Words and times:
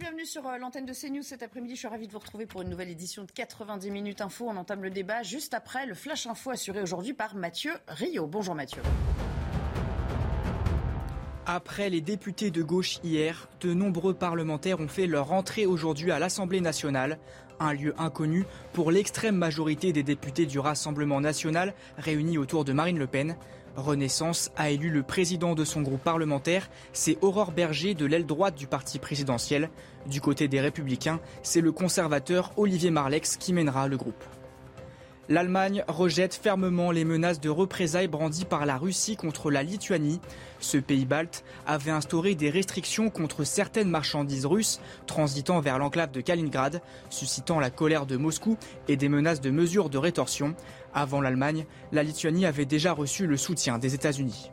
bienvenue 0.00 0.24
sur 0.24 0.46
euh, 0.48 0.56
l'antenne 0.56 0.86
de 0.86 0.94
CNews 0.94 1.22
cet 1.22 1.42
après-midi. 1.42 1.74
Je 1.74 1.80
suis 1.80 1.88
ravie 1.88 2.06
de 2.06 2.12
vous 2.12 2.18
retrouver 2.18 2.46
pour 2.46 2.62
une 2.62 2.70
nouvelle 2.70 2.88
édition 2.88 3.22
de 3.24 3.30
90 3.30 3.90
minutes 3.90 4.22
info. 4.22 4.46
On 4.48 4.56
entame 4.56 4.82
le 4.82 4.88
débat 4.88 5.22
juste 5.22 5.52
après 5.52 5.84
le 5.84 5.92
flash 5.92 6.26
info 6.26 6.50
assuré 6.50 6.80
aujourd'hui 6.80 7.12
par 7.12 7.34
Mathieu 7.34 7.72
Rio. 7.86 8.26
Bonjour 8.26 8.54
Mathieu. 8.54 8.80
Après 11.44 11.90
les 11.90 12.00
députés 12.00 12.50
de 12.50 12.62
gauche 12.62 12.98
hier, 13.04 13.50
de 13.60 13.74
nombreux 13.74 14.14
parlementaires 14.14 14.80
ont 14.80 14.88
fait 14.88 15.06
leur 15.06 15.32
entrée 15.32 15.66
aujourd'hui 15.66 16.12
à 16.12 16.18
l'Assemblée 16.18 16.62
nationale, 16.62 17.18
un 17.58 17.74
lieu 17.74 17.94
inconnu 17.98 18.46
pour 18.72 18.90
l'extrême 18.90 19.36
majorité 19.36 19.92
des 19.92 20.02
députés 20.02 20.46
du 20.46 20.58
Rassemblement 20.58 21.20
national 21.20 21.74
réunis 21.98 22.38
autour 22.38 22.64
de 22.64 22.72
Marine 22.72 22.98
Le 22.98 23.06
Pen. 23.06 23.36
Renaissance 23.76 24.50
a 24.56 24.70
élu 24.70 24.90
le 24.90 25.02
président 25.02 25.54
de 25.54 25.64
son 25.64 25.82
groupe 25.82 26.02
parlementaire, 26.02 26.68
c'est 26.92 27.18
Aurore 27.22 27.52
Berger 27.52 27.94
de 27.94 28.06
l'aile 28.06 28.26
droite 28.26 28.56
du 28.56 28.66
parti 28.66 28.98
présidentiel. 28.98 29.70
Du 30.06 30.20
côté 30.20 30.48
des 30.48 30.60
républicains, 30.60 31.20
c'est 31.42 31.60
le 31.60 31.72
conservateur 31.72 32.52
Olivier 32.56 32.90
Marlex 32.90 33.36
qui 33.36 33.52
mènera 33.52 33.88
le 33.88 33.96
groupe. 33.96 34.24
L'Allemagne 35.30 35.84
rejette 35.86 36.34
fermement 36.34 36.90
les 36.90 37.04
menaces 37.04 37.40
de 37.40 37.48
représailles 37.48 38.08
brandies 38.08 38.44
par 38.44 38.66
la 38.66 38.76
Russie 38.76 39.14
contre 39.14 39.52
la 39.52 39.62
Lituanie. 39.62 40.20
Ce 40.58 40.76
pays 40.76 41.04
balte 41.04 41.44
avait 41.68 41.92
instauré 41.92 42.34
des 42.34 42.50
restrictions 42.50 43.10
contre 43.10 43.44
certaines 43.44 43.88
marchandises 43.88 44.44
russes 44.44 44.80
transitant 45.06 45.60
vers 45.60 45.78
l'enclave 45.78 46.10
de 46.10 46.20
Kaliningrad, 46.20 46.82
suscitant 47.10 47.60
la 47.60 47.70
colère 47.70 48.06
de 48.06 48.16
Moscou 48.16 48.58
et 48.88 48.96
des 48.96 49.08
menaces 49.08 49.40
de 49.40 49.50
mesures 49.50 49.88
de 49.88 49.98
rétorsion. 49.98 50.56
Avant 50.94 51.20
l'Allemagne, 51.20 51.64
la 51.92 52.02
Lituanie 52.02 52.44
avait 52.44 52.64
déjà 52.64 52.92
reçu 52.92 53.28
le 53.28 53.36
soutien 53.36 53.78
des 53.78 53.94
États-Unis. 53.94 54.50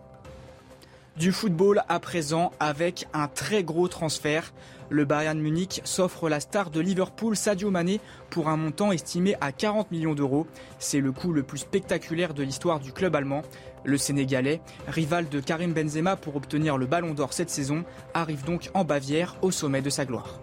Du 1.17 1.31
football 1.31 1.81
à 1.89 2.00
présent 2.00 2.52
avec 2.59 3.08
un 3.11 3.28
très 3.28 3.64
gros 3.64 3.88
transfert. 3.88 4.53
Le 4.90 5.04
Bayern 5.04 5.40
Munich 5.40 5.82
s'offre 5.84 6.30
la 6.30 6.40
star 6.40 6.70
de 6.70 6.80
Liverpool 6.80 7.36
Sadio 7.36 7.72
Mané 7.72 8.00
pour 8.30 8.48
un 8.48 8.56
montant 8.56 8.92
estimé 8.92 9.36
à 9.42 9.52
40 9.52 9.92
millions 9.92 10.16
d'euros. 10.16 10.48
C'est 10.80 11.02
le 11.02 11.12
coup 11.12 11.34
le 11.34 11.44
plus 11.44 11.60
spectaculaire 11.60 12.34
de 12.34 12.44
l'histoire 12.44 12.80
du 12.80 12.94
club 12.94 13.16
allemand. 13.16 13.42
Le 13.84 13.98
Sénégalais, 13.98 14.62
rival 14.88 15.28
de 15.28 15.40
Karim 15.40 15.74
Benzema 15.74 16.16
pour 16.16 16.36
obtenir 16.36 16.78
le 16.78 16.86
ballon 16.86 17.14
d'or 17.14 17.34
cette 17.34 17.50
saison, 17.50 17.84
arrive 18.14 18.46
donc 18.46 18.70
en 18.74 18.86
Bavière 18.86 19.36
au 19.42 19.52
sommet 19.52 19.82
de 19.82 19.90
sa 19.90 20.06
gloire. 20.06 20.40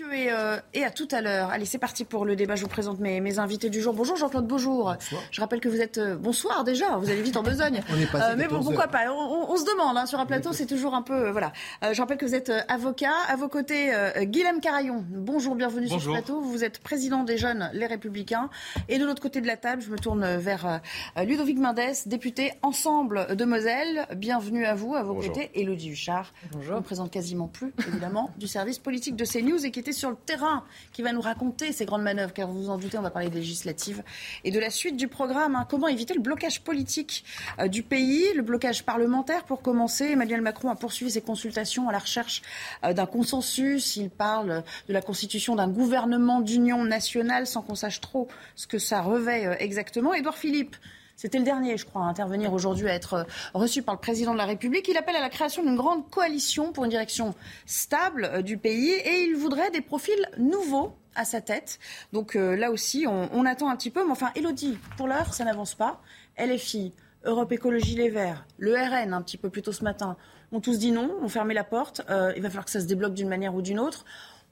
Et, 0.00 0.32
euh, 0.32 0.58
et, 0.72 0.82
à 0.84 0.90
tout 0.90 1.06
à 1.12 1.20
l'heure. 1.20 1.50
Allez, 1.50 1.66
c'est 1.66 1.78
parti 1.78 2.04
pour 2.04 2.24
le 2.24 2.34
débat. 2.34 2.56
Je 2.56 2.62
vous 2.62 2.68
présente 2.68 2.98
mes, 2.98 3.20
mes 3.20 3.38
invités 3.38 3.70
du 3.70 3.80
jour. 3.80 3.94
Bonjour 3.94 4.16
Jean-Claude 4.16 4.44
Bonjour. 4.44 4.96
Je 5.30 5.40
rappelle 5.40 5.60
que 5.60 5.68
vous 5.68 5.80
êtes 5.80 5.98
euh, 5.98 6.16
bonsoir 6.16 6.64
déjà. 6.64 6.96
Vous 6.96 7.10
allez 7.10 7.22
vite 7.22 7.36
en 7.36 7.44
besogne. 7.44 7.80
on 7.92 8.00
est 8.00 8.10
passé 8.10 8.32
euh, 8.32 8.34
mais 8.36 8.48
bon, 8.48 8.60
pourquoi 8.60 8.88
pas? 8.88 9.04
On, 9.12 9.52
on, 9.52 9.56
se 9.56 9.64
demande 9.64 9.96
hein, 9.96 10.06
sur 10.06 10.18
un 10.18 10.26
plateau, 10.26 10.52
c'est 10.52 10.66
toujours 10.66 10.94
un 10.94 11.02
peu 11.02 11.30
voilà. 11.30 11.52
je 11.92 12.00
rappelle 12.00 12.16
que 12.16 12.26
vous 12.26 12.34
êtes 12.34 12.50
avocat. 12.66 13.12
À 13.28 13.36
vos 13.36 13.48
côtés, 13.48 13.92
Guilhem 14.22 14.60
Carayon. 14.60 15.04
Bonjour, 15.10 15.54
bienvenue 15.54 15.86
Bonjour. 15.86 16.00
sur 16.00 16.10
ce 16.10 16.16
plateau. 16.16 16.40
Vous 16.40 16.64
êtes 16.64 16.80
président 16.80 17.22
des 17.22 17.36
Jeunes 17.36 17.70
Les 17.72 17.86
Républicains. 17.86 18.50
Et 18.88 18.98
de 18.98 19.04
l'autre 19.04 19.22
côté 19.22 19.40
de 19.40 19.46
la 19.46 19.56
table, 19.56 19.80
je 19.80 19.90
me 19.90 19.98
tourne 19.98 20.36
vers 20.38 20.80
Ludovic 21.24 21.58
Mendes, 21.58 21.78
député 22.06 22.52
Ensemble 22.62 23.36
de 23.36 23.44
Moselle. 23.44 24.06
Bienvenue 24.16 24.64
à 24.64 24.74
vous. 24.74 24.96
À 24.96 25.04
vos 25.04 25.14
Bonjour. 25.14 25.32
côtés, 25.32 25.50
Élodie 25.54 25.90
Huchard. 25.90 26.32
Bonjour. 26.50 26.74
On 26.74 26.78
ne 26.78 26.84
présente 26.84 27.12
quasiment 27.12 27.46
plus, 27.46 27.72
évidemment, 27.86 28.30
du 28.38 28.48
service 28.48 28.80
politique 28.80 29.14
de 29.14 29.24
CNews 29.24 29.64
et 29.64 29.70
qui 29.70 29.83
était 29.84 29.92
sur 29.92 30.08
le 30.08 30.16
terrain 30.16 30.64
qui 30.92 31.02
va 31.02 31.12
nous 31.12 31.20
raconter 31.20 31.72
ces 31.72 31.84
grandes 31.84 32.02
manœuvres, 32.02 32.32
car 32.32 32.48
vous 32.48 32.62
vous 32.62 32.70
en 32.70 32.78
doutez, 32.78 32.96
on 32.96 33.02
va 33.02 33.10
parler 33.10 33.28
des 33.28 33.40
législatives 33.40 34.02
et 34.42 34.50
de 34.50 34.58
la 34.58 34.70
suite 34.70 34.96
du 34.96 35.08
programme. 35.08 35.56
Hein. 35.56 35.66
Comment 35.68 35.88
éviter 35.88 36.14
le 36.14 36.22
blocage 36.22 36.62
politique 36.62 37.22
euh, 37.58 37.68
du 37.68 37.82
pays, 37.82 38.24
le 38.34 38.40
blocage 38.40 38.84
parlementaire 38.84 39.44
pour 39.44 39.60
commencer? 39.60 40.06
Emmanuel 40.06 40.40
Macron 40.40 40.70
a 40.70 40.74
poursuivi 40.74 41.10
ses 41.10 41.20
consultations 41.20 41.86
à 41.90 41.92
la 41.92 41.98
recherche 41.98 42.40
euh, 42.82 42.94
d'un 42.94 43.04
consensus. 43.04 43.96
Il 43.96 44.08
parle 44.08 44.64
de 44.88 44.92
la 44.94 45.02
constitution 45.02 45.54
d'un 45.54 45.68
gouvernement 45.68 46.40
d'union 46.40 46.82
nationale 46.84 47.46
sans 47.46 47.60
qu'on 47.60 47.74
sache 47.74 48.00
trop 48.00 48.28
ce 48.56 48.66
que 48.66 48.78
ça 48.78 49.02
revêt 49.02 49.46
euh, 49.46 49.54
exactement. 49.58 50.14
Édouard 50.14 50.38
Philippe. 50.38 50.76
C'était 51.16 51.38
le 51.38 51.44
dernier, 51.44 51.76
je 51.76 51.86
crois, 51.86 52.02
à 52.02 52.06
intervenir 52.06 52.52
aujourd'hui, 52.52 52.88
à 52.88 52.94
être 52.94 53.26
reçu 53.54 53.82
par 53.82 53.94
le 53.94 54.00
président 54.00 54.32
de 54.32 54.38
la 54.38 54.46
République. 54.46 54.88
Il 54.88 54.96
appelle 54.96 55.16
à 55.16 55.20
la 55.20 55.30
création 55.30 55.62
d'une 55.62 55.76
grande 55.76 56.10
coalition 56.10 56.72
pour 56.72 56.84
une 56.84 56.90
direction 56.90 57.34
stable 57.66 58.42
du 58.42 58.58
pays 58.58 58.90
et 58.90 59.22
il 59.24 59.36
voudrait 59.36 59.70
des 59.70 59.80
profils 59.80 60.28
nouveaux 60.38 60.96
à 61.14 61.24
sa 61.24 61.40
tête. 61.40 61.78
Donc 62.12 62.36
euh, 62.36 62.56
là 62.56 62.70
aussi, 62.70 63.06
on, 63.08 63.46
attend 63.46 63.70
un 63.70 63.76
petit 63.76 63.90
peu. 63.90 64.04
Mais 64.04 64.12
enfin, 64.12 64.30
Elodie, 64.34 64.78
pour 64.96 65.06
l'heure, 65.06 65.34
ça 65.34 65.44
n'avance 65.44 65.74
pas. 65.74 66.00
LFI, 66.38 66.92
Europe 67.24 67.52
Écologie 67.52 67.94
Les 67.94 68.10
Verts, 68.10 68.44
le 68.58 68.74
RN, 68.74 69.12
un 69.12 69.22
petit 69.22 69.36
peu 69.36 69.50
plus 69.50 69.62
tôt 69.62 69.72
ce 69.72 69.84
matin, 69.84 70.16
ont 70.52 70.60
tous 70.60 70.78
dit 70.78 70.92
non, 70.92 71.10
ont 71.22 71.28
fermé 71.28 71.54
la 71.54 71.64
porte. 71.64 72.02
Euh, 72.10 72.32
il 72.36 72.42
va 72.42 72.48
falloir 72.48 72.64
que 72.64 72.70
ça 72.70 72.80
se 72.80 72.86
débloque 72.86 73.14
d'une 73.14 73.28
manière 73.28 73.54
ou 73.54 73.62
d'une 73.62 73.78
autre. 73.78 74.04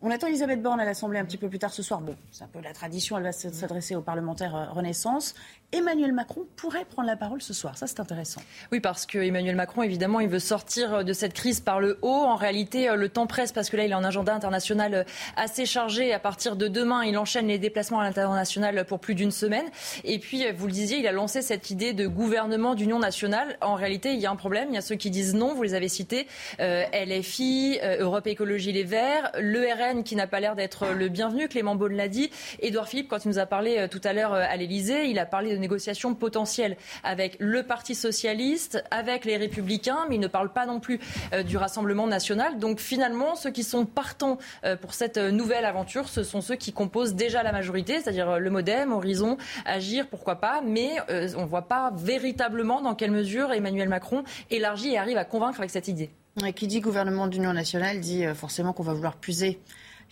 On 0.05 0.11
attend 0.11 0.27
Elisabeth 0.27 0.61
Borne 0.61 0.81
à 0.81 0.85
l'Assemblée 0.85 1.21
un 1.21 1.25
petit 1.25 1.37
peu 1.37 1.49
plus 1.49 1.61
tard 1.61 1.73
ce 1.73 1.83
soir. 1.83 2.01
Bon, 2.01 2.17
c'est 2.33 2.43
un 2.43 2.49
peu 2.49 2.61
la 2.61 2.73
tradition, 2.73 3.17
elle 3.19 3.23
va 3.23 3.33
s'adresser 3.33 3.95
aux 3.95 4.03
parlementaires 4.03 4.73
Renaissance. 4.73 5.35
Emmanuel 5.73 6.13
Macron 6.13 6.47
pourrait 6.57 6.85
prendre 6.85 7.09
la 7.09 7.17
parole 7.17 7.41
ce 7.41 7.55
soir. 7.55 7.79
Ça, 7.79 7.87
c'est 7.87 7.99
intéressant. 7.99 8.43
Oui, 8.73 8.81
parce 8.81 9.07
que 9.07 9.19
Emmanuel 9.19 9.57
Macron, 9.57 9.83
évidemment, 9.83 10.21
il 10.21 10.29
veut 10.29 10.39
sortir 10.39 11.03
de 11.03 11.13
cette 11.15 11.33
crise 11.33 11.61
par 11.61 11.81
le 11.81 11.99
haut. 12.03 12.09
En 12.09 12.37
réalité, 12.37 12.95
le 12.95 13.09
temps 13.09 13.27
presse 13.27 13.53
parce 13.53 13.71
que 13.71 13.79
là, 13.79 13.87
il 13.87 13.93
a 13.93 13.97
un 13.97 14.05
agenda 14.05 14.35
international 14.35 15.07
assez 15.37 15.65
chargé. 15.65 16.13
À 16.13 16.19
partir 16.19 16.57
de 16.57 16.69
demain, 16.69 17.05
il 17.05 17.17
enchaîne 17.17 17.47
les 17.47 17.59
déplacements 17.59 18.01
à 18.01 18.05
l'international 18.05 18.85
pour 18.85 19.01
plus 19.01 19.15
d'une 19.15 19.31
semaine. 19.31 19.65
Et 20.05 20.19
puis, 20.19 20.45
vous 20.53 20.67
le 20.67 20.73
disiez, 20.73 20.99
il 20.99 21.07
a 21.07 21.13
lancé 21.13 21.41
cette 21.41 21.71
idée 21.71 21.95
de 21.95 22.07
gouvernement 22.07 22.75
d'union 22.75 22.99
nationale. 22.99 23.57
En 23.63 23.75
réalité, 23.75 24.13
il 24.13 24.21
y 24.21 24.27
a 24.27 24.31
un 24.31 24.37
problème. 24.37 24.69
Il 24.71 24.75
y 24.75 24.79
a 24.79 24.83
ceux 24.83 24.97
qui 24.97 25.11
disent 25.11 25.35
non, 25.35 25.55
vous 25.55 25.63
les 25.63 25.75
avez 25.75 25.89
cités. 25.89 26.27
Euh, 26.61 26.85
LFI, 26.93 27.79
euh, 27.83 27.97
Europe 28.01 28.27
Écologie 28.27 28.73
Les 28.73 28.85
Verts, 28.85 29.31
le 29.39 29.63
RN 29.63 30.05
qui 30.05 30.17
n'a 30.17 30.27
pas 30.27 30.41
l'air 30.41 30.55
d'être 30.55 30.89
le 30.89 31.09
bienvenu. 31.09 31.49
Clément 31.49 31.77
Beaune 31.77 31.97
l'a 31.97 32.09
dit. 32.09 32.31
Édouard 32.61 32.89
Philippe, 32.89 33.09
quand 33.09 33.25
il 33.25 33.29
nous 33.29 33.39
a 33.39 33.47
parlé 33.47 33.79
euh, 33.79 33.89
tout 33.89 34.01
à 34.05 34.13
l'heure 34.13 34.35
à 34.35 34.55
l'Elysée, 34.57 35.07
il 35.07 35.19
a 35.19 35.25
parlé 35.25 35.55
de 35.55 35.62
négociations 35.63 36.15
potentielles 36.15 36.77
avec 37.03 37.37
le 37.41 37.63
Parti 37.63 37.95
socialiste, 37.95 38.85
avec 38.91 39.25
les 39.25 39.39
Républicains, 39.39 40.05
mais 40.09 40.17
il 40.17 40.21
ne 40.21 40.27
parle 40.27 40.53
pas 40.53 40.67
non 40.67 40.81
plus 40.81 41.01
euh, 41.33 41.43
du 41.43 41.57
Rassemblement 41.57 42.07
national. 42.07 42.59
Donc 42.59 42.81
finalement, 42.81 43.35
ceux 43.35 43.51
qui 43.51 43.65
sont 43.65 43.87
partants 43.87 44.39
euh, 44.65 44.77
pour 44.77 44.93
cette 44.93 45.17
nouvelle 45.17 45.65
aventure, 45.65 46.09
ce 46.09 46.23
sont 46.23 46.41
ceux 46.41 46.57
qui 46.57 46.73
composent 46.73 47.15
déjà 47.15 47.43
la 47.43 47.53
majorité, 47.53 48.01
c'est-à-dire 48.01 48.39
le 48.39 48.51
MoDem, 48.51 48.93
Horizon, 48.93 49.39
Agir, 49.65 50.09
pourquoi 50.09 50.37
pas, 50.37 50.61
mais 50.61 50.91
euh, 51.11 51.29
on 51.37 51.43
ne 51.43 51.47
voit 51.47 51.69
pas 51.69 51.93
véritablement 51.97 52.81
dans 52.81 52.95
quelle 52.95 53.11
mesure 53.11 53.53
Emmanuel 53.53 53.89
Macron 53.89 54.25
élargit 54.51 54.91
et 54.91 54.99
arrive 54.99 55.17
à 55.17 55.25
convaincre 55.25 55.61
avec 55.61 55.71
cette 55.71 55.89
idée. 55.89 56.11
Qui 56.57 56.67
dit 56.67 56.81
gouvernement 56.81 57.27
d'union 57.27 57.53
nationale 57.53 58.01
dit 58.01 58.25
euh, 58.25 58.35
forcément 58.35 58.73
qu'on 58.73 58.83
va 58.83 58.95
vouloir 58.95 59.17
puiser 59.17 59.61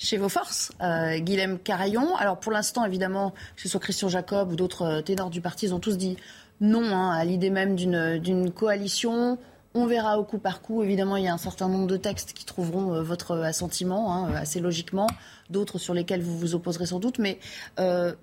chez 0.00 0.16
vos 0.16 0.30
forces, 0.30 0.72
euh, 0.80 1.18
Guilhem 1.18 1.58
Carayon. 1.58 2.16
Alors 2.16 2.40
pour 2.40 2.52
l'instant, 2.52 2.84
évidemment, 2.84 3.34
que 3.54 3.62
ce 3.62 3.68
soit 3.68 3.80
Christian 3.80 4.08
Jacob 4.08 4.50
ou 4.50 4.56
d'autres 4.56 4.82
euh, 4.82 5.02
ténors 5.02 5.30
du 5.30 5.42
parti, 5.42 5.66
ils 5.66 5.74
ont 5.74 5.78
tous 5.78 5.98
dit 5.98 6.16
non 6.60 6.84
hein, 6.84 7.10
à 7.10 7.24
l'idée 7.24 7.50
même 7.50 7.76
d'une 7.76 8.50
coalition. 8.50 9.38
On 9.74 9.86
verra 9.86 10.18
au 10.18 10.24
coup 10.24 10.38
par 10.38 10.62
coup. 10.62 10.82
Évidemment, 10.82 11.16
il 11.16 11.24
y 11.24 11.28
a 11.28 11.34
un 11.34 11.38
certain 11.38 11.68
nombre 11.68 11.86
de 11.86 11.98
textes 11.98 12.32
qui 12.32 12.44
trouveront 12.46 12.94
euh, 12.94 13.02
votre 13.02 13.36
assentiment, 13.36 14.14
hein, 14.14 14.32
assez 14.34 14.58
logiquement, 14.58 15.06
d'autres 15.50 15.78
sur 15.78 15.92
lesquels 15.92 16.22
vous 16.22 16.36
vous 16.36 16.54
opposerez 16.54 16.86
sans 16.86 16.98
doute. 16.98 17.18
Mais 17.18 17.38
quelle 17.76 18.16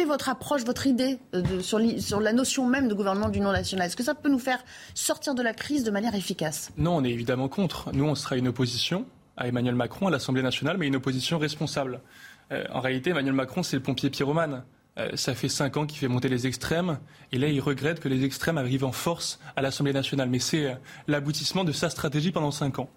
est 0.00 0.06
votre 0.06 0.28
approche, 0.30 0.64
votre 0.64 0.86
idée 0.86 1.18
sur, 1.60 1.80
sur, 2.00 2.20
la 2.20 2.32
notion 2.32 2.66
même 2.66 2.88
de 2.88 2.94
gouvernement 2.94 3.28
d'union 3.28 3.52
nationale 3.52 3.88
Est-ce 3.88 3.96
que 3.96 4.02
ça 4.02 4.14
peut 4.14 4.30
nous 4.30 4.38
faire 4.38 4.64
sortir 4.94 5.34
de 5.34 5.42
la 5.42 5.52
crise 5.52 5.84
de 5.84 5.90
manière 5.90 6.14
efficace? 6.14 6.70
Non, 6.78 6.96
on 6.96 7.04
est 7.04 7.10
évidemment 7.10 7.48
contre. 7.48 7.90
Nous, 7.92 8.04
on 8.04 8.14
sera 8.14 8.36
une 8.36 8.48
opposition 8.48 9.06
à 9.36 9.48
Emmanuel 9.48 9.74
Macron, 9.74 10.08
à 10.08 10.10
l'Assemblée 10.10 10.42
nationale, 10.42 10.76
mais 10.78 10.86
une 10.86 10.96
opposition 10.96 11.38
responsable. 11.38 12.00
Euh, 12.52 12.64
en 12.72 12.80
réalité, 12.80 13.10
Emmanuel 13.10 13.34
Macron, 13.34 13.62
c'est 13.62 13.76
le 13.76 13.82
pompier 13.82 14.10
pyromane. 14.10 14.64
Euh, 14.98 15.10
ça 15.14 15.34
fait 15.34 15.48
cinq 15.48 15.76
ans 15.76 15.86
qu'il 15.86 15.98
fait 15.98 16.08
monter 16.08 16.28
les 16.28 16.46
extrêmes, 16.46 16.98
et 17.32 17.38
là, 17.38 17.48
il 17.48 17.60
regrette 17.60 18.00
que 18.00 18.08
les 18.08 18.24
extrêmes 18.24 18.56
arrivent 18.56 18.84
en 18.84 18.92
force 18.92 19.38
à 19.54 19.62
l'Assemblée 19.62 19.92
nationale. 19.92 20.28
Mais 20.28 20.38
c'est 20.38 20.66
euh, 20.66 20.74
l'aboutissement 21.06 21.64
de 21.64 21.72
sa 21.72 21.90
stratégie 21.90 22.32
pendant 22.32 22.50
cinq 22.50 22.78
ans. 22.78 22.88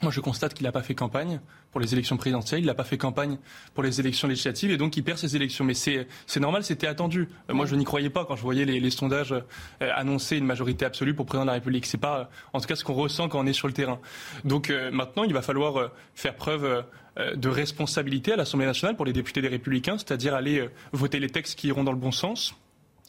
Moi, 0.00 0.12
je 0.12 0.20
constate 0.20 0.54
qu'il 0.54 0.64
n'a 0.64 0.70
pas 0.70 0.82
fait 0.82 0.94
campagne 0.94 1.40
pour 1.72 1.80
les 1.80 1.92
élections 1.92 2.16
présidentielles, 2.16 2.60
il 2.60 2.66
n'a 2.66 2.74
pas 2.74 2.84
fait 2.84 2.98
campagne 2.98 3.36
pour 3.74 3.82
les 3.82 3.98
élections 3.98 4.28
législatives, 4.28 4.70
et 4.70 4.76
donc 4.76 4.96
il 4.96 5.02
perd 5.02 5.18
ses 5.18 5.34
élections. 5.34 5.64
Mais 5.64 5.74
c'est 5.74 6.06
normal, 6.38 6.62
c'était 6.62 6.86
attendu. 6.86 7.28
Euh, 7.50 7.54
moi, 7.54 7.66
je 7.66 7.74
n'y 7.74 7.84
croyais 7.84 8.08
pas 8.08 8.24
quand 8.24 8.36
je 8.36 8.42
voyais 8.42 8.64
les, 8.64 8.90
sondages 8.90 9.32
euh, 9.32 9.40
annoncer 9.80 10.36
une 10.36 10.46
majorité 10.46 10.84
absolue 10.84 11.14
pour 11.14 11.26
président 11.26 11.44
de 11.44 11.48
la 11.48 11.54
République. 11.54 11.84
C'est 11.84 11.98
pas, 11.98 12.20
euh, 12.20 12.24
en 12.52 12.60
tout 12.60 12.68
cas, 12.68 12.76
ce 12.76 12.84
qu'on 12.84 12.94
ressent 12.94 13.28
quand 13.28 13.40
on 13.40 13.46
est 13.46 13.52
sur 13.52 13.66
le 13.66 13.74
terrain. 13.74 13.98
Donc 14.44 14.72
maintenant, 14.92 15.24
il 15.24 15.32
va 15.32 15.42
falloir 15.42 15.90
faire 16.14 16.36
preuve 16.36 16.84
de 17.16 17.48
responsabilité 17.48 18.32
à 18.32 18.36
l'Assemblée 18.36 18.66
nationale 18.66 18.94
pour 18.94 19.04
les 19.04 19.12
députés 19.12 19.42
des 19.42 19.48
Républicains, 19.48 19.98
c'est-à-dire 19.98 20.34
aller 20.34 20.68
voter 20.92 21.18
les 21.18 21.28
textes 21.28 21.58
qui 21.58 21.68
iront 21.68 21.82
dans 21.82 21.92
le 21.92 21.98
bon 21.98 22.12
sens, 22.12 22.54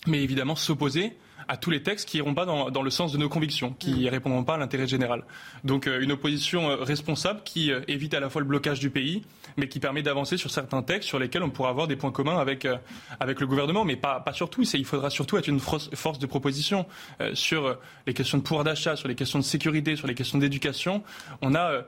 mais 0.08 0.24
évidemment 0.24 0.56
s'opposer 0.56 1.16
à 1.50 1.58
tous 1.58 1.72
les 1.72 1.82
textes 1.82 2.08
qui 2.08 2.20
iront 2.20 2.36
pas 2.36 2.46
dans, 2.46 2.70
dans 2.70 2.84
le 2.84 2.92
sens 2.92 3.12
de 3.12 3.18
nos 3.18 3.28
convictions, 3.28 3.74
qui 3.78 3.92
ne 3.92 4.08
mm. 4.08 4.10
répondront 4.10 4.44
pas 4.44 4.54
à 4.54 4.58
l'intérêt 4.58 4.88
général. 4.88 5.24
Donc 5.64 5.88
euh, 5.88 6.00
une 6.00 6.12
opposition 6.12 6.70
euh, 6.70 6.76
responsable 6.76 7.42
qui 7.44 7.72
euh, 7.72 7.82
évite 7.88 8.14
à 8.14 8.20
la 8.20 8.30
fois 8.30 8.40
le 8.40 8.48
blocage 8.48 8.80
du 8.80 8.92
pays, 8.92 9.24
mais 9.58 9.68
qui 9.68 9.80
permet 9.80 10.04
d'avancer 10.04 10.38
sur 10.38 10.52
certains 10.52 10.84
textes 10.84 11.10
sur 11.10 11.18
lesquels 11.18 11.42
on 11.42 11.50
pourra 11.50 11.70
avoir 11.70 11.88
des 11.88 11.96
points 11.96 12.12
communs 12.12 12.38
avec, 12.38 12.68
avec 13.20 13.40
le 13.40 13.48
gouvernement, 13.48 13.84
mais 13.84 13.96
pas, 13.96 14.20
pas 14.20 14.32
sur 14.32 14.50
tout. 14.50 14.62
Il 14.62 14.86
faudra 14.86 15.10
surtout 15.10 15.38
être 15.38 15.48
une 15.48 15.60
force 15.60 16.20
de 16.20 16.26
proposition 16.28 16.86
sur 17.34 17.78
les 18.06 18.14
questions 18.14 18.38
de 18.38 18.44
pouvoir 18.44 18.64
d'achat, 18.64 18.96
sur 18.96 19.08
les 19.08 19.16
questions 19.16 19.40
de 19.40 19.44
sécurité, 19.44 19.96
sur 19.96 20.08
les 20.08 20.14
questions 20.14 20.38
d'éducation. 20.38 21.04
On 21.42 21.56
a 21.56 21.82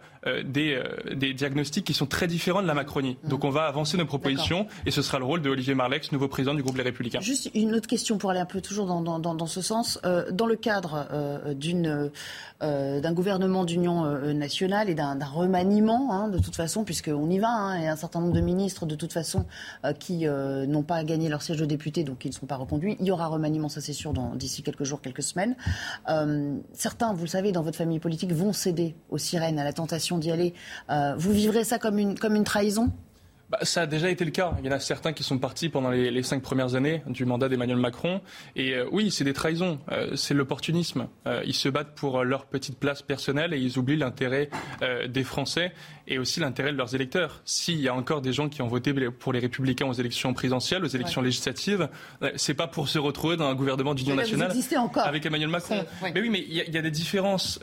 des, 0.44 0.81
des 1.15 1.33
diagnostics 1.33 1.85
qui 1.85 1.94
sont 1.94 2.06
très 2.06 2.27
différents 2.27 2.62
de 2.62 2.68
la 2.68 2.73
Macronie. 2.73 3.18
Mm. 3.23 3.29
Donc 3.29 3.44
on 3.44 3.50
va 3.50 3.63
avancer 3.63 3.97
nos 3.97 4.06
propositions 4.06 4.68
et 4.85 4.91
ce 4.91 5.01
sera 5.01 5.19
le 5.19 5.25
rôle 5.25 5.41
de 5.41 5.50
Olivier 5.50 5.73
Marlex, 5.73 6.12
nouveau 6.12 6.27
président 6.27 6.53
du 6.53 6.62
groupe 6.62 6.77
Les 6.77 6.83
Républicains. 6.83 7.19
Juste 7.21 7.50
une 7.53 7.75
autre 7.75 7.88
question 7.88 8.18
pour 8.18 8.29
aller 8.31 8.39
un 8.39 8.45
peu 8.45 8.62
toujours 8.62 8.85
dans, 8.85 9.01
dans, 9.01 9.35
dans 9.35 9.45
ce 9.47 9.62
sens. 9.62 10.00
Euh, 10.06 10.31
dans 10.31 10.45
le 10.45 10.56
cadre 10.56 11.07
euh, 11.12 12.09
euh, 12.62 13.00
d'un 13.00 13.13
gouvernement 13.13 13.65
d'union 13.65 14.06
nationale 14.33 14.89
et 14.89 14.95
d'un 14.95 15.18
remaniement, 15.25 16.13
hein, 16.13 16.27
de 16.29 16.38
toute 16.38 16.56
façon, 16.56 16.83
puisqu'on 16.83 17.29
y 17.29 17.39
va, 17.39 17.50
hein, 17.50 17.79
et 17.79 17.88
un 17.88 17.95
certain 17.95 18.19
nombre 18.19 18.33
de 18.33 18.41
ministres, 18.41 18.85
de 18.85 18.95
toute 18.95 19.13
façon, 19.13 19.45
qui 20.00 20.25
n'ont 20.25 20.83
pas 20.83 21.03
gagné 21.03 21.29
leur 21.29 21.41
siège 21.41 21.57
de 21.57 21.65
député, 21.65 22.03
donc 22.03 22.19
qui 22.19 22.27
ne 22.27 22.33
sont 22.33 22.45
pas 22.45 22.56
reconduits. 22.56 22.97
Il 23.00 23.06
y 23.06 23.12
aura 23.12 23.27
remaniement, 23.27 23.69
ça 23.69 23.81
c'est 23.81 23.94
sûr, 23.94 24.13
d'ici 24.35 24.63
quelques 24.63 24.83
jours, 24.83 25.01
quelques 25.01 25.23
semaines. 25.23 25.56
certains, 26.73 27.13
vous 27.13 27.23
le 27.23 27.29
savez, 27.29 27.51
dans 27.51 27.63
votre 27.63 27.77
famille 27.77 28.00
politique, 28.00 28.31
vont 28.31 28.53
céder 28.53 28.95
aux 29.09 29.18
sirènes, 29.18 29.59
à 29.59 29.63
la 29.63 29.73
tentation 29.73 30.11
d'y 30.18 30.31
aller. 30.31 30.54
vous 31.18 31.31
vivrez 31.31 31.63
ça 31.63 31.80
comme 31.80 31.98
une, 31.98 32.18
comme 32.18 32.36
une 32.36 32.44
trahison? 32.44 32.92
Bah, 33.51 33.57
ça 33.63 33.81
a 33.81 33.86
déjà 33.86 34.09
été 34.09 34.24
le 34.24 34.31
cas. 34.31 34.53
Il 34.59 34.65
y 34.65 34.69
en 34.69 34.71
a 34.71 34.80
certains 34.80 35.12
qui 35.12 35.24
sont 35.24 35.38
partis 35.38 35.68
pendant 35.68 35.89
les, 35.89 36.24
cinq 36.24 36.42
premières 36.42 36.75
années 36.75 37.03
du 37.07 37.25
mandat 37.25 37.50
d'Emmanuel 37.50 37.77
Macron. 37.77 38.21
Et 38.56 38.75
euh, 38.75 38.88
oui, 38.94 39.12
c'est 39.12 39.25
des 39.25 39.33
trahisons, 39.33 39.77
euh, 39.92 40.15
c'est 40.15 40.33
l'opportunisme. 40.33 41.07
Euh, 41.27 41.44
ils 41.45 41.53
se 41.53 41.68
battent 41.68 41.94
pour 41.94 42.24
leur 42.24 42.45
petite 42.45 42.80
place 42.80 43.01
personnelle 43.01 43.53
et 43.53 43.57
ils 43.57 43.77
oublient 43.77 43.98
l'intérêt 43.98 44.50
des 45.09 45.24
Français 45.24 45.74
et 46.07 46.18
aussi 46.18 46.39
l'intérêt 46.39 46.71
de 46.71 46.77
leurs 46.77 46.95
électeurs. 46.95 47.42
S'il 47.44 47.81
y 47.81 47.89
a 47.89 47.94
encore 47.94 48.21
des 48.21 48.31
gens 48.31 48.48
qui 48.48 48.62
ont 48.62 48.68
voté 48.68 48.94
pour 48.94 49.33
les 49.33 49.39
Républicains 49.39 49.88
aux 49.88 49.94
élections 49.94 50.33
présidentielles, 50.33 50.86
aux 50.86 50.88
élections 50.88 51.21
législatives, 51.21 51.89
c'est 52.36 52.54
pas 52.54 52.68
pour 52.68 52.88
se 52.88 53.00
retrouver 53.00 53.36
dans 53.36 53.47
un 53.47 53.56
gouvernement 53.56 53.94
d'union 53.94 54.15
nationale 54.15 54.51
avec 55.04 55.25
Emmanuel 55.25 55.50
Macron. 55.50 55.86
Mais 56.01 56.21
oui, 56.21 56.30
mais 56.30 56.45
il 56.47 56.56
y, 56.56 56.77
a 56.77 56.81
des 56.81 56.92
différences, 56.92 57.59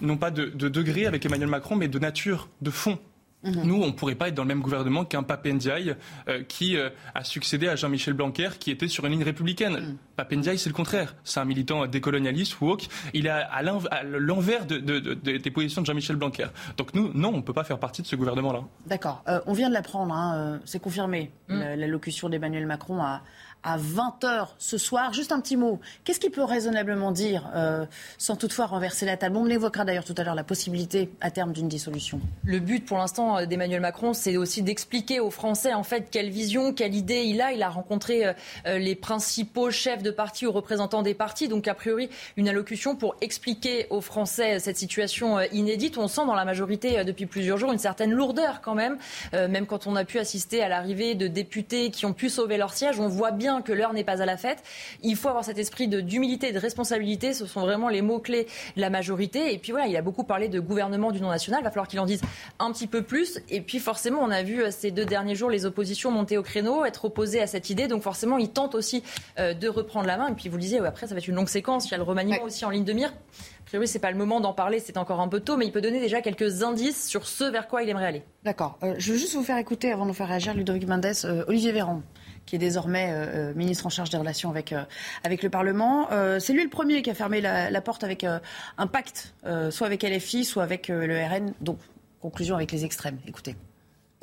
non 0.00 0.18
pas 0.18 0.30
de, 0.30 0.46
de 0.46 0.68
degré 0.68 1.06
avec 1.06 1.24
Emmanuel 1.24 1.48
Macron, 1.48 1.76
mais 1.76 1.88
de 1.88 1.98
nature, 1.98 2.48
de 2.60 2.70
fond. 2.70 2.98
Mhm. 3.44 3.62
Nous, 3.64 3.82
on 3.82 3.86
ne 3.86 3.92
pourrait 3.92 4.14
pas 4.14 4.28
être 4.28 4.34
dans 4.34 4.42
le 4.42 4.48
même 4.48 4.60
gouvernement 4.60 5.04
qu'un 5.04 5.22
Papendiaï 5.22 5.96
euh, 6.28 6.42
qui 6.44 6.76
euh, 6.76 6.90
a 7.14 7.24
succédé 7.24 7.68
à 7.68 7.76
Jean-Michel 7.76 8.14
Blanquer 8.14 8.50
qui 8.58 8.70
était 8.70 8.88
sur 8.88 9.04
une 9.06 9.12
ligne 9.12 9.24
républicaine. 9.24 9.74
Mm. 9.74 9.96
Papendiaï, 10.16 10.58
c'est 10.58 10.68
le 10.68 10.74
contraire. 10.74 11.14
C'est 11.24 11.40
un 11.40 11.44
militant 11.44 11.86
décolonialiste, 11.86 12.60
woke. 12.60 12.86
Il 13.14 13.26
est 13.26 13.30
à 13.30 13.62
l'envers 13.62 14.66
des 14.66 15.50
positions 15.50 15.80
de 15.82 15.86
Jean-Michel 15.86 16.16
Blanquer. 16.16 16.46
Donc 16.76 16.94
nous, 16.94 17.10
non, 17.14 17.30
on 17.30 17.38
ne 17.38 17.42
peut 17.42 17.52
pas 17.52 17.64
faire 17.64 17.78
partie 17.78 18.02
de 18.02 18.06
ce 18.06 18.16
gouvernement-là. 18.16 18.62
D'accord. 18.86 19.22
Euh, 19.28 19.40
on 19.46 19.52
vient 19.52 19.68
de 19.68 19.74
l'apprendre, 19.74 20.14
hein, 20.14 20.60
c'est 20.64 20.80
confirmé. 20.80 21.30
Mm. 21.48 21.60
L'allocution 21.76 22.28
d'Emmanuel 22.28 22.66
Macron 22.66 23.02
a 23.02 23.22
à 23.62 23.78
20h 23.78 24.48
ce 24.58 24.78
soir. 24.78 25.12
Juste 25.12 25.32
un 25.32 25.40
petit 25.40 25.56
mot. 25.56 25.80
Qu'est-ce 26.04 26.20
qu'il 26.20 26.30
peut 26.30 26.42
raisonnablement 26.42 27.12
dire 27.12 27.50
euh, 27.54 27.86
sans 28.18 28.36
toutefois 28.36 28.66
renverser 28.66 29.06
la 29.06 29.16
table? 29.16 29.36
On 29.36 29.44
l'évoquera 29.44 29.84
d'ailleurs 29.84 30.04
tout 30.04 30.14
à 30.16 30.24
l'heure, 30.24 30.34
la 30.34 30.44
possibilité 30.44 31.10
à 31.20 31.30
terme 31.30 31.52
d'une 31.52 31.68
dissolution. 31.68 32.20
Le 32.44 32.58
but 32.58 32.84
pour 32.84 32.98
l'instant 32.98 33.38
euh, 33.38 33.46
d'Emmanuel 33.46 33.80
Macron, 33.80 34.12
c'est 34.12 34.36
aussi 34.36 34.62
d'expliquer 34.62 35.20
aux 35.20 35.30
Français 35.30 35.74
en 35.74 35.82
fait 35.82 36.08
quelle 36.10 36.30
vision, 36.30 36.72
quelle 36.72 36.94
idée 36.94 37.22
il 37.22 37.40
a. 37.40 37.52
Il 37.52 37.62
a 37.62 37.68
rencontré 37.68 38.26
euh, 38.26 38.78
les 38.78 38.94
principaux 38.94 39.70
chefs 39.70 40.02
de 40.02 40.10
parti 40.10 40.46
ou 40.46 40.52
représentants 40.52 41.02
des 41.02 41.14
partis. 41.14 41.48
Donc 41.48 41.68
a 41.68 41.74
priori, 41.74 42.08
une 42.36 42.48
allocution 42.48 42.96
pour 42.96 43.14
expliquer 43.20 43.86
aux 43.90 44.00
Français 44.00 44.58
cette 44.58 44.76
situation 44.76 45.40
inédite. 45.52 45.98
On 45.98 46.08
sent 46.08 46.26
dans 46.26 46.34
la 46.34 46.44
majorité 46.44 47.04
depuis 47.04 47.26
plusieurs 47.26 47.58
jours 47.58 47.72
une 47.72 47.78
certaine 47.78 48.10
lourdeur 48.10 48.60
quand 48.60 48.74
même. 48.74 48.98
même 49.32 49.66
quand 49.66 49.86
on 49.86 49.96
a 49.96 50.04
pu 50.04 50.18
assister 50.18 50.62
à 50.62 50.68
l'arrivée 50.68 51.14
de 51.14 51.26
députés 51.26 51.90
qui 51.90 52.06
ont 52.06 52.12
pu 52.12 52.28
sauver 52.28 52.56
leur 52.56 52.72
siège, 52.72 52.98
on 53.00 53.08
voit 53.08 53.30
bien 53.30 53.51
que 53.60 53.72
l'heure 53.72 53.92
n'est 53.92 54.04
pas 54.04 54.22
à 54.22 54.26
la 54.26 54.36
fête. 54.36 54.62
Il 55.02 55.16
faut 55.16 55.28
avoir 55.28 55.44
cet 55.44 55.58
esprit 55.58 55.88
d'humilité 55.88 56.48
et 56.48 56.52
de 56.52 56.58
responsabilité. 56.58 57.34
Ce 57.34 57.46
sont 57.46 57.60
vraiment 57.60 57.88
les 57.88 58.02
mots-clés 58.02 58.46
de 58.76 58.80
la 58.80 58.90
majorité. 58.90 59.52
Et 59.52 59.58
puis 59.58 59.72
voilà, 59.72 59.86
il 59.86 59.96
a 59.96 60.02
beaucoup 60.02 60.24
parlé 60.24 60.48
de 60.48 60.60
gouvernement 60.60 61.10
du 61.10 61.20
non 61.20 61.28
national. 61.28 61.60
Il 61.60 61.64
va 61.64 61.70
falloir 61.70 61.88
qu'il 61.88 62.00
en 62.00 62.06
dise 62.06 62.22
un 62.58 62.72
petit 62.72 62.86
peu 62.86 63.02
plus. 63.02 63.40
Et 63.50 63.60
puis 63.60 63.78
forcément, 63.78 64.20
on 64.22 64.30
a 64.30 64.42
vu 64.42 64.62
euh, 64.62 64.70
ces 64.70 64.90
deux 64.90 65.04
derniers 65.04 65.34
jours 65.34 65.50
les 65.50 65.66
oppositions 65.66 66.10
monter 66.10 66.38
au 66.38 66.42
créneau, 66.42 66.84
être 66.84 67.04
opposées 67.04 67.40
à 67.40 67.46
cette 67.46 67.70
idée. 67.70 67.88
Donc 67.88 68.02
forcément, 68.02 68.38
il 68.38 68.50
tente 68.50 68.74
aussi 68.74 69.02
euh, 69.38 69.54
de 69.54 69.68
reprendre 69.68 70.06
la 70.06 70.16
main. 70.16 70.28
Et 70.28 70.34
puis 70.34 70.48
vous 70.48 70.56
le 70.56 70.62
disiez, 70.62 70.78
après, 70.78 71.06
ça 71.06 71.14
va 71.14 71.18
être 71.18 71.28
une 71.28 71.36
longue 71.36 71.48
séquence. 71.48 71.86
Il 71.88 71.90
y 71.90 71.94
a 71.94 71.98
le 71.98 72.02
remaniement 72.04 72.42
aussi 72.42 72.64
en 72.64 72.70
ligne 72.70 72.84
de 72.84 72.92
mire. 72.92 73.10
A 73.10 73.64
priori, 73.66 73.88
c'est 73.88 74.00
pas 74.00 74.10
le 74.10 74.18
moment 74.18 74.40
d'en 74.40 74.52
parler, 74.52 74.80
c'est 74.80 74.98
encore 74.98 75.20
un 75.20 75.28
peu 75.28 75.40
tôt, 75.40 75.56
mais 75.56 75.64
il 75.64 75.72
peut 75.72 75.80
donner 75.80 76.00
déjà 76.00 76.20
quelques 76.20 76.62
indices 76.62 77.08
sur 77.08 77.26
ce 77.26 77.44
vers 77.44 77.68
quoi 77.68 77.82
il 77.82 77.88
aimerait 77.88 78.06
aller. 78.06 78.22
D'accord. 78.42 78.78
Euh, 78.82 78.94
je 78.98 79.12
veux 79.12 79.18
juste 79.18 79.34
vous 79.34 79.44
faire 79.44 79.56
écouter, 79.56 79.92
avant 79.92 80.02
de 80.02 80.08
nous 80.08 80.14
faire 80.14 80.28
réagir, 80.28 80.52
Ludovic 80.52 80.86
Mendes, 80.86 81.14
Olivier 81.46 81.72
Véran 81.72 82.02
qui 82.46 82.56
est 82.56 82.58
désormais 82.58 83.10
euh, 83.10 83.50
euh, 83.50 83.54
ministre 83.54 83.86
en 83.86 83.90
charge 83.90 84.10
des 84.10 84.16
relations 84.16 84.50
avec, 84.50 84.72
euh, 84.72 84.84
avec 85.24 85.42
le 85.42 85.50
Parlement. 85.50 86.08
c'est 86.40 86.52
lui 86.52 86.62
le 86.62 86.70
premier 86.70 87.02
qui 87.02 87.10
a 87.10 87.14
fermé 87.14 87.40
la, 87.40 87.80
porte 87.80 88.04
avec 88.04 88.24
un 88.24 88.86
pacte, 88.86 89.34
soit 89.70 89.86
avec 89.86 90.02
LFI, 90.02 90.44
soit 90.44 90.62
avec 90.62 90.88
le 90.88 91.24
RN. 91.24 91.52
Donc, 91.60 91.78
conclusion 92.20 92.56
avec 92.56 92.72
les 92.72 92.84
extrêmes. 92.84 93.18
Écoutez 93.26 93.56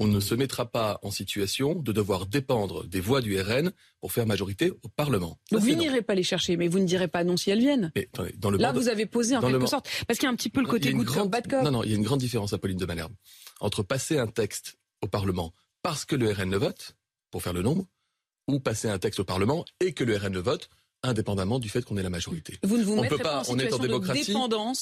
on 0.02 0.08
ne 0.08 0.22
se 0.22 0.34
mettra 0.34 0.66
pas 0.66 0.98
en 1.04 1.12
situation 1.12 1.76
de 1.76 1.92
devoir 1.92 2.26
dépendre 2.26 2.88
des 2.88 3.02
voix 3.02 3.20
du 3.20 3.40
RN 3.40 3.72
pour 4.00 4.14
faire 4.14 4.26
majorité 4.26 4.72
au 4.72 4.88
Parlement. 4.96 5.38
Donc 5.52 5.62
vous 5.62 5.76
n'irez 5.76 6.02
pas 6.02 6.16
les 6.16 6.24
chercher, 6.24 6.56
mais 6.56 6.70
vous 6.70 6.80
ne 6.80 6.86
direz 6.86 7.10
pas 7.10 7.26
non 7.26 7.36
si 7.36 7.52
elles 7.52 7.60
viennent. 7.60 7.92
dans 8.38 8.50
le 8.50 8.58
Là, 8.58 8.72
vous 8.72 8.88
avez 8.88 9.06
posé 9.06 9.36
en 9.36 9.42
quelque 9.42 9.68
sorte. 9.68 9.90
Parce 10.08 10.18
qu'il 10.18 10.26
y 10.26 10.30
a 10.30 10.32
un 10.32 10.38
petit 10.38 10.50
peu 10.50 10.62
le 10.62 10.68
côté 10.68 10.94
goutte 10.94 11.10
sur 11.10 11.28
bas 11.28 11.42
de 11.42 11.54
Non, 11.64 11.72
non, 11.72 11.84
il 11.84 11.90
y 11.90 11.94
a 11.94 11.98
une 11.98 12.04
grande 12.04 12.22
différence, 12.22 12.54
Apolline 12.54 12.78
de 12.78 12.86
Malherbe, 12.86 13.12
entre 13.60 13.84
passer 13.84 14.18
un 14.18 14.28
texte 14.28 14.78
au 15.02 15.08
Parlement 15.08 15.54
parce 15.82 16.06
que 16.06 16.16
le 16.16 16.32
RN 16.32 16.50
le 16.50 16.58
vote, 16.58 16.96
pour 17.32 17.44
faire 17.44 17.54
le 17.54 17.62
nombre, 17.62 17.86
ou 18.50 18.60
passer 18.60 18.90
un 18.90 19.00
texte 19.00 19.20
au 19.20 19.24
Parlement 19.24 19.66
et 19.80 19.94
que 19.94 20.04
le 20.04 20.18
RN 20.18 20.34
le 20.34 20.42
vote 20.42 20.70
indépendamment 21.04 21.60
du 21.60 21.70
fait 21.70 21.84
qu'on 21.84 21.98
ait 21.98 22.04
la 22.04 22.10
majorité. 22.10 22.60
Vous 22.64 22.78
ne 22.78 22.84
vous 22.84 22.98
on 22.98 23.08
peut 23.08 23.18
pas, 23.18 23.44
on 23.48 23.58
est 23.58 23.72
en 23.74 23.78
démocratie. 23.78 24.34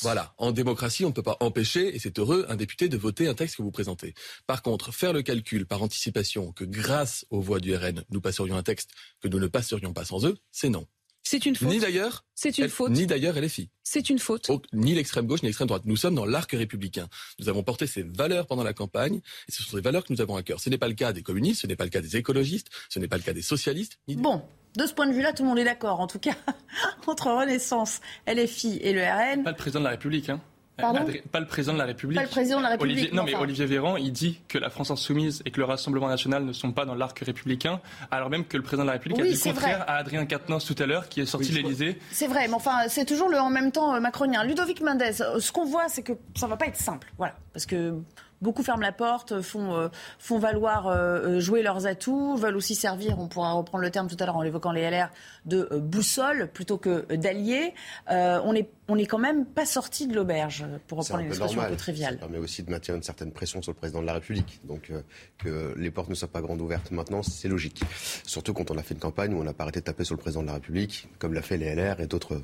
Voilà, 0.02 0.34
en 0.38 0.52
démocratie, 0.52 1.06
on 1.06 1.10
ne 1.10 1.14
peut 1.14 1.24
pas 1.24 1.38
empêcher, 1.42 1.96
et 1.96 2.00
c'est 2.00 2.18
heureux, 2.18 2.46
un 2.50 2.56
député 2.56 2.90
de 2.90 2.98
voter 2.98 3.28
un 3.28 3.34
texte 3.34 3.58
que 3.58 3.62
vous 3.62 3.72
présentez. 3.72 4.14
Par 4.48 4.62
contre, 4.62 4.92
faire 4.92 5.14
le 5.14 5.22
calcul 5.22 5.66
par 5.66 5.84
anticipation 5.84 6.52
que 6.52 6.64
grâce 6.64 7.26
aux 7.30 7.42
voix 7.42 7.60
du 7.60 7.76
RN, 7.76 8.04
nous 8.10 8.22
passerions 8.22 8.58
un 8.58 8.64
texte 8.64 8.92
que 9.22 9.28
nous 9.28 9.40
ne 9.40 9.48
passerions 9.48 9.94
pas 9.94 10.06
sans 10.06 10.26
eux, 10.26 10.38
c'est 10.52 10.70
non. 10.70 10.88
C'est 11.30 11.46
une 11.46 11.58
faute. 11.58 11.68
Ni 11.68 11.80
d'ailleurs. 11.80 12.24
C'est 12.36 12.58
une 12.58 12.70
faute. 12.70 12.92
Ni 12.92 13.06
d'ailleurs 13.06 13.36
LFI. 13.36 13.70
C'est 13.84 14.10
une 14.10 14.18
faute. 14.18 14.50
ni 14.72 14.96
l'extrême 14.96 15.28
gauche 15.28 15.42
ni 15.44 15.50
l'extrême 15.50 15.68
droite. 15.68 15.82
Nous 15.84 15.98
sommes 15.98 16.16
dans 16.16 16.26
l'arc 16.26 16.50
républicain. 16.54 17.10
Nous 17.40 17.50
avons 17.50 17.64
porté 17.64 17.86
ces 17.86 18.04
valeurs 18.04 18.48
pendant 18.48 18.64
la 18.64 18.72
campagne 18.72 19.20
et 19.50 19.52
ce 19.52 19.62
sont 19.62 19.76
des 19.76 19.82
valeurs 19.82 20.06
que 20.06 20.14
nous 20.14 20.22
avons 20.22 20.38
à 20.38 20.44
cœur. 20.44 20.62
Ce 20.62 20.70
n'est 20.70 20.78
pas 20.78 20.88
le 20.88 20.94
cas 20.94 21.12
des 21.12 21.24
communistes, 21.24 21.62
ce 21.64 21.68
n'est 21.68 21.76
pas 21.76 21.84
le 21.84 21.90
cas 21.90 22.00
des 22.00 22.16
écologistes, 22.16 22.70
ce 22.88 23.00
n'est 23.00 23.10
pas 23.10 23.18
le 23.18 23.24
cas 23.24 23.34
des 23.34 23.42
socialistes. 23.42 24.00
bon, 24.08 24.42
de 24.78 24.86
ce 24.86 24.94
point 24.94 25.08
de 25.08 25.14
vue-là, 25.14 25.34
tout 25.34 25.44
le 25.44 25.50
monde 25.50 25.60
est 25.60 25.66
d'accord. 25.66 26.00
En 26.00 26.08
tout 26.08 26.20
cas, 26.20 26.36
entre 27.08 27.30
Renaissance, 27.30 28.00
LFI 28.26 28.78
et 28.82 28.94
le 28.94 29.02
RN. 29.02 29.44
Pas 29.44 29.52
le 29.52 29.58
président 29.58 29.80
de 29.80 29.86
la 29.86 29.92
République, 29.92 30.30
hein 30.30 30.42
pas 30.78 31.40
le 31.40 31.46
président 31.48 31.74
de 31.74 31.80
la 31.80 31.86
République. 31.86 32.18
Pas 32.18 32.24
le 32.24 32.30
président 32.30 32.58
de 32.58 32.64
la 32.64 32.70
République. 32.70 33.14
non, 33.14 33.24
mais 33.24 33.36
Olivier 33.36 33.66
Véran, 33.66 33.98
il 33.98 34.12
dit 34.12 34.42
que 34.48 34.58
la 34.58 34.70
France 34.70 34.92
insoumise 34.92 35.42
et 35.46 35.52
que 35.52 35.60
le 35.60 35.66
Rassemblement 35.66 36.08
national 36.08 36.46
ne 36.46 36.54
sont 36.54 36.72
pas 36.72 36.86
dans 36.86 36.96
l'arc 36.96 37.18
républicain, 37.20 37.82
alors 38.12 38.30
même 38.30 38.46
que 38.46 38.58
le 38.58 38.64
président 38.64 38.84
de 38.84 38.88
la 38.88 38.94
République 38.94 39.20
a 39.20 39.24
dit 39.24 39.34
le 39.34 39.40
contraire 39.52 39.84
à 39.88 39.96
Adrien 39.96 40.26
Quatennens 40.26 40.66
tout 40.66 40.76
à 40.82 40.86
l'heure, 40.86 41.10
qui 41.10 41.22
est 41.22 41.26
sorti 41.26 41.52
de 41.52 41.56
l'Élysée. 41.56 42.00
C'est 42.12 42.28
vrai, 42.28 42.48
mais 42.48 42.54
enfin, 42.54 42.88
c'est 42.88 43.06
toujours 43.06 43.30
le 43.30 43.40
en 43.40 43.50
même 43.50 43.72
temps 43.72 43.96
euh, 43.96 44.00
macronien. 44.00 44.44
Ludovic 44.44 44.82
Mendes, 44.82 45.02
euh, 45.02 45.40
ce 45.40 45.52
qu'on 45.52 45.66
voit, 45.66 45.88
c'est 45.90 46.04
que 46.04 46.14
ça 46.36 46.48
va 46.48 46.58
pas 46.58 46.68
être 46.68 46.78
simple. 46.78 47.12
Voilà. 47.18 47.36
Parce 47.54 47.66
que 47.66 47.94
Beaucoup 48.42 48.62
ferment 48.62 48.84
la 48.84 48.92
porte, 48.92 49.42
font, 49.42 49.76
euh, 49.76 49.88
font 50.20 50.38
valoir 50.38 50.88
euh, 50.88 51.38
euh, 51.38 51.40
jouer 51.40 51.64
leurs 51.64 51.88
atouts, 51.88 52.36
veulent 52.38 52.56
aussi 52.56 52.76
servir, 52.76 53.18
on 53.20 53.28
pourra 53.28 53.54
reprendre 53.54 53.84
le 53.84 53.90
terme 53.90 54.08
tout 54.08 54.18
à 54.20 54.26
l'heure 54.26 54.36
en 54.36 54.44
évoquant 54.44 54.72
les 54.72 54.88
LR, 54.90 55.10
de 55.46 55.68
boussole 55.74 56.50
plutôt 56.54 56.78
que 56.78 57.14
d'alliés. 57.16 57.74
on 58.08 58.54
n'est 58.54 58.70
on 58.90 58.98
est 58.98 59.06
quand 59.06 59.18
même 59.18 59.46
pas 59.46 59.66
sorti 59.66 60.08
de 60.08 60.16
l'auberge, 60.16 60.66
pour 60.88 61.00
reprendre 61.00 61.22
une 61.22 61.28
expression 61.28 61.60
un 61.60 61.68
peu 61.68 61.76
triviale. 61.76 62.14
Ça 62.14 62.20
permet 62.20 62.38
aussi 62.38 62.64
de 62.64 62.72
maintenir 62.72 62.96
une 62.96 63.04
certaine 63.04 63.32
pression 63.32 63.62
sur 63.62 63.74
le 63.74 63.78
président 63.78 64.02
de 64.02 64.06
la 64.06 64.14
République. 64.14 64.62
Donc 64.64 64.94
que 65.38 65.74
les 65.78 65.92
portes 65.92 66.10
ne 66.10 66.16
soient 66.16 66.30
pas 66.30 66.42
grandes 66.42 66.62
ouvertes 66.62 66.92
maintenant, 66.92 67.22
c'est 67.22 67.50
logique. 67.50 67.82
Surtout 68.26 68.54
quand 68.54 68.72
on 68.72 68.78
a 68.78 68.84
fait 68.84 68.94
une 68.94 69.02
campagne 69.02 69.34
où 69.34 69.42
on 69.42 69.44
n'a 69.44 69.54
pas 69.54 69.64
arrêté 69.64 69.82
de 69.82 69.86
taper 69.86 70.06
sur 70.06 70.16
le 70.16 70.22
président 70.22 70.42
de 70.42 70.48
la 70.48 70.54
République, 70.54 71.10
comme 71.20 71.34
l'a 71.34 71.42
fait 71.42 71.58
les 71.58 71.76
LR 71.76 72.00
et 72.00 72.08
d'autres 72.08 72.42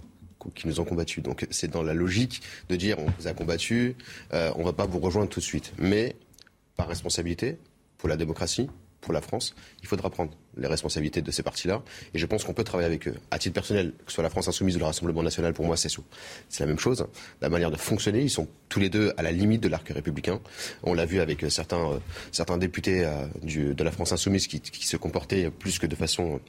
qui 0.52 0.68
nous 0.68 0.80
ont 0.80 0.86
combattus. 0.86 1.24
Donc 1.24 1.48
c'est 1.52 1.70
dans 1.70 1.84
la 1.84 1.94
logique 1.94 2.42
de 2.70 2.76
dire 2.76 2.98
on 3.00 3.08
vous 3.20 3.28
a 3.28 3.34
combattu, 3.34 3.96
euh, 4.34 4.52
on 4.56 4.64
va 4.64 4.74
pas 4.74 4.86
vous 4.86 5.00
rejoindre 5.00 5.30
tout 5.30 5.40
de 5.40 5.46
suite. 5.46 5.74
Mais 5.78 6.16
par 6.76 6.88
responsabilité, 6.88 7.58
pour 7.98 8.10
la 8.10 8.18
démocratie, 8.18 8.70
pour 9.04 9.14
la 9.14 9.22
France, 9.22 9.54
il 9.82 9.88
faudra 9.88 10.10
prendre 10.10 10.32
les 10.58 10.68
responsabilités 10.68 11.22
de 11.22 11.30
ces 11.30 11.44
partis-là. 11.44 11.84
Et 12.14 12.20
je 12.20 12.26
pense 12.26 12.44
qu'on 12.44 12.54
peut 12.54 12.64
travailler 12.64 12.88
avec 12.88 13.08
eux. 13.08 13.16
À 13.30 13.38
titre 13.38 13.54
personnel, 13.54 13.92
que 13.92 14.12
ce 14.12 14.16
soit 14.16 14.24
la 14.24 14.30
France 14.30 14.48
Insoumise 14.48 14.78
ou 14.78 14.80
le 14.80 14.86
Rassemblement 14.86 15.22
National, 15.22 15.54
pour 15.54 15.66
moi, 15.66 15.78
c'est 15.78 15.90
C'est 16.50 16.62
la 16.62 16.68
même 16.68 16.80
chose. 16.80 17.06
La 17.42 17.50
manière 17.50 17.70
de 17.70 17.76
fonctionner, 17.76 18.22
ils 18.22 18.30
sont 18.30 18.48
tous 18.70 18.80
les 18.80 18.90
deux 18.90 19.14
à 19.18 19.22
la 19.22 19.32
limite 19.32 19.62
de 19.62 19.68
l'arc 19.68 19.88
républicain. 19.90 20.40
On 20.84 20.94
l'a 20.94 21.06
vu 21.06 21.20
avec 21.20 21.46
certains, 21.50 21.92
euh, 21.92 22.00
certains 22.32 22.58
députés 22.58 23.06
euh, 23.06 23.74
de 23.74 23.84
la 23.84 23.92
France 23.92 24.14
Insoumise 24.14 24.48
qui, 24.48 24.62
se 24.88 24.98
comportaient 24.98 25.50
plus 25.50 25.80
que 25.80 25.88
de 25.88 25.96
façon 25.96 26.40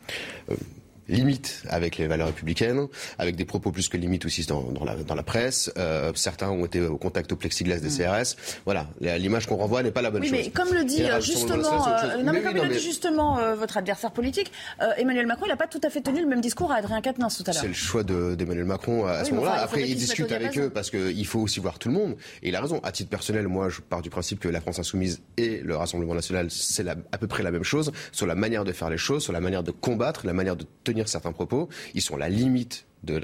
limite 1.09 1.63
avec 1.69 1.99
les 1.99 2.07
valeurs 2.07 2.29
républicaines, 2.29 2.87
avec 3.19 3.37
des 3.37 3.45
propos 3.45 3.71
plus 3.71 3.89
que 3.89 3.97
limites 3.97 4.25
aussi 4.25 4.45
dans, 4.47 4.63
dans, 4.63 4.85
la, 4.85 4.97
dans 4.97 5.15
la, 5.15 5.23
presse. 5.23 5.73
Euh, 5.79 6.13
certains 6.15 6.51
ont 6.51 6.65
été 6.65 6.81
au 6.81 6.99
contact 6.99 7.33
au 7.33 7.37
plexiglas 7.37 7.79
des 7.79 7.89
mm. 7.89 8.23
CRS. 8.23 8.37
Voilà, 8.65 8.87
l'image 9.01 9.47
qu'on 9.47 9.57
renvoie 9.57 9.83
n'est 9.83 9.91
pas 9.91 10.03
la 10.03 10.11
bonne 10.11 10.23
oui, 10.23 10.29
chose. 10.29 10.39
Mais 10.39 10.51
comme 10.51 10.73
le 10.73 10.85
dit 10.85 11.05
justement, 11.21 11.89
euh, 11.89 12.23
non, 12.23 12.33
mais 12.33 12.43
comme 12.43 12.57
le 12.57 12.69
dit 12.69 12.81
justement 12.81 13.55
votre 13.55 13.77
adversaire 13.77 14.11
politique, 14.11 14.53
euh, 14.83 14.91
Emmanuel 14.97 15.27
Macron, 15.27 15.47
il 15.47 15.51
n'a 15.51 15.57
pas 15.57 15.67
tout 15.67 15.81
à 15.83 15.91
fait 15.91 16.01
tenu 16.01 16.21
le 16.21 16.29
même 16.29 16.41
discours 16.41 16.73
à 16.73 16.77
Adrien 16.77 17.01
Quatennens 17.01 17.37
tout 17.37 17.45
à 17.47 17.53
l'heure. 17.53 17.63
C'est 17.63 17.69
le 17.69 17.75
choix 17.75 18.03
d'Emmanuel 18.03 18.65
Macron 18.65 19.07
à, 19.07 19.25
ce 19.25 19.33
moment-là. 19.33 19.63
Après, 19.63 19.89
il 19.89 19.97
discute 19.97 20.33
avec 20.33 20.59
eux 20.59 20.71
parce 20.71 20.91
qu'il 20.91 21.27
faut 21.27 21.41
aussi 21.41 21.61
voir 21.61 21.79
tout 21.79 21.89
le 21.89 21.95
monde. 21.95 22.17
Et 22.43 22.49
il 22.49 22.57
a 22.57 22.61
raison. 22.61 22.81
À 22.83 22.93
titre 22.93 23.11
personnel, 23.11 23.49
moi, 23.49 23.69
je 23.69 23.81
pars 23.81 24.03
du 24.03 24.11
principe 24.11 24.41
que 24.41 24.49
la 24.49 24.61
France 24.61 24.79
insoumise 24.79 25.21
et 25.37 25.61
le 25.61 25.77
Rassemblement 25.77 26.15
national, 26.15 26.51
c'est 26.51 26.87
à 26.89 27.19
peu 27.19 27.27
près 27.27 27.43
la 27.43 27.51
même 27.51 27.63
chose 27.63 27.93
sur 28.13 28.27
la 28.27 28.35
manière 28.35 28.65
de 28.65 28.73
faire 28.73 28.91
les 28.91 28.99
choses, 28.99 29.23
sur 29.23 29.33
la 29.33 29.41
manière 29.41 29.63
de 29.63 29.71
combattre, 29.71 30.27
la 30.27 30.33
manière 30.33 30.57
de 30.57 30.65
tenir 30.85 30.94
certains 31.07 31.33
propos. 31.33 31.69
Ils 31.95 32.03
sont 32.03 32.17
la 32.17 32.29
limite 32.29 32.87
de, 33.05 33.21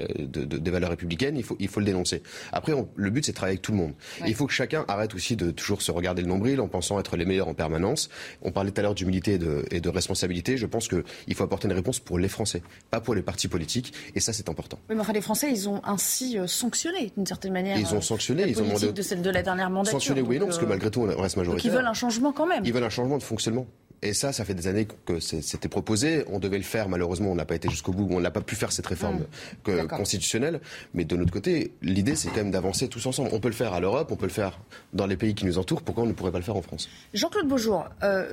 des 0.57 0.71
valeurs 0.71 0.89
républicaines, 0.89 1.37
il 1.37 1.43
faut, 1.43 1.55
il 1.59 1.67
faut 1.67 1.79
le 1.79 1.85
dénoncer. 1.85 2.21
Après, 2.51 2.73
le 2.95 3.09
but, 3.09 3.25
c'est 3.25 3.31
de 3.31 3.35
travailler 3.35 3.55
avec 3.55 3.61
tout 3.61 3.71
le 3.71 3.77
monde. 3.77 3.93
Il 4.25 4.35
faut 4.35 4.47
que 4.47 4.53
chacun 4.53 4.85
arrête 4.87 5.13
aussi 5.15 5.35
de 5.35 5.51
toujours 5.51 5.81
se 5.81 5.91
regarder 5.91 6.21
le 6.21 6.27
nombril 6.27 6.61
en 6.61 6.67
pensant 6.67 6.99
être 6.99 7.17
les 7.17 7.25
meilleurs 7.25 7.47
en 7.47 7.53
permanence. 7.53 8.09
On 8.41 8.51
parlait 8.51 8.71
tout 8.71 8.79
à 8.79 8.83
l'heure 8.83 8.95
d'humilité 8.95 9.33
et 9.33 9.37
de, 9.37 9.65
et 9.71 9.81
de 9.81 9.89
responsabilité. 9.89 10.57
Je 10.57 10.65
pense 10.65 10.87
qu'il 10.87 11.35
faut 11.35 11.43
apporter 11.43 11.67
une 11.67 11.73
réponse 11.73 11.99
pour 11.99 12.19
les 12.19 12.29
Français, 12.29 12.61
pas 12.89 13.01
pour 13.01 13.15
les 13.15 13.21
partis 13.21 13.47
politiques. 13.47 13.93
Et 14.15 14.19
ça, 14.19 14.33
c'est 14.33 14.49
important. 14.49 14.79
Oui, 14.89 14.95
mais 14.95 15.01
enfin, 15.01 15.13
les 15.13 15.21
Français, 15.21 15.51
ils 15.51 15.67
ont 15.67 15.81
ainsi 15.83 16.37
euh, 16.37 16.47
sanctionné, 16.47 17.11
d'une 17.15 17.25
certaine 17.25 17.53
manière. 17.53 17.77
Ils 17.77 17.93
ont 17.95 18.01
sanctionné. 18.01 18.45
ils 18.47 18.61
ont 18.61 18.65
demandé 18.65 18.91
de 18.91 19.01
celle 19.01 19.21
de 19.21 19.29
la 19.29 19.41
dernière 19.41 19.69
mandature. 19.69 19.93
Sanctionné, 19.93 20.21
oui, 20.21 20.39
non, 20.39 20.45
parce 20.45 20.57
que 20.57 20.65
euh, 20.65 20.69
malgré 20.69 20.91
tout, 20.91 21.01
on 21.01 21.21
reste 21.21 21.37
majoritaire. 21.37 21.71
ils 21.71 21.75
veulent 21.75 21.87
un 21.87 21.93
changement 21.93 22.31
quand 22.31 22.45
même. 22.45 22.63
Ils 22.65 22.73
veulent 22.73 22.83
un 22.83 22.89
changement 22.89 23.17
de 23.17 23.23
fonctionnement. 23.23 23.65
Et 24.03 24.13
ça, 24.13 24.33
ça 24.33 24.45
fait 24.45 24.55
des 24.55 24.67
années 24.67 24.87
que 25.05 25.19
c'était 25.19 25.69
proposé. 25.69 26.23
On 26.27 26.39
devait 26.39 26.57
le 26.57 26.63
faire, 26.63 26.89
malheureusement, 26.89 27.31
on 27.31 27.35
n'a 27.35 27.45
pas 27.45 27.53
été 27.53 27.69
jusqu'au 27.69 27.91
bout. 27.91 28.07
On 28.09 28.19
n'a 28.19 28.31
pas 28.31 28.41
pu 28.41 28.55
faire 28.55 28.71
cette 28.71 28.87
réforme 28.87 29.25
mmh. 29.67 29.87
constitutionnelle. 29.87 30.59
Mais 30.95 31.05
de 31.05 31.15
notre 31.15 31.31
côté, 31.31 31.73
l'idée, 31.83 32.15
c'est 32.15 32.29
quand 32.29 32.37
même 32.37 32.49
d'avancer 32.49 32.87
tous 32.87 33.05
ensemble. 33.05 33.29
On 33.31 33.39
peut 33.39 33.49
le 33.49 33.53
faire 33.53 33.73
à 33.73 33.79
l'Europe, 33.79 34.11
on 34.11 34.15
peut 34.15 34.25
le 34.25 34.31
faire 34.31 34.59
dans 34.93 35.05
les 35.05 35.17
pays 35.17 35.35
qui 35.35 35.45
nous 35.45 35.59
entourent. 35.59 35.83
Pourquoi 35.83 36.03
on 36.03 36.07
ne 36.07 36.13
pourrait 36.13 36.31
pas 36.31 36.39
le 36.39 36.43
faire 36.43 36.55
en 36.55 36.63
France? 36.63 36.89
Jean-Claude 37.13 37.47
Beaujour, 37.47 37.85
euh, 38.01 38.25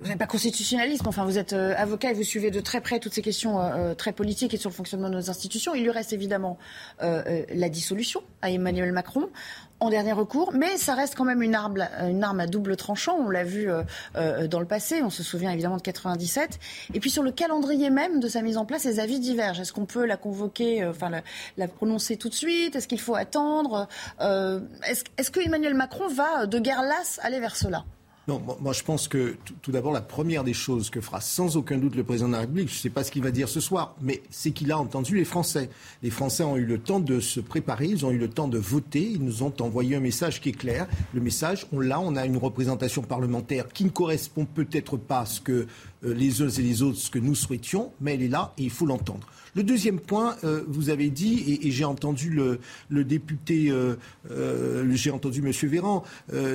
vous 0.00 0.08
n'êtes 0.08 0.18
pas 0.18 0.26
constitutionnaliste, 0.26 1.06
enfin, 1.06 1.24
vous 1.24 1.38
êtes 1.38 1.52
euh, 1.52 1.74
avocat 1.76 2.10
et 2.10 2.14
vous 2.14 2.24
suivez 2.24 2.50
de 2.50 2.60
très 2.60 2.80
près 2.80 2.98
toutes 2.98 3.14
ces 3.14 3.22
questions 3.22 3.60
euh, 3.60 3.94
très 3.94 4.12
politiques 4.12 4.54
et 4.54 4.56
sur 4.56 4.70
le 4.70 4.74
fonctionnement 4.74 5.08
de 5.08 5.14
nos 5.14 5.30
institutions. 5.30 5.72
Il 5.76 5.84
lui 5.84 5.90
reste 5.90 6.12
évidemment 6.12 6.58
la 7.00 7.68
dissolution 7.68 8.22
à 8.40 8.50
Emmanuel 8.50 8.92
Macron 8.92 9.28
en 9.82 9.90
dernier 9.90 10.12
recours, 10.12 10.52
mais 10.54 10.76
ça 10.76 10.94
reste 10.94 11.16
quand 11.16 11.24
même 11.24 11.42
une 11.42 11.56
arme, 11.56 11.84
une 12.08 12.22
arme 12.22 12.38
à 12.38 12.46
double 12.46 12.76
tranchant. 12.76 13.16
On 13.18 13.30
l'a 13.30 13.42
vu 13.42 13.68
euh, 13.68 13.82
euh, 14.14 14.46
dans 14.46 14.60
le 14.60 14.66
passé, 14.66 15.02
on 15.02 15.10
se 15.10 15.24
souvient 15.24 15.50
évidemment 15.50 15.76
de 15.76 15.82
97. 15.82 16.60
Et 16.94 17.00
puis 17.00 17.10
sur 17.10 17.24
le 17.24 17.32
calendrier 17.32 17.90
même 17.90 18.20
de 18.20 18.28
sa 18.28 18.42
mise 18.42 18.56
en 18.56 18.64
place, 18.64 18.84
les 18.84 19.00
avis 19.00 19.18
divergent. 19.18 19.60
Est-ce 19.60 19.72
qu'on 19.72 19.86
peut 19.86 20.06
la 20.06 20.16
convoquer, 20.16 20.84
euh, 20.84 20.90
enfin 20.90 21.10
la, 21.56 21.68
prononcer 21.68 22.16
tout 22.16 22.28
de 22.28 22.34
suite? 22.34 22.76
Est-ce 22.76 22.86
qu'il 22.86 23.00
faut 23.00 23.16
attendre? 23.16 23.88
Est-ce 24.20 25.04
est 25.18 25.30
que 25.30 25.40
Emmanuel 25.40 25.74
Macron 25.74 26.06
va 26.06 26.46
de 26.46 26.58
guerre 26.60 26.82
lasse 26.82 27.18
aller 27.22 27.40
vers 27.40 27.56
cela? 27.56 27.84
Non, 28.28 28.40
moi 28.60 28.72
je 28.72 28.84
pense 28.84 29.08
que 29.08 29.36
tout 29.62 29.72
d'abord 29.72 29.92
la 29.92 30.00
première 30.00 30.44
des 30.44 30.52
choses 30.52 30.90
que 30.90 31.00
fera 31.00 31.20
sans 31.20 31.56
aucun 31.56 31.76
doute 31.76 31.96
le 31.96 32.04
président 32.04 32.28
de 32.28 32.34
la 32.34 32.40
République, 32.40 32.68
je 32.68 32.74
ne 32.74 32.78
sais 32.78 32.90
pas 32.90 33.02
ce 33.02 33.10
qu'il 33.10 33.22
va 33.22 33.32
dire 33.32 33.48
ce 33.48 33.58
soir, 33.58 33.96
mais 34.00 34.22
c'est 34.30 34.52
qu'il 34.52 34.70
a 34.70 34.78
entendu 34.78 35.16
les 35.16 35.24
Français. 35.24 35.70
Les 36.04 36.10
Français 36.10 36.44
ont 36.44 36.56
eu 36.56 36.64
le 36.64 36.78
temps 36.78 37.00
de 37.00 37.18
se 37.18 37.40
préparer, 37.40 37.86
ils 37.86 38.06
ont 38.06 38.12
eu 38.12 38.18
le 38.18 38.28
temps 38.28 38.46
de 38.46 38.58
voter, 38.58 39.02
ils 39.02 39.24
nous 39.24 39.42
ont 39.42 39.52
envoyé 39.60 39.96
un 39.96 40.00
message 40.00 40.40
qui 40.40 40.50
est 40.50 40.52
clair. 40.52 40.86
Le 41.14 41.20
message, 41.20 41.66
on 41.72 41.80
l'a, 41.80 41.98
on 41.98 42.14
a 42.14 42.24
une 42.24 42.36
représentation 42.36 43.02
parlementaire 43.02 43.66
qui 43.68 43.84
ne 43.84 43.90
correspond 43.90 44.44
peut-être 44.44 44.96
pas 44.96 45.20
à 45.20 45.26
ce 45.26 45.40
que 45.40 45.66
les 46.02 46.42
uns 46.42 46.48
et 46.48 46.62
les 46.62 46.82
autres, 46.82 46.98
ce 46.98 47.10
que 47.10 47.18
nous 47.18 47.34
souhaitions, 47.34 47.92
mais 48.00 48.14
elle 48.14 48.22
est 48.22 48.28
là 48.28 48.52
et 48.58 48.64
il 48.64 48.70
faut 48.70 48.86
l'entendre. 48.86 49.26
Le 49.54 49.62
deuxième 49.62 50.00
point, 50.00 50.36
euh, 50.44 50.64
vous 50.66 50.88
avez 50.88 51.10
dit, 51.10 51.60
et, 51.62 51.70
j'ai 51.70 51.84
entendu 51.84 52.30
le, 52.30 53.04
député, 53.04 53.70
euh, 53.70 53.96
euh, 54.30 54.90
j'ai 54.92 55.10
entendu 55.10 55.40
M. 55.44 55.52
Véran 55.68 56.04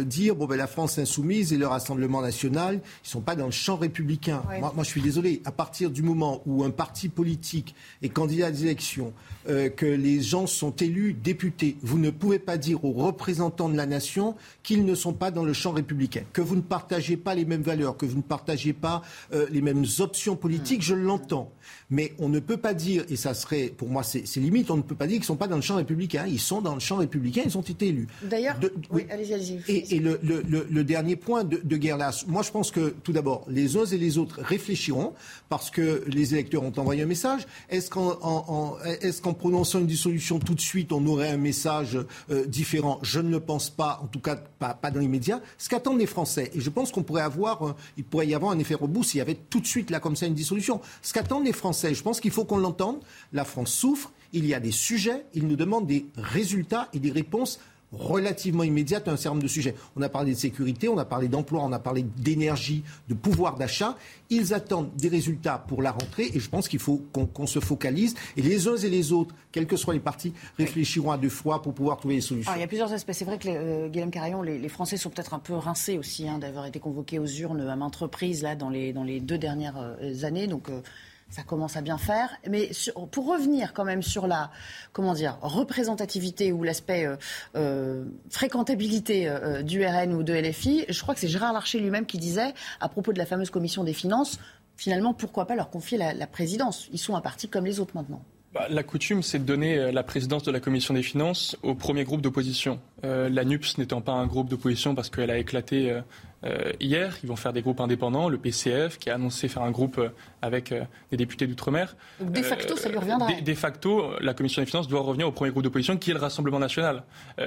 dire, 0.05 0.35
bon, 0.35 0.45
ben, 0.45 0.55
la 0.55 0.67
France 0.67 0.97
insoumise 0.97 1.53
et 1.53 1.57
le 1.57 1.67
Rassemblement 1.67 2.21
national, 2.21 2.75
ils 2.75 3.07
ne 3.07 3.09
sont 3.09 3.21
pas 3.21 3.35
dans 3.35 3.45
le 3.45 3.51
champ 3.51 3.75
républicain. 3.75 4.41
Moi, 4.59 4.73
moi, 4.73 4.83
je 4.83 4.89
suis 4.89 5.01
désolé, 5.01 5.41
à 5.45 5.51
partir 5.51 5.91
du 5.91 6.01
moment 6.01 6.41
où 6.45 6.63
un 6.63 6.71
parti 6.71 7.09
politique 7.09 7.75
est 8.01 8.09
candidat 8.09 8.47
à 8.47 8.51
des 8.51 8.63
élections, 8.63 9.13
que 9.47 9.85
les 9.85 10.21
gens 10.21 10.47
sont 10.47 10.71
élus 10.71 11.13
députés, 11.13 11.77
vous 11.81 11.99
ne 11.99 12.09
pouvez 12.09 12.39
pas 12.39 12.57
dire 12.57 12.83
aux 12.83 12.91
représentants 12.91 13.69
de 13.69 13.77
la 13.77 13.85
nation 13.85 14.35
qu'ils 14.63 14.85
ne 14.85 14.95
sont 14.95 15.13
pas 15.13 15.31
dans 15.31 15.43
le 15.43 15.53
champ 15.53 15.71
républicain, 15.71 16.23
que 16.33 16.41
vous 16.41 16.55
ne 16.55 16.61
partagez 16.61 17.17
pas 17.17 17.35
les 17.35 17.45
mêmes 17.45 17.61
valeurs, 17.61 17.97
que 17.97 18.05
vous 18.05 18.17
ne 18.17 18.21
partagez 18.21 18.73
pas 18.73 19.01
les 19.49 19.61
mêmes 19.61 19.85
options 19.99 20.35
politiques, 20.35 20.81
je 20.81 20.95
l'entends. 20.95 21.51
Mais 21.89 22.13
on 22.19 22.29
ne 22.29 22.39
peut 22.39 22.57
pas 22.57 22.73
dire, 22.73 23.05
et 23.09 23.15
ça 23.15 23.33
serait, 23.33 23.67
pour 23.75 23.89
moi, 23.89 24.03
c'est 24.03 24.23
limite, 24.37 24.71
on 24.71 24.77
ne 24.77 24.81
peut 24.81 24.95
pas 24.95 25.07
dire 25.07 25.15
qu'ils 25.15 25.21
ne 25.21 25.27
sont 25.27 25.35
pas 25.35 25.47
dans 25.47 25.55
le 25.55 25.61
champ 25.61 25.75
républicain. 25.75 26.25
Ils 26.27 26.39
sont 26.39 26.61
dans 26.61 26.73
le 26.73 26.79
champ 26.79 26.97
républicain, 26.97 27.43
ils 27.45 27.57
ont 27.57 27.61
été 27.61 27.87
élus. 27.87 28.07
D'ailleurs, 28.23 28.57
oui, 28.91 29.05
allez-y, 29.09 29.33
allez-y. 29.33 29.95
Et, 29.95 29.99
le, 29.99 30.19
le, 30.21 30.83
dernier 30.83 31.15
point 31.15 31.43
de, 31.43 31.59
de 31.63 31.77
Guerlas, 31.77 32.23
moi 32.27 32.41
je 32.41 32.51
pense 32.51 32.71
que 32.71 32.93
tout 33.03 33.11
d'abord, 33.11 33.45
les 33.49 33.77
uns 33.77 33.85
et 33.85 33.97
les 33.97 34.17
autres 34.17 34.41
réfléchiront, 34.41 35.13
parce 35.49 35.69
que 35.69 36.03
les 36.07 36.33
électeurs 36.33 36.63
ont 36.63 36.73
envoyé 36.77 37.03
un 37.03 37.07
message. 37.07 37.45
Est-ce 37.69 37.89
qu'en 37.89 38.77
est 38.85 39.21
qu'en 39.21 39.33
prononçant 39.37 39.79
une 39.79 39.87
dissolution 39.87 40.39
tout 40.39 40.53
de 40.53 40.61
suite, 40.61 40.91
on 40.91 41.05
aurait 41.05 41.29
un 41.29 41.37
message 41.37 41.97
euh, 42.29 42.45
différent 42.45 42.99
Je 43.03 43.19
ne 43.19 43.29
le 43.29 43.39
pense 43.39 43.69
pas, 43.69 43.99
en 44.03 44.07
tout 44.07 44.19
cas 44.19 44.35
pas, 44.35 44.73
pas 44.73 44.91
dans 44.91 44.99
les 44.99 45.07
médias. 45.07 45.39
Ce 45.57 45.69
qu'attendent 45.69 45.99
les 45.99 46.05
Français, 46.05 46.51
et 46.53 46.59
je 46.59 46.69
pense 46.69 46.91
qu'on 46.91 47.03
pourrait 47.03 47.21
avoir, 47.21 47.75
il 47.97 48.03
pourrait 48.03 48.27
y 48.27 48.35
avoir 48.35 48.51
un 48.51 48.59
effet 48.59 48.75
rebond 48.75 49.03
s'il 49.03 49.19
y 49.19 49.21
avait 49.21 49.37
tout 49.49 49.59
de 49.59 49.67
suite 49.67 49.89
là 49.89 49.99
comme 49.99 50.15
ça 50.15 50.25
une 50.25 50.33
dissolution. 50.33 50.81
Ce 51.01 51.13
qu'attendent 51.13 51.45
les 51.45 51.53
Français, 51.53 51.93
je 51.93 52.03
pense 52.03 52.19
qu'il 52.19 52.31
faut 52.31 52.45
qu'on 52.45 52.57
l'entende. 52.57 52.97
La 53.33 53.45
France 53.45 53.71
souffre. 53.71 54.11
Il 54.33 54.45
y 54.45 54.53
a 54.53 54.59
des 54.59 54.71
sujets. 54.71 55.25
Il 55.33 55.47
nous 55.47 55.55
demande 55.55 55.87
des 55.87 56.05
résultats 56.17 56.89
et 56.93 56.99
des 56.99 57.11
réponses 57.11 57.59
relativement 57.93 58.63
immédiates 58.63 59.07
à 59.07 59.11
un 59.11 59.17
certain 59.17 59.35
nombre 59.35 59.43
de 59.43 59.47
sujets. 59.47 59.75
On 59.95 60.01
a 60.01 60.09
parlé 60.09 60.33
de 60.33 60.37
sécurité, 60.37 60.89
on 60.89 60.97
a 60.97 61.05
parlé 61.05 61.27
d'emploi, 61.27 61.61
on 61.63 61.71
a 61.71 61.79
parlé 61.79 62.03
d'énergie, 62.17 62.83
de 63.07 63.13
pouvoir 63.13 63.55
d'achat. 63.55 63.97
Ils 64.29 64.53
attendent 64.53 64.93
des 64.95 65.07
résultats 65.07 65.63
pour 65.67 65.81
la 65.81 65.91
rentrée 65.91 66.29
et 66.33 66.39
je 66.39 66.49
pense 66.49 66.67
qu'il 66.67 66.79
faut 66.79 67.01
qu'on 67.13 67.47
se 67.47 67.59
focalise. 67.59 68.15
Et 68.35 68.41
les 68.41 68.67
uns 68.67 68.75
et 68.75 68.89
les 68.89 69.13
autres, 69.13 69.33
quels 69.51 69.67
que 69.67 69.77
soient 69.77 69.93
les 69.93 69.99
partis, 69.99 70.33
réfléchiront 70.57 71.11
à 71.11 71.17
deux 71.17 71.29
fois 71.29 71.61
pour 71.61 71.73
pouvoir 71.73 71.97
trouver 71.97 72.15
des 72.15 72.21
solutions. 72.21 72.51
il 72.55 72.59
y 72.59 72.63
a 72.63 72.67
plusieurs 72.67 72.91
aspects. 72.91 73.13
C'est 73.13 73.25
vrai 73.25 73.37
que 73.37 73.47
euh, 73.47 73.87
Guillaume 73.87 74.11
Carayon, 74.11 74.41
les, 74.41 74.67
Français 74.69 74.97
sont 74.97 75.09
peut-être 75.09 75.33
un 75.33 75.39
peu 75.39 75.53
rincés 75.53 75.97
aussi 75.97 76.27
hein, 76.27 76.39
d'avoir 76.39 76.65
été 76.65 76.79
convoqués 76.79 77.19
aux 77.19 77.25
urnes 77.25 77.61
à 77.61 77.75
maintes 77.75 77.95
reprises 77.95 78.43
là, 78.43 78.55
dans, 78.55 78.69
les, 78.69 78.91
dans 78.91 79.03
les 79.03 79.19
deux 79.21 79.37
dernières 79.37 79.77
euh, 79.77 80.23
années. 80.23 80.47
Donc. 80.47 80.69
Euh, 80.69 80.81
ça 81.29 81.43
commence 81.43 81.75
à 81.75 81.81
bien 81.81 81.97
faire. 81.97 82.29
Mais 82.49 82.71
pour 83.11 83.27
revenir 83.27 83.73
quand 83.73 83.85
même 83.85 84.01
sur 84.01 84.27
la 84.27 84.51
comment 84.93 85.13
dire 85.13 85.37
représentativité 85.41 86.51
ou 86.51 86.63
l'aspect 86.63 87.05
euh, 87.05 87.15
euh, 87.55 88.05
fréquentabilité 88.29 89.27
euh, 89.27 89.61
du 89.61 89.85
RN 89.85 90.13
ou 90.13 90.23
de 90.23 90.33
LFI, 90.33 90.85
je 90.89 91.01
crois 91.01 91.13
que 91.13 91.19
c'est 91.19 91.27
Gérard 91.27 91.53
Larcher 91.53 91.79
lui-même 91.79 92.05
qui 92.05 92.17
disait 92.17 92.53
à 92.79 92.89
propos 92.89 93.13
de 93.13 93.17
la 93.17 93.25
fameuse 93.25 93.49
commission 93.49 93.83
des 93.83 93.93
finances, 93.93 94.39
finalement 94.75 95.13
pourquoi 95.13 95.45
pas 95.45 95.55
leur 95.55 95.69
confier 95.69 95.97
la, 95.97 96.27
présidence? 96.27 96.87
Ils 96.93 96.99
sont 96.99 97.15
un 97.15 97.21
parti 97.21 97.47
comme 97.47 97.65
les 97.65 97.79
autres 97.79 97.95
maintenant. 97.95 98.21
Bah, 98.53 98.67
la 98.69 98.83
coutume, 98.83 99.23
c'est 99.23 99.39
de 99.39 99.43
donner 99.43 99.91
la 99.91 100.03
présidence 100.03 100.43
de 100.43 100.51
la 100.51 100.59
commission 100.59 100.93
des 100.93 101.03
finances 101.03 101.57
au 101.63 101.75
premier 101.75 102.05
groupe 102.05 102.21
d'opposition. 102.21 102.79
la 103.03 103.43
NUPS 103.43 103.77
n'étant 103.77 104.01
pas 104.01 104.13
un 104.13 104.25
groupe 104.25 104.49
d'opposition 104.49 104.95
parce 104.95 105.09
qu'elle 105.09 105.31
a 105.31 105.37
éclaté 105.37 106.01
euh, 106.43 106.71
hier. 106.79 107.17
Ils 107.23 107.29
vont 107.29 107.35
faire 107.35 107.53
des 107.53 107.61
groupes 107.61 107.79
indépendants, 107.79 108.29
le 108.29 108.37
PCF 108.37 108.97
qui 108.97 109.09
a 109.09 109.15
annoncé 109.15 109.47
faire 109.47 109.63
un 109.63 109.71
groupe 109.71 109.97
euh, 109.97 110.09
avec 110.41 110.71
euh, 110.71 110.83
des 111.11 111.17
députés 111.17 111.47
d'outre-mer. 111.47 111.95
De 112.19 112.41
facto, 112.41 112.75
ça 112.75 112.89
lui 112.89 112.97
reviendra. 112.97 113.31
De, 113.33 113.53
facto, 113.53 114.19
la 114.19 114.33
Commission 114.33 114.61
des 114.61 114.67
finances 114.67 114.87
doit 114.87 115.01
revenir 115.01 115.27
au 115.27 115.31
premier 115.31 115.51
groupe 115.51 115.63
d'opposition 115.63 115.97
qui 115.97 116.11
est 116.11 116.13
le 116.13 116.19
Rassemblement 116.19 116.59
national. 116.59 117.03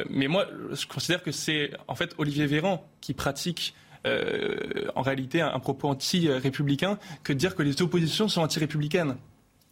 mais 0.08 0.28
moi, 0.28 0.46
je 0.72 0.86
considère 0.86 1.22
que 1.22 1.32
c'est 1.32 1.70
en 1.88 1.94
fait 1.94 2.14
Olivier 2.18 2.46
Véran 2.46 2.84
qui 3.00 3.14
pratique 3.14 3.74
en 4.04 5.02
réalité 5.02 5.40
un, 5.40 5.58
propos 5.58 5.88
anti-républicain 5.88 6.98
que 7.22 7.32
de 7.32 7.38
dire 7.38 7.54
que 7.54 7.62
les 7.62 7.80
oppositions 7.82 8.28
sont 8.28 8.40
anti-républicaines. 8.40 9.16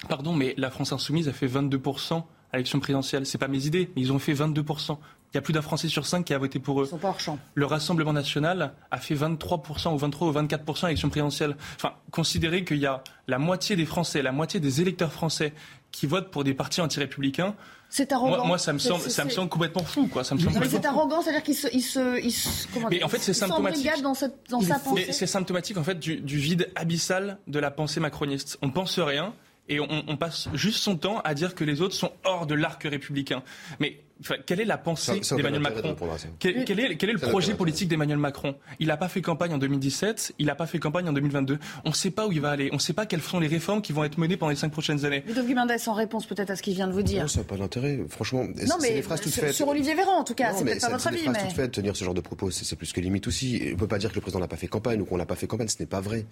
Pardon, 0.08 0.34
mais 0.34 0.54
la 0.56 0.70
France 0.70 0.92
insoumise 0.92 1.28
a 1.28 1.32
fait 1.32 1.46
22% 1.46 2.22
à 2.52 2.56
l'élection 2.56 2.80
présidentielle. 2.80 3.26
C'est 3.26 3.38
pas 3.38 3.48
mes 3.48 3.66
idées, 3.66 3.90
mais 3.96 4.02
ils 4.02 4.12
ont 4.12 4.18
fait 4.18 4.34
22%. 4.34 4.98
Il 5.32 5.36
y 5.36 5.38
a 5.38 5.42
plus 5.42 5.52
d'un 5.52 5.62
Français 5.62 5.88
sur 5.88 6.06
cinq 6.06 6.24
qui 6.24 6.34
a 6.34 6.38
voté 6.38 6.58
pour 6.58 6.80
eux. 6.80 6.86
Ils 6.86 6.90
sont 6.90 6.98
pas 6.98 7.08
hors 7.08 7.20
champ. 7.20 7.38
Le 7.54 7.66
Rassemblement 7.66 8.14
national 8.14 8.72
a 8.90 8.98
fait 8.98 9.14
23% 9.14 9.92
ou 9.92 9.98
23 9.98 10.28
ou 10.28 10.32
24% 10.32 10.84
à 10.84 10.86
l'élection 10.88 11.10
présidentielle. 11.10 11.56
Enfin, 11.76 11.94
considérer 12.10 12.64
qu'il 12.64 12.78
y 12.78 12.86
a 12.86 13.02
la 13.26 13.38
moitié 13.38 13.76
des 13.76 13.84
Français, 13.84 14.22
la 14.22 14.32
moitié 14.32 14.58
des 14.58 14.80
électeurs 14.80 15.12
français 15.12 15.52
qui 15.92 16.06
votent 16.06 16.30
pour 16.30 16.44
des 16.44 16.54
partis 16.54 16.80
anti-républicains, 16.80 17.54
c'est 17.90 18.12
arrogant. 18.12 18.44
Moi, 18.46 18.58
ça 18.58 18.72
me 18.72 18.78
semble, 18.78 19.02
ça 19.02 19.24
me 19.24 19.30
semble 19.30 19.48
complètement 19.48 19.82
fou, 19.82 20.08
quoi. 20.08 20.22
Ça 20.22 20.34
me 20.34 20.40
semble 20.40 20.58
mais 20.58 20.68
c'est 20.68 20.84
arrogant, 20.84 21.22
c'est-à-dire 21.22 21.42
qu'il 21.42 21.54
se, 21.54 21.68
il 21.72 21.80
se, 21.80 22.22
il 22.22 22.30
se 22.30 22.66
comment 22.72 22.88
mais 22.90 23.02
en 23.02 23.08
fait, 23.08 23.18
c'est 23.18 23.32
symptomatique. 23.32 24.02
dans, 24.02 24.14
cette, 24.14 24.50
dans 24.50 24.60
sa 24.60 24.78
pensée. 24.78 25.12
C'est 25.12 25.26
symptomatique, 25.26 25.78
en 25.78 25.84
fait, 25.84 25.98
du, 25.98 26.16
du, 26.20 26.36
vide 26.38 26.70
abyssal 26.74 27.38
de 27.46 27.58
la 27.58 27.70
pensée 27.70 28.00
macroniste. 28.00 28.58
On 28.60 28.70
pense 28.70 28.98
rien 28.98 29.32
et 29.70 29.80
on, 29.80 29.88
on, 30.06 30.16
passe 30.16 30.48
juste 30.52 30.78
son 30.78 30.96
temps 30.96 31.20
à 31.24 31.34
dire 31.34 31.54
que 31.54 31.64
les 31.64 31.80
autres 31.80 31.94
sont 31.94 32.12
hors 32.24 32.46
de 32.46 32.54
l'arc 32.54 32.82
républicain. 32.82 33.42
Mais 33.80 34.00
quelle 34.46 34.60
est 34.60 34.64
la 34.64 34.78
pensée 34.78 35.20
d'Emmanuel 35.20 35.60
Macron 35.60 35.96
quel, 36.38 36.64
quel, 36.64 36.80
est, 36.80 36.96
quel, 36.96 37.10
est, 37.10 37.12
le 37.12 37.18
projet 37.18 37.54
politique 37.54 37.88
d'Emmanuel 37.88 38.18
Macron? 38.18 38.56
Il 38.80 38.88
n'a 38.88 38.96
pas 38.96 39.08
fait 39.08 39.22
campagne 39.22 39.52
en 39.52 39.58
2017, 39.58 40.34
il 40.38 40.46
n'a 40.46 40.54
pas 40.54 40.66
fait 40.66 40.78
campagne 40.78 41.08
en 41.08 41.12
2022. 41.12 41.58
On 41.84 41.90
ne 41.90 41.94
sait 41.94 42.10
pas 42.10 42.26
où 42.26 42.32
il 42.32 42.40
va 42.40 42.50
aller, 42.50 42.68
on 42.72 42.76
ne 42.76 42.80
sait 42.80 42.92
pas 42.92 43.06
quelles 43.06 43.22
sont 43.22 43.40
les 43.40 43.46
réformes 43.46 43.82
qui 43.82 43.92
vont 43.92 44.04
être 44.04 44.18
menées 44.18 44.36
pendant 44.36 44.50
les 44.50 44.56
cinq 44.56 44.70
prochaines 44.70 45.04
années. 45.04 45.22
Ludovic 45.26 45.56
Mendes, 45.56 45.72
en 45.86 45.92
réponse 45.92 46.26
peut-être 46.26 46.50
à 46.50 46.56
ce 46.56 46.62
qu'il 46.62 46.74
vient 46.74 46.88
de 46.88 46.92
vous 46.92 47.02
dire. 47.02 47.22
Non, 47.22 47.28
ça 47.28 47.40
n'a 47.40 47.44
pas 47.44 47.56
d'intérêt. 47.56 48.00
Franchement, 48.08 48.46
c'est 48.56 48.94
des 48.94 49.02
phrases 49.02 49.20
toutes 49.20 49.32
sur, 49.32 49.42
faites. 49.42 49.52
Sur 49.52 49.68
Olivier 49.68 49.94
Véran, 49.94 50.18
en 50.18 50.24
tout 50.24 50.34
cas, 50.34 50.52
c'est 50.52 50.64
peut-être 50.64 50.80
pas 50.80 50.90
votre 50.90 51.06
avis. 51.06 51.18
Phrases 51.18 51.44
toutes 51.44 51.56
faites. 51.56 51.72
Tenir 51.72 51.96
ce 51.96 52.04
genre 52.04 52.14
de 52.14 52.20
propos, 52.20 52.50
c'est 52.50 52.76
plus 52.76 52.92
que 52.92 53.00
limite 53.00 53.26
aussi. 53.26 53.60
On 53.66 53.70
ne 53.70 53.74
peut 53.74 53.86
pas 53.86 53.98
dire 53.98 54.10
que 54.10 54.16
le 54.16 54.20
président 54.20 54.40
n'a 54.40 54.48
pas 54.48 54.56
fait 54.56 54.68
campagne 54.68 55.00
ou 55.00 55.04
qu'on 55.04 55.18
n'a 55.18 55.26
pas 55.26 55.36
fait 55.36 55.46
campagne. 55.46 55.68
Ce 55.68 55.76
n'est 55.80 55.86
pas 55.86 56.00
vrai. 56.00 56.26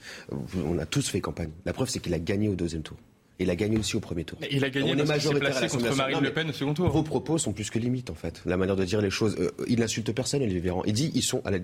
On 0.67 0.79
a 0.79 0.87
tous 0.87 1.09
fait 1.09 1.21
campagne. 1.21 1.51
La 1.65 1.73
preuve, 1.73 1.89
c'est 1.89 2.01
qu'il 2.01 2.15
a 2.15 2.19
gagné 2.19 2.49
au 2.49 2.55
deuxième 2.55 2.83
tour. 2.83 2.97
Il 3.39 3.51
a 3.51 3.57
gagné 3.57 3.77
aussi 3.77 3.97
au 3.97 4.01
premier 4.01 4.25
tour. 4.25 4.39
Il 4.51 4.65
a 4.65 4.71
gagné 4.71 4.93
on 4.95 4.99
est 4.99 5.05
majoritaire 5.05 5.69
contre 5.69 5.95
Marine 5.95 6.21
Le 6.21 6.33
Pen 6.33 6.49
au 6.49 6.53
second 6.53 6.75
tour. 6.75 6.89
Vos 6.89 7.03
propos 7.03 7.39
sont 7.39 7.53
plus 7.53 7.71
que 7.71 7.79
limites 7.79 8.11
en 8.11 8.15
fait. 8.15 8.41
La 8.47 8.57
manière 8.57 8.77
de 8.77 8.85
dire 8.85 9.01
les 9.01 9.11
choses. 9.11 9.37
Euh, 9.39 9.51
il 9.69 9.81
n'insulte 9.81 10.13
personne, 10.13 10.43
Olivier 10.43 10.61
Véran. 10.61 10.83
Il 10.87 10.95
dit 10.95 11.11
ils 11.15 11.23
sont 11.23 11.43
à 11.45 11.51
la, 11.51 11.59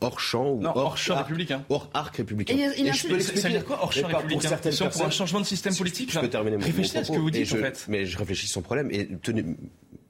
hors 0.00 0.20
champ 0.20 0.50
ou 0.50 0.64
hors, 0.64 0.98
champ 0.98 1.16
républicain. 1.16 1.64
Hors 1.70 1.88
arc 1.94 2.16
républicain. 2.16 2.54
Et, 2.54 2.80
il, 2.80 2.92
je 2.92 3.06
peux 3.06 3.20
ça 3.20 3.48
veut 3.48 3.54
dire 3.54 3.64
quoi 3.64 3.78
hors 3.82 3.92
champ 3.92 4.06
républicain 4.06 4.50
Pour, 4.50 4.70
Ils 4.70 4.88
pour 4.90 5.04
un 5.04 5.10
changement 5.10 5.40
de 5.40 5.46
système 5.46 5.74
politique. 5.74 6.12
Je 6.12 6.20
peux 6.20 6.28
terminer 6.28 6.58
mon 6.58 6.64
Réfléchissez 6.64 6.98
à 6.98 7.04
ce 7.04 7.12
que 7.12 7.18
vous 7.18 7.30
dites 7.30 7.52
en 7.52 7.56
fait. 7.56 7.86
Mais 7.88 8.04
je 8.04 8.18
réfléchis 8.18 8.48
sans 8.48 8.62
problème 8.62 8.90
et 8.90 9.08
tenez. 9.22 9.44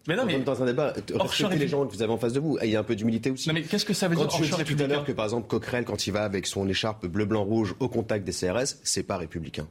Mais 0.08 0.16
non, 0.16 0.24
mais 0.24 0.38
dans 0.38 0.62
un 0.62 0.66
débat, 0.66 0.94
respectez 1.14 1.56
les 1.58 1.68
gens 1.68 1.86
que 1.86 1.92
vous 1.92 2.02
avez 2.02 2.12
en 2.12 2.16
face 2.16 2.32
de 2.32 2.40
vous. 2.40 2.58
Il 2.62 2.70
y 2.70 2.76
a 2.76 2.80
un 2.80 2.84
peu 2.84 2.96
d'humilité 2.96 3.30
aussi. 3.30 3.48
Non, 3.48 3.54
mais 3.54 3.62
qu'est-ce 3.62 3.84
que 3.84 3.92
ça 3.92 4.08
veut 4.08 4.16
dire 4.16 4.26
Quand 4.26 4.42
je 4.42 4.54
dis 4.56 4.76
tout 4.76 4.82
à 4.82 4.86
l'heure 4.86 5.04
que 5.04 5.12
par 5.12 5.26
exemple 5.26 5.46
Coquerel, 5.46 5.84
quand 5.84 6.06
il 6.06 6.12
va 6.12 6.24
avec 6.24 6.46
son 6.46 6.66
écharpe 6.68 7.06
bleu, 7.06 7.26
blanc, 7.26 7.44
rouge 7.44 7.74
au 7.78 7.88
contact 7.88 8.24
des 8.24 8.32
CRS, 8.32 8.78
c'est 8.82 9.02
pas 9.02 9.18
républicain. 9.18 9.68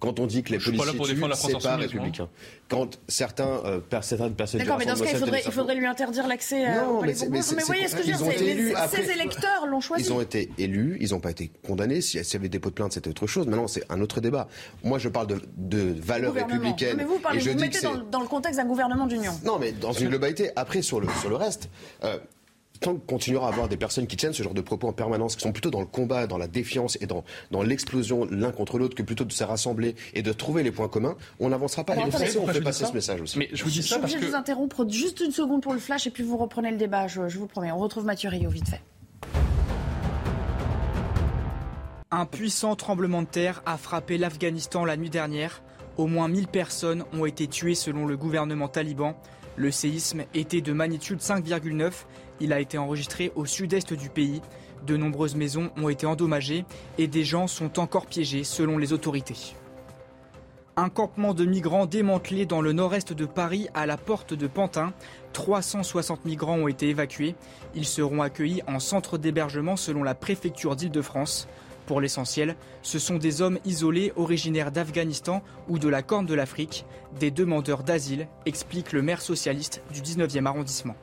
Quand 0.00 0.18
on 0.18 0.26
dit 0.26 0.42
que 0.42 0.52
les 0.52 0.58
policiers 0.58 0.98
tuent, 0.98 1.24
c'est 1.34 1.62
pas 1.62 1.76
républicain. 1.76 2.28
Quand 2.68 2.98
certains, 3.06 3.60
euh, 3.66 3.80
certaines 4.00 4.34
personnes... 4.34 4.60
D'accord, 4.60 4.78
mais 4.78 4.86
dans 4.86 4.96
ce 4.96 5.02
cas, 5.02 5.10
il 5.12 5.18
faudrait, 5.18 5.42
il 5.44 5.52
faudrait 5.52 5.74
lui 5.74 5.86
interdire 5.86 6.26
l'accès 6.26 6.64
à... 6.64 6.82
Non, 6.82 7.02
mais, 7.02 7.14
mais, 7.28 7.40
vous 7.40 7.66
voyez 7.66 7.86
ce 7.86 7.96
que 7.96 8.02
je 8.02 8.12
veux 8.12 8.34
dire 8.34 8.78
Ces 8.88 9.10
électeurs 9.10 9.66
l'ont 9.66 9.80
choisi. 9.80 10.04
Ils 10.04 10.12
ont 10.12 10.22
été 10.22 10.50
élus, 10.56 10.96
ils 11.00 11.10
n'ont 11.10 11.20
pas 11.20 11.30
été 11.30 11.52
condamnés. 11.66 12.00
S'il 12.00 12.22
y 12.22 12.36
avait 12.36 12.48
des 12.48 12.48
dépôt 12.48 12.70
de 12.70 12.74
plainte, 12.74 12.92
c'était 12.92 13.10
autre 13.10 13.26
chose. 13.26 13.46
Maintenant, 13.46 13.68
c'est 13.68 13.84
un 13.90 14.00
autre 14.00 14.20
débat. 14.20 14.48
Moi, 14.82 14.98
je 14.98 15.08
parle 15.08 15.26
de, 15.26 15.40
de 15.56 15.94
valeurs 16.00 16.32
républicaines. 16.32 16.96
Mais 16.96 17.04
vous, 17.04 17.18
parlez, 17.18 17.40
vous 17.40 17.58
mettez 17.58 17.80
dans, 17.82 17.98
dans, 17.98 18.20
le 18.20 18.28
contexte 18.28 18.58
d'un 18.58 18.66
gouvernement 18.66 19.06
d'union. 19.06 19.32
Non, 19.44 19.58
mais 19.58 19.72
dans 19.72 19.92
une 19.92 20.08
globalité. 20.08 20.50
Après, 20.56 20.80
sur 20.80 21.00
le, 21.00 21.08
sur 21.20 21.28
le 21.28 21.36
reste... 21.36 21.68
Euh, 22.04 22.18
tant 22.80 22.94
qu'on 22.94 23.00
continuera 23.00 23.46
à 23.46 23.50
avoir 23.50 23.68
des 23.68 23.76
personnes 23.76 24.06
qui 24.06 24.16
tiennent 24.16 24.32
ce 24.32 24.42
genre 24.42 24.54
de 24.54 24.60
propos 24.60 24.88
en 24.88 24.92
permanence, 24.92 25.36
qui 25.36 25.42
sont 25.42 25.52
plutôt 25.52 25.70
dans 25.70 25.80
le 25.80 25.86
combat, 25.86 26.26
dans 26.26 26.38
la 26.38 26.48
défiance 26.48 26.98
et 27.00 27.06
dans, 27.06 27.24
dans 27.50 27.62
l'explosion 27.62 28.26
l'un 28.30 28.52
contre 28.52 28.78
l'autre, 28.78 28.94
que 28.94 29.02
plutôt 29.02 29.24
de 29.24 29.32
se 29.32 29.44
rassembler 29.44 29.94
et 30.14 30.22
de 30.22 30.32
trouver 30.32 30.62
les 30.62 30.72
points 30.72 30.88
communs, 30.88 31.16
on 31.38 31.50
n'avancera 31.50 31.84
pas. 31.84 31.96
et 31.96 32.02
on 32.04 32.46
fait 32.46 32.60
passer 32.60 32.86
ce 32.86 32.92
message 32.92 33.20
aussi. 33.20 33.38
Mais 33.38 33.48
je 33.52 33.62
vous 33.64 33.70
dis 33.70 33.82
ça 33.82 33.98
parce 33.98 34.14
que... 34.14 34.24
vous 34.24 34.34
interrompre 34.34 34.88
juste 34.88 35.20
une 35.20 35.32
seconde 35.32 35.62
pour 35.62 35.72
le 35.72 35.78
flash 35.78 36.06
et 36.06 36.10
puis 36.10 36.22
vous 36.22 36.36
reprenez 36.36 36.70
le 36.70 36.76
débat, 36.76 37.06
je, 37.06 37.28
je 37.28 37.38
vous 37.38 37.46
promets. 37.46 37.70
On 37.70 37.78
retrouve 37.78 38.04
Mathieu 38.04 38.28
Rio 38.28 38.50
vite 38.50 38.68
fait. 38.68 38.80
Un 42.12 42.26
puissant 42.26 42.74
tremblement 42.74 43.22
de 43.22 43.28
terre 43.28 43.62
a 43.66 43.76
frappé 43.76 44.18
l'Afghanistan 44.18 44.84
la 44.84 44.96
nuit 44.96 45.10
dernière. 45.10 45.62
Au 45.96 46.06
moins 46.06 46.28
1000 46.28 46.48
personnes 46.48 47.04
ont 47.12 47.24
été 47.24 47.46
tuées 47.46 47.76
selon 47.76 48.06
le 48.06 48.16
gouvernement 48.16 48.68
taliban. 48.68 49.14
Le 49.56 49.70
séisme 49.70 50.24
était 50.34 50.60
de 50.60 50.72
magnitude 50.72 51.20
5,9 51.20 51.92
il 52.40 52.54
a 52.54 52.60
été 52.60 52.78
enregistré 52.78 53.32
au 53.36 53.44
sud-est 53.44 53.92
du 53.92 54.08
pays. 54.08 54.40
De 54.86 54.96
nombreuses 54.96 55.36
maisons 55.36 55.70
ont 55.76 55.90
été 55.90 56.06
endommagées 56.06 56.64
et 56.96 57.06
des 57.06 57.22
gens 57.22 57.46
sont 57.46 57.78
encore 57.78 58.06
piégés 58.06 58.44
selon 58.44 58.78
les 58.78 58.94
autorités. 58.94 59.54
Un 60.76 60.88
campement 60.88 61.34
de 61.34 61.44
migrants 61.44 61.84
démantelé 61.84 62.46
dans 62.46 62.62
le 62.62 62.72
nord-est 62.72 63.12
de 63.12 63.26
Paris 63.26 63.68
à 63.74 63.84
la 63.84 63.98
porte 63.98 64.32
de 64.32 64.46
Pantin. 64.46 64.94
360 65.34 66.24
migrants 66.24 66.56
ont 66.56 66.68
été 66.68 66.88
évacués. 66.88 67.34
Ils 67.74 67.84
seront 67.84 68.22
accueillis 68.22 68.62
en 68.66 68.78
centre 68.78 69.18
d'hébergement 69.18 69.76
selon 69.76 70.02
la 70.02 70.14
préfecture 70.14 70.76
d'Île-de-France. 70.76 71.46
Pour 71.86 72.00
l'essentiel, 72.00 72.56
ce 72.82 72.98
sont 72.98 73.16
des 73.16 73.42
hommes 73.42 73.58
isolés 73.64 74.12
originaires 74.16 74.72
d'Afghanistan 74.72 75.42
ou 75.68 75.78
de 75.78 75.88
la 75.88 76.02
Corne 76.02 76.26
de 76.26 76.34
l'Afrique, 76.34 76.84
des 77.18 77.30
demandeurs 77.30 77.82
d'asile, 77.82 78.28
explique 78.46 78.92
le 78.92 79.02
maire 79.02 79.22
socialiste 79.22 79.82
du 79.92 80.00
19e 80.00 80.46
arrondissement. 80.46 80.94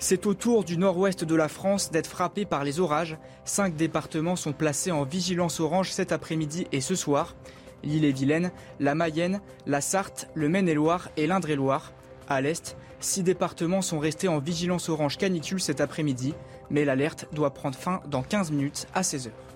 C'est 0.00 0.26
au 0.26 0.34
tour 0.34 0.62
du 0.62 0.78
nord-ouest 0.78 1.24
de 1.24 1.34
la 1.34 1.48
France 1.48 1.90
d'être 1.90 2.06
frappé 2.06 2.44
par 2.44 2.62
les 2.62 2.78
orages. 2.78 3.18
Cinq 3.44 3.74
départements 3.74 4.36
sont 4.36 4.52
placés 4.52 4.92
en 4.92 5.02
vigilance 5.02 5.58
orange 5.58 5.90
cet 5.90 6.12
après-midi 6.12 6.68
et 6.70 6.80
ce 6.80 6.94
soir. 6.94 7.34
L'île-et-Vilaine, 7.82 8.52
la 8.78 8.94
Mayenne, 8.94 9.40
la 9.66 9.80
Sarthe, 9.80 10.28
le 10.34 10.48
Maine-et-Loire 10.48 11.08
et 11.16 11.26
l'Indre-et-Loire. 11.26 11.92
À 12.28 12.40
l'est, 12.40 12.76
six 13.00 13.24
départements 13.24 13.82
sont 13.82 13.98
restés 13.98 14.28
en 14.28 14.38
vigilance 14.38 14.88
orange 14.88 15.18
canicule 15.18 15.60
cet 15.60 15.80
après-midi, 15.80 16.32
mais 16.70 16.84
l'alerte 16.84 17.26
doit 17.32 17.54
prendre 17.54 17.76
fin 17.76 18.00
dans 18.06 18.22
15 18.22 18.52
minutes 18.52 18.86
à 18.94 19.02
16 19.02 19.28
heures. 19.28 19.47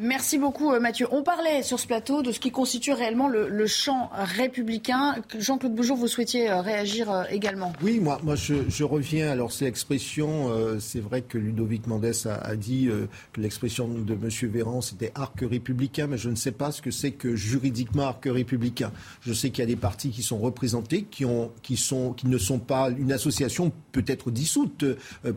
Merci 0.00 0.38
beaucoup 0.38 0.72
euh, 0.72 0.80
Mathieu. 0.80 1.06
On 1.12 1.22
parlait 1.22 1.62
sur 1.62 1.78
ce 1.78 1.86
plateau 1.86 2.22
de 2.22 2.32
ce 2.32 2.40
qui 2.40 2.50
constitue 2.50 2.90
réellement 2.90 3.28
le, 3.28 3.66
champ 3.66 4.10
républicain. 4.12 5.14
Jean-Claude 5.38 5.72
Bougeot, 5.72 5.94
vous 5.94 6.08
souhaitiez 6.08 6.50
euh, 6.50 6.62
réagir 6.62 7.12
euh, 7.12 7.22
également 7.30 7.72
Oui, 7.80 8.00
moi, 8.00 8.18
moi 8.24 8.34
je, 8.34 8.82
reviens. 8.82 9.30
Alors 9.30 9.52
c'est 9.52 9.66
l'expression, 9.66 10.50
c'est 10.80 10.98
vrai 10.98 11.22
que 11.22 11.38
Ludovic 11.38 11.86
Mendes 11.86 12.12
a, 12.26 12.56
dit 12.56 12.88
que 13.32 13.40
l'expression 13.40 13.86
de 13.88 14.14
M. 14.14 14.28
Véran 14.50 14.80
c'était 14.80 15.12
arc 15.14 15.38
républicain, 15.40 16.08
mais 16.08 16.18
je 16.18 16.28
ne 16.28 16.34
sais 16.34 16.50
pas 16.50 16.72
ce 16.72 16.82
que 16.82 16.90
c'est 16.90 17.12
que 17.12 17.36
juridiquement 17.36 18.08
arc 18.08 18.24
républicain. 18.26 18.90
Je 19.20 19.32
sais 19.32 19.50
qu'il 19.50 19.60
y 19.60 19.62
a 19.62 19.66
des 19.66 19.76
partis 19.76 20.10
qui 20.10 20.24
sont 20.24 20.38
représentés, 20.38 21.04
qui, 21.04 21.24
ont, 21.24 21.52
qui, 21.62 21.76
sont, 21.76 22.12
qui 22.12 22.26
ne 22.26 22.38
sont 22.38 22.58
pas 22.58 22.90
une 22.90 23.12
association 23.12 23.72
peut-être 23.92 24.32
dissoute 24.32 24.84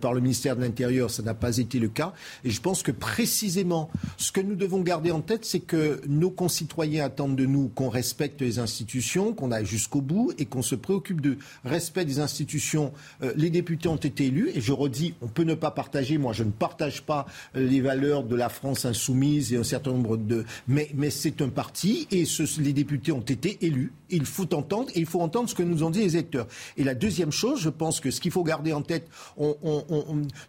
par 0.02 0.14
le 0.14 0.20
ministère 0.20 0.56
de 0.56 0.62
l'Intérieur. 0.62 1.12
Ça 1.12 1.22
n'a 1.22 1.36
pas 1.36 1.58
été 1.58 1.78
le 1.78 1.90
cas. 1.90 2.14
Et 2.44 2.50
je 2.50 2.60
pense 2.60 2.82
que 2.82 2.92
précisément 2.92 3.90
ce 4.18 4.32
que 4.32 4.47
nous 4.48 4.56
devons 4.56 4.82
garder 4.82 5.12
en 5.12 5.22
tête, 5.22 5.46
c'est 5.46 5.60
que 5.60 6.02
nos 6.08 6.30
concitoyens 6.30 7.06
attendent 7.06 7.36
de 7.36 7.46
nous 7.46 7.68
qu'on 7.68 7.90
respecte 7.90 8.42
les 8.42 8.60
institutions, 8.60 9.34
qu'on 9.34 9.52
aille 9.52 9.66
jusqu'au 9.66 10.02
bout 10.02 10.34
et 10.38 10.46
qu'on 10.46 10.62
se 10.62 10.76
préoccupe 10.76 11.22
du 11.22 11.38
respect 11.66 12.06
des 12.06 12.20
institutions. 12.20 12.94
Euh, 13.22 13.34
les 13.36 13.50
députés 13.50 13.90
ont 13.90 13.98
été 13.98 14.28
élus 14.28 14.50
et 14.56 14.62
je 14.62 14.72
redis, 14.72 15.14
on 15.22 15.28
peut 15.28 15.44
ne 15.44 15.54
pas 15.54 15.72
partager. 15.72 16.18
Moi, 16.18 16.34
je 16.34 16.44
ne 16.44 16.52
partage 16.52 17.04
pas 17.04 17.26
euh, 17.56 17.68
les 17.68 17.82
valeurs 17.82 18.24
de 18.24 18.36
la 18.36 18.50
France 18.50 18.86
insoumise 18.86 19.54
et 19.54 19.58
un 19.58 19.64
certain 19.64 19.92
nombre 19.92 20.18
de. 20.18 20.46
Mais, 20.68 20.90
mais 20.96 21.10
c'est 21.10 21.42
un 21.42 21.50
parti 21.50 22.08
et 22.12 22.24
les 22.60 22.74
députés 22.74 23.12
ont 23.12 23.20
été 23.20 23.58
élus. 23.66 23.92
Il 24.10 24.26
faut 24.26 24.54
entendre 24.54 24.90
et 24.96 25.00
il 25.00 25.06
faut 25.06 25.22
entendre 25.22 25.50
ce 25.50 25.56
que 25.56 25.64
nous 25.64 25.84
ont 25.84 25.90
dit 25.90 26.00
les 26.00 26.16
électeurs. 26.16 26.48
Et 26.78 26.84
la 26.84 26.96
deuxième 26.96 27.32
chose, 27.32 27.60
je 27.60 27.70
pense 27.70 28.00
que 28.00 28.12
ce 28.12 28.22
qu'il 28.22 28.32
faut 28.32 28.44
garder 28.44 28.72
en 28.72 28.82
tête, 28.82 29.08
on, 29.38 29.56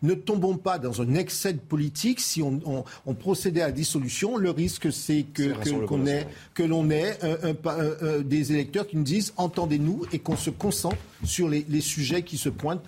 ne 0.03 0.15
tombons 0.15 0.57
pas 0.57 0.79
dans 0.79 1.03
un 1.03 1.15
excès 1.15 1.53
de 1.53 1.59
politique 1.59 2.21
si 2.21 2.43
on, 2.43 2.85
procédait 3.19 3.63
à 3.63 3.73
solution. 3.89 4.37
Le 4.37 4.51
risque, 4.51 4.93
c'est 4.93 5.25
que, 5.35 5.85
qu'on 5.87 6.07
ait, 6.07 6.27
que 6.55 6.63
l'on 6.63 6.91
ait 6.91 7.19
un, 7.23 8.21
des 8.21 8.53
électeurs 8.53 8.87
qui 8.87 8.97
nous 8.97 9.03
disent 9.03 9.33
entendez-nous 9.37 10.03
et 10.13 10.19
qu'on 10.19 10.37
se 10.37 10.51
concentre 10.51 10.97
sur 11.25 11.49
les, 11.49 11.81
sujets 11.81 12.23
qui 12.23 12.39
se 12.39 12.49
pointent 12.49 12.83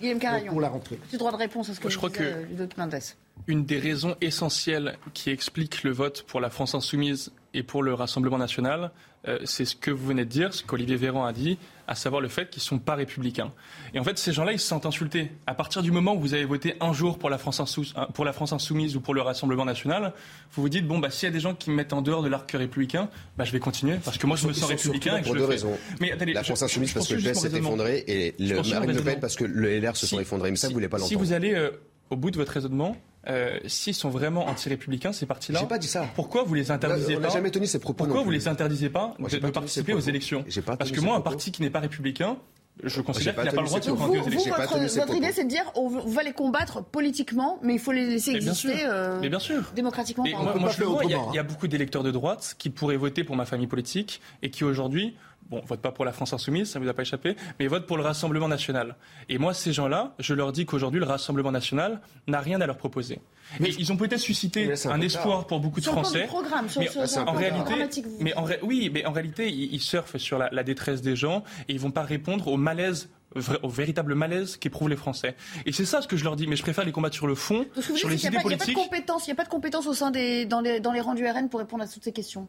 pour 0.47 0.61
la 0.61 0.69
rentrée. 0.69 0.97
Petit 0.97 1.17
droit 1.17 1.31
de 1.31 1.37
réponse 1.37 1.69
à 1.69 1.73
ce 1.73 1.79
que 1.79 1.89
je 1.89 1.97
crois 1.97 2.09
que 2.09 2.23
euh, 2.23 2.67
une 3.47 3.65
des 3.65 3.79
raisons 3.79 4.15
essentielles 4.21 4.97
qui 5.13 5.29
explique 5.29 5.83
le 5.83 5.91
vote 5.91 6.23
pour 6.23 6.39
la 6.39 6.49
France 6.49 6.75
insoumise 6.75 7.31
et 7.53 7.63
pour 7.63 7.83
le 7.83 7.93
Rassemblement 7.93 8.37
national, 8.37 8.91
euh, 9.27 9.37
c'est 9.43 9.65
ce 9.65 9.75
que 9.75 9.91
vous 9.91 10.07
venez 10.07 10.25
de 10.25 10.29
dire, 10.29 10.53
ce 10.53 10.63
qu'Olivier 10.63 10.95
Véran 10.95 11.25
a 11.25 11.33
dit, 11.33 11.57
à 11.87 11.93
savoir 11.93 12.21
le 12.21 12.27
fait 12.27 12.49
qu'ils 12.49 12.61
ne 12.61 12.65
sont 12.65 12.79
pas 12.79 12.95
républicains. 12.95 13.51
Et 13.93 13.99
en 13.99 14.03
fait, 14.03 14.17
ces 14.17 14.33
gens-là, 14.33 14.53
ils 14.53 14.59
se 14.59 14.65
sentent 14.65 14.85
insultés. 14.85 15.31
À 15.45 15.53
partir 15.53 15.83
du 15.83 15.91
moment 15.91 16.15
où 16.15 16.19
vous 16.19 16.33
avez 16.33 16.45
voté 16.45 16.75
un 16.79 16.93
jour 16.93 17.19
pour 17.19 17.29
la 17.29 17.37
France, 17.37 17.59
insoumise, 17.59 18.95
ou 18.95 19.01
pour 19.01 19.13
le 19.13 19.21
Rassemblement 19.21 19.65
national, 19.65 20.13
vous 20.53 20.63
vous 20.63 20.69
dites, 20.69 20.87
bon, 20.87 20.97
bah, 20.97 21.11
s'il 21.11 21.27
y 21.27 21.29
a 21.29 21.33
des 21.33 21.39
gens 21.39 21.53
qui 21.53 21.69
me 21.69 21.75
mettent 21.75 21.93
en 21.93 22.01
dehors 22.01 22.23
de 22.23 22.29
l'arc 22.29 22.49
républicain, 22.51 23.09
bah, 23.37 23.43
je 23.43 23.51
vais 23.51 23.59
continuer, 23.59 23.97
parce 24.03 24.17
que 24.17 24.25
moi, 24.25 24.37
je 24.37 24.47
me 24.47 24.53
sens 24.53 24.69
républicain. 24.69 25.17
Et 25.17 25.21
pour 25.21 25.35
deux 25.35 25.45
raisons. 25.45 25.77
Mais, 25.99 26.15
la 26.15 26.43
France 26.43 26.63
insoumise 26.63 26.93
parce 26.93 27.07
que 27.07 27.15
le 27.15 27.31
PS 27.31 27.39
s'est 27.39 27.57
effondré 27.57 28.03
et 28.07 28.35
le 28.39 28.55
Marine 28.55 28.91
Le 28.93 29.01
Pen 29.01 29.19
parce 29.19 29.35
que 29.35 29.43
le 29.43 29.79
LR 29.79 29.95
se 29.95 30.07
sont 30.07 30.19
effondrés. 30.19 30.49
Mais 30.49 30.57
ça, 30.57 30.67
vous 30.67 30.73
voulez 30.73 30.87
pas 30.87 30.97
l'entendre. 30.97 31.09
Si 31.09 31.15
vous 31.15 31.33
allez 31.33 31.53
euh, 31.53 31.71
au 32.09 32.15
bout 32.15 32.31
de 32.31 32.37
votre 32.37 32.53
raisonnement, 32.53 32.95
euh, 33.27 33.59
s'ils 33.67 33.93
sont 33.93 34.09
vraiment 34.09 34.47
anti-républicains, 34.47 35.13
ces 35.13 35.25
partis-là. 35.25 35.59
J'ai 35.59 35.67
pas 35.67 35.77
dit 35.77 35.87
ça. 35.87 36.07
Pourquoi 36.15 36.43
vous 36.43 36.53
les 36.55 36.71
interdisez 36.71 37.17
pas 37.17 37.29
jamais 37.29 37.51
tenu 37.51 37.67
ces 37.67 37.79
propos. 37.79 38.05
Pourquoi 38.05 38.23
vous 38.23 38.31
les 38.31 38.47
interdisez 38.47 38.89
pas 38.89 39.13
de, 39.19 39.49
participer 39.49 39.93
aux 39.93 39.99
élections 39.99 40.43
Parce 40.65 40.91
que 40.91 41.01
moi, 41.01 41.15
un 41.15 41.21
parti 41.21 41.51
qui 41.51 41.61
n'est 41.61 41.69
pas 41.69 41.79
républicain, 41.79 42.37
je 42.83 43.01
considère 43.01 43.35
qu'il 43.35 43.43
n'a 43.43 43.51
pas 43.51 43.61
le 43.61 43.67
droit 43.67 43.79
de 43.79 43.83
se 43.83 43.91
présenter 43.91 44.19
aux 44.19 44.27
élections. 44.27 44.55
Votre, 44.55 45.15
idée, 45.15 45.31
c'est 45.31 45.43
de 45.43 45.49
dire 45.49 45.71
on 45.75 45.89
va 45.89 46.23
les 46.23 46.33
combattre 46.33 46.83
politiquement, 46.83 47.59
mais 47.61 47.73
il 47.73 47.79
faut 47.79 47.91
les 47.91 48.07
laisser 48.07 48.31
exister 48.31 48.87
mais 49.21 49.29
bien 49.29 49.39
sûr. 49.39 49.71
démocratiquement. 49.75 50.25
moi, 50.25 50.71
je 50.71 50.79
le 50.79 50.87
vois, 50.87 51.05
il 51.05 51.11
y, 51.11 51.39
a, 51.39 51.43
beaucoup 51.43 51.67
d'électeurs 51.67 52.03
de 52.03 52.11
droite 52.11 52.55
qui 52.57 52.69
pourraient 52.69 52.97
voter 52.97 53.23
pour 53.23 53.35
ma 53.35 53.45
famille 53.45 53.67
politique 53.67 54.21
et 54.41 54.49
qui 54.49 54.63
aujourd'hui 54.63 55.15
bon, 55.51 55.61
vote 55.65 55.81
pas 55.81 55.91
pour 55.91 56.05
la 56.05 56.13
France 56.13 56.33
insoumise, 56.33 56.71
ça 56.71 56.79
ne 56.79 56.83
vous 56.83 56.89
a 56.89 56.93
pas 56.93 57.03
échappé, 57.03 57.35
mais 57.59 57.67
vote 57.67 57.85
pour 57.85 57.97
le 57.97 58.03
Rassemblement 58.03 58.47
national. 58.47 58.95
Et 59.29 59.37
moi, 59.37 59.53
ces 59.53 59.73
gens-là, 59.73 60.13
je 60.17 60.33
leur 60.33 60.51
dis 60.51 60.65
qu'aujourd'hui, 60.65 60.99
le 60.99 61.05
Rassemblement 61.05 61.51
national 61.51 62.01
n'a 62.27 62.39
rien 62.39 62.59
à 62.61 62.65
leur 62.65 62.77
proposer. 62.77 63.19
Mais 63.59 63.69
ils 63.77 63.91
ont 63.91 63.97
peut-être 63.97 64.19
suscité 64.19 64.73
un, 64.85 65.01
espoir 65.01 65.45
pour 65.45 65.59
beaucoup 65.59 65.81
de 65.81 65.85
Français. 65.85 66.25
Programme, 66.25 66.67
mais 66.77 66.89
en 67.17 67.33
réalité, 67.33 68.03
mais 68.19 68.33
en 68.35 68.45
oui, 68.63 68.89
mais 68.93 69.05
en 69.05 69.11
réalité, 69.11 69.49
ils, 69.49 69.81
surfent 69.81 70.17
sur 70.17 70.37
la, 70.37 70.49
la, 70.51 70.63
détresse 70.63 71.01
des 71.01 71.15
gens 71.15 71.43
et 71.67 71.73
ils 71.73 71.79
vont 71.79 71.91
pas 71.91 72.03
répondre 72.03 72.47
au 72.47 72.55
malaise 72.55 73.09
au 73.63 73.69
véritable 73.69 74.15
malaise 74.15 74.57
qu'éprouvent 74.57 74.89
les 74.89 74.95
Français. 74.95 75.35
Et 75.65 75.71
c'est 75.71 75.85
ça 75.85 76.01
ce 76.01 76.07
que 76.07 76.17
je 76.17 76.23
leur 76.23 76.35
dis, 76.35 76.47
mais 76.47 76.55
je 76.55 76.63
préfère 76.63 76.83
les 76.83 76.91
combattre 76.91 77.15
sur 77.15 77.27
le 77.27 77.35
fond, 77.35 77.65
sur 77.95 78.09
les 78.09 78.25
idées 78.25 78.39
politiques. 78.39 78.77
Il 78.77 79.25
n'y 79.27 79.31
a 79.31 79.35
pas 79.35 79.43
de 79.43 79.49
compétences 79.49 79.87
au 79.87 79.93
sein 79.93 80.11
des, 80.11 80.45
dans, 80.45 80.61
les, 80.61 80.79
dans 80.79 80.91
les 80.91 81.01
rangs 81.01 81.13
du 81.13 81.25
RN 81.25 81.49
pour 81.49 81.59
répondre 81.59 81.83
à 81.83 81.87
toutes 81.87 82.03
ces 82.03 82.11
questions 82.11 82.47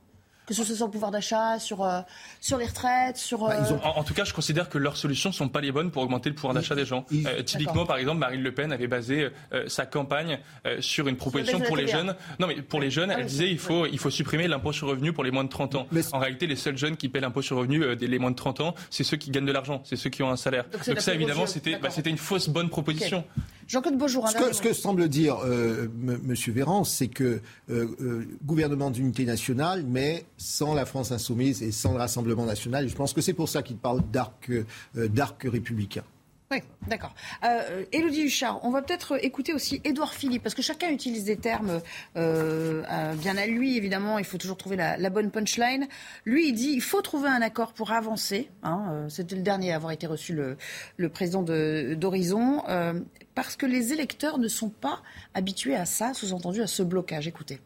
que 0.52 0.64
ce 0.64 0.64
soit 0.64 0.76
sur 0.76 0.86
le 0.86 0.92
pouvoir 0.92 1.10
d'achat, 1.10 1.58
sur, 1.58 1.82
euh, 1.82 2.00
sur 2.40 2.58
les 2.58 2.66
retraites, 2.66 3.16
sur... 3.16 3.46
Bah, 3.46 3.56
euh, 3.70 3.76
en, 3.82 4.04
tout 4.04 4.14
cas, 4.14 4.24
je 4.24 4.32
considère 4.32 4.68
que 4.68 4.78
leurs 4.78 4.96
solutions 4.96 5.30
ne 5.30 5.34
sont 5.34 5.48
pas 5.48 5.60
les 5.60 5.72
bonnes 5.72 5.90
pour 5.90 6.02
augmenter 6.02 6.28
le 6.28 6.34
pouvoir 6.34 6.54
d'achat 6.54 6.74
des 6.74 6.84
gens. 6.84 7.04
Euh, 7.12 7.42
typiquement, 7.42 7.86
par 7.86 7.96
exemple, 7.96 8.18
Marine 8.18 8.42
Le 8.42 8.52
Pen 8.52 8.72
avait 8.72 8.86
basé 8.86 9.28
sa 9.66 9.86
campagne 9.86 10.38
sur 10.80 11.08
une 11.08 11.16
proposition 11.16 11.60
pour 11.60 11.76
les 11.76 11.86
jeunes. 11.86 12.14
Non, 12.38 12.46
mais 12.46 12.62
pour 12.62 12.80
les 12.80 12.90
jeunes, 12.90 13.10
ah 13.10 13.16
elle 13.18 13.26
disait 13.26 13.50
il 13.50 13.58
faut, 13.58 13.86
il 13.86 13.98
faut 13.98 14.10
supprimer 14.10 14.48
l'impôt 14.48 14.72
sur 14.72 14.86
le 14.86 14.92
revenu 14.92 15.12
pour 15.12 15.24
les 15.24 15.30
moins 15.30 15.44
de 15.44 15.48
30 15.48 15.74
ans. 15.74 15.86
en 16.12 16.18
réalité, 16.18 16.46
les 16.46 16.56
seuls 16.56 16.76
jeunes 16.76 16.96
qui 16.96 17.08
paient 17.08 17.20
l'impôt 17.20 17.42
sur 17.42 17.56
le 17.56 17.62
revenu 17.62 17.84
les 17.96 18.18
moins 18.18 18.30
de 18.30 18.36
30 18.36 18.60
ans, 18.60 18.74
c'est 18.90 19.04
ceux 19.04 19.16
qui 19.16 19.30
gagnent 19.30 19.46
de 19.46 19.52
l'argent, 19.52 19.82
c'est 19.84 19.96
ceux 19.96 20.10
qui 20.10 20.22
ont 20.22 20.30
un 20.30 20.36
salaire. 20.36 20.64
Donc, 20.86 21.00
ça, 21.00 21.14
évidemment, 21.14 21.46
c'était 21.46 21.78
bah, 21.78 21.88
une 22.04 22.18
fausse 22.18 22.48
bonne 22.48 22.68
proposition. 22.68 23.24
Jean-Claude 23.72 23.96
Beaujour. 23.96 24.28
Ce 24.28 24.36
que, 24.36 24.52
ce 24.52 24.60
que, 24.60 24.74
semble 24.74 25.08
dire 25.08 25.38
euh, 25.46 25.88
M. 26.06 26.34
Véran, 26.48 26.84
c'est 26.84 27.08
que 27.08 27.40
euh, 27.70 27.86
euh, 28.02 28.26
gouvernement 28.44 28.90
d'unité 28.90 29.24
nationale, 29.24 29.82
mais 29.88 30.26
sans 30.36 30.74
la 30.74 30.84
France 30.84 31.10
insoumise 31.10 31.62
et 31.62 31.72
sans 31.72 31.92
le 31.92 31.98
Rassemblement 31.98 32.44
national. 32.44 32.86
Je 32.86 32.94
pense 32.94 33.14
que 33.14 33.22
c'est 33.22 33.32
pour 33.32 33.48
ça 33.48 33.62
qu'il 33.62 33.78
parle 33.78 34.02
d'arc 34.12 35.42
républicain. 35.44 36.04
Oui, 36.52 36.58
d'accord. 36.86 37.14
Euh, 37.44 37.86
Élodie 37.92 38.24
Huchard, 38.24 38.60
on 38.62 38.68
va 38.68 38.82
peut-être 38.82 39.24
écouter 39.24 39.54
aussi 39.54 39.80
Édouard 39.84 40.12
Philippe, 40.12 40.42
parce 40.42 40.54
que 40.54 40.60
chacun 40.60 40.90
utilise 40.90 41.24
des 41.24 41.38
termes 41.38 41.80
euh, 42.14 42.82
bien 43.14 43.38
à 43.38 43.46
lui, 43.46 43.78
évidemment, 43.78 44.18
il 44.18 44.26
faut 44.26 44.36
toujours 44.36 44.58
trouver 44.58 44.76
la, 44.76 45.08
bonne 45.08 45.30
punchline. 45.30 45.88
Lui, 46.26 46.48
il 46.48 46.52
dit 46.52 46.72
il 46.74 46.82
faut 46.82 47.00
trouver 47.00 47.30
un 47.30 47.40
accord 47.40 47.72
pour 47.72 47.90
avancer. 47.92 48.50
Hein, 48.62 48.84
euh, 48.90 49.08
c'était 49.08 49.34
le 49.34 49.40
dernier 49.40 49.72
à 49.72 49.76
avoir 49.76 49.92
été 49.92 50.06
reçu, 50.06 50.34
le, 50.34 51.08
président 51.08 51.42
d'Horizon, 51.42 52.64
euh, 52.68 53.00
parce 53.34 53.56
que 53.56 53.64
les 53.64 53.94
électeurs 53.94 54.36
ne 54.36 54.48
sont 54.48 54.68
pas 54.68 55.00
habitués 55.32 55.76
à 55.76 55.86
ça, 55.86 56.12
sous-entendu 56.12 56.60
à 56.60 56.66
ce 56.66 56.82
blocage. 56.82 57.26
Écoutez. 57.26 57.60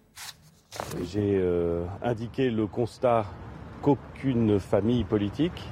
J'ai 1.11 1.43
indiqué 2.03 2.51
le 2.51 2.69
constat 2.69 3.27
qu'aucune 3.83 4.61
famille 4.61 5.03
politique, 5.03 5.65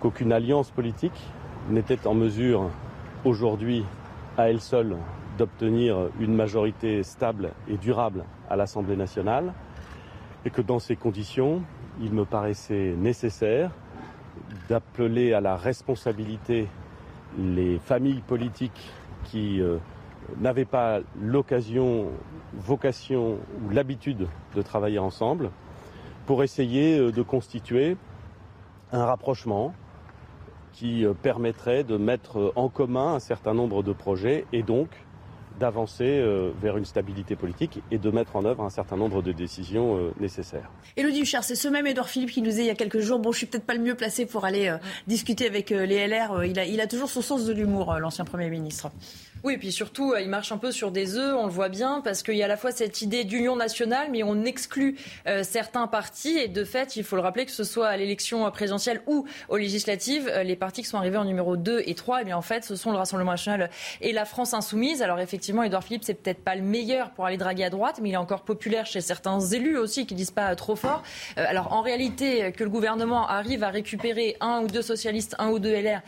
qu'aucune 0.00 0.32
alliance 0.32 0.72
politique 0.72 1.12
n'était 1.68 2.06
en 2.06 2.14
mesure 2.14 2.70
aujourd'hui 3.24 3.84
à 4.36 4.50
elle 4.50 4.60
seule 4.60 4.96
d'obtenir 5.38 6.08
une 6.20 6.34
majorité 6.34 7.02
stable 7.02 7.52
et 7.68 7.76
durable 7.76 8.24
à 8.48 8.56
l'Assemblée 8.56 8.96
nationale 8.96 9.52
et 10.44 10.50
que 10.50 10.60
dans 10.60 10.78
ces 10.78 10.96
conditions, 10.96 11.62
il 12.00 12.12
me 12.12 12.24
paraissait 12.24 12.94
nécessaire 12.96 13.70
d'appeler 14.68 15.32
à 15.32 15.40
la 15.40 15.56
responsabilité 15.56 16.68
les 17.38 17.78
familles 17.78 18.22
politiques 18.26 18.90
qui 19.24 19.60
euh, 19.60 19.78
n'avaient 20.40 20.64
pas 20.64 21.00
l'occasion, 21.20 22.06
vocation 22.52 23.38
ou 23.64 23.70
l'habitude 23.70 24.26
de 24.54 24.62
travailler 24.62 24.98
ensemble 24.98 25.50
pour 26.26 26.42
essayer 26.42 26.98
euh, 26.98 27.10
de 27.10 27.22
constituer 27.22 27.96
un 28.92 29.04
rapprochement 29.04 29.74
qui 30.74 31.06
euh, 31.06 31.14
permettrait 31.14 31.84
de 31.84 31.96
mettre 31.96 32.38
euh, 32.38 32.52
en 32.56 32.68
commun 32.68 33.14
un 33.14 33.20
certain 33.20 33.54
nombre 33.54 33.82
de 33.82 33.92
projets 33.92 34.44
et 34.52 34.62
donc 34.62 34.88
d'avancer 35.58 36.04
euh, 36.04 36.50
vers 36.60 36.76
une 36.76 36.84
stabilité 36.84 37.36
politique 37.36 37.78
et 37.92 37.98
de 37.98 38.10
mettre 38.10 38.34
en 38.34 38.44
œuvre 38.44 38.64
un 38.64 38.70
certain 38.70 38.96
nombre 38.96 39.22
de 39.22 39.30
décisions 39.30 40.12
nécessaires. 40.18 40.68
Élodie 40.96 41.20
Huchard, 41.20 41.44
c'est 41.44 41.54
ce 41.54 41.68
même 41.68 41.86
Édouard 41.86 42.08
Philippe 42.08 42.32
qui 42.32 42.42
nous 42.42 42.50
disait 42.50 42.62
il 42.62 42.66
y 42.66 42.70
a 42.70 42.74
quelques 42.74 42.98
jours, 42.98 43.20
bon, 43.20 43.30
je 43.30 43.38
suis 43.38 43.46
peut-être 43.46 43.64
pas 43.64 43.74
le 43.74 43.80
mieux 43.80 43.94
placé 43.94 44.26
pour 44.26 44.44
aller 44.44 44.76
discuter 45.06 45.46
avec 45.46 45.70
les 45.70 46.08
LR. 46.08 46.44
Il 46.44 46.58
a, 46.58 46.64
il 46.64 46.80
a 46.80 46.88
toujours 46.88 47.08
son 47.08 47.22
sens 47.22 47.44
de 47.44 47.52
l'humour, 47.52 47.94
l'ancien 48.00 48.24
Premier 48.24 48.50
ministre. 48.50 48.90
Oui, 49.44 49.52
et 49.52 49.58
puis 49.58 49.72
surtout, 49.72 50.12
euh, 50.12 50.22
il 50.22 50.30
marche 50.30 50.52
un 50.52 50.56
peu 50.56 50.72
sur 50.72 50.90
des 50.90 51.16
œufs, 51.16 51.36
on 51.38 51.44
le 51.44 51.52
voit 51.52 51.68
bien, 51.68 52.00
parce 52.02 52.22
qu'il 52.22 52.34
y 52.34 52.40
a 52.40 52.46
à 52.46 52.48
la 52.48 52.56
fois 52.56 52.72
cette 52.72 53.02
idée 53.02 53.24
d'union 53.24 53.56
nationale, 53.56 54.08
mais 54.10 54.22
on 54.22 54.42
exclut 54.42 54.96
euh, 55.26 55.42
certains 55.42 55.86
partis. 55.86 56.38
Et 56.38 56.48
de 56.48 56.64
fait, 56.64 56.96
il 56.96 57.04
faut 57.04 57.14
le 57.14 57.20
rappeler, 57.20 57.44
que 57.44 57.50
ce 57.50 57.62
soit 57.62 57.88
à 57.88 57.96
l'élection 57.98 58.50
présidentielle 58.50 59.02
ou 59.06 59.26
aux 59.50 59.58
législatives, 59.58 60.30
euh, 60.32 60.44
les 60.44 60.56
partis 60.56 60.80
qui 60.80 60.88
sont 60.88 60.96
arrivés 60.96 61.18
en 61.18 61.26
numéro 61.26 61.58
2 61.58 61.82
et 61.84 61.94
3, 61.94 62.22
eh 62.22 62.24
bien, 62.24 62.38
en 62.38 62.42
fait, 62.42 62.64
ce 62.64 62.74
sont 62.74 62.90
le 62.90 62.96
Rassemblement 62.96 63.32
national 63.32 63.68
et 64.00 64.12
la 64.12 64.24
France 64.24 64.54
insoumise. 64.54 65.02
Alors 65.02 65.20
effectivement, 65.20 65.62
Édouard 65.62 65.84
Philippe, 65.84 66.04
c'est 66.04 66.14
peut-être 66.14 66.42
pas 66.42 66.54
le 66.54 66.62
meilleur 66.62 67.10
pour 67.10 67.26
aller 67.26 67.36
draguer 67.36 67.64
à 67.64 67.70
droite, 67.70 67.98
mais 68.00 68.08
il 68.08 68.12
est 68.14 68.16
encore 68.16 68.44
populaire 68.44 68.86
chez 68.86 69.02
certains 69.02 69.40
élus 69.40 69.76
aussi 69.76 70.06
qui 70.06 70.14
disent 70.14 70.30
pas 70.30 70.56
trop 70.56 70.74
fort. 70.74 71.02
alors 71.36 71.74
en 71.74 71.82
réalité, 71.82 72.50
que 72.52 72.64
le 72.64 72.70
gouvernement 72.70 73.28
arrive 73.28 73.62
à 73.62 73.68
récupérer 73.68 74.38
un 74.40 74.62
ou 74.62 74.68
deux 74.68 74.80
socialistes, 74.80 75.36
un 75.38 75.50
ou 75.50 75.58
deux 75.58 75.74
LR, 75.74 76.00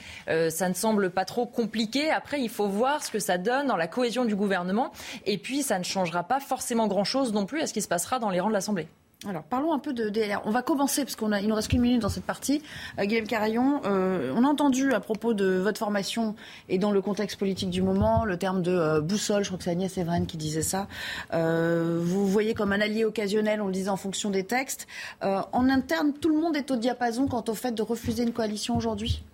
ça 0.51 0.68
ne 0.70 0.75
semble 0.75 1.11
pas 1.11 1.27
trop 1.27 1.44
compliqué. 1.44 2.11
Après, 2.11 2.40
il 2.40 2.49
faut 2.49 2.68
voir 2.68 3.05
ce 3.05 3.11
que 3.11 3.18
ça 3.27 3.39
donne 3.39 3.67
dans 3.67 3.77
la 3.77 3.89
cohésion 3.89 4.25
du 4.25 4.37
gouvernement. 4.37 4.93
Et 5.25 5.39
puis, 5.39 5.62
ça 5.62 5.79
ne 5.79 5.85
changera 5.85 6.23
pas 6.23 6.41
forcément 6.41 6.87
grand-chose 6.87 7.33
non 7.33 7.47
plus 7.47 7.61
à 7.61 7.67
ce 7.67 7.73
qui 7.73 7.83
se 7.83 7.89
passera 7.89 8.19
dans 8.19 8.31
les 8.31 8.41
rangs 8.41 8.49
de 8.49 8.55
l'Assemblée. 8.55 8.89
Alors, 9.27 9.43
parlons 9.45 9.73
un 9.73 9.79
peu 9.79 9.95
de 9.95 10.11
DLR. 10.11 10.43
On 10.45 10.51
va 10.51 10.61
commencer, 10.61 11.03
parce 11.03 11.17
qu'il 11.17 11.27
nous 11.29 11.55
reste 11.55 11.69
qu'une 11.69 11.81
minute 11.81 12.03
dans 12.03 12.11
cette 12.11 12.25
partie. 12.25 12.62
Euh, 12.99 13.07
Guillaume 13.07 13.27
Carayon, 13.27 13.81
euh, 13.87 14.33
on 14.37 14.45
a 14.45 14.47
entendu 14.47 14.93
à 14.93 15.01
propos 15.01 15.33
de 15.33 15.57
votre 15.57 15.79
formation 15.79 16.37
et 16.69 16.79
dans 16.79 16.93
le 16.93 17.01
contexte 17.01 17.39
politique 17.39 17.71
du 17.71 17.81
moment, 17.81 18.27
le 18.27 18.37
terme 18.37 18.62
de 18.62 18.73
euh, 18.73 19.01
boussole, 19.01 19.43
je 19.43 19.49
crois 19.49 19.59
que 19.59 19.65
c'est 19.65 19.71
Agnès 19.71 19.97
Evren 19.97 20.27
qui 20.27 20.37
disait 20.37 20.62
ça. 20.62 20.87
vous 21.33 22.27
voyez 22.27 22.53
comme 22.53 22.73
un 22.73 22.81
allié 22.81 23.05
occasionnel, 23.05 23.62
on 23.62 23.67
le 23.67 23.73
disait 23.73 23.89
en 23.89 23.97
fonction 23.97 24.31
des 24.31 24.45
textes. 24.45 24.87
en 25.23 25.69
interne, 25.69 26.12
tout 26.12 26.29
le 26.29 26.39
monde 26.39 26.57
est 26.57 26.71
au 26.71 26.77
diapason 26.77 27.27
quant 27.27 27.45
au 27.49 27.55
fait 27.55 27.73
de 27.73 27.83
refuser 27.83 28.23
une 28.23 28.33
coalition 28.33 28.77
aujourd'hui? 28.77 29.25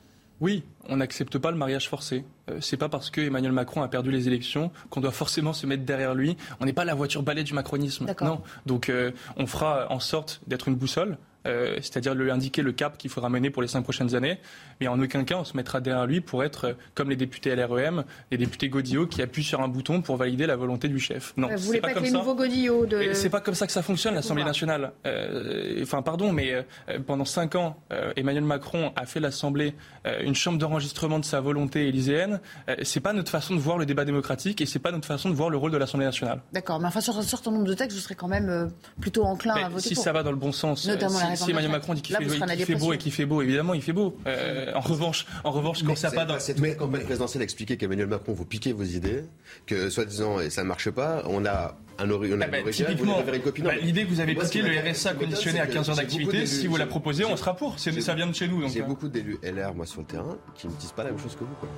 Oui, 0.43 0.65
on 0.89 0.97
n'accepte 0.97 1.39
pas 1.39 1.53
le 1.53 1.57
mariage 1.57 1.89
forcé. 1.89 2.25
Euh, 2.51 2.59
c'est 2.61 2.77
pas 2.77 2.89
parce 2.89 3.11
que 3.11 3.21
Emmanuel 3.21 3.53
Macron 3.53 3.83
a 3.83 3.89
perdu 3.89 4.11
les 4.11 4.27
élections 4.27 4.73
qu'on 4.91 5.01
doit 5.01 5.13
forcément 5.13 5.53
se 5.53 5.67
mettre 5.67 5.85
derrière 5.85 6.17
lui. 6.17 6.37
On 6.59 6.65
n'est 6.65 6.73
pas 6.73 6.85
la 6.85 6.95
voiture 6.95 7.23
balai 7.23 7.45
du 7.45 7.55
macronisme. 7.55 8.13
Non. 8.21 8.43
Donc 8.67 8.89
euh, 8.89 9.13
on 9.37 9.47
fera 9.47 9.87
en 9.91 10.01
sorte 10.01 10.41
d'être 10.49 10.67
une 10.67 10.75
boussole. 10.75 11.17
Euh, 11.47 11.77
c'est-à-dire 11.77 12.15
lui 12.15 12.31
indiquer 12.31 12.63
le 12.63 12.73
cap 12.73 12.97
qu'il 12.97 13.11
faudra 13.11 13.29
mener 13.29 13.51
pour 13.51 13.63
les 13.63 13.69
cinq 13.69 13.83
prochaines 13.83 14.15
années. 14.15 14.39
Mais 14.81 14.89
en 14.89 15.01
aucun 15.01 15.25
cas, 15.25 15.37
on 15.37 15.45
se 15.45 15.57
mettra 15.57 15.81
derrière 15.81 16.07
lui 16.07 16.21
pour 16.21 16.45
être 16.45 16.69
euh, 16.69 16.73
comme 16.95 17.11
les 17.11 17.17
députés 17.17 17.55
LREM, 17.55 18.05
les 18.31 18.39
députés 18.39 18.69
Godillot 18.69 19.07
qui 19.07 19.23
appuient 19.23 19.43
sur 19.43 19.61
un 19.61 19.69
bouton 19.69 20.03
pour 20.03 20.17
valider 20.17 20.47
la 20.47 20.57
volonté 20.57 20.89
du 20.89 21.01
chef. 21.01 21.33
Non, 21.37 21.49
vous 21.49 21.59
voulez 21.59 21.81
pas, 21.81 21.93
comme 21.93 22.05
les 22.05 22.11
nouveaux 22.11 22.35
Godillot 22.35 22.87
de... 22.87 23.13
C'est 23.13 23.31
pas 23.31 23.41
comme 23.41 23.55
ça 23.55 23.67
que 23.67 23.73
ça 23.73 23.83
fonctionne, 23.83 24.15
l'Assemblée 24.15 24.45
nationale. 24.45 24.93
Euh, 25.07 25.81
enfin, 25.83 26.03
pardon, 26.03 26.33
mais 26.33 26.65
pendant 27.07 27.25
cinq 27.25 27.55
ans, 27.55 27.77
Emmanuel 28.17 28.45
Macron 28.45 28.93
a 28.97 29.07
fait 29.07 29.21
l'Assemblée 29.21 29.75
une 30.23 30.35
chambre 30.35 30.59
d'enregistrement 30.59 31.19
de 31.19 31.25
sa 31.25 31.41
volonté 31.41 31.89
élyséenne. 31.89 32.41
c'est 32.83 33.01
pas 33.01 33.13
notre 33.13 33.31
façon 33.31 33.55
de 33.55 33.61
voir 33.61 33.79
le 33.79 33.87
débat 33.87 34.05
démocratique 34.05 34.61
et 34.61 34.67
c'est 34.67 34.79
pas 34.79 34.93
notre 34.93 35.07
façon 35.07 35.31
de 35.31 35.35
voir 35.35 35.51
le 35.51 35.57
rôle 35.57 35.71
de 35.71 35.77
l'Assemblée 35.77 36.07
nationale. 36.07 36.41
D'accord, 36.53 36.81
mais 36.81 36.89
enfin 36.89 37.01
sur 37.01 37.17
un 37.17 37.23
certain 37.23 37.51
nombre 37.51 37.65
de 37.65 37.75
textes, 37.75 37.97
vous 37.97 38.03
serez 38.03 38.15
quand 38.15 38.29
même 38.29 38.71
plutôt 39.01 39.25
enclin 39.25 39.55
à 39.55 39.69
voter 39.69 39.89
si 39.89 39.95
ça 39.95 40.13
va 40.13 40.23
dans 40.23 40.31
le 40.31 40.37
bon 40.37 40.53
sens, 40.53 40.83
si 40.83 41.32
Emmanuel 41.49 41.71
Macron 41.71 41.95
dit 41.95 42.03
qu'il 42.03 42.17
fait, 42.17 42.75
beau 42.75 42.93
et 42.93 42.99
qu'il 42.99 43.13
fait 43.13 43.27
beau, 43.27 43.43
évidemment, 43.43 43.75
il 43.75 43.83
fait 43.83 43.93
beau. 43.93 44.17
Euh, 44.27 44.73
en 44.75 44.81
revanche, 44.81 45.27
en 45.45 45.51
revanche, 45.51 45.83
quand 45.83 45.97
ça 45.97 46.11
pas 46.11 46.25
dans. 46.25 46.39
Cette 46.39 46.61
mais, 46.61 46.77
campagne 46.77 47.05
présidentielle 47.05 47.43
expliquait 47.43 47.77
qu'Emmanuel 47.77 48.07
Macron 48.07 48.33
vous 48.33 48.45
piquez 48.45 48.73
vos 48.73 48.85
idées, 48.85 49.25
que 49.67 49.91
soi-disant 49.91 50.41
et 50.41 50.51
ça 50.51 50.63
ne 50.63 50.69
marche 50.69 50.91
pas, 50.91 51.23
on 51.27 51.45
a 51.45 51.77
un, 51.99 52.11
ori 52.11 52.31
on 52.33 52.41
a 52.41 52.47
ah 52.47 52.49
bah, 52.49 52.71
typiquement, 52.71 53.23
bah, 53.23 53.75
l'idée 53.81 54.05
que 54.05 54.09
vous 54.09 54.21
avez 54.21 54.35
piqué, 54.35 54.63
le 54.63 54.91
RSA 54.91 55.15
conditionné 55.15 55.61
à 55.61 55.67
15 55.67 55.91
heures 55.91 55.97
d'activité, 55.97 56.47
si 56.47 56.67
vous 56.67 56.77
la 56.77 56.87
proposez, 56.87 57.25
on 57.25 57.37
sera 57.37 57.55
pour. 57.55 57.79
Ça 57.79 58.15
vient 58.15 58.27
de 58.27 58.35
chez 58.35 58.49
nous. 58.49 58.69
J'ai 58.69 58.83
euh. 58.83 58.87
beaucoup 58.87 59.09
d'élus 59.09 59.39
LR, 59.43 59.75
moi, 59.75 59.87
sur 59.87 60.01
le 60.01 60.07
terrain, 60.07 60.37
qui 60.55 60.67
ne 60.67 60.73
disent 60.73 60.93
pas 60.93 61.05
la 61.05 61.11
même 61.11 61.21
chose 61.21 61.35
que 61.35 61.45
vous. 61.45 61.55
Quoi. 61.61 61.69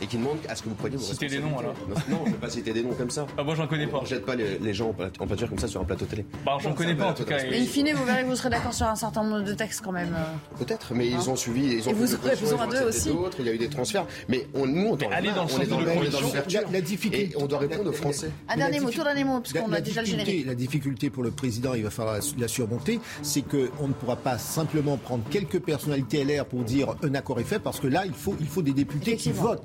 Et 0.00 0.06
qui 0.06 0.16
demande 0.16 0.38
à 0.48 0.54
ce 0.54 0.62
que 0.62 0.68
vous 0.68 0.74
preniez 0.74 0.96
vos 0.96 1.02
Citer 1.02 1.28
des 1.28 1.38
noms 1.38 1.58
alors 1.58 1.74
Non, 2.08 2.20
je 2.24 2.30
ne 2.30 2.34
vais 2.34 2.40
pas 2.40 2.50
citer 2.50 2.72
des 2.72 2.82
noms 2.82 2.94
comme 2.94 3.10
ça. 3.10 3.26
Ah, 3.36 3.42
moi 3.42 3.54
j'en 3.54 3.66
connais 3.66 3.86
pas. 3.86 3.98
On 3.98 4.02
ne 4.02 4.06
jette 4.06 4.24
pas 4.24 4.34
les, 4.34 4.74
gens 4.74 4.94
en 5.18 5.26
peinture 5.26 5.48
comme 5.48 5.58
ça 5.58 5.68
sur 5.68 5.80
un 5.80 5.84
plateau 5.84 6.04
télé. 6.04 6.24
Bah, 6.44 6.58
j'en 6.60 6.72
connais 6.72 6.94
pas 6.94 7.10
en 7.10 7.14
tout 7.14 7.24
cas. 7.24 7.38
Mais 7.50 7.60
in 7.60 7.64
fine, 7.64 7.92
vous 7.94 8.04
verrez, 8.04 8.24
vous 8.24 8.36
serez 8.36 8.50
d'accord 8.50 8.74
sur 8.74 8.86
un 8.86 8.96
certain 8.96 9.24
nombre 9.24 9.44
de 9.44 9.54
textes 9.54 9.80
quand 9.82 9.92
même. 9.92 10.14
Euh. 10.14 10.64
Peut-être, 10.64 10.94
mais 10.94 11.08
ils 11.08 11.14
hein 11.14 11.24
ont 11.28 11.36
suivi. 11.36 11.76
Ils 11.76 11.88
ont 11.88 11.92
et 11.92 11.94
vous 11.94 12.14
aurez 12.14 12.36
besoin 12.36 12.66
d'eux 12.66 12.82
aussi. 12.88 13.10
Il 13.38 13.44
y 13.46 13.48
a 13.48 13.52
eu 13.54 13.58
des 13.58 13.68
transferts. 13.68 14.06
Mais 14.28 14.46
on, 14.54 14.66
nous, 14.66 14.88
on, 14.88 15.12
aller 15.12 15.30
dans 15.32 15.44
le 15.44 15.48
sens 15.48 15.60
de 15.60 16.20
l'ouverture. 16.22 16.60
La 16.72 16.80
difficulté. 16.80 17.34
on 17.36 17.46
doit 17.46 17.58
répondre 17.58 17.90
aux 17.90 17.92
Français. 17.92 18.30
Un 18.48 18.56
dernier 18.56 18.80
mot, 18.80 18.90
tout 18.90 19.02
dernier 19.02 19.24
mot, 19.24 19.40
parce 19.40 19.52
qu'on 19.52 19.72
a 19.72 19.80
déjà 19.80 20.02
le 20.02 20.06
générique. 20.06 20.46
La 20.46 20.54
difficulté 20.54 21.10
pour 21.10 21.22
le 21.22 21.30
président, 21.30 21.74
il 21.74 21.82
va 21.82 21.90
falloir 21.90 22.18
la 22.38 22.48
surmonter, 22.48 23.00
c'est 23.22 23.42
qu'on 23.42 23.88
ne 23.88 23.92
pourra 23.92 24.16
pas 24.16 24.38
simplement 24.38 24.96
prendre 24.96 25.24
quelques 25.30 25.60
personnalités 25.60 26.24
LR 26.24 26.46
pour 26.46 26.62
dire 26.62 26.94
un 27.02 27.14
accord 27.14 27.40
est 27.40 27.44
fait, 27.44 27.58
parce 27.58 27.80
que 27.80 27.86
là, 27.86 28.04
il 28.06 28.12
faut, 28.14 28.36
il 28.40 28.46
faut 28.46 28.62
des 28.62 28.72
députés 28.72 29.16
qui 29.16 29.32
votent 29.32 29.64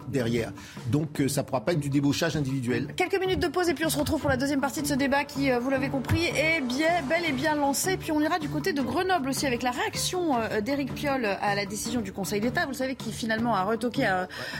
Donc 0.88 1.20
euh, 1.20 1.28
ça 1.28 1.42
ne 1.42 1.48
pourra 1.48 1.62
pas 1.62 1.74
être 1.74 1.80
du 1.80 1.90
débauchage 1.90 2.36
individuel. 2.36 2.94
Quelques 2.96 3.20
minutes 3.20 3.40
de 3.40 3.48
pause 3.48 3.70
et 3.70 3.74
puis 3.74 3.86
on 3.86 3.90
se 3.90 3.98
retrouve 3.98 4.22
pour 4.22 4.30
la 4.30 4.38
deuxième 4.38 4.62
partie 4.62 4.82
de 4.82 4.88
ce 4.88 4.94
débat 4.94 5.24
qui, 5.24 5.52
euh, 5.52 5.60
vous 5.60 5.70
l'avez 5.70 5.90
compris, 5.90 6.26
est 6.26 6.62
bien, 6.62 7.02
bel 7.08 7.26
et 7.28 7.32
bien 7.32 7.56
lancé. 7.56 7.98
Puis 7.98 8.12
on 8.12 8.20
ira 8.20 8.40
du 8.40 8.50
côté 8.50 8.74
de 8.74 8.82
Grenoble 8.82 9.30
aussi 9.30 9.46
avec 9.48 9.64
la 9.64 9.72
réaction 9.72 10.38
euh, 10.38 10.62
d'Éric 10.62 10.94
Piolle 10.94 11.26
à 11.26 11.56
la 11.56 11.66
décision 11.66 12.02
du 12.02 12.12
Conseil 12.12 12.42
d'État. 12.42 12.66
Vous 12.66 12.74
savez 12.74 12.96
qui 12.96 13.12
finalement 13.12 13.56
a 13.56 13.64
retoqué, 13.64 14.08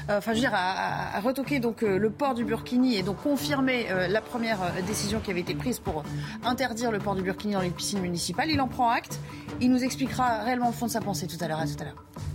enfin 0.10 0.32
je 0.32 0.36
veux 0.36 0.40
dire, 0.40 0.54
a, 0.54 1.20
retoqué 1.20 1.60
donc 1.60 1.82
le 1.82 2.10
port 2.10 2.34
du 2.34 2.44
Burkini 2.44 2.96
et 2.98 3.04
donc 3.04 3.22
confirmé 3.22 3.88
la 4.10 4.22
première 4.22 4.60
décision 4.88 5.20
qui 5.20 5.32
avait 5.32 5.42
été 5.42 5.54
prise 5.54 5.80
pour 5.80 6.04
interdire 6.44 6.92
le 6.92 7.00
port 7.00 7.16
du 7.16 7.22
Burkini 7.22 7.54
dans 7.54 7.62
les 7.62 7.70
piscines 7.70 8.02
municipales. 8.02 8.50
Il 8.50 8.62
en 8.62 8.68
prend 8.68 8.90
acte. 8.90 9.20
Il 9.60 9.72
nous 9.72 9.84
expliquera 9.84 10.44
réellement 10.44 10.70
au 10.70 10.74
fond 10.74 10.88
de 10.88 10.92
sa 10.92 11.02
pensée 11.02 11.28
tout 11.28 11.38
à 11.44 11.48
l'heure. 11.48 11.60
À 11.60 11.66
tout 11.66 11.82
à 11.82 11.86
l'heure. 11.86 12.31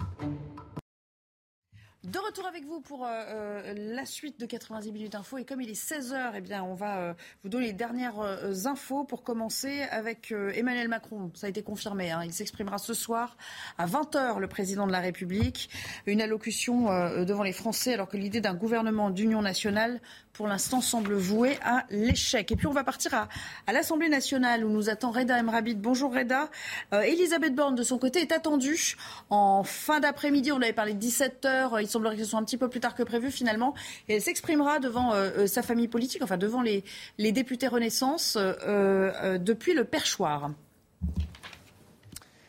De 2.06 2.20
retour 2.20 2.46
avec 2.46 2.64
vous 2.64 2.80
pour 2.80 3.04
euh, 3.04 3.08
euh, 3.10 3.74
la 3.74 4.06
suite 4.06 4.38
de 4.38 4.46
90 4.46 4.92
minutes 4.92 5.16
info. 5.16 5.38
Et 5.38 5.44
comme 5.44 5.60
il 5.60 5.68
est 5.68 5.72
16h, 5.72 6.34
eh 6.36 6.40
bien, 6.40 6.62
on 6.62 6.74
va 6.74 6.98
euh, 6.98 7.14
vous 7.42 7.48
donner 7.48 7.66
les 7.66 7.72
dernières 7.72 8.20
infos 8.66 9.02
pour 9.02 9.24
commencer 9.24 9.82
avec 9.90 10.32
Emmanuel 10.54 10.86
Macron. 10.86 11.32
Ça 11.34 11.48
a 11.48 11.50
été 11.50 11.64
confirmé. 11.64 12.12
Hein. 12.12 12.20
Il 12.24 12.32
s'exprimera 12.32 12.78
ce 12.78 12.94
soir 12.94 13.36
à 13.76 13.88
20h, 13.88 14.38
le 14.38 14.46
président 14.46 14.86
de 14.86 14.92
la 14.92 15.00
République. 15.00 15.68
Une 16.06 16.22
allocution 16.22 16.84
devant 17.24 17.42
les 17.42 17.52
Français 17.52 17.94
alors 17.94 18.08
que 18.08 18.16
l'idée 18.16 18.40
d'un 18.40 18.54
gouvernement 18.54 19.10
d'union 19.10 19.42
nationale 19.42 20.00
pour 20.32 20.46
l'instant, 20.46 20.82
semble 20.82 21.14
voué 21.14 21.58
à 21.62 21.86
l'échec. 21.88 22.52
Et 22.52 22.56
puis, 22.56 22.66
on 22.66 22.72
va 22.72 22.84
partir 22.84 23.14
à, 23.14 23.72
l'Assemblée 23.72 24.10
nationale 24.10 24.66
où 24.66 24.68
nous 24.68 24.90
attend 24.90 25.10
Reda 25.10 25.40
Emrabid. 25.40 25.80
Bonjour 25.80 26.14
Reda. 26.14 26.50
Elisabeth 26.92 27.54
Borne, 27.54 27.74
de 27.74 27.82
son 27.82 27.96
côté, 27.98 28.20
est 28.20 28.32
attendue 28.32 28.96
en 29.30 29.64
fin 29.64 29.98
d'après-midi. 29.98 30.52
On 30.52 30.60
avait 30.60 30.74
parlé 30.74 30.92
de 30.92 31.00
17h. 31.00 31.80
Il 31.80 31.88
semblerait 31.96 32.16
que 32.16 32.24
ce 32.24 32.30
soit 32.30 32.38
un 32.38 32.44
petit 32.44 32.58
peu 32.58 32.68
plus 32.68 32.80
tard 32.80 32.94
que 32.94 33.02
prévu 33.02 33.30
finalement. 33.30 33.74
Et 34.08 34.14
elle 34.16 34.22
s'exprimera 34.22 34.78
devant 34.78 35.12
euh, 35.12 35.30
euh, 35.38 35.46
sa 35.46 35.62
famille 35.62 35.88
politique, 35.88 36.22
enfin 36.22 36.36
devant 36.36 36.62
les, 36.62 36.84
les 37.18 37.32
députés 37.32 37.68
Renaissance 37.68 38.36
depuis 38.36 39.74
le 39.74 39.84
perchoir. 39.84 40.50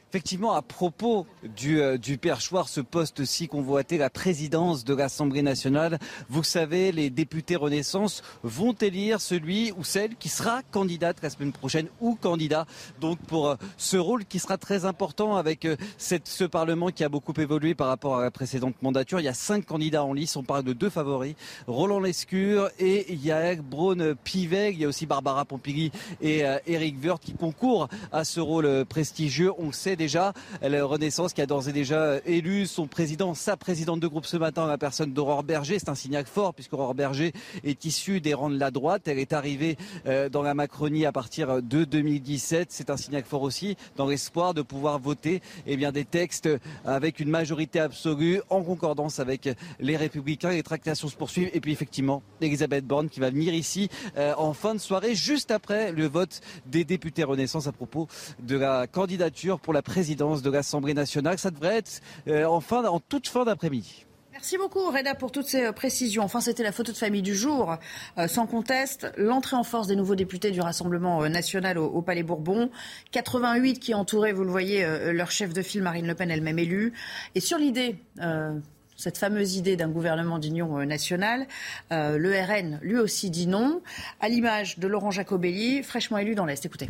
Effectivement, 0.10 0.54
à 0.54 0.62
propos 0.62 1.28
du, 1.44 1.82
euh, 1.82 1.98
perchoir, 2.22 2.70
ce 2.70 2.80
poste 2.80 3.26
si 3.26 3.50
convoité, 3.50 3.98
la 3.98 4.10
présidence 4.10 4.86
de 4.86 4.94
l'Assemblée 4.94 5.42
nationale, 5.42 6.00
vous 6.30 6.44
savez, 6.44 6.94
les 6.94 7.10
députés 7.10 7.58
Renaissance 7.58 8.24
vont 8.42 8.72
élire 8.72 9.20
celui 9.20 9.74
ou 9.74 9.84
celle 9.84 10.16
qui 10.16 10.30
sera 10.30 10.62
candidate 10.72 11.18
la 11.22 11.30
semaine 11.30 11.52
prochaine 11.52 11.88
ou 12.00 12.16
candidat 12.16 12.66
donc 13.02 13.20
pour 13.20 13.50
euh, 13.50 13.56
ce 13.76 13.98
rôle 13.98 14.24
qui 14.24 14.40
sera 14.40 14.58
très 14.58 14.86
important 14.86 15.36
avec 15.36 15.66
euh, 15.66 15.76
ce 15.98 16.46
Parlement 16.46 16.88
qui 16.88 17.04
a 17.04 17.10
beaucoup 17.10 17.34
évolué 17.38 17.76
par 17.76 17.88
rapport 17.88 18.18
à 18.18 18.24
la 18.24 18.32
précédente 18.32 18.82
mandature. 18.82 19.20
Il 19.20 19.26
y 19.26 19.30
a 19.30 19.34
cinq 19.34 19.66
candidats 19.66 20.06
en 20.06 20.14
lice, 20.14 20.38
on 20.38 20.44
parle 20.44 20.64
de 20.64 20.72
deux 20.72 20.90
favoris, 20.90 21.36
Roland 21.68 22.00
Lescure 22.00 22.70
et 22.80 23.14
Yael 23.14 23.62
Braun 23.62 24.16
Pivet. 24.24 24.72
Il 24.72 24.80
y 24.80 24.86
a 24.86 24.88
aussi 24.88 25.06
Barbara 25.06 25.44
Pompili 25.44 25.92
et 26.22 26.44
Eric 26.66 26.96
Woerth 27.04 27.22
qui 27.22 27.34
concourent 27.34 27.90
à 28.14 28.24
ce 28.24 28.40
rôle 28.40 28.86
prestigieux. 28.86 29.52
On 29.58 29.74
sait 29.74 29.97
déjà. 29.98 30.34
La 30.62 30.86
Renaissance 30.86 31.34
qui 31.34 31.42
a 31.42 31.46
d'ores 31.46 31.68
et 31.68 31.74
déjà 31.74 32.20
élu 32.26 32.66
son 32.66 32.88
président, 32.88 33.34
sa 33.34 33.58
présidente 33.58 34.00
de 34.00 34.08
groupe 34.08 34.26
ce 34.26 34.38
matin, 34.38 34.66
la 34.66 34.78
personne 34.78 35.12
d'Aurore 35.12 35.44
Berger. 35.44 35.80
C'est 35.80 35.90
un 35.90 35.96
signal 35.96 36.26
fort 36.26 36.54
puisque 36.54 36.74
Aurore 36.74 36.96
Berger 36.96 37.34
est 37.64 37.84
issue 37.86 38.22
des 38.22 38.34
rangs 38.34 38.50
de 38.50 38.60
la 38.60 38.72
droite. 38.72 39.08
Elle 39.08 39.20
est 39.20 39.34
arrivée 39.34 39.78
euh, 40.06 40.30
dans 40.30 40.42
la 40.42 40.54
Macronie 40.54 41.06
à 41.06 41.12
partir 41.12 41.62
de 41.62 41.84
2017. 41.84 42.72
C'est 42.72 42.90
un 42.90 42.98
signal 42.98 43.24
fort 43.24 43.42
aussi 43.42 43.76
dans 43.96 44.08
l'espoir 44.08 44.54
de 44.54 44.62
pouvoir 44.62 45.00
voter 45.00 45.42
eh 45.66 45.76
bien, 45.76 45.92
des 45.92 46.06
textes 46.06 46.50
avec 46.86 47.20
une 47.20 47.30
majorité 47.30 47.80
absolue 47.80 48.42
en 48.50 48.64
concordance 48.64 49.20
avec 49.20 49.50
les 49.80 49.98
Républicains. 49.98 50.52
Les 50.52 50.64
tractations 50.64 51.08
se 51.08 51.16
poursuivent. 51.16 51.50
Et 51.54 51.60
puis 51.60 51.72
effectivement, 51.72 52.22
Elisabeth 52.42 52.86
Borne 52.86 53.10
qui 53.10 53.20
va 53.20 53.30
venir 53.30 53.54
ici 53.54 53.90
euh, 54.18 54.34
en 54.38 54.54
fin 54.54 54.74
de 54.74 54.80
soirée, 54.80 55.16
juste 55.16 55.52
après 55.52 55.92
le 55.92 56.08
vote 56.08 56.42
des 56.66 56.84
députés 56.84 57.24
Renaissance 57.24 57.68
à 57.68 57.72
propos 57.72 58.08
de 58.40 58.58
la 58.58 58.88
candidature 58.88 59.60
pour 59.60 59.74
la 59.74 59.82
présidence 59.88 60.42
de 60.42 60.52
l'Assemblée 60.52 60.94
nationale. 60.94 61.40
Ça 61.40 61.50
devrait 61.50 61.78
être 61.78 62.02
euh, 62.28 62.46
en, 62.46 62.62
en 62.62 63.00
toute 63.00 63.28
fin 63.28 63.46
d'après-midi. 63.46 64.06
Merci 64.34 64.58
beaucoup 64.58 64.92
Reda 64.92 65.16
pour 65.16 65.32
toutes 65.32 65.48
ces 65.48 65.64
euh, 65.64 65.72
précisions. 65.72 66.24
Enfin, 66.24 66.42
c'était 66.42 66.62
la 66.62 66.74
photo 66.74 66.92
de 66.92 66.98
famille 66.98 67.22
du 67.22 67.34
jour. 67.34 67.78
Euh, 68.18 68.28
sans 68.28 68.46
conteste, 68.46 69.12
l'entrée 69.18 69.56
en 69.56 69.64
force 69.64 69.88
des 69.88 69.96
nouveaux 69.96 70.16
députés 70.16 70.52
du 70.52 70.60
Rassemblement 70.60 71.28
national 71.30 71.78
au, 71.78 72.02
Palais 72.02 72.22
Bourbon. 72.22 72.70
88 73.12 73.80
qui 73.80 73.94
entouraient, 73.94 74.34
vous 74.34 74.44
le 74.44 74.52
voyez, 74.52 74.86
leur 75.14 75.32
chef 75.32 75.54
de 75.54 75.62
file 75.62 75.82
Marine 75.82 76.06
Le 76.06 76.16
Pen, 76.16 76.30
elle-même 76.30 76.60
élue. 76.60 76.94
Et 77.34 77.40
sur 77.40 77.58
l'idée... 77.58 77.96
cette 78.98 79.20
fameuse 79.20 79.58
idée 79.58 79.76
d'un 79.76 79.90
gouvernement 79.90 80.40
d'union 80.40 80.84
nationale. 80.86 81.48
le 81.92 82.32
RN, 82.46 82.80
lui 82.82 82.98
aussi, 82.98 83.30
dit 83.30 83.48
non, 83.48 83.82
à 84.20 84.28
l'image 84.28 84.80
de 84.80 84.88
Laurent 84.88 85.12
Jacobelli, 85.12 85.84
fraîchement 85.84 86.18
élu 86.18 86.36
dans 86.36 86.46
l'Est. 86.46 86.66
Écoutez. 86.66 86.90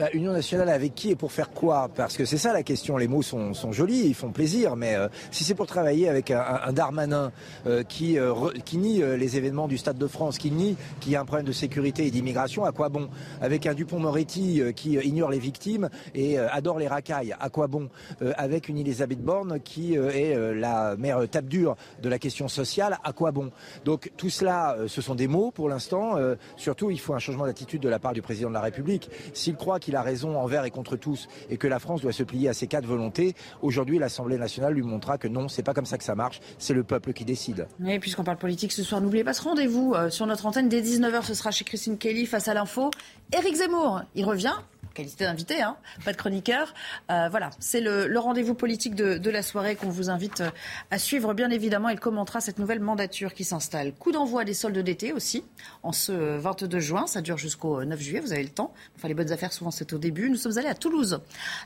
Euh, 0.00 0.06
Union 0.12 0.32
nationale 0.32 0.68
avec 0.70 0.94
qui 0.94 1.10
et 1.10 1.16
pour 1.16 1.30
faire 1.30 1.50
quoi? 1.50 1.88
Parce 1.94 2.16
que 2.16 2.24
c'est 2.24 2.38
ça 2.38 2.52
la 2.52 2.64
question. 2.64 2.96
Les 2.96 3.06
mots 3.06 3.22
sont, 3.22 3.54
sont 3.54 3.70
jolis, 3.70 4.06
ils 4.06 4.14
font 4.14 4.30
plaisir, 4.30 4.74
mais 4.74 4.96
euh, 4.96 5.08
si 5.30 5.44
c'est 5.44 5.54
pour 5.54 5.66
travailler 5.66 6.08
avec 6.08 6.32
un, 6.32 6.42
un 6.64 6.72
Darmanin 6.72 7.30
euh, 7.66 7.84
qui, 7.84 8.18
qui 8.64 8.78
nie 8.78 9.02
les 9.16 9.36
événements 9.36 9.68
du 9.68 9.78
Stade 9.78 9.98
de 9.98 10.06
France, 10.06 10.38
qui 10.38 10.50
nie 10.50 10.76
qu'il 11.00 11.12
y 11.12 11.16
a 11.16 11.20
un 11.20 11.24
problème 11.24 11.46
de 11.46 11.52
sécurité 11.52 12.06
et 12.06 12.10
d'immigration, 12.10 12.64
à 12.64 12.72
quoi 12.72 12.88
bon? 12.88 13.08
Avec 13.40 13.66
un 13.66 13.74
Dupont-Moretti 13.74 14.62
qui 14.74 14.94
ignore 14.94 15.30
les 15.30 15.38
victimes 15.38 15.88
et 16.14 16.38
adore 16.38 16.78
les 16.78 16.88
racailles, 16.88 17.34
à 17.38 17.48
quoi 17.50 17.66
bon? 17.66 17.88
Avec 18.36 18.68
une 18.68 18.78
Elisabeth 18.78 19.20
Borne 19.20 19.60
qui 19.60 19.94
est 19.94 20.54
la 20.54 20.96
mère 20.96 21.28
tape 21.28 21.46
dure 21.46 21.76
de 22.02 22.08
la 22.08 22.18
question 22.18 22.48
sociale, 22.48 22.98
à 23.04 23.12
quoi 23.12 23.30
bon? 23.32 23.50
Donc 23.84 24.12
tout 24.16 24.30
cela, 24.30 24.76
ce 24.86 25.00
sont 25.00 25.14
des 25.14 25.28
mots 25.28 25.50
pour 25.50 25.68
l'instant. 25.68 26.16
surtout, 26.56 26.90
il 26.90 26.98
faut 27.00 27.14
un 27.14 27.18
changement 27.18 27.46
d'attitude 27.46 27.82
de 27.82 27.88
la 27.88 27.98
part 27.98 28.12
du 28.12 28.22
président 28.22 28.48
de 28.48 28.54
la 28.54 28.60
République. 28.60 29.10
S'il 29.32 29.56
croit 29.56 29.78
qu'il 29.84 29.96
a 29.96 30.02
raison 30.02 30.36
envers 30.38 30.64
et 30.64 30.70
contre 30.70 30.96
tous 30.96 31.28
et 31.50 31.56
que 31.56 31.68
la 31.68 31.78
France 31.78 32.00
doit 32.00 32.12
se 32.12 32.22
plier 32.22 32.48
à 32.48 32.54
ses 32.54 32.66
quatre 32.66 32.86
volontés, 32.86 33.34
aujourd'hui 33.62 33.98
l'Assemblée 33.98 34.38
nationale 34.38 34.74
lui 34.74 34.82
montrera 34.82 35.18
que 35.18 35.28
non, 35.28 35.48
c'est 35.48 35.62
pas 35.62 35.74
comme 35.74 35.86
ça 35.86 35.98
que 35.98 36.04
ça 36.04 36.14
marche, 36.14 36.40
c'est 36.58 36.74
le 36.74 36.82
peuple 36.82 37.12
qui 37.12 37.24
décide. 37.24 37.68
Et 37.86 37.98
puisqu'on 37.98 38.24
parle 38.24 38.38
politique 38.38 38.72
ce 38.72 38.82
soir, 38.82 39.00
n'oubliez 39.00 39.24
pas 39.24 39.34
ce 39.34 39.42
rendez-vous 39.42 39.94
euh, 39.94 40.10
sur 40.10 40.26
notre 40.26 40.46
antenne 40.46 40.68
dès 40.68 40.80
19h, 40.80 41.24
ce 41.24 41.34
sera 41.34 41.50
chez 41.50 41.64
Christine 41.64 41.98
Kelly 41.98 42.26
face 42.26 42.48
à 42.48 42.54
l'info. 42.54 42.90
Éric 43.32 43.56
Zemmour, 43.56 44.02
il 44.14 44.24
revient 44.24 44.54
qualité 44.94 45.24
d'invité, 45.24 45.60
hein, 45.60 45.76
pas 46.04 46.12
de 46.12 46.16
chroniqueur. 46.16 46.72
Euh, 47.10 47.28
voilà, 47.28 47.50
c'est 47.58 47.80
le, 47.80 48.18
rendez-vous 48.18 48.54
politique 48.54 48.94
de, 48.94 49.30
la 49.30 49.42
soirée 49.42 49.74
qu'on 49.74 49.90
vous 49.90 50.08
invite 50.08 50.40
euh, 50.40 50.50
à 50.90 50.98
suivre, 50.98 51.34
bien 51.34 51.50
évidemment. 51.50 51.88
Il 51.88 51.98
commentera 51.98 52.40
cette 52.40 52.58
nouvelle 52.58 52.80
mandature 52.80 53.34
qui 53.34 53.44
s'installe. 53.44 53.92
Coup 53.92 54.12
d'envoi 54.12 54.44
des 54.44 54.54
soldes 54.54 54.78
d'été 54.78 55.12
aussi, 55.12 55.44
en 55.82 55.92
ce 55.92 56.12
22 56.12 56.78
juin. 56.78 57.06
Ça 57.06 57.20
dure 57.20 57.36
jusqu'au 57.36 57.84
9 57.84 58.00
juillet, 58.00 58.20
vous 58.20 58.32
avez 58.32 58.42
le 58.42 58.48
temps. 58.48 58.72
Enfin, 58.96 59.08
les 59.08 59.14
bonnes 59.14 59.32
affaires, 59.32 59.52
souvent, 59.52 59.70
c'est 59.70 59.92
au 59.92 59.98
début. 59.98 60.30
Nous 60.30 60.36
sommes 60.36 60.56
allés 60.56 60.68
à 60.68 60.74
Toulouse 60.74 61.20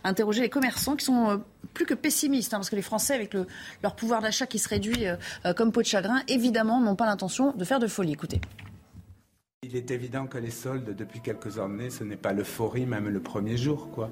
interroger 0.05 0.41
les 0.41 0.49
commerçants 0.49 0.97
qui 0.97 1.05
sont 1.05 1.31
euh, 1.31 1.37
plus 1.75 1.85
que 1.85 1.95
pessimistes, 1.95 2.55
hein, 2.55 2.59
parce 2.59 2.71
que 2.71 2.77
les 2.77 2.83
Français, 2.83 3.15
avec 3.15 3.35
leur 3.83 3.95
pouvoir 3.95 4.23
d'achat 4.23 4.47
qui 4.47 4.59
se 4.59 4.69
réduit 4.69 5.05
comme 5.57 5.71
peau 5.71 5.83
de 5.83 5.87
chagrin, 5.87 6.23
évidemment, 6.29 6.81
n'ont 6.81 6.97
pas 6.97 7.07
l'intention 7.07 7.53
de 7.53 7.65
faire 7.65 7.79
de 7.79 7.87
folie. 7.87 8.13
Écoutez. 8.13 8.41
Il 9.65 9.75
est 9.75 9.91
évident 9.91 10.27
que 10.29 10.39
les 10.39 10.53
soldes, 10.53 10.95
depuis 10.95 11.19
quelques 11.19 11.59
années, 11.59 11.91
ce 11.91 12.05
n'est 12.05 12.17
pas 12.17 12.33
l'euphorie, 12.33 12.87
même 12.87 13.09
le 13.09 13.19
premier 13.19 13.57
jour, 13.57 13.91
quoi. 13.91 14.09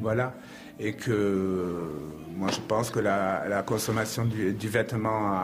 Voilà. 0.00 0.34
Et 0.78 0.92
que 0.92 1.90
moi, 2.36 2.48
je 2.52 2.60
pense 2.60 2.90
que 2.90 3.00
la, 3.00 3.64
consommation 3.66 4.24
du, 4.24 4.68
vêtement 4.68 5.34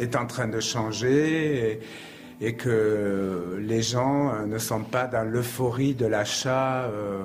est 0.00 0.16
en 0.16 0.26
train 0.26 0.48
de 0.48 0.58
changer 0.58 1.80
et, 2.40 2.54
que 2.56 3.58
les 3.60 3.80
gens 3.80 4.44
ne 4.44 4.58
sont 4.58 4.82
pas 4.82 5.06
dans 5.06 5.22
l'euphorie 5.22 5.94
de 5.94 6.06
l'achat. 6.06 6.82
Euh, 6.86 7.20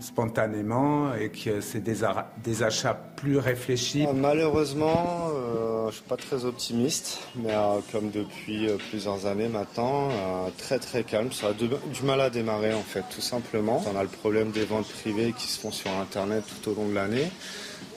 spontanément 0.00 1.14
et 1.14 1.30
que 1.30 1.60
c'est 1.60 1.80
des, 1.80 2.62
achats 2.62 2.98
plus 3.16 3.38
réfléchis 3.38 4.06
euh, 4.06 4.12
Malheureusement, 4.12 5.30
euh, 5.34 5.82
je 5.82 5.86
ne 5.86 5.92
suis 5.92 6.02
pas 6.02 6.16
très 6.16 6.44
optimiste, 6.44 7.20
mais 7.36 7.52
euh, 7.52 7.78
comme 7.92 8.10
depuis 8.10 8.68
plusieurs 8.90 9.26
années 9.26 9.48
maintenant, 9.48 10.08
très 10.58 10.78
très 10.78 11.04
calme. 11.04 11.32
Ça 11.32 11.48
a 11.48 11.52
du 11.52 11.68
mal 12.04 12.20
à 12.20 12.30
démarrer 12.30 12.74
en 12.74 12.82
fait, 12.82 13.04
tout 13.14 13.20
simplement. 13.20 13.82
On 13.92 13.98
a 13.98 14.02
le 14.02 14.08
problème 14.08 14.50
des 14.50 14.64
ventes 14.64 14.88
privées 14.88 15.34
qui 15.36 15.46
se 15.46 15.58
font 15.58 15.72
sur 15.72 15.90
Internet 15.90 16.44
tout 16.62 16.70
au 16.70 16.74
long 16.74 16.88
de 16.88 16.94
l'année. 16.94 17.30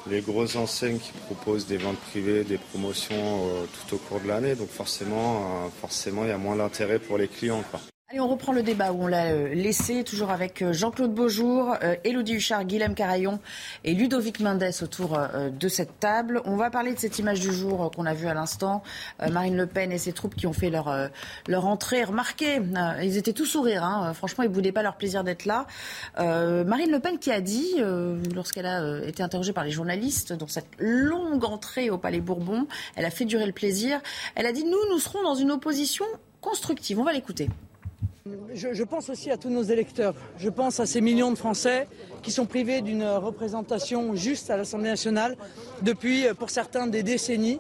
les 0.10 0.22
grosses 0.22 0.56
enseignes 0.56 1.00
qui 1.00 1.12
proposent 1.26 1.68
des 1.68 1.78
ventes 1.78 2.00
privées, 2.12 2.44
des 2.44 2.58
promotions 2.58 3.16
euh, 3.16 3.66
tout 3.88 3.96
au 3.96 3.98
cours 3.98 4.20
de 4.20 4.28
l'année. 4.28 4.56
Donc 4.56 4.70
forcément, 4.70 5.38
euh, 5.38 5.70
forcément, 5.82 6.24
il 6.24 6.30
y 6.30 6.32
a 6.32 6.38
moins 6.38 6.56
d'intérêt 6.56 7.00
pour 7.00 7.18
les 7.18 7.28
clients. 7.28 7.64
On 8.20 8.28
reprend 8.28 8.54
le 8.54 8.62
débat 8.62 8.92
où 8.92 9.06
on 9.06 9.08
l'a 9.08 9.32
euh, 9.32 9.56
laissé, 9.56 10.04
toujours 10.04 10.30
avec 10.30 10.62
euh, 10.62 10.72
Jean-Claude 10.72 11.12
Beaujour, 11.12 11.76
Elodie 12.04 12.34
euh, 12.34 12.38
Huchard, 12.38 12.64
Guilhem 12.66 12.94
Carayon 12.94 13.40
et 13.84 13.96
Ludovic 13.96 14.40
Mendes 14.40 14.70
autour 14.84 15.18
de 15.52 15.68
cette 15.68 16.00
table. 16.00 16.42
On 16.46 16.56
va 16.56 16.70
parler 16.70 16.94
de 16.94 17.00
cette 17.00 17.18
image 17.18 17.40
du 17.40 17.52
jour 17.52 17.90
qu'on 17.96 18.06
a 18.06 18.14
vue 18.14 18.28
à 18.28 18.36
l'instant. 18.36 18.84
Marine 19.32 19.58
Le 19.58 19.66
Pen 19.66 19.92
et 19.92 19.98
ses 19.98 20.14
troupes 20.14 20.36
qui 20.36 20.46
ont 20.46 20.54
fait 20.54 20.70
leur, 20.70 21.10
leur 21.48 21.66
entrée. 21.66 22.04
Remarquez, 22.04 22.60
ils 23.02 23.18
étaient 23.18 23.34
tous 23.34 23.46
sourires. 23.46 23.84
Hein. 23.84 24.14
Franchement, 24.14 24.44
ils 24.44 24.50
ne 24.50 24.54
boudaient 24.54 24.72
pas 24.72 24.84
leur 24.84 24.96
plaisir 24.96 25.24
d'être 25.24 25.46
là. 25.46 25.66
Marine 26.18 26.92
Le 26.92 27.00
Pen 27.00 27.18
qui 27.18 27.32
a 27.32 27.42
dit, 27.42 27.76
lorsqu'elle 28.34 28.68
a 28.68 29.04
été 29.06 29.24
interrogée 29.24 29.54
par 29.54 29.64
les 29.64 29.72
journalistes 29.72 30.34
dans 30.34 30.48
cette 30.48 30.70
longue 30.78 31.46
entrée 31.46 31.90
au 31.90 31.98
Palais 31.98 32.22
Bourbon, 32.22 32.68
elle 32.96 33.06
a 33.06 33.12
fait 33.12 33.26
durer 33.26 33.46
le 33.46 33.54
plaisir. 33.54 34.00
Elle 34.36 34.46
a 34.46 34.52
dit, 34.52 34.64
nous, 34.64 34.90
nous 34.92 35.00
serons 35.00 35.24
dans 35.24 35.36
une 35.36 35.52
opposition 35.52 36.06
constructive. 36.42 37.00
On 37.00 37.04
va 37.04 37.14
l'écouter. 37.14 37.50
Je, 38.54 38.84
pense 38.84 39.10
aussi 39.10 39.32
à 39.32 39.38
tous 39.38 39.50
nos 39.50 39.64
électeurs. 39.64 40.16
Je 40.38 40.48
pense 40.48 40.80
à 40.80 40.86
ces 40.86 41.02
millions 41.02 41.32
de 41.32 41.38
Français 41.38 41.90
qui 42.22 42.32
sont 42.32 42.46
privés 42.46 42.82
d'une 42.82 43.04
représentation 43.04 44.16
juste 44.16 44.50
à 44.50 44.56
l'Assemblée 44.56 44.90
nationale 44.90 45.36
depuis, 45.82 46.28
pour 46.40 46.50
certains, 46.50 46.88
des 46.88 47.04
décennies 47.04 47.60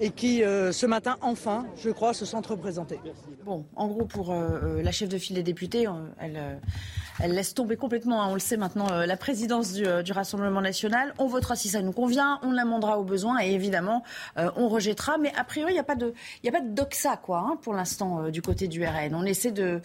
et 0.00 0.10
qui, 0.10 0.42
euh, 0.42 0.72
ce 0.72 0.86
matin, 0.86 1.18
enfin, 1.20 1.66
je 1.76 1.90
crois, 1.90 2.14
se 2.14 2.24
sentent 2.24 2.46
représentés. 2.46 2.98
Bon, 3.44 3.66
en 3.76 3.86
gros, 3.86 4.06
pour 4.06 4.32
euh, 4.32 4.58
euh, 4.62 4.82
la 4.82 4.92
chef 4.92 5.10
de 5.10 5.18
file 5.18 5.36
des 5.36 5.42
députés, 5.42 5.86
elle, 6.18 7.34
laisse 7.34 7.52
tomber 7.52 7.76
complètement, 7.76 8.22
hein, 8.22 8.28
on 8.30 8.34
le 8.34 8.40
sait 8.40 8.56
maintenant, 8.56 8.88
la 8.90 9.16
présidence 9.18 9.74
du, 9.74 10.12
Rassemblement 10.12 10.62
national. 10.62 11.14
On 11.18 11.26
votera 11.26 11.54
si 11.54 11.68
ça 11.68 11.82
nous 11.82 11.92
convient, 11.92 12.40
on 12.42 12.50
l'amendera 12.50 12.98
au 12.98 13.04
besoin 13.04 13.40
et 13.42 13.52
évidemment, 13.52 14.02
on 14.36 14.68
rejettera. 14.68 15.18
Mais 15.18 15.32
a 15.36 15.44
priori, 15.44 15.72
il 15.72 15.74
n'y 15.74 15.80
a 15.80 15.84
pas 15.84 15.94
de, 15.94 16.14
a 16.46 16.50
pas 16.50 16.60
de 16.60 16.74
doxa, 16.74 17.16
quoi, 17.16 17.38
hein, 17.38 17.58
pour 17.62 17.74
l'instant, 17.74 18.28
du 18.30 18.42
côté 18.42 18.68
du 18.68 18.84
RN. 18.84 19.14
On 19.14 19.24
essaie 19.24 19.52
de 19.52 19.80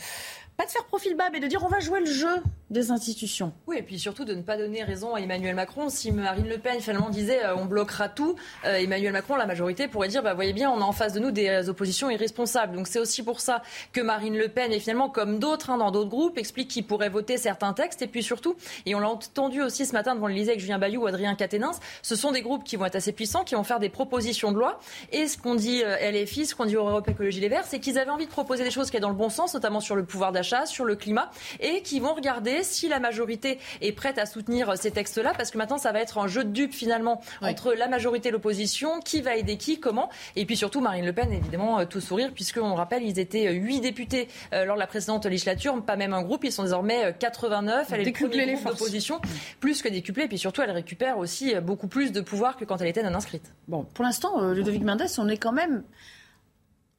pas 0.58 0.66
de 0.66 0.72
faire 0.72 0.86
profil 0.86 1.16
bas, 1.16 1.30
mais 1.32 1.40
de 1.40 1.48
dire 1.48 1.64
on 1.64 1.68
va 1.68 1.80
jouer 1.80 2.00
le 2.00 2.06
jeu 2.06 2.42
des 2.70 2.90
institutions. 2.92 3.54
Oui, 3.68 3.78
et 3.78 3.84
puis 3.84 4.00
surtout 4.00 4.26
de 4.26 4.34
ne 4.34 4.42
pas 4.42 4.58
donner 4.58 4.84
raison 4.84 5.14
à 5.14 5.20
Emmanuel 5.20 5.56
Macron. 5.56 5.90
Si 5.90 6.12
Marine 6.12 6.50
Le 6.50 6.58
Pen 6.58 6.80
finalement 6.80 7.10
disait 7.10 7.44
euh, 7.44 7.56
on 7.56 7.66
bloquera 7.66 8.10
tout, 8.10 8.36
euh, 8.66 8.78
Emmanuel 8.78 9.14
Macron, 9.14 9.36
la 9.36 9.46
majorité, 9.46 9.88
pourrait 9.88 10.08
dire 10.08 10.24
bah 10.24 10.34
voyez 10.34 10.54
bien, 10.54 10.72
on 10.72 10.82
a 10.82 10.84
en 10.84 10.92
face 10.92 11.14
de 11.14 11.20
nous 11.20 11.32
des 11.32 11.70
oppositions 11.70 12.10
irresponsables. 12.10 12.76
Donc 12.76 12.88
c'est 12.88 13.00
aussi 13.00 13.22
pour 13.22 13.40
ça 13.40 13.62
que 13.94 14.02
Marine 14.02 14.38
Le 14.38 14.48
Pen, 14.48 14.72
et 14.72 14.80
finalement 14.80 15.10
comme 15.10 15.40
d'autres 15.40 15.70
hein, 15.70 15.78
dans 15.78 15.92
d'autres 15.92 16.10
groupes, 16.10 16.38
explique 16.38 16.70
qu'ils 16.70 16.86
pourraient 16.86 17.10
voter 17.10 17.38
certains 17.38 17.74
textes. 17.74 18.02
Et 18.02 18.08
puis 18.08 18.24
surtout, 18.24 18.56
et 18.86 18.96
on 18.96 19.00
l'a 19.00 19.10
entendu 19.10 19.62
aussi 19.62 19.86
ce 19.86 19.94
matin 19.94 20.16
devant 20.16 20.28
l'Élysée 20.28 20.52
avec 20.52 20.62
Julien 20.62 20.80
Bayou 20.80 21.04
ou 21.04 21.08
Adrien 21.08 21.36
Quatennens, 21.36 21.80
ce 22.02 22.16
sont 22.16 22.32
des 22.32 22.42
groupes 22.42 22.64
qui 22.64 22.78
vont 22.78 22.86
être 22.86 22.96
assez 22.96 23.12
puissants, 23.12 23.44
qui 23.44 23.56
vont 23.56 23.64
faire 23.64 23.80
des 23.80 23.90
propositions 23.90 24.52
de 24.52 24.58
loi. 24.58 24.80
Et 25.12 25.28
ce 25.28 25.38
qu'on 25.38 25.56
dit 25.56 25.84
euh, 25.84 26.12
LFI, 26.12 26.46
ce 26.46 26.56
qu'on 26.56 26.66
dit 26.66 26.76
Europe 26.76 27.08
Écologie 27.08 27.40
Les 27.42 27.50
Verts, 27.50 27.66
c'est 27.66 27.80
qu'ils 27.80 28.00
avaient 28.00 28.12
envie 28.12 28.26
de 28.26 28.32
proposer 28.32 28.64
des 28.64 28.72
choses 28.72 28.90
qui 28.90 28.98
est 28.98 29.02
dans 29.02 29.10
le 29.10 29.16
bon 29.16 29.30
sens, 29.30 29.54
notamment 29.54 29.80
sur 29.80 29.96
le 29.96 30.04
pouvoir 30.04 30.32
d'achat, 30.32 30.45
sur 30.66 30.86
le 30.86 30.96
climat, 30.96 31.32
et 31.60 31.82
qui 31.82 32.00
vont 32.00 32.14
regarder 32.14 32.64
si 32.64 32.88
la 32.88 33.00
majorité 33.00 33.60
est 33.82 33.92
prête 33.92 34.18
à 34.18 34.26
soutenir 34.26 34.78
ces 34.78 34.92
textes-là, 34.92 35.34
parce 35.36 35.52
que 35.52 35.58
maintenant, 35.58 35.78
ça 35.78 35.92
va 35.92 36.00
être 36.00 36.18
un 36.18 36.28
jeu 36.28 36.44
de 36.44 36.52
dupes 36.52 36.74
finalement 36.74 37.22
entre 37.42 37.74
la 37.74 37.88
majorité 37.88 38.30
et 38.30 38.32
l'opposition, 38.32 39.00
qui 39.00 39.22
va 39.22 39.36
aider 39.36 39.58
qui, 39.58 39.80
comment, 39.80 40.10
et 40.36 40.46
puis 40.46 40.58
surtout 40.58 40.82
Marine 40.82 41.06
Le 41.06 41.14
Pen, 41.14 41.32
évidemment, 41.32 41.80
euh, 41.80 41.86
tout 41.86 42.02
sourire, 42.02 42.32
puisqu'on 42.34 42.70
le 42.70 42.76
rappelle, 42.76 43.04
ils 43.04 43.20
étaient 43.20 43.48
euh, 43.48 43.54
huit 43.54 43.82
députés 43.82 44.28
euh, 44.54 44.66
lors 44.66 44.76
de 44.76 44.80
la 44.80 44.88
précédente 44.88 45.26
législature, 45.26 45.82
pas 45.84 45.96
même 45.96 46.14
un 46.14 46.22
groupe, 46.22 46.44
ils 46.44 46.52
sont 46.52 46.64
désormais 46.64 47.16
89. 47.20 47.88
Elle 47.92 48.02
est 48.02 48.20
le 48.20 48.28
les 48.28 48.56
d'opposition, 48.56 49.20
plus 49.60 49.82
que 49.82 49.90
décuplé, 49.90 50.26
et 50.26 50.28
puis 50.28 50.38
surtout, 50.38 50.62
elle 50.62 50.72
récupère 50.72 51.18
aussi 51.18 51.56
beaucoup 51.56 51.88
plus 51.88 52.12
de 52.12 52.22
pouvoir 52.22 52.58
que 52.58 52.66
quand 52.66 52.82
elle 52.82 52.88
était 52.88 53.04
non 53.04 53.16
inscrite. 53.16 53.54
Bon, 53.68 53.86
pour 53.94 54.04
l'instant, 54.04 54.52
Ludovic 54.52 54.84
Mendes, 54.84 55.08
on 55.18 55.28
est 55.28 55.38
quand 55.38 55.52
même 55.52 55.84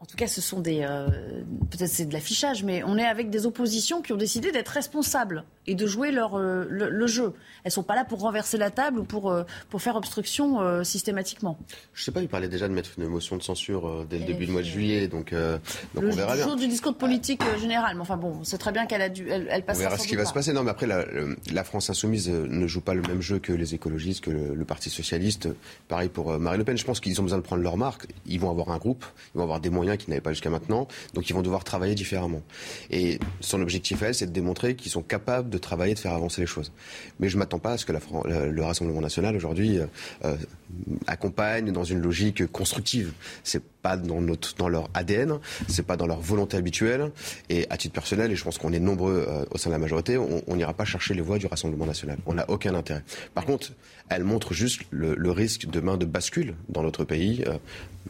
en 0.07 0.09
tout 0.09 0.17
cas, 0.17 0.29
ce 0.29 0.41
sont 0.41 0.61
des. 0.61 0.87
Euh, 0.89 1.09
peut-être 1.69 1.91
c'est 1.91 2.07
de 2.07 2.13
l'affichage, 2.13 2.63
mais 2.63 2.85
on 2.85 2.97
est 2.97 3.05
avec 3.05 3.29
des 3.29 3.45
oppositions 3.45 4.03
qui 4.03 4.13
ont 4.13 4.17
décidé 4.17 4.53
d'être 4.53 4.69
responsables 4.69 5.43
et 5.67 5.75
de 5.75 5.85
jouer 5.85 6.13
leur, 6.13 6.39
euh, 6.39 6.65
le, 6.69 7.07
jeu. 7.09 7.33
Elles 7.65 7.71
ne 7.71 7.73
sont 7.73 7.83
pas 7.83 7.97
là 7.97 8.05
pour 8.05 8.21
renverser 8.21 8.57
la 8.57 8.71
table 8.71 9.01
ou 9.01 9.05
pour, 9.05 9.33
euh, 9.33 9.43
pour 9.69 9.83
faire 9.83 9.97
obstruction 9.97 10.85
systématiquement. 10.85 11.59
Je 11.93 12.03
ne 12.03 12.05
sais 12.05 12.13
pas, 12.13 12.23
il 12.23 12.29
parlait 12.29 12.49
déjà 12.49 12.69
de 12.69 12.73
mettre 12.73 12.91
une 12.97 13.09
motion 13.09 13.37
de 13.37 13.43
censure 13.43 14.07
dès 14.09 14.21
le 14.21 14.27
début 14.27 14.47
du 14.47 14.53
mois 14.53 14.63
de 14.63 14.67
juillet, 14.67 15.09
donc, 15.09 15.35
donc 15.95 16.05
le 16.05 16.09
on 16.09 16.15
verra 16.15 16.37
bien. 16.37 16.45
jour 16.45 16.55
du 16.55 16.69
discours 16.69 16.93
de 16.93 16.99
politique 16.99 17.43
général, 17.59 17.97
mais 17.97 18.03
enfin 18.03 18.17
bon, 18.17 18.45
c'est 18.45 18.59
très 18.59 18.71
bien 18.71 18.87
qu'elle 18.87 19.03
a 19.03 19.09
dû, 19.09 19.29
elle, 19.29 19.49
elle 19.51 19.65
passe. 19.65 19.79
On 19.79 19.81
verra 19.81 19.99
ce 19.99 20.07
qui 20.07 20.15
va 20.15 20.25
se 20.25 20.33
passer. 20.33 20.53
Non, 20.53 20.63
mais 20.63 20.71
après, 20.71 20.87
la, 20.87 21.05
la, 21.53 21.65
France 21.65 21.91
insoumise 21.91 22.31
ne 22.31 22.67
joue 22.69 22.81
pas 22.81 22.95
le 22.95 23.03
même 23.03 23.21
jeu 23.21 23.41
que 23.41 23.53
les 23.53 23.75
écologistes, 23.75 24.23
que 24.23 24.31
le, 24.31 24.65
Parti 24.65 24.89
socialiste. 24.89 25.49
Pareil 25.89 26.09
pour 26.09 26.39
Marine 26.39 26.59
Le 26.59 26.65
Pen. 26.65 26.77
Je 26.77 26.85
pense 26.85 27.01
qu'ils 27.01 27.21
ont 27.21 27.25
besoin 27.25 27.39
de 27.39 27.43
prendre 27.43 27.63
leur 27.63 27.77
marque. 27.77 28.07
Ils 28.27 28.39
vont 28.39 28.51
avoir 28.51 28.71
un 28.71 28.79
groupe, 28.79 29.05
ils 29.35 29.39
vont 29.39 29.45
avoir 29.45 29.61
des 29.61 29.71
moyens 29.71 29.96
qu'ils 29.97 30.11
n'avaient 30.11 30.21
pas 30.21 30.33
jusqu'à 30.33 30.51
maintenant, 30.51 30.89
donc 31.15 31.29
ils 31.29 31.33
vont 31.33 31.43
devoir 31.43 31.65
travailler 31.65 31.95
différemment. 31.95 32.43
Et 32.91 33.19
son 33.41 33.61
objectif, 33.63 34.03
elle, 34.03 34.15
c'est 34.15 34.27
de 34.27 34.33
démontrer 34.33 34.77
qu'ils 34.77 34.93
sont 34.93 35.03
capables 35.03 35.51
de 35.51 35.59
travailler, 35.59 35.95
de 35.95 35.99
faire 35.99 36.15
avancer 36.15 36.41
les 36.41 36.47
choses. 36.47 36.73
Mais 37.21 37.29
je 37.29 37.37
ne 37.37 37.41
m'attends 37.41 37.59
pas 37.59 37.73
à 37.73 37.79
ce 37.79 37.85
que 37.85 37.93
le 37.93 38.63
Rassemblement 38.63 39.01
national, 39.01 39.37
aujourd'hui, 39.37 39.79
euh, 40.25 40.37
euh, 40.91 40.95
accompagne 41.07 41.73
dans 41.73 41.85
une 41.85 42.01
logique 42.01 42.47
constructive. 42.47 43.13
C'est 43.45 43.63
pas 43.83 43.97
dans, 43.97 44.21
notre, 44.21 44.55
dans 44.57 44.69
leur 44.69 44.89
ADN, 44.95 45.39
c'est 45.69 45.87
pas 45.87 45.97
dans 45.97 46.07
leur 46.07 46.21
volonté 46.21 46.57
habituelle. 46.57 47.11
Et 47.49 47.67
à 47.71 47.77
titre 47.77 47.95
personnel, 47.95 48.33
et 48.33 48.37
je 48.37 48.45
pense 48.45 48.59
qu'on 48.59 48.73
est 48.73 48.81
nombreux 48.81 49.27
euh, 49.29 49.45
au 49.51 49.59
sein 49.59 49.71
de 49.71 49.75
la 49.75 49.79
majorité, 49.79 50.19
on 50.19 50.57
n'ira 50.57 50.75
pas 50.75 50.85
chercher 50.85 51.15
les 51.15 51.23
voix 51.23 51.39
du 51.39 51.47
Rassemblement 51.47 51.87
national. 51.87 52.19
On 52.27 52.35
n'a 52.35 52.49
aucun 52.51 52.75
intérêt. 52.75 53.03
Par 53.35 53.45
contre, 53.45 53.73
elle 54.09 54.25
montre 54.25 54.55
juste 54.55 54.83
le, 54.91 55.31
risque 55.31 55.67
demain 55.67 55.97
de 55.97 56.05
bascule 56.05 56.55
dans 56.69 56.83
notre 56.83 57.05
pays, 57.05 57.43
euh, 57.47 57.59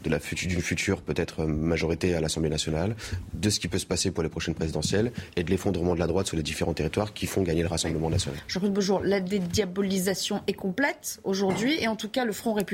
de 0.03 0.09
la 0.09 0.19
d'une 0.19 0.61
future 0.61 1.01
peut-être 1.01 1.45
majorité 1.45 2.13
à 2.13 2.21
l'Assemblée 2.21 2.49
nationale, 2.49 2.95
de 3.33 3.49
ce 3.49 3.59
qui 3.59 3.67
peut 3.67 3.79
se 3.79 3.85
passer 3.85 4.11
pour 4.11 4.21
les 4.21 4.29
prochaines 4.29 4.53
présidentielles 4.53 5.11
et 5.35 5.43
de 5.43 5.49
l'effondrement 5.49 5.95
de 5.95 5.99
la 5.99 6.07
droite 6.07 6.27
sur 6.27 6.37
les 6.37 6.43
différents 6.43 6.73
territoires 6.73 7.13
qui 7.13 7.25
font 7.25 7.41
gagner 7.41 7.63
le 7.63 7.67
Rassemblement 7.67 8.09
national. 8.09 8.39
Jean-Claude 8.47 8.73
Beaujour, 8.73 9.01
la 9.03 9.19
dédiabolisation 9.19 10.41
est 10.47 10.53
complète 10.53 11.19
aujourd'hui 11.23 11.77
et 11.81 11.87
en 11.87 11.95
tout 11.95 12.09
cas 12.09 12.25
le 12.25 12.33
Front 12.33 12.53
républicain, 12.53 12.66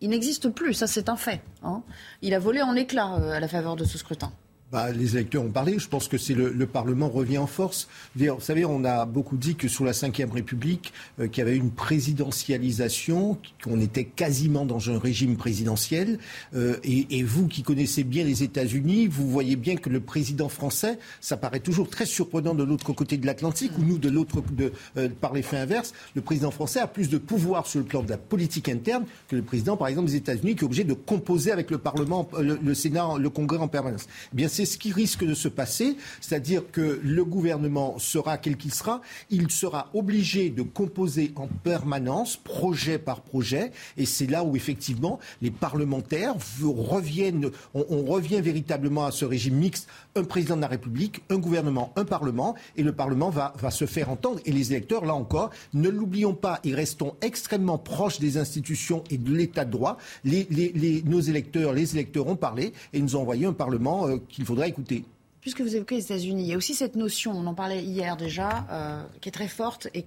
il 0.00 0.10
n'existe 0.10 0.48
plus, 0.48 0.74
ça 0.74 0.86
c'est 0.86 1.08
un 1.08 1.16
fait. 1.16 1.42
Hein. 1.62 1.82
Il 2.22 2.34
a 2.34 2.38
volé 2.38 2.62
en 2.62 2.74
éclats 2.74 3.16
euh, 3.16 3.32
à 3.32 3.40
la 3.40 3.48
faveur 3.48 3.76
de 3.76 3.84
ce 3.84 3.98
scrutin. 3.98 4.32
Bah, 4.72 4.92
les 4.92 5.16
électeurs 5.16 5.42
ont 5.42 5.50
parlé. 5.50 5.80
Je 5.80 5.88
pense 5.88 6.06
que 6.06 6.16
c'est 6.16 6.34
le, 6.34 6.66
Parlement 6.66 7.08
revient 7.08 7.38
en 7.38 7.48
force. 7.48 7.88
Vous 8.14 8.40
savez, 8.40 8.64
on 8.64 8.84
a 8.84 9.04
beaucoup 9.04 9.36
dit 9.36 9.56
que 9.56 9.66
sous 9.66 9.82
la 9.82 9.90
Ve 9.90 10.32
République, 10.32 10.92
euh, 11.18 11.26
qu'il 11.26 11.38
y 11.38 11.46
avait 11.46 11.56
une 11.56 11.72
présidentialisation, 11.72 13.36
qu'on 13.64 13.80
était 13.80 14.04
quasiment 14.04 14.64
dans 14.64 14.90
un 14.90 14.98
régime 14.98 15.36
présidentiel. 15.36 16.18
Euh, 16.54 16.76
et, 16.84 17.22
vous 17.24 17.48
qui 17.48 17.64
connaissez 17.64 18.04
bien 18.04 18.22
les 18.22 18.44
États-Unis, 18.44 19.08
vous 19.08 19.28
voyez 19.28 19.56
bien 19.56 19.74
que 19.74 19.90
le 19.90 19.98
président 19.98 20.48
français, 20.48 20.98
ça 21.20 21.36
paraît 21.36 21.60
toujours 21.60 21.90
très 21.90 22.06
surprenant 22.06 22.54
de 22.54 22.62
l'autre 22.62 22.92
côté 22.92 23.16
de 23.16 23.26
l'Atlantique, 23.26 23.72
ou 23.78 23.82
nous 23.82 23.98
de 23.98 24.08
l'autre, 24.08 24.42
euh, 24.96 25.08
par 25.20 25.32
l'effet 25.32 25.56
inverse, 25.56 25.92
le 26.14 26.22
président 26.22 26.52
français 26.52 26.78
a 26.78 26.86
plus 26.86 27.08
de 27.08 27.18
pouvoir 27.18 27.66
sur 27.66 27.80
le 27.80 27.86
plan 27.86 28.02
de 28.02 28.08
la 28.08 28.18
politique 28.18 28.68
interne 28.68 29.04
que 29.26 29.34
le 29.34 29.42
président, 29.42 29.76
par 29.76 29.88
exemple, 29.88 30.08
des 30.08 30.16
États-Unis, 30.16 30.54
qui 30.54 30.62
est 30.62 30.66
obligé 30.66 30.84
de 30.84 30.94
composer 30.94 31.50
avec 31.50 31.72
le 31.72 31.78
Parlement, 31.78 32.28
le, 32.38 32.74
Sénat, 32.74 33.18
le 33.18 33.30
Congrès 33.30 33.58
en 33.58 33.68
permanence. 33.68 34.06
Eh 34.32 34.36
bien, 34.36 34.48
c'est 34.60 34.66
ce 34.66 34.76
qui 34.76 34.92
risque 34.92 35.24
de 35.24 35.32
se 35.32 35.48
passer, 35.48 35.96
c'est-à-dire 36.20 36.70
que 36.70 37.00
le 37.02 37.24
gouvernement 37.24 37.98
sera 37.98 38.36
quel 38.36 38.58
qu'il 38.58 38.74
sera, 38.74 39.00
il 39.30 39.50
sera 39.50 39.88
obligé 39.94 40.50
de 40.50 40.60
composer 40.60 41.32
en 41.36 41.46
permanence, 41.46 42.36
projet 42.36 42.98
par 42.98 43.22
projet, 43.22 43.72
et 43.96 44.04
c'est 44.04 44.26
là 44.26 44.44
où 44.44 44.56
effectivement 44.56 45.18
les 45.40 45.50
parlementaires 45.50 46.34
reviennent, 46.62 47.50
on, 47.72 48.04
revient 48.04 48.42
véritablement 48.42 49.06
à 49.06 49.12
ce 49.12 49.24
régime 49.24 49.54
mixte, 49.54 49.88
un 50.16 50.24
président 50.24 50.56
de 50.56 50.62
la 50.62 50.68
République, 50.68 51.22
un 51.30 51.38
gouvernement, 51.38 51.92
un 51.96 52.04
parlement, 52.04 52.54
et 52.76 52.82
le 52.82 52.92
parlement 52.92 53.30
va, 53.30 53.52
se 53.70 53.86
faire 53.86 54.10
entendre, 54.10 54.40
et 54.44 54.52
les 54.52 54.72
électeurs, 54.72 55.04
là 55.04 55.14
encore, 55.14 55.50
ne 55.74 55.88
l'oublions 55.88 56.34
pas, 56.34 56.60
et 56.64 56.74
restons 56.74 57.14
extrêmement 57.20 57.78
proches 57.78 58.18
des 58.18 58.36
institutions 58.36 59.04
et 59.10 59.18
de 59.18 59.32
l'état 59.32 59.64
de 59.64 59.70
droit. 59.70 59.96
nos 60.24 61.20
électeurs, 61.20 61.72
les 61.72 61.94
électeurs 61.94 62.26
ont 62.26 62.36
parlé 62.36 62.72
et 62.92 63.00
nous 63.00 63.16
ont 63.16 63.20
envoyé 63.20 63.46
un 63.46 63.52
parlement 63.52 64.08
euh, 64.08 64.16
qu'il 64.28 64.44
faudrait 64.44 64.68
écouter. 64.68 65.04
Puisque 65.40 65.62
vous 65.62 65.74
évoquez 65.74 65.94
les 65.94 66.04
États-Unis, 66.04 66.42
il 66.42 66.48
y 66.48 66.52
a 66.52 66.56
aussi 66.58 66.74
cette 66.74 66.96
notion, 66.96 67.32
on 67.32 67.46
en 67.46 67.54
parlait 67.54 67.82
hier 67.82 68.18
déjà, 68.18 68.66
euh, 68.70 69.02
qui 69.22 69.30
est 69.30 69.32
très 69.32 69.48
forte 69.48 69.88
et 69.94 70.04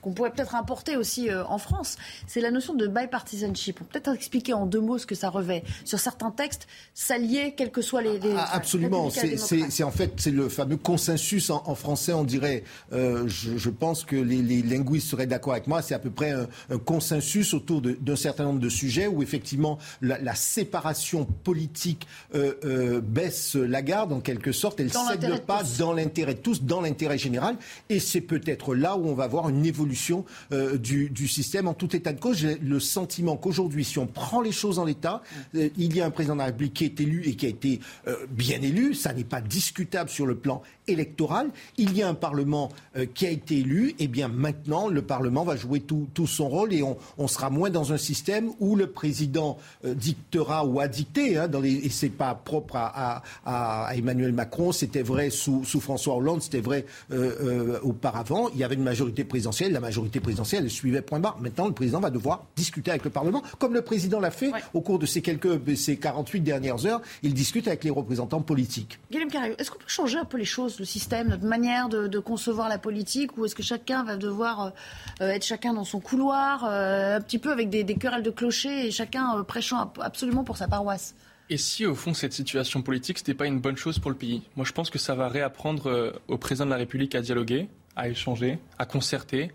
qu'on 0.00 0.12
pourrait 0.12 0.32
peut-être 0.32 0.56
importer 0.56 0.96
aussi 0.96 1.30
euh, 1.30 1.44
en 1.44 1.58
France. 1.58 1.96
C'est 2.26 2.40
la 2.40 2.50
notion 2.50 2.74
de 2.74 2.88
bipartisanship. 2.88 3.78
On 3.80 3.84
peut 3.84 3.90
peut-être 3.92 4.12
expliquer 4.12 4.54
en 4.54 4.66
deux 4.66 4.80
mots 4.80 4.98
ce 4.98 5.06
que 5.06 5.14
ça 5.14 5.30
revêt. 5.30 5.62
Sur 5.84 6.00
certains 6.00 6.32
textes, 6.32 6.66
s'allier, 6.94 7.54
quels 7.56 7.70
que 7.70 7.80
soient 7.80 8.02
les. 8.02 8.18
Ah, 8.36 8.48
absolument. 8.54 9.08
C'est 9.10 9.84
en 9.84 9.92
fait 9.92 10.14
c'est 10.16 10.32
le 10.32 10.48
fameux 10.48 10.76
consensus 10.76 11.50
en, 11.50 11.74
français. 11.76 12.12
On 12.12 12.24
dirait, 12.24 12.64
euh, 12.92 13.28
je, 13.28 13.70
pense 13.70 14.04
que 14.04 14.16
les, 14.16 14.62
linguistes 14.62 15.08
seraient 15.08 15.26
d'accord 15.26 15.52
avec 15.52 15.68
moi. 15.68 15.80
C'est 15.80 15.94
à 15.94 16.00
peu 16.00 16.10
près 16.10 16.32
un, 16.32 16.78
consensus 16.78 17.54
autour 17.54 17.82
d'un 17.82 18.16
certain 18.16 18.44
nombre 18.44 18.60
de 18.60 18.68
sujets 18.68 19.06
où 19.06 19.22
effectivement 19.22 19.78
la, 20.00 20.18
la 20.18 20.34
séparation 20.34 21.24
politique 21.24 22.06
baisse 22.32 23.54
la 23.54 23.82
garde 23.82 24.12
en 24.12 24.20
quelque 24.20 24.50
sorte 24.50 24.71
sorte, 24.90 25.10
elle 25.18 25.30
ne 25.30 25.34
cède 25.34 25.44
pas 25.44 25.62
dans 25.78 25.92
l'intérêt 25.92 26.34
de 26.34 26.40
tous, 26.40 26.62
dans 26.62 26.80
l'intérêt 26.80 27.18
général. 27.18 27.56
Et 27.88 28.00
c'est 28.00 28.20
peut-être 28.20 28.74
là 28.74 28.96
où 28.96 29.08
on 29.08 29.14
va 29.14 29.26
voir 29.26 29.48
une 29.48 29.64
évolution 29.66 30.24
euh, 30.52 30.78
du, 30.78 31.10
du, 31.10 31.28
système. 31.28 31.68
En 31.68 31.74
tout 31.74 31.94
état 31.94 32.12
de 32.12 32.20
cause, 32.20 32.38
j'ai 32.38 32.56
le 32.58 32.80
sentiment 32.80 33.36
qu'aujourd'hui, 33.36 33.84
si 33.84 33.98
on 33.98 34.06
prend 34.06 34.40
les 34.40 34.52
choses 34.52 34.78
en 34.78 34.84
l'état, 34.84 35.22
euh, 35.54 35.68
il 35.76 35.96
y 35.96 36.00
a 36.00 36.06
un 36.06 36.10
président 36.10 36.34
de 36.34 36.40
la 36.40 36.46
République 36.46 36.74
qui 36.74 36.84
est 36.84 37.00
élu 37.00 37.22
et 37.26 37.34
qui 37.34 37.46
a 37.46 37.48
été 37.48 37.80
euh, 38.06 38.16
bien 38.30 38.60
élu. 38.62 38.94
Ça 38.94 39.12
n'est 39.12 39.24
pas 39.24 39.40
discutable 39.40 40.10
sur 40.10 40.26
le 40.26 40.36
plan 40.36 40.62
électoral. 40.88 41.50
Il 41.76 41.96
y 41.96 42.02
a 42.02 42.08
un 42.08 42.14
Parlement 42.14 42.70
qui 43.14 43.26
a 43.26 43.30
été 43.30 43.58
élu. 43.58 43.90
Et 43.90 44.04
eh 44.04 44.08
bien 44.08 44.28
maintenant, 44.28 44.88
le 44.88 45.02
Parlement 45.02 45.44
va 45.44 45.56
jouer 45.56 45.80
tout, 45.80 46.08
tout 46.12 46.26
son 46.26 46.48
rôle 46.48 46.72
et 46.72 46.82
on, 46.82 46.96
on, 47.18 47.28
sera 47.28 47.50
moins 47.50 47.70
dans 47.70 47.92
un 47.92 47.96
système 47.96 48.50
où 48.58 48.74
le 48.74 48.88
président 48.88 49.58
dictera 49.84 50.66
ou 50.66 50.80
a 50.80 50.88
dicté. 50.88 51.38
Hein, 51.38 51.48
dans 51.48 51.60
les, 51.60 51.72
et 51.72 51.88
c'est 51.88 52.08
pas 52.08 52.34
propre 52.34 52.76
à, 52.76 53.22
à, 53.44 53.86
à 53.86 53.94
Emmanuel 53.94 54.32
Macron. 54.32 54.61
C'était 54.70 55.02
vrai 55.02 55.30
sous, 55.30 55.64
sous, 55.64 55.80
François 55.80 56.14
Hollande. 56.14 56.42
C'était 56.42 56.60
vrai 56.60 56.86
euh, 57.10 57.80
auparavant. 57.82 58.50
Il 58.54 58.60
y 58.60 58.64
avait 58.64 58.76
une 58.76 58.84
majorité 58.84 59.24
présidentielle. 59.24 59.72
La 59.72 59.80
majorité 59.80 60.20
présidentielle 60.20 60.64
elle 60.64 60.70
suivait 60.70 61.02
point 61.02 61.18
barre. 61.18 61.38
Maintenant, 61.40 61.66
le 61.66 61.72
président 61.72 61.98
va 61.98 62.10
devoir 62.10 62.44
discuter 62.54 62.90
avec 62.90 63.04
le 63.04 63.10
Parlement, 63.10 63.42
comme 63.58 63.74
le 63.74 63.82
président 63.82 64.20
l'a 64.20 64.30
fait 64.30 64.52
au 64.74 64.80
cours 64.80 64.98
de 64.98 65.06
ces 65.06 65.22
quelques 65.22 65.58
ces 65.76 65.96
48 65.96 66.40
dernières 66.40 66.86
heures. 66.86 67.00
Il 67.22 67.34
discute 67.34 67.66
avec 67.66 67.84
les 67.84 67.90
représentants 67.90 68.40
politiques. 68.40 68.98
Guillaume 69.10 69.30
Carrier, 69.30 69.54
est-ce 69.58 69.70
qu'on 69.70 69.78
peut 69.78 69.84
changer 69.86 70.18
un 70.18 70.24
peu 70.24 70.38
les 70.38 70.44
choses 70.44 70.78
le 70.78 70.84
système, 70.84 71.28
notre 71.28 71.46
manière 71.46 71.88
de, 71.88 72.18
concevoir 72.18 72.68
la 72.68 72.78
politique, 72.78 73.36
ou 73.36 73.44
est-ce 73.44 73.54
que 73.54 73.62
chacun 73.62 74.04
va 74.04 74.16
devoir 74.16 74.72
euh, 75.20 75.28
être 75.28 75.44
chacun 75.44 75.72
dans 75.74 75.84
son 75.84 75.98
couloir, 75.98 76.64
euh, 76.64 77.16
un 77.16 77.20
petit 77.20 77.38
peu 77.38 77.50
avec 77.50 77.68
des, 77.68 77.84
querelles 77.94 78.22
de 78.22 78.30
clocher 78.30 78.86
et 78.86 78.90
chacun 78.90 79.36
euh, 79.36 79.42
prêchant 79.42 79.92
absolument 80.00 80.44
pour 80.44 80.56
sa 80.56 80.68
paroisse? 80.68 81.14
Et 81.52 81.56
si, 81.58 81.84
au 81.86 81.94
fond, 81.94 82.14
cette 82.14 82.32
situation 82.32 82.82
politique, 82.82 83.18
ce 83.18 83.22
n'était 83.22 83.34
pas 83.34 83.46
une 83.46 83.60
bonne 83.60 83.76
chose 83.76 83.98
pour 83.98 84.10
le 84.10 84.16
pays? 84.16 84.42
Moi, 84.56 84.64
je 84.64 84.72
pense 84.72 84.90
que 84.90 84.98
ça 84.98 85.14
va 85.14 85.28
réapprendre 85.28 86.14
au 86.28 86.38
président 86.38 86.64
de 86.64 86.70
la 86.70 86.76
République 86.76 87.14
à 87.14 87.20
dialoguer, 87.20 87.68
à 87.94 88.08
échanger, 88.08 88.58
à 88.78 88.86
concerter 88.86 89.50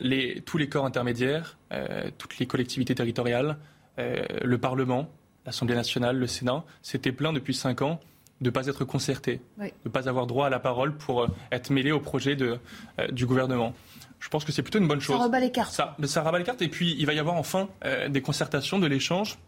les, 0.00 0.42
tous 0.44 0.58
les 0.58 0.68
corps 0.68 0.84
intermédiaires, 0.84 1.56
toutes 2.18 2.38
les 2.38 2.46
collectivités 2.46 2.94
territoriales, 2.94 3.56
le 3.96 4.58
Parlement, 4.58 5.08
l'Assemblée 5.46 5.74
nationale, 5.74 6.18
le 6.18 6.26
Sénat. 6.26 6.64
C'était 6.82 7.12
plein 7.12 7.32
depuis 7.32 7.54
cinq 7.54 7.82
ans 7.82 8.00
de 8.42 8.48
ne 8.48 8.50
pas 8.50 8.66
être 8.66 8.84
concerté, 8.84 9.40
de 9.58 9.70
ne 9.84 9.90
pas 9.90 10.08
avoir 10.08 10.26
droit 10.26 10.48
à 10.48 10.50
la 10.50 10.58
parole 10.58 10.96
pour 10.96 11.22
euh, 11.22 11.28
être 11.52 11.70
mêlé 11.70 11.92
au 11.92 12.00
projet 12.00 12.34
de, 12.34 12.58
euh, 12.98 13.06
du 13.08 13.24
gouvernement. 13.24 13.72
Je 14.18 14.28
pense 14.28 14.44
que 14.44 14.50
c'est 14.50 14.62
plutôt 14.62 14.80
une 14.80 14.88
bonne 14.88 15.00
chose. 15.00 15.16
Ça 15.16 15.22
rabat 15.22 15.38
les 15.38 15.52
cartes. 15.52 15.72
Ça, 15.72 15.96
ça 16.04 16.22
rabat 16.22 16.38
les 16.38 16.44
cartes 16.44 16.60
et 16.60 16.68
puis 16.68 16.96
il 16.98 17.06
va 17.06 17.12
y 17.12 17.20
avoir 17.20 17.36
enfin 17.36 17.68
euh, 17.84 18.08
des 18.08 18.20
concertations, 18.20 18.80
de 18.80 18.86
l'échange 18.86 19.38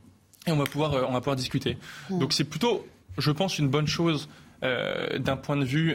et 0.47 0.53
on 0.53 0.57
va 0.57 0.65
pouvoir, 0.65 1.09
on 1.09 1.13
va 1.13 1.21
pouvoir 1.21 1.37
discuter. 1.37 1.77
Mmh. 2.11 2.19
Donc 2.19 2.33
c'est 2.33 2.45
plutôt, 2.45 2.87
je 3.19 3.31
pense, 3.31 3.59
une 3.59 3.69
bonne 3.69 3.87
chose 3.87 4.29
d'un 4.63 5.37
point 5.37 5.59
de 5.59 5.65
vue, 5.65 5.95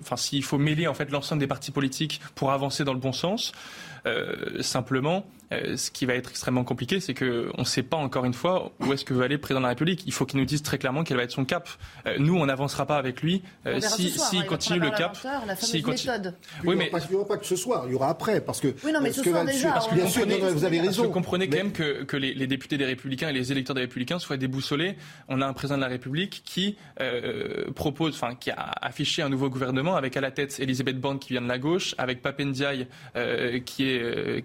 enfin 0.00 0.16
s'il 0.16 0.42
faut 0.42 0.58
mêler 0.58 0.88
en 0.88 0.94
fait 0.94 1.12
l'ensemble 1.12 1.38
des 1.38 1.46
partis 1.46 1.70
politiques 1.70 2.20
pour 2.34 2.50
avancer 2.50 2.82
dans 2.82 2.92
le 2.92 2.98
bon 2.98 3.12
sens. 3.12 3.52
Simplement, 4.60 5.24
euh, 5.52 5.76
ce 5.76 5.90
qui 5.90 6.06
va 6.06 6.14
être 6.14 6.30
extrêmement 6.30 6.62
compliqué, 6.62 7.00
c'est 7.00 7.12
qu'on 7.12 7.58
ne 7.58 7.64
sait 7.64 7.82
pas 7.82 7.96
encore 7.96 8.24
une 8.24 8.34
fois 8.34 8.70
où 8.78 8.92
est-ce 8.92 9.04
que 9.04 9.14
va 9.14 9.24
aller 9.24 9.34
le 9.34 9.40
président 9.40 9.60
de 9.60 9.64
la 9.64 9.70
République. 9.70 10.04
Il 10.06 10.12
faut 10.12 10.24
qu'il 10.24 10.38
nous 10.38 10.44
dise 10.44 10.62
très 10.62 10.78
clairement 10.78 11.02
quel 11.02 11.16
va 11.16 11.24
être 11.24 11.32
son 11.32 11.44
cap. 11.44 11.68
Euh, 12.06 12.16
nous, 12.20 12.36
on 12.36 12.46
n'avancera 12.46 12.86
pas 12.86 12.96
avec 12.96 13.20
lui 13.20 13.42
euh, 13.66 13.80
si, 13.80 14.10
s'il 14.10 14.46
continue 14.46 14.78
le 14.78 14.90
cap. 14.90 15.18
S'il 15.58 15.82
continue. 15.82 16.12
Oui, 16.64 16.76
mais 16.76 16.92
il 16.92 17.10
n'y 17.10 17.16
aura 17.16 17.26
pas 17.26 17.36
que 17.36 17.46
ce 17.46 17.56
soir. 17.56 17.84
Il 17.88 17.92
y 17.92 17.94
aura 17.96 18.10
après, 18.10 18.40
parce 18.40 18.60
que. 18.60 18.68
Oui, 18.84 18.92
non, 18.92 19.00
mais 19.00 19.12
ce, 19.12 19.24
soir 19.24 19.44
déjà. 19.44 19.72
Parce 19.72 19.88
que 19.88 19.94
bien 19.96 20.06
sûr, 20.06 20.24
vous 20.24 20.64
avez 20.64 20.80
raison. 20.80 21.04
Vous 21.04 21.10
comprenez 21.10 21.48
quand 21.48 21.56
même 21.56 21.72
que, 21.72 22.04
que 22.04 22.16
les, 22.16 22.32
les, 22.32 22.46
députés 22.46 22.78
des 22.78 22.84
Républicains 22.84 23.30
et 23.30 23.32
les 23.32 23.50
électeurs 23.50 23.74
des 23.74 23.82
Républicains 23.82 24.20
soient 24.20 24.36
déboussolés. 24.36 24.96
On 25.28 25.40
a 25.40 25.46
un 25.46 25.52
président 25.52 25.78
de 25.78 25.82
la 25.82 25.88
République 25.88 26.42
qui 26.44 26.76
propose, 27.74 28.14
enfin, 28.14 28.36
qui 28.36 28.52
a 28.52 28.70
affiché 28.82 29.22
un 29.22 29.28
nouveau 29.28 29.50
gouvernement 29.50 29.96
avec 29.96 30.16
à 30.16 30.20
la 30.20 30.30
tête 30.30 30.60
Elisabeth 30.60 31.00
Borne 31.00 31.18
qui 31.18 31.32
vient 31.32 31.42
de 31.42 31.48
la 31.48 31.58
gauche, 31.58 31.96
avec 31.98 32.22
Papendiaï 32.22 32.86
qui 33.64 33.88
est 33.88 33.89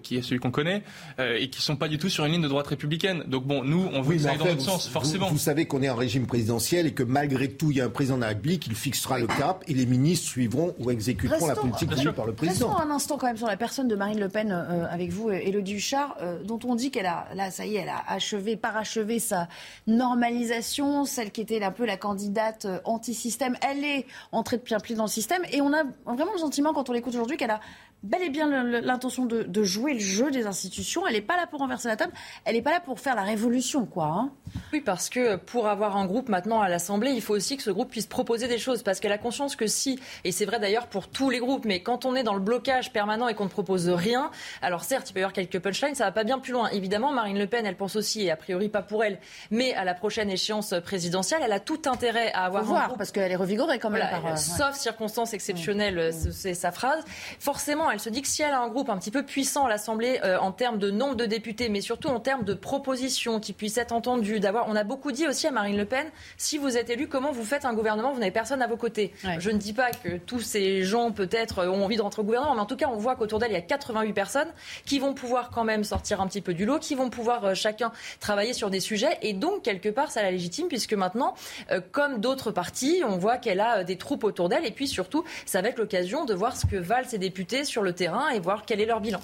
qui 0.01 0.17
est 0.17 0.21
celui 0.21 0.39
qu'on 0.39 0.51
connaît 0.51 0.83
et 1.19 1.49
qui 1.49 1.61
sont 1.61 1.75
pas 1.75 1.87
du 1.87 1.97
tout 1.97 2.09
sur 2.09 2.25
une 2.25 2.33
ligne 2.33 2.41
de 2.41 2.47
droite 2.47 2.67
républicaine. 2.67 3.23
Donc 3.27 3.45
bon, 3.45 3.63
nous, 3.63 3.89
on 3.93 4.01
veut 4.01 4.15
que 4.15 4.21
ça 4.21 4.31
aille 4.31 4.37
dans 4.37 4.45
notre 4.45 4.61
sens, 4.61 4.87
forcément. 4.87 5.29
Vous, 5.29 5.37
savez 5.37 5.65
qu'on 5.65 5.81
est 5.81 5.89
en 5.89 5.95
régime 5.95 6.25
présidentiel 6.25 6.87
et 6.87 6.93
que 6.93 7.03
malgré 7.03 7.49
tout, 7.49 7.71
il 7.71 7.77
y 7.77 7.81
a 7.81 7.85
un 7.85 7.89
président 7.89 8.15
de 8.15 8.21
la 8.21 8.29
République, 8.29 8.67
il 8.67 8.75
fixera 8.75 9.19
le 9.19 9.27
cap 9.27 9.63
et 9.67 9.73
les 9.73 9.85
ministres 9.85 10.27
suivront 10.27 10.75
ou 10.79 10.91
exécuteront 10.91 11.47
la 11.47 11.55
politique 11.55 11.91
voulue 11.93 12.13
par 12.13 12.25
le 12.25 12.33
président. 12.33 12.69
Restons 12.69 12.81
un 12.81 12.93
instant 12.93 13.17
quand 13.17 13.27
même 13.27 13.37
sur 13.37 13.47
la 13.47 13.57
personne 13.57 13.87
de 13.87 13.95
Marine 13.95 14.19
Le 14.19 14.29
Pen 14.29 14.51
euh, 14.51 14.85
avec 14.89 15.11
vous, 15.11 15.29
Élodie 15.29 15.75
Huchard, 15.75 16.15
euh, 16.21 16.41
dont 16.43 16.59
on 16.65 16.75
dit 16.75 16.91
qu'elle 16.91 17.05
a, 17.05 17.27
là, 17.33 17.51
ça 17.51 17.65
y 17.65 17.75
est, 17.75 17.81
elle 17.81 17.89
a 17.89 18.03
achevé, 18.07 18.55
parachevé 18.55 19.19
sa 19.19 19.47
normalisation, 19.87 21.05
celle 21.05 21.31
qui 21.31 21.41
était 21.41 21.63
un 21.63 21.71
peu 21.71 21.85
la 21.85 21.97
candidate 21.97 22.65
euh, 22.65 22.79
anti-système. 22.85 23.55
Elle 23.61 23.83
est 23.83 24.05
entrée 24.31 24.57
de 24.57 24.61
plein 24.61 24.79
pied 24.79 24.95
dans 24.95 25.05
le 25.05 25.09
système 25.09 25.43
et 25.51 25.61
on 25.61 25.73
a 25.73 25.83
vraiment 26.05 26.33
le 26.33 26.39
sentiment, 26.39 26.73
quand 26.73 26.89
on 26.89 26.93
l'écoute 26.93 27.13
aujourd'hui, 27.13 27.37
qu'elle 27.37 27.51
a 27.51 27.59
bel 28.05 28.21
et 28.21 28.29
bien 28.29 28.63
l'intention 28.63 29.25
de, 29.25 29.63
jouer 29.63 29.93
le 29.93 29.99
jeu 29.99 30.31
des 30.31 30.45
institutions. 30.45 31.07
Elle 31.07 31.13
n'est 31.13 31.21
pas 31.21 31.37
là 31.37 31.47
pour 31.47 31.59
renverser 31.59 31.87
la 31.87 31.95
table, 31.95 32.13
elle 32.45 32.55
n'est 32.55 32.61
pas 32.61 32.71
là 32.71 32.79
pour 32.79 32.99
faire 32.99 33.15
la 33.15 33.23
révolution, 33.23 33.85
quoi. 33.85 34.05
Hein. 34.05 34.31
Oui, 34.71 34.81
parce 34.81 35.09
que 35.09 35.37
pour 35.37 35.67
avoir 35.67 35.97
un 35.97 36.05
groupe 36.05 36.29
maintenant 36.29 36.61
à 36.61 36.69
l'Assemblée, 36.69 37.11
il 37.11 37.21
faut 37.21 37.33
aussi 37.33 37.57
que 37.57 37.63
ce 37.63 37.71
groupe 37.71 37.89
puisse 37.89 38.05
proposer 38.05 38.47
des 38.47 38.59
choses, 38.59 38.83
parce 38.83 38.99
qu'elle 38.99 39.11
a 39.11 39.17
conscience 39.17 39.55
que 39.55 39.67
si, 39.67 39.99
et 40.23 40.31
c'est 40.31 40.45
vrai 40.45 40.59
d'ailleurs 40.59 40.87
pour 40.87 41.07
tous 41.07 41.29
les 41.29 41.39
groupes, 41.39 41.65
mais 41.65 41.81
quand 41.81 42.05
on 42.05 42.15
est 42.15 42.23
dans 42.23 42.35
le 42.35 42.39
blocage 42.39 42.93
permanent 42.93 43.27
et 43.27 43.33
qu'on 43.33 43.45
ne 43.45 43.49
propose 43.49 43.89
rien, 43.89 44.29
alors 44.61 44.83
certes, 44.83 45.09
il 45.09 45.13
peut 45.13 45.19
y 45.19 45.23
avoir 45.23 45.33
quelques 45.33 45.59
punchlines, 45.59 45.95
ça 45.95 46.05
va 46.05 46.11
pas 46.11 46.23
bien 46.23 46.39
plus 46.39 46.53
loin. 46.53 46.69
Évidemment, 46.69 47.11
Marine 47.11 47.39
Le 47.39 47.47
Pen, 47.47 47.65
elle 47.65 47.75
pense 47.75 47.95
aussi, 47.95 48.23
et 48.23 48.31
a 48.31 48.35
priori 48.35 48.69
pas 48.69 48.83
pour 48.83 49.03
elle, 49.03 49.19
mais 49.49 49.73
à 49.73 49.83
la 49.83 49.95
prochaine 49.95 50.29
échéance 50.29 50.75
présidentielle, 50.83 51.41
elle 51.43 51.53
a 51.53 51.59
tout 51.59 51.81
intérêt 51.85 52.31
à 52.33 52.45
avoir 52.45 52.63
voir, 52.63 52.95
parce 52.97 53.11
qu'elle 53.11 53.31
est 53.31 53.35
revigorée 53.35 53.79
quand 53.79 53.89
même. 53.89 53.95
Euh, 54.03 54.35
sauf 54.35 54.75
circonstances 54.75 55.33
exceptionnelles, 55.33 56.09
mmh. 56.09 56.31
c'est 56.31 56.53
sa 56.53 56.71
phrase. 56.71 57.03
Forcément, 57.39 57.89
elle 57.95 58.01
se 58.01 58.09
dit 58.09 58.21
que 58.21 58.27
si 58.27 58.41
elle 58.41 58.51
a 58.51 58.59
un 58.59 58.67
groupe 58.67 58.89
un 58.89 58.97
petit 58.97 59.09
peu 59.09 59.23
puissant 59.23 59.65
à 59.65 59.69
l'Assemblée 59.69 60.19
euh, 60.25 60.37
en 60.37 60.51
termes 60.51 60.77
de 60.79 60.91
nombre 60.91 61.15
de 61.15 61.25
députés, 61.25 61.69
mais 61.69 61.79
surtout 61.79 62.09
en 62.09 62.19
termes 62.19 62.43
de 62.43 62.53
propositions 62.53 63.39
qui 63.39 63.53
puissent 63.53 63.77
être 63.77 63.93
entendues, 63.93 64.41
d'avoir, 64.41 64.67
on 64.67 64.75
a 64.75 64.83
beaucoup 64.83 65.13
dit 65.13 65.25
aussi 65.25 65.47
à 65.47 65.51
Marine 65.51 65.77
Le 65.77 65.85
Pen, 65.85 66.05
si 66.35 66.57
vous 66.57 66.75
êtes 66.75 66.89
élu, 66.89 67.07
comment 67.07 67.31
vous 67.31 67.45
faites 67.45 67.63
un 67.63 67.73
gouvernement 67.73 68.11
Vous 68.11 68.19
n'avez 68.19 68.31
personne 68.31 68.61
à 68.61 68.67
vos 68.67 68.75
côtés. 68.75 69.13
Je 69.39 69.49
ne 69.49 69.57
dis 69.57 69.71
pas 69.71 69.91
que 69.91 70.17
tous 70.17 70.41
ces 70.41 70.83
gens 70.83 71.11
peut-être 71.11 71.65
ont 71.65 71.85
envie 71.85 71.95
de 71.95 72.01
rentrer 72.01 72.21
au 72.21 72.25
gouvernement, 72.25 72.53
mais 72.53 72.61
en 72.61 72.65
tout 72.65 72.75
cas, 72.75 72.89
on 72.91 72.97
voit 72.97 73.15
qu'autour 73.15 73.39
d'elle, 73.39 73.51
il 73.51 73.55
y 73.55 73.57
a 73.57 73.61
88 73.61 74.11
personnes 74.11 74.49
qui 74.85 74.99
vont 74.99 75.13
pouvoir 75.13 75.49
quand 75.49 75.63
même 75.63 75.85
sortir 75.85 76.19
un 76.19 76.27
petit 76.27 76.41
peu 76.41 76.53
du 76.53 76.65
lot, 76.65 76.79
qui 76.79 76.95
vont 76.95 77.09
pouvoir 77.09 77.45
euh, 77.45 77.53
chacun 77.53 77.93
travailler 78.19 78.51
sur 78.51 78.69
des 78.69 78.81
sujets, 78.81 79.17
et 79.21 79.31
donc 79.31 79.61
quelque 79.61 79.87
part, 79.87 80.11
ça 80.11 80.21
la 80.21 80.31
légitime, 80.31 80.67
puisque 80.67 80.93
maintenant, 80.93 81.33
euh, 81.71 81.79
comme 81.93 82.19
d'autres 82.19 82.51
partis, 82.51 83.03
on 83.07 83.17
voit 83.17 83.37
qu'elle 83.37 83.61
a 83.61 83.85
des 83.85 83.97
troupes 83.97 84.25
autour 84.25 84.49
d'elle, 84.49 84.65
et 84.65 84.71
puis 84.71 84.89
surtout, 84.89 85.23
ça 85.45 85.61
va 85.61 85.69
être 85.69 85.77
l'occasion 85.77 86.25
de 86.25 86.33
voir 86.33 86.57
ce 86.57 86.65
que 86.65 86.75
valent 86.75 87.07
ces 87.07 87.19
députés 87.19 87.63
sur 87.63 87.84
le 87.85 87.93
terrain 87.93 88.29
et 88.29 88.39
voir 88.39 88.65
quel 88.65 88.81
est 88.81 88.85
leur 88.85 88.99
bilan. 88.99 89.21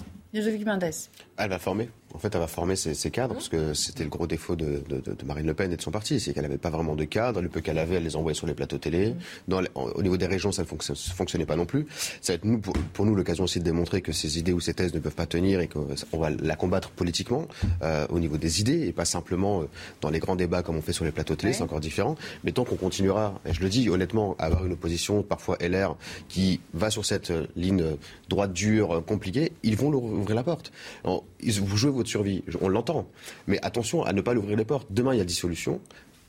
Elle 1.42 1.50
va 1.50 1.58
former. 1.58 1.88
En 2.14 2.18
fait, 2.18 2.34
elle 2.34 2.40
va 2.40 2.46
former 2.46 2.76
ses, 2.76 3.10
cadres, 3.10 3.34
parce 3.34 3.48
que 3.48 3.72
c'était 3.74 4.04
le 4.04 4.10
gros 4.10 4.26
défaut 4.26 4.54
de, 4.54 4.82
Marine 5.24 5.46
Le 5.46 5.54
Pen 5.54 5.72
et 5.72 5.76
de 5.76 5.82
son 5.82 5.90
parti, 5.90 6.20
c'est 6.20 6.32
qu'elle 6.34 6.42
n'avait 6.42 6.58
pas 6.58 6.70
vraiment 6.70 6.94
de 6.94 7.04
cadres. 7.04 7.40
Le 7.40 7.48
peu 7.48 7.60
qu'elle 7.60 7.78
avait, 7.78 7.96
elle 7.96 8.04
les 8.04 8.16
envoyait 8.16 8.34
sur 8.34 8.46
les 8.46 8.54
plateaux 8.54 8.78
télé. 8.78 9.14
au 9.48 10.02
niveau 10.02 10.16
des 10.16 10.26
régions, 10.26 10.52
ça 10.52 10.62
ne 10.62 10.66
fonctionnait 10.66 11.46
pas 11.46 11.56
non 11.56 11.64
plus. 11.64 11.86
Ça 12.20 12.32
va 12.32 12.34
être 12.34 12.44
nous, 12.44 12.58
pour, 12.58 13.06
nous 13.06 13.14
l'occasion 13.14 13.44
aussi 13.44 13.60
de 13.60 13.64
démontrer 13.64 14.02
que 14.02 14.12
ces 14.12 14.38
idées 14.38 14.52
ou 14.52 14.60
ces 14.60 14.74
thèses 14.74 14.92
ne 14.94 15.00
peuvent 15.00 15.14
pas 15.14 15.26
tenir 15.26 15.60
et 15.60 15.68
qu'on 15.68 16.18
va 16.18 16.30
la 16.30 16.56
combattre 16.56 16.90
politiquement 16.90 17.46
euh, 17.82 18.06
au 18.10 18.18
niveau 18.18 18.36
des 18.36 18.60
idées 18.60 18.86
et 18.86 18.92
pas 18.92 19.04
simplement 19.04 19.62
euh, 19.62 19.68
dans 20.00 20.10
les 20.10 20.18
grands 20.18 20.36
débats 20.36 20.62
comme 20.62 20.76
on 20.76 20.82
fait 20.82 20.92
sur 20.92 21.04
les 21.04 21.12
plateaux 21.12 21.34
télé, 21.34 21.52
c'est 21.52 21.62
encore 21.62 21.80
différent. 21.80 22.16
Mais 22.44 22.52
tant 22.52 22.64
qu'on 22.64 22.76
continuera, 22.76 23.40
et 23.46 23.54
je 23.54 23.60
le 23.60 23.68
dis 23.68 23.88
honnêtement, 23.88 24.36
à 24.38 24.46
avoir 24.46 24.66
une 24.66 24.72
opposition, 24.72 25.22
parfois 25.22 25.56
LR, 25.60 25.96
qui 26.28 26.60
va 26.74 26.90
sur 26.90 27.04
cette 27.06 27.30
euh, 27.30 27.46
ligne 27.56 27.84
droite 28.28 28.52
dure, 28.52 29.02
compliquée, 29.06 29.52
ils 29.62 29.76
vont 29.76 29.90
leur 29.90 30.02
ouvrir 30.02 30.36
la 30.36 30.42
porte. 30.42 30.72
Vous 31.40 31.76
jouez 31.76 31.90
votre 31.90 32.08
survie, 32.08 32.42
on 32.60 32.68
l'entend. 32.68 33.08
Mais 33.46 33.58
attention 33.62 34.02
à 34.04 34.12
ne 34.12 34.20
pas 34.20 34.34
l'ouvrir 34.34 34.56
les 34.56 34.64
portes. 34.64 34.88
Demain, 34.90 35.14
il 35.14 35.18
y 35.18 35.20
a 35.20 35.24
dissolution. 35.24 35.80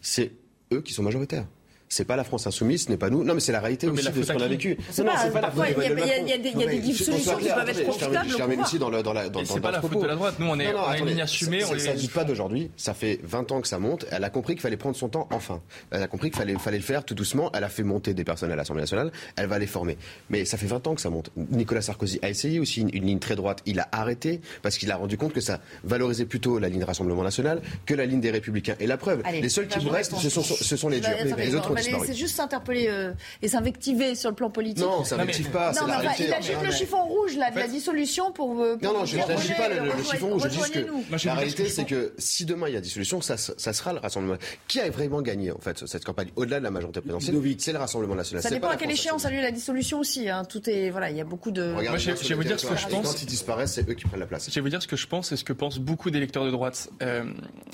C'est 0.01 0.31
eux 0.71 0.81
qui 0.81 0.93
sont 0.93 1.03
majoritaires 1.03 1.45
c'est 1.93 2.05
pas 2.05 2.15
la 2.15 2.23
France 2.23 2.47
insoumise, 2.47 2.85
ce 2.85 2.89
n'est 2.89 2.97
pas 2.97 3.09
nous. 3.09 3.23
Non, 3.23 3.33
mais 3.33 3.39
c'est 3.39 3.51
la 3.51 3.59
réalité 3.59 3.87
aussi 3.87 4.09
de 4.09 4.23
ce 4.23 4.31
qu'on 4.31 4.41
a 4.41 4.47
vécu. 4.47 4.77
Non, 4.97 5.11
c'est 5.21 5.31
pas 5.31 5.41
la 5.41 5.51
Il 5.53 6.27
y 6.27 6.33
a 6.33 6.37
des 6.37 6.93
solutions 6.93 7.37
qui 7.37 7.49
peuvent 7.49 7.69
être 7.69 7.83
profitables. 7.83 8.27
Je 8.27 8.35
termine 8.35 8.61
ici 8.61 8.79
dans 8.79 8.89
le 8.89 9.03
dans 9.03 9.13
la 9.13 9.29
dans 9.29 9.45
C'est 9.45 9.59
pas 9.59 9.71
la 9.71 9.81
faute 9.81 10.01
de 10.01 10.07
la 10.07 10.15
droite. 10.15 10.35
Nous, 10.39 10.47
on 10.47 10.59
est 10.59 10.73
on 10.73 10.93
une 10.93 11.05
ligne 11.07 11.21
assumée. 11.21 11.61
Ça 11.61 11.93
dit 11.93 12.07
pas 12.07 12.23
d'aujourd'hui. 12.23 12.71
Ça 12.77 12.93
fait 12.93 13.19
20 13.23 13.51
ans 13.51 13.61
que 13.61 13.67
ça 13.67 13.79
monte. 13.79 14.05
Elle 14.11 14.23
a 14.23 14.29
compris 14.29 14.53
qu'il 14.53 14.61
fallait 14.61 14.77
prendre 14.77 14.95
son 14.95 15.09
temps. 15.09 15.27
Enfin, 15.31 15.61
elle 15.91 16.01
a 16.01 16.07
compris 16.07 16.29
qu'il 16.29 16.37
fallait 16.37 16.55
fallait 16.55 16.77
le 16.77 16.83
faire 16.83 17.03
tout 17.03 17.15
doucement. 17.15 17.51
Elle 17.53 17.63
a 17.63 17.69
fait 17.69 17.83
monter 17.83 18.13
des 18.13 18.23
personnes 18.23 18.51
à 18.51 18.55
l'Assemblée 18.55 18.81
nationale. 18.81 19.11
Elle 19.35 19.47
va 19.47 19.59
les 19.59 19.67
former. 19.67 19.97
Mais 20.29 20.45
ça 20.45 20.57
fait 20.57 20.65
20 20.65 20.87
ans 20.87 20.95
que 20.95 21.01
ça 21.01 21.09
monte. 21.09 21.29
Nicolas 21.35 21.81
Sarkozy 21.81 22.19
a 22.21 22.29
essayé 22.29 22.59
aussi 22.59 22.81
une 22.81 23.05
ligne 23.05 23.19
très 23.19 23.35
droite. 23.35 23.61
Il 23.65 23.79
a 23.79 23.87
arrêté 23.91 24.41
parce 24.61 24.77
qu'il 24.77 24.91
a 24.91 24.95
rendu 24.95 25.17
compte 25.17 25.33
que 25.33 25.41
ça 25.41 25.59
valorisait 25.83 26.25
plutôt 26.25 26.59
la 26.59 26.69
ligne 26.69 26.83
Rassemblement 26.83 27.23
national 27.23 27.61
que 27.85 27.93
la 27.93 28.05
ligne 28.05 28.21
des 28.21 28.31
Républicains. 28.31 28.75
Et 28.79 28.87
la 28.87 28.97
preuve, 28.97 29.21
les 29.31 29.49
seuls 29.49 29.67
qui 29.67 29.79
vous 29.79 29.89
restent, 29.89 30.15
ce 30.15 30.77
sont 30.77 30.89
les 30.89 30.99
durs. 30.99 31.11
Les 31.37 31.55
autres 31.55 31.73
c'est 31.84 32.13
juste 32.13 32.36
s'interpeller 32.36 32.88
euh, 32.88 33.13
et 33.41 33.47
s'invectiver 33.47 34.15
sur 34.15 34.29
le 34.29 34.36
plan 34.36 34.49
politique. 34.49 34.84
Non, 34.84 35.03
ça 35.03 35.17
n'invective 35.17 35.49
pas, 35.49 35.71
la 35.73 35.97
réalité. 35.97 36.25
Il 36.27 36.34
agite 36.34 36.61
le 36.63 36.71
chiffon 36.71 37.03
rouge 37.05 37.36
là, 37.38 37.51
de 37.51 37.59
la 37.59 37.67
dissolution 37.67 38.31
pour. 38.31 38.55
non, 38.55 38.77
non, 38.81 39.05
je 39.05 39.17
n'agite 39.17 39.57
pas 39.57 39.69
le, 39.69 39.91
chiffon 40.03 40.29
rouge. 40.29 40.43
Je 40.43 40.47
dis 40.49 40.71
que 40.71 41.27
la 41.27 41.34
réalité, 41.36 41.69
c'est 41.69 41.86
que 41.86 42.13
si 42.17 42.45
demain 42.45 42.67
il 42.67 42.73
y 42.73 42.77
a 42.77 42.81
dissolution, 42.81 43.21
ça, 43.21 43.38
ça 43.38 43.73
sera 43.73 43.93
le 43.93 43.99
Rassemblement. 43.99 44.38
Qui 44.67 44.79
a 44.79 44.89
vraiment 44.89 45.21
gagné 45.21 45.51
en 45.51 45.59
fait 45.59 45.86
cette 45.88 46.03
campagne 46.03 46.29
au-delà 46.36 46.59
de 46.59 46.63
la 46.63 46.71
majorité 46.71 47.01
présidentielle 47.01 47.55
C'est 47.59 47.73
le 47.73 47.79
Rassemblement 47.79 48.15
national. 48.15 48.43
Ça 48.43 48.49
dépend 48.49 48.69
à 48.69 48.75
quelle 48.75 48.91
échéance 48.91 49.25
a 49.25 49.29
lieu 49.29 49.41
la 49.41 49.51
dissolution 49.51 49.99
aussi. 49.99 50.29
Hein. 50.29 50.43
Tout 50.45 50.69
est 50.69 50.89
voilà, 50.89 51.09
il 51.09 51.17
y 51.17 51.21
a 51.21 51.25
beaucoup 51.25 51.51
de. 51.51 51.75
Je 51.97 52.27
vais 52.29 52.36
vous 52.36 52.43
dire 52.43 52.59
ce 52.59 52.67
que 52.67 52.75
je 52.75 52.88
pense. 52.88 53.05
Quand 53.05 53.21
ils 53.21 53.25
disparaissent, 53.25 53.73
c'est 53.73 53.89
eux 53.89 53.93
qui 53.93 54.05
prennent 54.05 54.19
la 54.19 54.25
place. 54.25 54.49
Je 54.49 54.55
vais 54.55 54.61
vous 54.61 54.69
dire 54.69 54.81
ce 54.81 54.88
que 54.88 54.95
je 54.95 55.07
pense 55.07 55.31
et 55.31 55.38
ce 55.38 55.43
que 55.43 55.53
pensent 55.53 55.79
beaucoup 55.79 56.11
d'électeurs 56.11 56.45
de 56.45 56.51
droite. 56.51 56.89
Euh, 57.01 57.25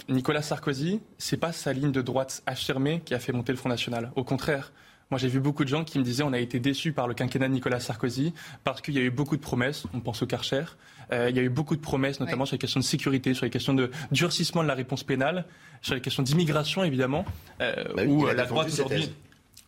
Nicolas 0.07 0.41
Sarkozy, 0.41 1.01
c'est 1.17 1.37
pas 1.37 1.51
sa 1.51 1.73
ligne 1.73 1.91
de 1.91 2.01
droite 2.01 2.41
affirmée 2.45 3.01
qui 3.05 3.13
a 3.13 3.19
fait 3.19 3.31
monter 3.31 3.51
le 3.51 3.57
Front 3.57 3.69
National. 3.69 3.88
Au 4.15 4.23
contraire. 4.23 4.71
Moi, 5.11 5.17
j'ai 5.17 5.27
vu 5.27 5.39
beaucoup 5.39 5.63
de 5.63 5.69
gens 5.69 5.83
qui 5.83 5.97
me 5.97 6.03
disaient 6.03 6.21
on 6.21 6.33
a 6.33 6.39
été 6.39 6.59
déçus 6.59 6.93
par 6.93 7.07
le 7.07 7.15
quinquennat 7.15 7.47
de 7.47 7.53
Nicolas 7.53 7.79
Sarkozy 7.79 8.33
parce 8.63 8.79
qu'il 8.79 8.93
y 8.93 8.99
a 8.99 9.01
eu 9.01 9.09
beaucoup 9.09 9.37
de 9.37 9.41
promesses. 9.41 9.85
On 9.93 10.01
pense 10.01 10.21
au 10.21 10.27
Karcher. 10.27 10.65
Euh, 11.11 11.31
il 11.31 11.35
y 11.35 11.39
a 11.39 11.41
eu 11.41 11.49
beaucoup 11.49 11.75
de 11.75 11.81
promesses, 11.81 12.19
notamment 12.19 12.45
sur 12.45 12.53
les 12.53 12.59
questions 12.59 12.79
de 12.79 12.85
sécurité, 12.85 13.33
sur 13.33 13.45
les 13.45 13.49
questions 13.49 13.73
de 13.73 13.89
durcissement 14.11 14.61
de 14.61 14.67
la 14.67 14.75
réponse 14.75 15.03
pénale, 15.03 15.45
sur 15.81 15.95
les 15.95 16.01
questions 16.01 16.21
d'immigration, 16.21 16.83
évidemment, 16.83 17.25
euh, 17.59 17.73
bah 17.95 18.03
où 18.05 18.27
la 18.27 18.45
droite 18.45 18.67
aujourd'hui 18.67 19.11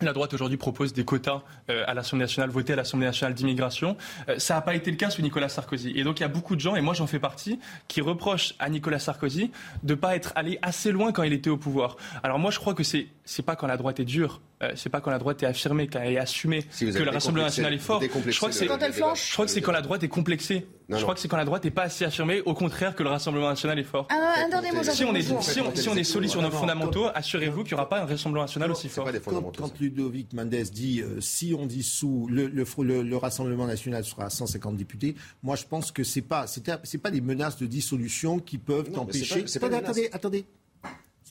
la 0.05 0.13
droite 0.13 0.33
aujourd'hui 0.33 0.57
propose 0.57 0.93
des 0.93 1.05
quotas 1.05 1.41
euh, 1.69 1.83
à 1.87 1.93
l'Assemblée 1.93 2.23
nationale, 2.23 2.49
votés 2.49 2.73
à 2.73 2.75
l'Assemblée 2.75 3.07
nationale 3.07 3.33
d'immigration. 3.33 3.97
Euh, 4.29 4.39
ça 4.39 4.55
n'a 4.55 4.61
pas 4.61 4.75
été 4.75 4.91
le 4.91 4.97
cas 4.97 5.09
sous 5.09 5.21
Nicolas 5.21 5.49
Sarkozy. 5.49 5.91
Et 5.95 6.03
donc 6.03 6.19
il 6.19 6.23
y 6.23 6.25
a 6.25 6.29
beaucoup 6.29 6.55
de 6.55 6.61
gens, 6.61 6.75
et 6.75 6.81
moi 6.81 6.93
j'en 6.93 7.07
fais 7.07 7.19
partie, 7.19 7.59
qui 7.87 8.01
reprochent 8.01 8.53
à 8.59 8.69
Nicolas 8.69 8.99
Sarkozy 8.99 9.51
de 9.83 9.93
ne 9.93 9.99
pas 9.99 10.15
être 10.15 10.33
allé 10.35 10.59
assez 10.61 10.91
loin 10.91 11.11
quand 11.11 11.23
il 11.23 11.33
était 11.33 11.49
au 11.49 11.57
pouvoir. 11.57 11.97
Alors 12.23 12.39
moi 12.39 12.51
je 12.51 12.59
crois 12.59 12.73
que 12.73 12.83
c'est 12.83 13.07
c'est 13.25 13.43
pas 13.43 13.55
quand 13.55 13.67
la 13.67 13.77
droite 13.77 13.99
est 13.99 14.05
dure, 14.05 14.41
euh, 14.61 14.71
c'est 14.75 14.89
pas 14.89 15.01
quand 15.01 15.11
la 15.11 15.17
droite 15.17 15.41
est 15.43 15.45
affirmée, 15.45 15.87
quand 15.87 15.99
elle 15.99 16.13
est 16.13 16.19
assumée 16.19 16.63
que 16.63 16.85
le 16.85 17.09
Rassemblement 17.09 17.45
national 17.45 17.73
est 17.73 17.79
fort. 17.79 18.01
Je 18.01 18.37
crois 18.37 18.49
que 18.49 18.55
c'est 18.55 18.67
quand 18.67 18.79
elle 18.81 18.93
flanche. 18.93 19.27
Je 19.27 19.33
crois 19.33 19.45
que 19.45 19.51
c'est 19.51 19.61
quand 19.61 19.71
la 19.71 19.81
droite 19.81 20.03
est 20.03 20.07
complexée. 20.07 20.67
je 20.89 21.01
crois 21.01 21.13
que 21.13 21.19
c'est 21.19 21.27
quand 21.27 21.37
la 21.37 21.45
droite 21.45 21.63
n'est 21.63 21.71
pas 21.71 21.83
assez 21.83 22.05
affirmée, 22.05 22.41
au 22.41 22.53
contraire 22.53 22.95
que 22.95 23.03
le 23.03 23.09
Rassemblement 23.09 23.49
national 23.49 23.79
est 23.79 23.83
fort. 23.83 24.07
Ah, 24.09 24.35
si 24.83 25.05
on 25.05 25.15
est 25.15 25.21
si 25.21 25.31
on, 25.31 25.41
si 25.41 25.89
on 25.89 25.95
est 25.95 26.03
solide 26.03 26.29
sur 26.29 26.41
nos 26.41 26.51
fondamentaux, 26.51 27.07
assurez-vous 27.13 27.63
qu'il 27.63 27.73
n'y 27.73 27.79
aura 27.79 27.89
pas 27.89 28.01
un 28.01 28.05
Rassemblement 28.05 28.43
national 28.43 28.71
aussi 28.71 28.89
fort. 28.89 29.09
Quand, 29.57 29.79
Ludovic 29.79 30.33
Mendes 30.33 30.49
dit 30.49 31.01
euh, 31.01 31.21
si 31.21 31.55
on 31.57 31.65
dissout 31.65 32.27
le, 32.29 32.47
le, 32.47 33.01
le, 33.01 33.17
Rassemblement 33.17 33.67
national 33.67 34.03
sera 34.03 34.25
à 34.25 34.29
150 34.29 34.75
députés, 34.75 35.15
moi 35.43 35.55
je 35.55 35.65
pense 35.65 35.91
que 35.91 36.03
c'est 36.03 36.21
pas 36.21 36.45
c'est 36.47 36.97
pas 36.97 37.11
des 37.11 37.21
menaces 37.21 37.57
de 37.57 37.65
dissolution 37.65 38.39
qui 38.39 38.57
peuvent 38.57 38.89
empêcher. 38.97 39.45
Attendez, 39.61 40.09
attendez, 40.11 40.45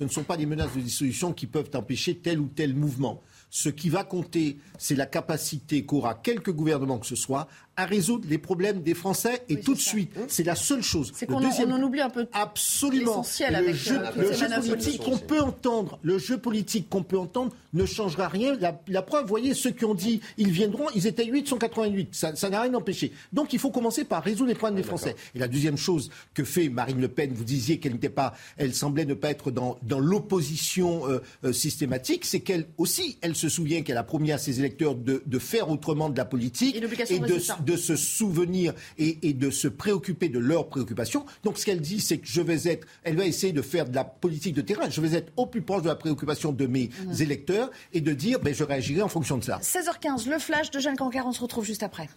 ce 0.00 0.04
ne 0.04 0.08
sont 0.08 0.22
pas 0.22 0.38
des 0.38 0.46
menaces 0.46 0.74
de 0.74 0.80
dissolution 0.80 1.34
qui 1.34 1.46
peuvent 1.46 1.68
empêcher 1.74 2.16
tel 2.16 2.40
ou 2.40 2.46
tel 2.46 2.74
mouvement. 2.74 3.20
Ce 3.50 3.68
qui 3.68 3.90
va 3.90 4.02
compter, 4.02 4.58
c'est 4.78 4.94
la 4.94 5.04
capacité 5.04 5.84
qu'aura 5.84 6.14
quelque 6.14 6.50
gouvernement 6.50 6.98
que 6.98 7.06
ce 7.06 7.16
soit 7.16 7.48
à 7.80 7.86
résoudre 7.86 8.26
les 8.28 8.38
problèmes 8.38 8.82
des 8.82 8.94
Français 8.94 9.42
et 9.48 9.60
tout 9.60 9.74
de 9.74 9.80
suite. 9.80 10.12
C'est 10.28 10.44
la 10.44 10.54
seule 10.54 10.82
chose. 10.82 11.12
C'est 11.14 11.26
qu'on 11.26 11.42
en 11.42 11.82
oublie 11.82 12.00
un 12.00 12.10
peu 12.10 12.26
absolument 12.32 13.24
le 13.40 13.56
avec 13.56 13.74
jeu, 13.74 13.98
euh, 13.98 14.10
le 14.16 14.32
jeu 14.32 14.46
politique 14.48 15.02
qu'on 15.02 15.16
peut 15.16 15.40
entendre, 15.40 15.98
le 16.02 16.18
jeu 16.18 16.38
politique 16.38 16.88
qu'on 16.88 17.02
peut 17.02 17.18
entendre 17.18 17.52
ne 17.72 17.86
changera 17.86 18.28
rien. 18.28 18.56
La, 18.88 19.02
preuve, 19.02 19.22
vous 19.22 19.28
voyez, 19.28 19.54
ceux 19.54 19.70
qui 19.70 19.84
ont 19.84 19.94
dit 19.94 20.20
ils 20.36 20.50
viendront, 20.50 20.86
ils 20.94 21.06
étaient 21.06 21.24
888. 21.24 22.14
Ça 22.14 22.50
n'a 22.50 22.60
rien 22.60 22.74
empêché. 22.74 23.12
Donc 23.32 23.52
il 23.52 23.58
faut 23.58 23.70
commencer 23.70 24.04
par 24.04 24.22
résoudre 24.22 24.48
les 24.48 24.54
problèmes 24.54 24.76
des 24.76 24.86
Français. 24.86 25.16
Et 25.34 25.38
la 25.38 25.48
deuxième 25.48 25.76
chose 25.76 26.10
que 26.34 26.44
fait 26.44 26.68
Marine 26.68 27.00
Le 27.00 27.08
Pen, 27.08 27.32
vous 27.32 27.44
disiez 27.44 27.78
qu'elle 27.78 27.92
n'était 27.92 28.10
pas, 28.10 28.34
elle 28.56 28.74
semblait 28.74 29.04
ne 29.04 29.14
pas 29.14 29.30
être 29.30 29.50
dans, 29.50 29.78
dans 29.82 30.00
l'opposition 30.00 31.08
euh, 31.08 31.20
euh, 31.44 31.52
systématique, 31.52 32.24
c'est 32.24 32.40
qu'elle 32.40 32.66
aussi, 32.76 33.18
elle 33.22 33.34
se 33.34 33.48
souvient 33.48 33.82
qu'elle 33.82 33.96
a 33.96 34.02
promis 34.02 34.32
à 34.32 34.38
ses 34.38 34.58
électeurs 34.58 34.94
de, 34.94 35.22
de 35.24 35.38
faire 35.38 35.70
autrement 35.70 36.10
de 36.10 36.16
la 36.16 36.24
politique 36.24 36.76
et, 36.76 37.14
et 37.14 37.18
de, 37.18 37.40
de 37.64 37.69
se 37.76 37.96
souvenir 37.96 38.74
et, 38.98 39.32
de 39.32 39.50
se 39.50 39.68
préoccuper 39.68 40.28
de 40.28 40.38
leurs 40.38 40.68
préoccupations. 40.68 41.24
Donc 41.44 41.58
ce 41.58 41.64
qu'elle 41.64 41.80
dit, 41.80 42.00
c'est 42.00 42.18
que 42.18 42.26
je 42.26 42.40
vais 42.40 42.68
être, 42.68 42.86
elle 43.02 43.16
va 43.16 43.24
essayer 43.24 43.52
de 43.52 43.62
faire 43.62 43.88
de 43.88 43.94
la 43.94 44.04
politique 44.04 44.54
de 44.54 44.60
terrain. 44.60 44.88
Je 44.88 45.00
vais 45.00 45.16
être 45.16 45.32
au 45.36 45.46
plus 45.46 45.62
proche 45.62 45.82
de 45.82 45.88
la 45.88 45.94
préoccupation 45.94 46.52
de 46.52 46.66
mes 46.66 46.88
mmh. 46.88 47.22
électeurs 47.22 47.70
et 47.92 48.00
de 48.00 48.12
dire, 48.12 48.40
ben, 48.40 48.54
je 48.54 48.64
réagirai 48.64 49.02
en 49.02 49.08
fonction 49.08 49.38
de 49.38 49.44
ça. 49.44 49.58
16h15, 49.58 50.28
le 50.28 50.38
flash 50.38 50.70
de 50.70 50.78
Jeanne 50.78 50.96
Cancar, 50.96 51.26
on 51.26 51.32
se 51.32 51.40
retrouve 51.40 51.64
juste 51.64 51.82
après. 51.82 52.08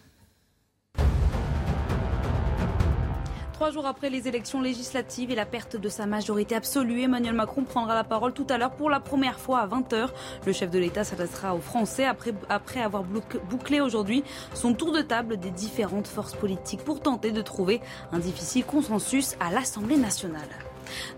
Trois 3.54 3.70
jours 3.70 3.86
après 3.86 4.10
les 4.10 4.26
élections 4.26 4.60
législatives 4.60 5.30
et 5.30 5.36
la 5.36 5.46
perte 5.46 5.76
de 5.76 5.88
sa 5.88 6.06
majorité 6.06 6.56
absolue, 6.56 7.02
Emmanuel 7.02 7.34
Macron 7.34 7.62
prendra 7.62 7.94
la 7.94 8.02
parole 8.02 8.32
tout 8.32 8.46
à 8.50 8.58
l'heure 8.58 8.72
pour 8.72 8.90
la 8.90 8.98
première 8.98 9.38
fois 9.38 9.60
à 9.60 9.68
20h. 9.68 10.08
Le 10.44 10.52
chef 10.52 10.72
de 10.72 10.78
l'État 10.80 11.04
s'adressera 11.04 11.54
aux 11.54 11.60
Français 11.60 12.04
après, 12.04 12.34
après 12.48 12.80
avoir 12.80 13.04
bouclé 13.04 13.80
aujourd'hui 13.80 14.24
son 14.54 14.74
tour 14.74 14.90
de 14.90 15.02
table 15.02 15.36
des 15.36 15.50
différentes 15.50 16.08
forces 16.08 16.34
politiques 16.34 16.82
pour 16.82 17.00
tenter 17.00 17.30
de 17.30 17.42
trouver 17.42 17.80
un 18.10 18.18
difficile 18.18 18.64
consensus 18.64 19.36
à 19.38 19.52
l'Assemblée 19.52 19.98
nationale. 19.98 20.50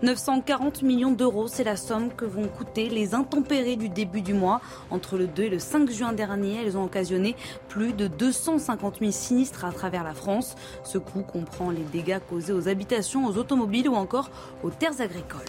940 0.03 0.81
millions 0.81 1.11
d'euros, 1.11 1.47
c'est 1.47 1.63
la 1.63 1.75
somme 1.75 2.13
que 2.13 2.25
vont 2.25 2.47
coûter 2.47 2.89
les 2.89 3.13
intempéries 3.13 3.77
du 3.77 3.89
début 3.89 4.21
du 4.21 4.33
mois. 4.33 4.61
Entre 4.91 5.17
le 5.17 5.27
2 5.27 5.43
et 5.43 5.49
le 5.49 5.59
5 5.59 5.89
juin 5.91 6.13
dernier, 6.13 6.61
elles 6.63 6.77
ont 6.77 6.83
occasionné 6.83 7.35
plus 7.67 7.93
de 7.93 8.07
250 8.07 8.99
000 8.99 9.11
sinistres 9.11 9.65
à 9.65 9.71
travers 9.71 10.03
la 10.03 10.13
France. 10.13 10.55
Ce 10.83 10.97
coût 10.97 11.21
comprend 11.21 11.69
les 11.69 11.83
dégâts 11.83 12.19
causés 12.29 12.53
aux 12.53 12.67
habitations, 12.67 13.25
aux 13.25 13.37
automobiles 13.37 13.89
ou 13.89 13.95
encore 13.95 14.29
aux 14.63 14.69
terres 14.69 15.01
agricoles. 15.01 15.45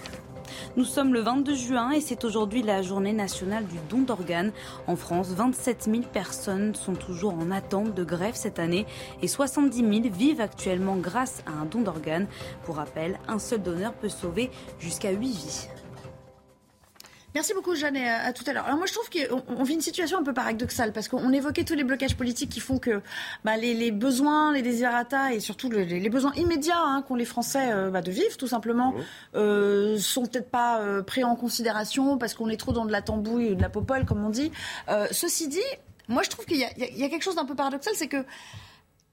Nous 0.76 0.84
sommes 0.84 1.12
le 1.12 1.20
22 1.20 1.54
juin 1.54 1.90
et 1.92 2.00
c'est 2.00 2.24
aujourd'hui 2.24 2.62
la 2.62 2.82
journée 2.82 3.12
nationale 3.12 3.66
du 3.66 3.76
don 3.88 4.02
d'organes. 4.02 4.52
En 4.86 4.96
France, 4.96 5.28
27 5.28 5.84
000 5.90 6.02
personnes 6.12 6.74
sont 6.74 6.94
toujours 6.94 7.34
en 7.34 7.50
attente 7.50 7.94
de 7.94 8.04
greffe 8.04 8.36
cette 8.36 8.58
année 8.58 8.86
et 9.22 9.28
70 9.28 9.78
000 9.78 10.14
vivent 10.14 10.40
actuellement 10.40 10.96
grâce 10.96 11.42
à 11.46 11.50
un 11.50 11.64
don 11.64 11.80
d'organes. 11.80 12.26
Pour 12.64 12.76
rappel, 12.76 13.18
un 13.28 13.38
seul 13.38 13.62
donneur 13.62 13.92
peut 13.92 14.08
sauver 14.08 14.50
jusqu'à 14.78 15.10
8 15.10 15.26
vies. 15.26 15.68
Merci 17.34 17.52
beaucoup, 17.52 17.74
Jeanne, 17.74 17.96
et 17.96 18.08
à, 18.08 18.32
tout 18.32 18.44
à 18.46 18.52
l'heure. 18.52 18.64
Alors 18.64 18.78
moi, 18.78 18.86
je 18.86 18.92
trouve 18.94 19.08
qu'on 19.10 19.62
vit 19.62 19.74
une 19.74 19.82
situation 19.82 20.18
un 20.18 20.22
peu 20.22 20.32
paradoxale, 20.32 20.92
parce 20.92 21.08
qu'on 21.08 21.32
évoquait 21.32 21.64
tous 21.64 21.74
les 21.74 21.84
blocages 21.84 22.16
politiques 22.16 22.50
qui 22.50 22.60
font 22.60 22.78
que 22.78 23.02
bah, 23.44 23.56
les, 23.56 23.90
besoins, 23.90 24.52
les 24.52 24.62
désirata 24.62 25.34
et 25.34 25.40
surtout 25.40 25.70
les, 25.70 26.08
besoins 26.08 26.32
immédiats 26.36 26.80
hein, 26.80 27.04
qu'ont 27.06 27.16
les 27.16 27.26
Français 27.26 27.70
euh, 27.70 27.90
bah, 27.90 28.00
de 28.00 28.10
vivre, 28.10 28.36
tout 28.38 28.46
simplement, 28.46 28.94
euh, 29.34 29.98
sont 29.98 30.24
peut-être 30.24 30.50
pas 30.50 30.80
euh, 30.80 31.02
pris 31.02 31.22
en 31.22 31.36
considération 31.36 32.16
parce 32.16 32.34
qu'on 32.34 32.48
est 32.48 32.56
trop 32.56 32.72
dans 32.72 32.86
de 32.86 32.92
la 32.92 33.02
tambouille 33.02 33.50
ou 33.50 33.54
de 33.54 33.62
la 33.62 33.68
popole, 33.68 34.06
comme 34.06 34.24
on 34.24 34.30
dit. 34.30 34.50
Euh, 34.88 35.06
ceci 35.10 35.48
dit, 35.48 35.58
moi, 36.08 36.22
je 36.22 36.30
trouve 36.30 36.46
qu'il 36.46 36.56
y, 36.56 36.60
y, 36.60 37.04
a 37.04 37.08
quelque 37.08 37.22
chose 37.22 37.36
d'un 37.36 37.44
peu 37.44 37.54
paradoxal, 37.54 37.92
c'est 37.94 38.08
que 38.08 38.24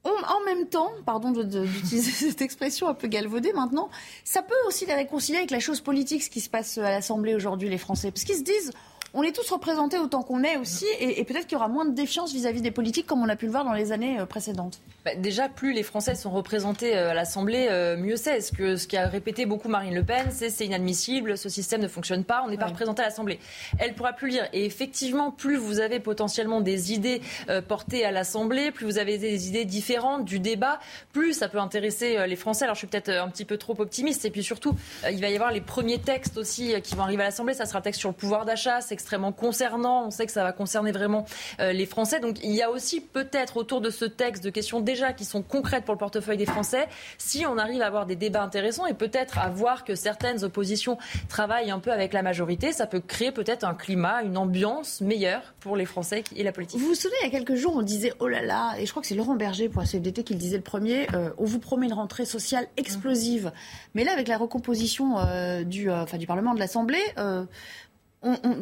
en 0.05 0.45
même 0.45 0.67
temps, 0.67 0.91
pardon 1.05 1.31
d'utiliser 1.31 2.11
cette 2.29 2.41
expression 2.41 2.87
un 2.87 2.93
peu 2.93 3.07
galvaudée 3.07 3.53
maintenant, 3.53 3.89
ça 4.23 4.41
peut 4.41 4.55
aussi 4.67 4.85
les 4.85 4.93
réconcilier 4.93 5.37
avec 5.39 5.51
la 5.51 5.59
chose 5.59 5.81
politique, 5.81 6.23
ce 6.23 6.29
qui 6.29 6.41
se 6.41 6.49
passe 6.49 6.77
à 6.77 6.89
l'Assemblée 6.89 7.35
aujourd'hui, 7.35 7.69
les 7.69 7.77
Français. 7.77 8.11
Parce 8.11 8.23
qu'ils 8.23 8.37
se 8.37 8.43
disent, 8.43 8.71
on 9.15 9.23
est 9.23 9.31
tous 9.31 9.49
représentés 9.49 9.97
autant 9.97 10.23
qu'on 10.23 10.43
est 10.43 10.57
aussi, 10.57 10.85
et, 10.99 11.23
peut-être 11.23 11.47
qu'il 11.47 11.53
y 11.53 11.55
aura 11.55 11.69
moins 11.69 11.85
de 11.85 11.95
défiance 11.95 12.33
vis-à-vis 12.33 12.61
des 12.61 12.71
politiques, 12.71 13.07
comme 13.07 13.23
on 13.23 13.29
a 13.29 13.37
pu 13.37 13.45
le 13.45 13.51
voir 13.51 13.63
dans 13.63 13.71
les 13.71 13.93
années 13.93 14.19
euh, 14.19 14.25
précédentes. 14.25 14.81
Bah, 15.05 15.15
déjà, 15.15 15.47
plus 15.47 15.71
les 15.71 15.83
Français 15.83 16.15
sont 16.15 16.31
représentés 16.31 16.97
euh, 16.97 17.11
à 17.11 17.13
l'Assemblée, 17.13 17.67
euh, 17.69 17.95
mieux 17.95 18.17
c'est. 18.17 18.41
Ce, 18.41 18.51
que, 18.51 18.75
ce 18.75 18.87
qu'a 18.87 19.07
répété 19.07 19.45
beaucoup 19.45 19.69
Marine 19.69 19.95
Le 19.95 20.03
Pen, 20.03 20.27
c'est 20.31 20.49
c'est 20.49 20.65
inadmissible, 20.65 21.37
ce 21.37 21.47
système 21.47 21.81
ne 21.81 21.87
fonctionne 21.87 22.25
pas, 22.25 22.43
on 22.45 22.49
n'est 22.49 22.57
pas 22.57 22.67
représenté 22.67 23.03
à 23.03 23.05
l'Assemblée. 23.05 23.39
Elle 23.79 23.95
pourra 23.95 24.11
plus 24.11 24.27
lire. 24.29 24.47
Et 24.51 24.65
effectivement, 24.65 25.31
plus 25.31 25.55
vous 25.55 25.79
avez 25.79 26.01
potentiellement 26.01 26.59
des 26.59 26.91
idées 26.91 27.21
portées 27.67 28.05
à 28.05 28.11
l'Assemblée, 28.11 28.71
plus 28.71 28.85
vous 28.85 28.97
avez 28.97 29.17
des 29.17 29.47
idées 29.47 29.65
différentes 29.65 30.25
du 30.25 30.39
débat, 30.39 30.79
plus 31.13 31.33
ça 31.33 31.47
peut 31.47 31.59
intéresser 31.59 32.27
les 32.27 32.35
Français. 32.35 32.65
Alors 32.65 32.75
je 32.75 32.79
suis 32.79 32.87
peut-être 32.87 33.09
un 33.09 33.29
petit 33.29 33.45
peu 33.45 33.57
trop 33.57 33.75
optimiste. 33.79 34.25
Et 34.25 34.29
puis 34.29 34.43
surtout, 34.43 34.75
il 35.09 35.21
va 35.21 35.29
y 35.29 35.35
avoir 35.35 35.51
les 35.51 35.61
premiers 35.61 35.99
textes 35.99 36.37
aussi 36.37 36.73
qui 36.81 36.95
vont 36.95 37.03
arriver 37.03 37.23
à 37.23 37.27
l'Assemblée. 37.27 37.53
Ça 37.53 37.65
sera 37.65 37.79
le 37.79 37.83
texte 37.83 37.99
sur 37.99 38.09
le 38.09 38.15
pouvoir 38.15 38.45
d'achat, 38.45 38.81
c'est 38.81 38.95
extrêmement 39.05 39.31
concernant. 39.31 40.07
On 40.07 40.09
sait 40.09 40.25
que 40.25 40.31
ça 40.31 40.41
va 40.41 40.51
concerner 40.51 40.91
vraiment 40.91 41.25
euh, 41.59 41.73
les 41.73 41.85
Français. 41.85 42.19
Donc 42.19 42.43
il 42.43 42.53
y 42.53 42.63
a 42.63 42.71
aussi 42.71 43.01
peut-être 43.01 43.57
autour 43.57 43.79
de 43.79 43.91
ce 43.91 44.03
texte 44.03 44.43
de 44.43 44.49
questions 44.49 44.79
déjà 44.79 45.13
qui 45.13 45.25
sont 45.25 45.43
concrètes 45.43 45.85
pour 45.85 45.93
le 45.93 45.99
portefeuille 45.99 46.37
des 46.37 46.47
Français. 46.47 46.87
Si 47.19 47.45
on 47.45 47.59
arrive 47.59 47.83
à 47.83 47.85
avoir 47.85 48.07
des 48.07 48.15
débats 48.15 48.41
intéressants 48.41 48.87
et 48.87 48.95
peut-être 48.95 49.37
à 49.37 49.49
voir 49.49 49.83
que 49.83 49.93
certaines 49.93 50.43
oppositions 50.43 50.97
travaillent 51.29 51.69
un 51.69 51.77
peu 51.77 51.91
avec 51.91 52.13
la 52.13 52.23
majorité, 52.23 52.71
ça 52.71 52.87
peut 52.87 52.99
créer 52.99 53.31
peut-être 53.31 53.63
un 53.63 53.75
climat, 53.75 54.23
une 54.23 54.37
ambiance 54.37 55.01
meilleure 55.01 55.53
pour 55.59 55.75
les 55.75 55.85
Français 55.85 56.23
et 56.35 56.41
la 56.41 56.51
politique. 56.51 56.79
Vous 56.79 56.87
vous 56.87 56.95
souvenez, 56.95 57.17
il 57.21 57.25
y 57.25 57.35
a 57.35 57.39
quelques 57.39 57.55
jours, 57.55 57.75
on 57.75 57.83
disait 57.83 58.13
oh 58.19 58.27
là 58.27 58.41
là, 58.41 58.73
et 58.79 58.87
je 58.87 58.89
crois 58.89 59.03
que 59.03 59.07
c'est 59.07 59.13
Laurent 59.13 59.35
Berger 59.35 59.69
pour 59.69 59.83
la 59.83 59.87
CFDT 59.87 60.23
qui 60.23 60.33
le 60.33 60.39
disait 60.39 60.57
le 60.57 60.63
premier, 60.63 61.05
euh, 61.13 61.29
on 61.37 61.45
vous 61.45 61.59
promet 61.59 61.85
une 61.85 61.93
rentrée 61.93 62.25
sociale 62.25 62.67
explosive. 62.75 63.51
Mais 63.93 64.03
là, 64.03 64.13
avec 64.13 64.27
la 64.27 64.39
recomposition 64.39 65.19
euh, 65.19 65.63
du, 65.63 65.89
du 66.17 66.25
Parlement 66.25 66.55
de 66.55 66.59
l'Assemblée, 66.59 67.03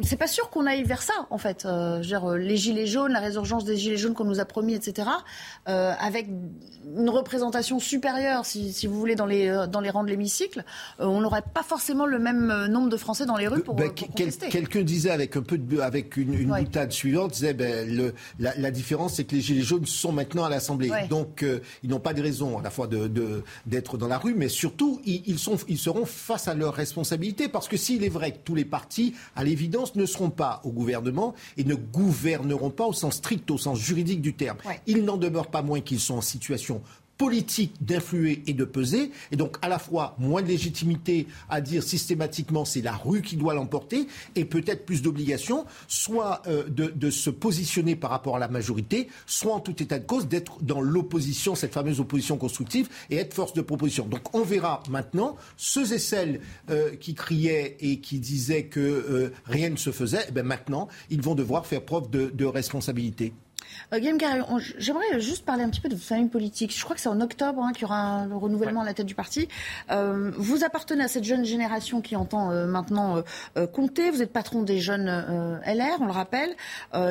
c'est 0.02 0.16
pas 0.16 0.26
sûr 0.26 0.50
qu'on 0.50 0.66
aille 0.66 0.82
vers 0.82 1.02
ça, 1.02 1.26
en 1.30 1.38
fait. 1.38 1.64
Euh, 1.64 2.02
euh, 2.12 2.36
les 2.36 2.56
gilets 2.56 2.86
jaunes, 2.86 3.12
la 3.12 3.20
résurgence 3.20 3.64
des 3.64 3.76
gilets 3.76 3.96
jaunes 3.96 4.14
qu'on 4.14 4.24
nous 4.24 4.40
a 4.40 4.44
promis, 4.44 4.74
etc., 4.74 5.08
euh, 5.68 5.92
avec 5.98 6.28
une 6.96 7.08
représentation 7.08 7.80
supérieure, 7.80 8.44
si, 8.44 8.86
vous 8.86 8.98
voulez, 8.98 9.14
dans 9.14 9.26
les, 9.26 9.66
dans 9.70 9.80
les 9.80 9.90
rangs 9.90 10.04
de 10.04 10.10
l'hémicycle, 10.10 10.64
on 10.98 11.20
n'aurait 11.20 11.42
pas 11.42 11.62
forcément 11.62 12.06
le 12.06 12.18
même 12.18 12.66
nombre 12.66 12.88
de 12.88 12.96
Français 12.96 13.24
dans 13.26 13.36
les 13.36 13.48
rues 13.48 13.62
pour, 13.62 13.74
ben, 13.74 13.90
Quelqu'un 13.90 14.82
disait 14.82 15.10
avec 15.10 15.36
un 15.36 15.42
peu 15.42 15.56
de, 15.56 15.80
avec 15.80 16.16
une, 16.16 16.34
une 16.34 16.50
boutade 16.50 16.92
suivante, 16.92 17.32
disait 17.32 17.54
ben, 17.54 17.88
le, 17.90 18.14
la, 18.38 18.70
différence, 18.70 19.14
c'est 19.14 19.24
que 19.24 19.34
les 19.34 19.40
gilets 19.40 19.62
jaunes 19.62 19.86
sont 19.86 20.12
maintenant 20.12 20.44
à 20.44 20.50
l'Assemblée, 20.50 20.90
donc 21.08 21.44
ils 21.82 21.90
n'ont 21.90 22.00
pas 22.00 22.12
de 22.12 22.22
raison 22.22 22.58
à 22.58 22.62
la 22.62 22.70
fois 22.70 22.86
de, 22.86 23.42
d'être 23.66 23.96
dans 23.96 24.08
la 24.08 24.18
rue, 24.18 24.34
mais 24.34 24.48
surtout 24.48 25.00
ils, 25.04 25.38
sont, 25.38 25.56
ils 25.68 25.78
seront 25.78 26.04
face 26.04 26.48
à 26.48 26.54
leurs 26.54 26.74
responsabilités, 26.74 27.48
parce 27.48 27.68
que 27.68 27.76
s'il 27.76 28.04
est 28.04 28.08
vrai 28.08 28.32
que 28.32 28.38
tous 28.44 28.54
les 28.54 28.64
partis, 28.64 29.14
à 29.36 29.42
l'évidence, 29.54 29.94
ne 29.94 30.04
seront 30.04 30.30
pas 30.30 30.60
au 30.64 30.72
gouvernement 30.72 31.34
et 31.56 31.62
ne 31.62 31.76
gouverneront 31.76 32.70
pas 32.70 32.86
au 32.86 32.92
sens 32.92 33.14
strict, 33.14 33.48
au 33.52 33.58
sens 33.58 33.78
juridique 33.78 34.20
du 34.20 34.34
terme. 34.34 34.58
Il 34.88 35.04
n'en 35.04 35.16
demeure 35.16 35.46
pas 35.46 35.62
moins 35.62 35.80
qu'ils 35.80 36.00
sont 36.00 36.16
en 36.16 36.20
situation 36.20 36.82
politique 37.24 37.72
d'influer 37.80 38.42
et 38.46 38.52
de 38.52 38.66
peser, 38.66 39.10
et 39.32 39.36
donc 39.36 39.56
à 39.62 39.68
la 39.70 39.78
fois 39.78 40.14
moins 40.18 40.42
de 40.42 40.48
légitimité 40.48 41.26
à 41.48 41.62
dire 41.62 41.82
systématiquement 41.82 42.66
c'est 42.66 42.82
la 42.82 42.92
rue 42.92 43.22
qui 43.22 43.36
doit 43.36 43.54
l'emporter, 43.54 44.08
et 44.34 44.44
peut-être 44.44 44.84
plus 44.84 45.00
d'obligation, 45.00 45.64
soit 45.88 46.42
euh, 46.48 46.64
de, 46.68 47.10
se 47.10 47.30
positionner 47.30 47.96
par 47.96 48.10
rapport 48.10 48.36
à 48.36 48.38
la 48.38 48.48
majorité, 48.48 49.08
soit 49.24 49.54
en 49.54 49.60
tout 49.60 49.82
état 49.82 49.98
de 49.98 50.04
cause 50.04 50.28
d'être 50.28 50.62
dans 50.62 50.82
l'opposition, 50.82 51.54
cette 51.54 51.72
fameuse 51.72 51.98
opposition 51.98 52.36
constructive, 52.36 52.90
et 53.08 53.16
être 53.16 53.32
force 53.32 53.54
de 53.54 53.62
proposition. 53.62 54.04
Donc 54.04 54.34
on 54.34 54.42
verra 54.42 54.82
maintenant 54.90 55.36
ceux 55.56 55.94
et 55.94 55.98
celles 55.98 56.40
euh, 56.68 56.94
qui 56.96 57.14
criaient 57.14 57.78
et 57.80 58.00
qui 58.00 58.18
disaient 58.18 58.64
que 58.64 58.80
euh, 58.80 59.32
rien 59.46 59.70
ne 59.70 59.76
se 59.76 59.92
faisait, 59.92 60.26
eh 60.28 60.32
bien 60.32 60.42
maintenant 60.42 60.88
ils 61.08 61.22
vont 61.22 61.34
devoir 61.34 61.64
faire 61.64 61.86
preuve 61.86 62.10
de 62.10 62.44
responsabilité. 62.44 63.32
Euh, 63.92 64.00
j'aimerais 64.78 65.20
juste 65.20 65.44
parler 65.44 65.62
un 65.64 65.70
petit 65.70 65.80
peu 65.80 65.88
de 65.88 65.94
votre 65.94 66.06
famille 66.06 66.28
politique. 66.28 66.76
Je 66.76 66.84
crois 66.84 66.94
que 66.94 67.00
c'est 67.00 67.08
en 67.08 67.20
octobre 67.20 67.62
hein, 67.62 67.72
qu'il 67.72 67.82
y 67.82 67.84
aura 67.84 68.26
le 68.26 68.36
renouvellement 68.36 68.82
à 68.82 68.84
la 68.84 68.94
tête 68.94 69.06
du 69.06 69.14
parti. 69.14 69.48
Euh, 69.90 70.32
vous 70.36 70.64
appartenez 70.64 71.04
à 71.04 71.08
cette 71.08 71.24
jeune 71.24 71.44
génération 71.44 72.00
qui 72.00 72.16
entend 72.16 72.50
euh, 72.50 72.66
maintenant 72.66 73.22
compter. 73.72 74.10
Vous 74.10 74.22
êtes 74.22 74.32
patron 74.32 74.62
des 74.62 74.78
jeunes 74.78 75.06
LR, 75.66 76.00
on 76.00 76.06
le 76.06 76.12
rappelle, 76.12 76.54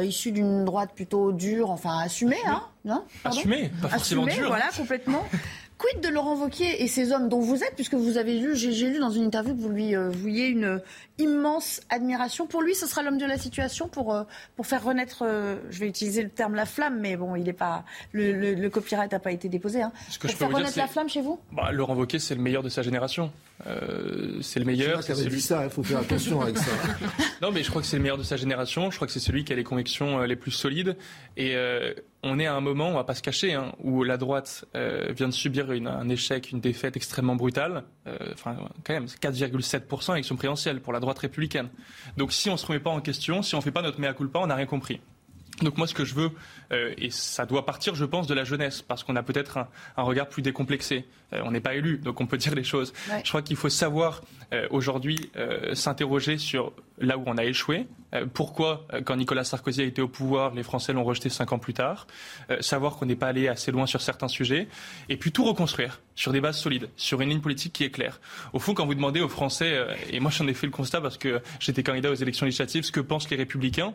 issu 0.03 0.31
d'une 0.31 0.65
droite 0.65 0.91
plutôt 0.95 1.31
dure, 1.31 1.69
enfin 1.69 1.99
assumée. 1.99 2.37
Hein, 2.45 2.63
non? 2.85 3.03
Assumée, 3.23 3.71
pas 3.81 3.89
forcément 3.89 4.25
assumée, 4.25 4.47
Voilà, 4.47 4.69
complètement. 4.75 5.23
Quid 5.77 6.01
de 6.01 6.09
Laurent 6.09 6.35
Vauquier 6.35 6.83
et 6.83 6.87
ces 6.87 7.11
hommes 7.11 7.29
dont 7.29 7.39
vous 7.39 7.63
êtes, 7.63 7.73
puisque 7.75 7.95
vous 7.95 8.17
avez 8.17 8.39
lu, 8.39 8.55
j'ai 8.55 8.89
lu 8.89 8.99
dans 8.99 9.09
une 9.09 9.23
interview 9.23 9.55
que 9.55 9.61
vous 9.61 9.69
lui 9.69 9.95
euh, 9.95 10.09
vouliez 10.09 10.45
une 10.45 10.81
immense 11.17 11.81
admiration. 11.89 12.47
Pour 12.47 12.61
lui, 12.61 12.75
ce 12.75 12.87
sera 12.87 13.03
l'homme 13.03 13.17
de 13.17 13.25
la 13.25 13.37
situation 13.37 13.87
pour, 13.87 14.13
euh, 14.13 14.23
pour 14.55 14.67
faire 14.67 14.83
renaître, 14.83 15.23
euh, 15.23 15.57
je 15.69 15.79
vais 15.79 15.87
utiliser 15.87 16.23
le 16.23 16.29
terme 16.29 16.55
la 16.55 16.65
flamme, 16.65 16.99
mais 16.99 17.17
bon, 17.17 17.35
il 17.35 17.47
est 17.49 17.53
pas, 17.53 17.85
le, 18.11 18.53
le, 18.53 18.69
copyright 18.69 19.11
n'a 19.11 19.19
pas 19.19 19.31
été 19.31 19.49
déposé. 19.49 19.81
Hein. 19.81 19.91
pour 20.19 20.29
faire 20.29 20.51
renaître 20.51 20.77
la 20.77 20.87
flamme 20.87 21.09
chez 21.09 21.21
vous? 21.21 21.39
Bah, 21.51 21.71
Laurent 21.71 21.95
Vauquier, 21.95 22.19
c'est 22.19 22.35
le 22.35 22.41
meilleur 22.41 22.63
de 22.63 22.69
sa 22.69 22.81
génération. 22.81 23.31
c'est 24.41 24.59
le 24.59 24.65
meilleur. 24.65 25.03
C'est 25.03 25.15
celui... 25.15 25.41
ça, 25.41 25.63
il 25.63 25.69
faut 25.69 25.83
faire 25.83 25.99
attention 25.99 26.41
avec 26.41 26.57
ça. 26.57 26.71
non, 27.41 27.51
mais 27.51 27.63
je 27.63 27.69
crois 27.69 27.81
que 27.81 27.87
c'est 27.87 27.97
le 27.97 28.03
meilleur 28.03 28.17
de 28.17 28.23
sa 28.23 28.37
génération. 28.37 28.91
Je 28.91 28.95
crois 28.95 29.07
que 29.07 29.13
c'est 29.13 29.19
celui 29.19 29.43
qui 29.43 29.53
a 29.53 29.55
les 29.55 29.63
convictions 29.63 30.19
les 30.21 30.35
plus 30.35 30.51
solides. 30.51 30.97
Et 31.37 31.55
on 32.23 32.39
est 32.39 32.45
à 32.45 32.55
un 32.55 32.61
moment, 32.61 32.87
on 32.89 32.93
va 32.93 33.03
pas 33.03 33.15
se 33.15 33.21
cacher, 33.21 33.53
hein, 33.53 33.73
où 33.83 34.03
la 34.03 34.17
droite 34.17 34.65
euh, 34.75 35.11
vient 35.11 35.27
de 35.27 35.33
subir 35.33 35.69
un 35.69 36.09
échec, 36.09 36.51
une 36.51 36.61
défaite 36.61 36.95
extrêmement 36.95 37.35
brutale. 37.35 37.83
Euh, 38.07 38.17
enfin, 38.33 38.55
quand 38.85 38.93
même, 38.93 39.05
4,7% 39.05 40.13
élection 40.13 40.37
présidentielle 40.37 40.79
pour 40.79 40.93
la 40.93 41.01
droite 41.01 41.19
républicaine. 41.19 41.67
Donc, 42.17 42.31
si 42.31 42.49
on 42.49 42.55
se 42.55 42.65
remet 42.65 42.79
pas 42.79 42.89
en 42.89 43.01
question, 43.01 43.41
si 43.41 43.55
on 43.55 43.61
fait 43.61 43.71
pas 43.71 43.81
notre 43.81 43.99
mea 43.99 44.13
culpa, 44.13 44.39
on 44.39 44.47
n'a 44.47 44.55
rien 44.55 44.65
compris. 44.65 45.01
Donc 45.61 45.77
moi, 45.77 45.85
ce 45.85 45.93
que 45.93 46.03
je 46.03 46.15
veux, 46.15 46.31
euh, 46.71 46.93
et 46.97 47.09
ça 47.11 47.45
doit 47.45 47.65
partir, 47.65 47.93
je 47.93 48.05
pense, 48.05 48.25
de 48.25 48.33
la 48.33 48.43
jeunesse, 48.43 48.81
parce 48.81 49.03
qu'on 49.03 49.15
a 49.15 49.23
peut-être 49.23 49.59
un, 49.97 50.03
regard 50.03 50.27
plus 50.27 50.41
décomplexé. 50.41 51.05
Euh, 51.31 51.41
on 51.45 51.51
n'est 51.51 51.59
pas 51.59 51.75
élu, 51.75 51.99
donc 51.99 52.19
on 52.21 52.25
peut 52.25 52.37
dire 52.43 52.55
les 52.55 52.63
choses. 52.63 52.93
Je 53.23 53.29
crois 53.29 53.41
qu'il 53.41 53.55
faut 53.55 53.69
savoir 53.69 54.21
euh, 54.53 54.67
aujourd'hui 54.71 55.31
s'interroger 55.73 56.37
sur 56.37 56.73
là 56.99 57.17
où 57.17 57.23
on 57.25 57.37
a 57.37 57.45
échoué. 57.45 57.87
pourquoi, 58.33 58.87
quand 59.05 59.15
Nicolas 59.15 59.43
Sarkozy 59.43 59.81
a 59.81 59.83
été 59.83 60.01
au 60.01 60.07
pouvoir, 60.07 60.53
les 60.53 60.63
Français 60.63 60.93
l'ont 60.93 61.03
rejeté 61.03 61.29
cinq 61.29 61.51
ans 61.51 61.59
plus 61.59 61.73
tard. 61.73 62.07
savoir 62.59 62.95
qu'on 62.95 63.05
n'est 63.05 63.15
pas 63.15 63.27
allé 63.27 63.47
assez 63.47 63.71
loin 63.71 63.85
sur 63.87 64.01
certains 64.01 64.27
sujets. 64.27 64.67
Et 65.09 65.17
puis 65.17 65.31
tout 65.31 65.43
reconstruire 65.43 66.01
sur 66.15 66.31
des 66.31 66.39
bases 66.39 66.59
solides, 66.59 66.89
sur 66.95 67.21
une 67.21 67.29
ligne 67.29 67.41
politique 67.41 67.73
qui 67.73 67.83
est 67.83 67.89
claire. 67.89 68.21
Au 68.53 68.59
fond, 68.59 68.73
quand 68.73 68.85
vous 68.85 68.93
demandez 68.93 69.21
aux 69.21 69.29
Français, 69.29 69.85
et 70.11 70.19
moi 70.19 70.31
j'en 70.31 70.47
ai 70.47 70.53
fait 70.53 70.67
le 70.67 70.71
constat 70.71 71.01
parce 71.01 71.17
que 71.17 71.41
j'étais 71.59 71.81
candidat 71.83 72.11
aux 72.11 72.15
élections 72.15 72.45
législatives, 72.45 72.83
ce 72.83 72.91
que 72.91 72.99
pensent 72.99 73.29
les 73.29 73.37
Républicains, 73.37 73.91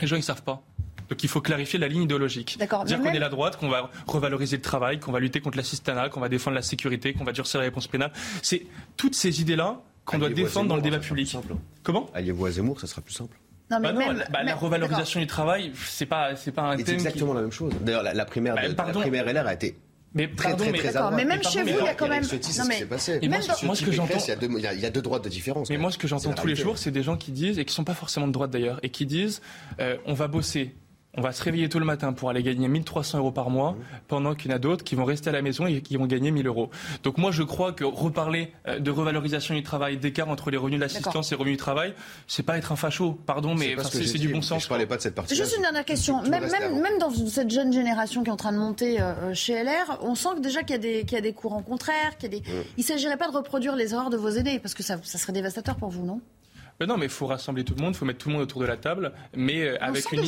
les 0.00 0.06
gens 0.06 0.16
ils 0.16 0.22
savent 0.22 0.42
pas. 0.42 0.62
Donc 1.10 1.22
il 1.24 1.28
faut 1.28 1.40
clarifier 1.40 1.78
la 1.78 1.88
ligne 1.88 2.02
idéologique. 2.02 2.56
Dire 2.58 3.00
qu'on 3.00 3.12
est 3.12 3.18
la 3.18 3.28
droite, 3.28 3.56
qu'on 3.56 3.68
va 3.68 3.90
revaloriser 4.06 4.56
le 4.56 4.62
travail, 4.62 5.00
qu'on 5.00 5.12
va 5.12 5.18
lutter 5.18 5.40
contre 5.40 5.56
l'assistanat, 5.56 6.08
qu'on 6.08 6.20
va 6.20 6.28
défendre 6.28 6.54
la 6.54 6.62
sécurité, 6.62 7.12
qu'on 7.12 7.24
va 7.24 7.32
durcir 7.32 7.58
la 7.58 7.64
réponse 7.64 7.88
pénale. 7.88 8.12
C'est 8.42 8.66
toutes 8.96 9.16
ces 9.16 9.40
idées-là 9.40 9.80
qu'on 10.04 10.18
doit 10.18 10.30
défendre 10.30 10.68
dans 10.68 10.76
le 10.76 10.82
débat 10.82 11.00
public. 11.00 11.36
Comment? 11.82 12.08
Alliez-vous 12.14 12.46
à 12.46 12.50
Zemmour, 12.52 12.80
ça 12.80 12.86
sera 12.86 13.02
plus 13.02 13.12
simple. 13.12 13.36
Non, 13.70 13.78
mais 13.78 13.92
bah 13.92 14.24
bah, 14.30 14.42
la 14.42 14.56
revalorisation 14.56 15.20
du 15.20 15.28
travail, 15.28 15.72
c'est 15.86 16.06
pas, 16.06 16.34
c'est 16.34 16.50
pas 16.50 16.62
un 16.62 16.76
thème. 16.76 16.86
C'est 16.86 16.92
exactement 16.94 17.34
la 17.34 17.42
même 17.42 17.52
chose. 17.52 17.72
D'ailleurs, 17.80 18.02
la, 18.02 18.24
primaire, 18.24 18.56
bah, 18.56 18.62
la 18.62 18.92
primaire 18.92 19.32
LR 19.32 19.46
a 19.46 19.54
été 19.54 19.76
mais 20.12 20.28
très, 20.28 20.56
très, 20.56 20.72
très, 20.72 20.92
mais, 20.92 21.16
mais 21.16 21.24
même 21.24 21.42
chez 21.44 21.62
vous, 21.62 21.68
il 21.68 21.84
y 21.84 21.88
a 21.88 21.94
quand 21.94 22.08
même. 22.08 22.24
Non, 22.24 22.64
mais, 22.66 22.84
passé. 22.84 23.20
moi, 23.22 23.38
moi, 23.62 23.76
ce 23.76 23.84
que 23.84 23.92
j'entends, 23.92 24.18
il, 24.18 24.60
y, 24.60 24.86
a 24.86 24.90
deux 24.90 25.02
droites 25.02 25.22
de 25.22 25.28
différence. 25.28 25.70
Mais 25.70 25.76
moi, 25.76 25.92
ce 25.92 25.98
que 25.98 26.08
j'entends 26.08 26.32
tous 26.32 26.48
les 26.48 26.56
jours, 26.56 26.78
c'est 26.78 26.90
des 26.90 27.04
gens 27.04 27.16
qui 27.16 27.30
disent, 27.30 27.58
et 27.58 27.64
qui 27.64 27.72
sont 27.72 27.84
pas 27.84 27.94
forcément 27.94 28.26
de 28.26 28.32
droite 28.32 28.50
d'ailleurs, 28.50 28.80
et 28.82 28.88
qui 28.88 29.06
disent, 29.06 29.40
euh, 29.78 29.96
on 30.06 30.14
va 30.14 30.26
bosser 30.26 30.74
on 31.16 31.22
va 31.22 31.32
se 31.32 31.42
réveiller 31.42 31.68
tôt 31.68 31.80
le 31.80 31.84
matin 31.84 32.12
pour 32.12 32.30
aller 32.30 32.42
gagner 32.42 32.68
1300 32.68 33.18
euros 33.18 33.32
par 33.32 33.50
mois, 33.50 33.76
pendant 34.06 34.34
qu'il 34.34 34.50
y 34.50 34.54
en 34.54 34.56
a 34.56 34.60
d'autres 34.60 34.84
qui 34.84 34.94
vont 34.94 35.04
rester 35.04 35.28
à 35.30 35.32
la 35.32 35.42
maison 35.42 35.66
et 35.66 35.80
qui 35.80 35.96
vont 35.96 36.06
gagner 36.06 36.30
1000 36.30 36.46
euros. 36.46 36.70
Donc 37.02 37.18
moi, 37.18 37.32
je 37.32 37.42
crois 37.42 37.72
que 37.72 37.84
reparler 37.84 38.52
euh, 38.68 38.78
de 38.78 38.90
revalorisation 38.90 39.54
du 39.54 39.64
travail, 39.64 39.96
d'écart 39.96 40.28
entre 40.28 40.50
les 40.50 40.56
revenus 40.56 40.78
de 40.78 40.84
l'assistance 40.84 41.32
et 41.32 41.34
les 41.34 41.38
revenus 41.38 41.56
du 41.56 41.62
travail, 41.62 41.94
c'est 42.28 42.44
pas 42.44 42.58
être 42.58 42.70
un 42.70 42.76
facho, 42.76 43.18
pardon, 43.26 43.56
mais 43.56 43.76
c'est 43.82 44.18
du 44.18 44.28
bon 44.28 44.42
sens. 44.42 44.62
Je 44.62 44.68
parlais 44.68 44.86
pas 44.86 44.96
de 44.96 45.02
cette 45.02 45.16
partie. 45.16 45.34
Juste 45.34 45.56
une 45.56 45.62
dernière 45.62 45.84
question. 45.84 46.22
Même, 46.22 46.44
même, 46.44 46.98
dans 47.00 47.10
cette 47.10 47.50
jeune 47.50 47.72
génération 47.72 48.22
qui 48.22 48.28
est 48.28 48.32
en 48.32 48.36
train 48.36 48.52
de 48.52 48.58
monter 48.58 49.00
euh, 49.00 49.12
euh, 49.22 49.34
chez 49.34 49.64
LR, 49.64 49.98
on 50.02 50.14
sent 50.14 50.28
que 50.36 50.40
déjà 50.40 50.62
qu'il 50.62 50.84
y, 50.84 51.12
y, 51.12 51.16
a 51.16 51.20
des 51.20 51.32
courants 51.32 51.62
contraires, 51.62 52.16
qu'il 52.18 52.32
y 52.32 52.36
a 52.36 52.40
des... 52.40 52.44
Il 52.76 52.84
s'agirait 52.84 53.16
pas 53.16 53.28
de 53.28 53.36
reproduire 53.36 53.74
les 53.74 53.94
erreurs 53.94 54.10
de 54.10 54.16
vos 54.16 54.30
aînés, 54.30 54.60
parce 54.60 54.74
que 54.74 54.82
ça, 54.82 54.98
ça 55.02 55.18
serait 55.18 55.32
dévastateur 55.32 55.76
pour 55.76 55.88
vous, 55.88 56.04
non? 56.04 56.20
Non, 56.86 56.96
mais 56.96 57.06
il 57.06 57.10
faut 57.10 57.26
rassembler 57.26 57.64
tout 57.64 57.74
le 57.74 57.82
monde, 57.82 57.94
il 57.94 57.98
faut 57.98 58.04
mettre 58.04 58.18
tout 58.18 58.28
le 58.28 58.34
monde 58.34 58.42
autour 58.42 58.60
de 58.60 58.66
la 58.66 58.76
table, 58.76 59.12
mais 59.34 59.62
euh, 59.62 59.76
avec 59.82 60.10
une, 60.12 60.22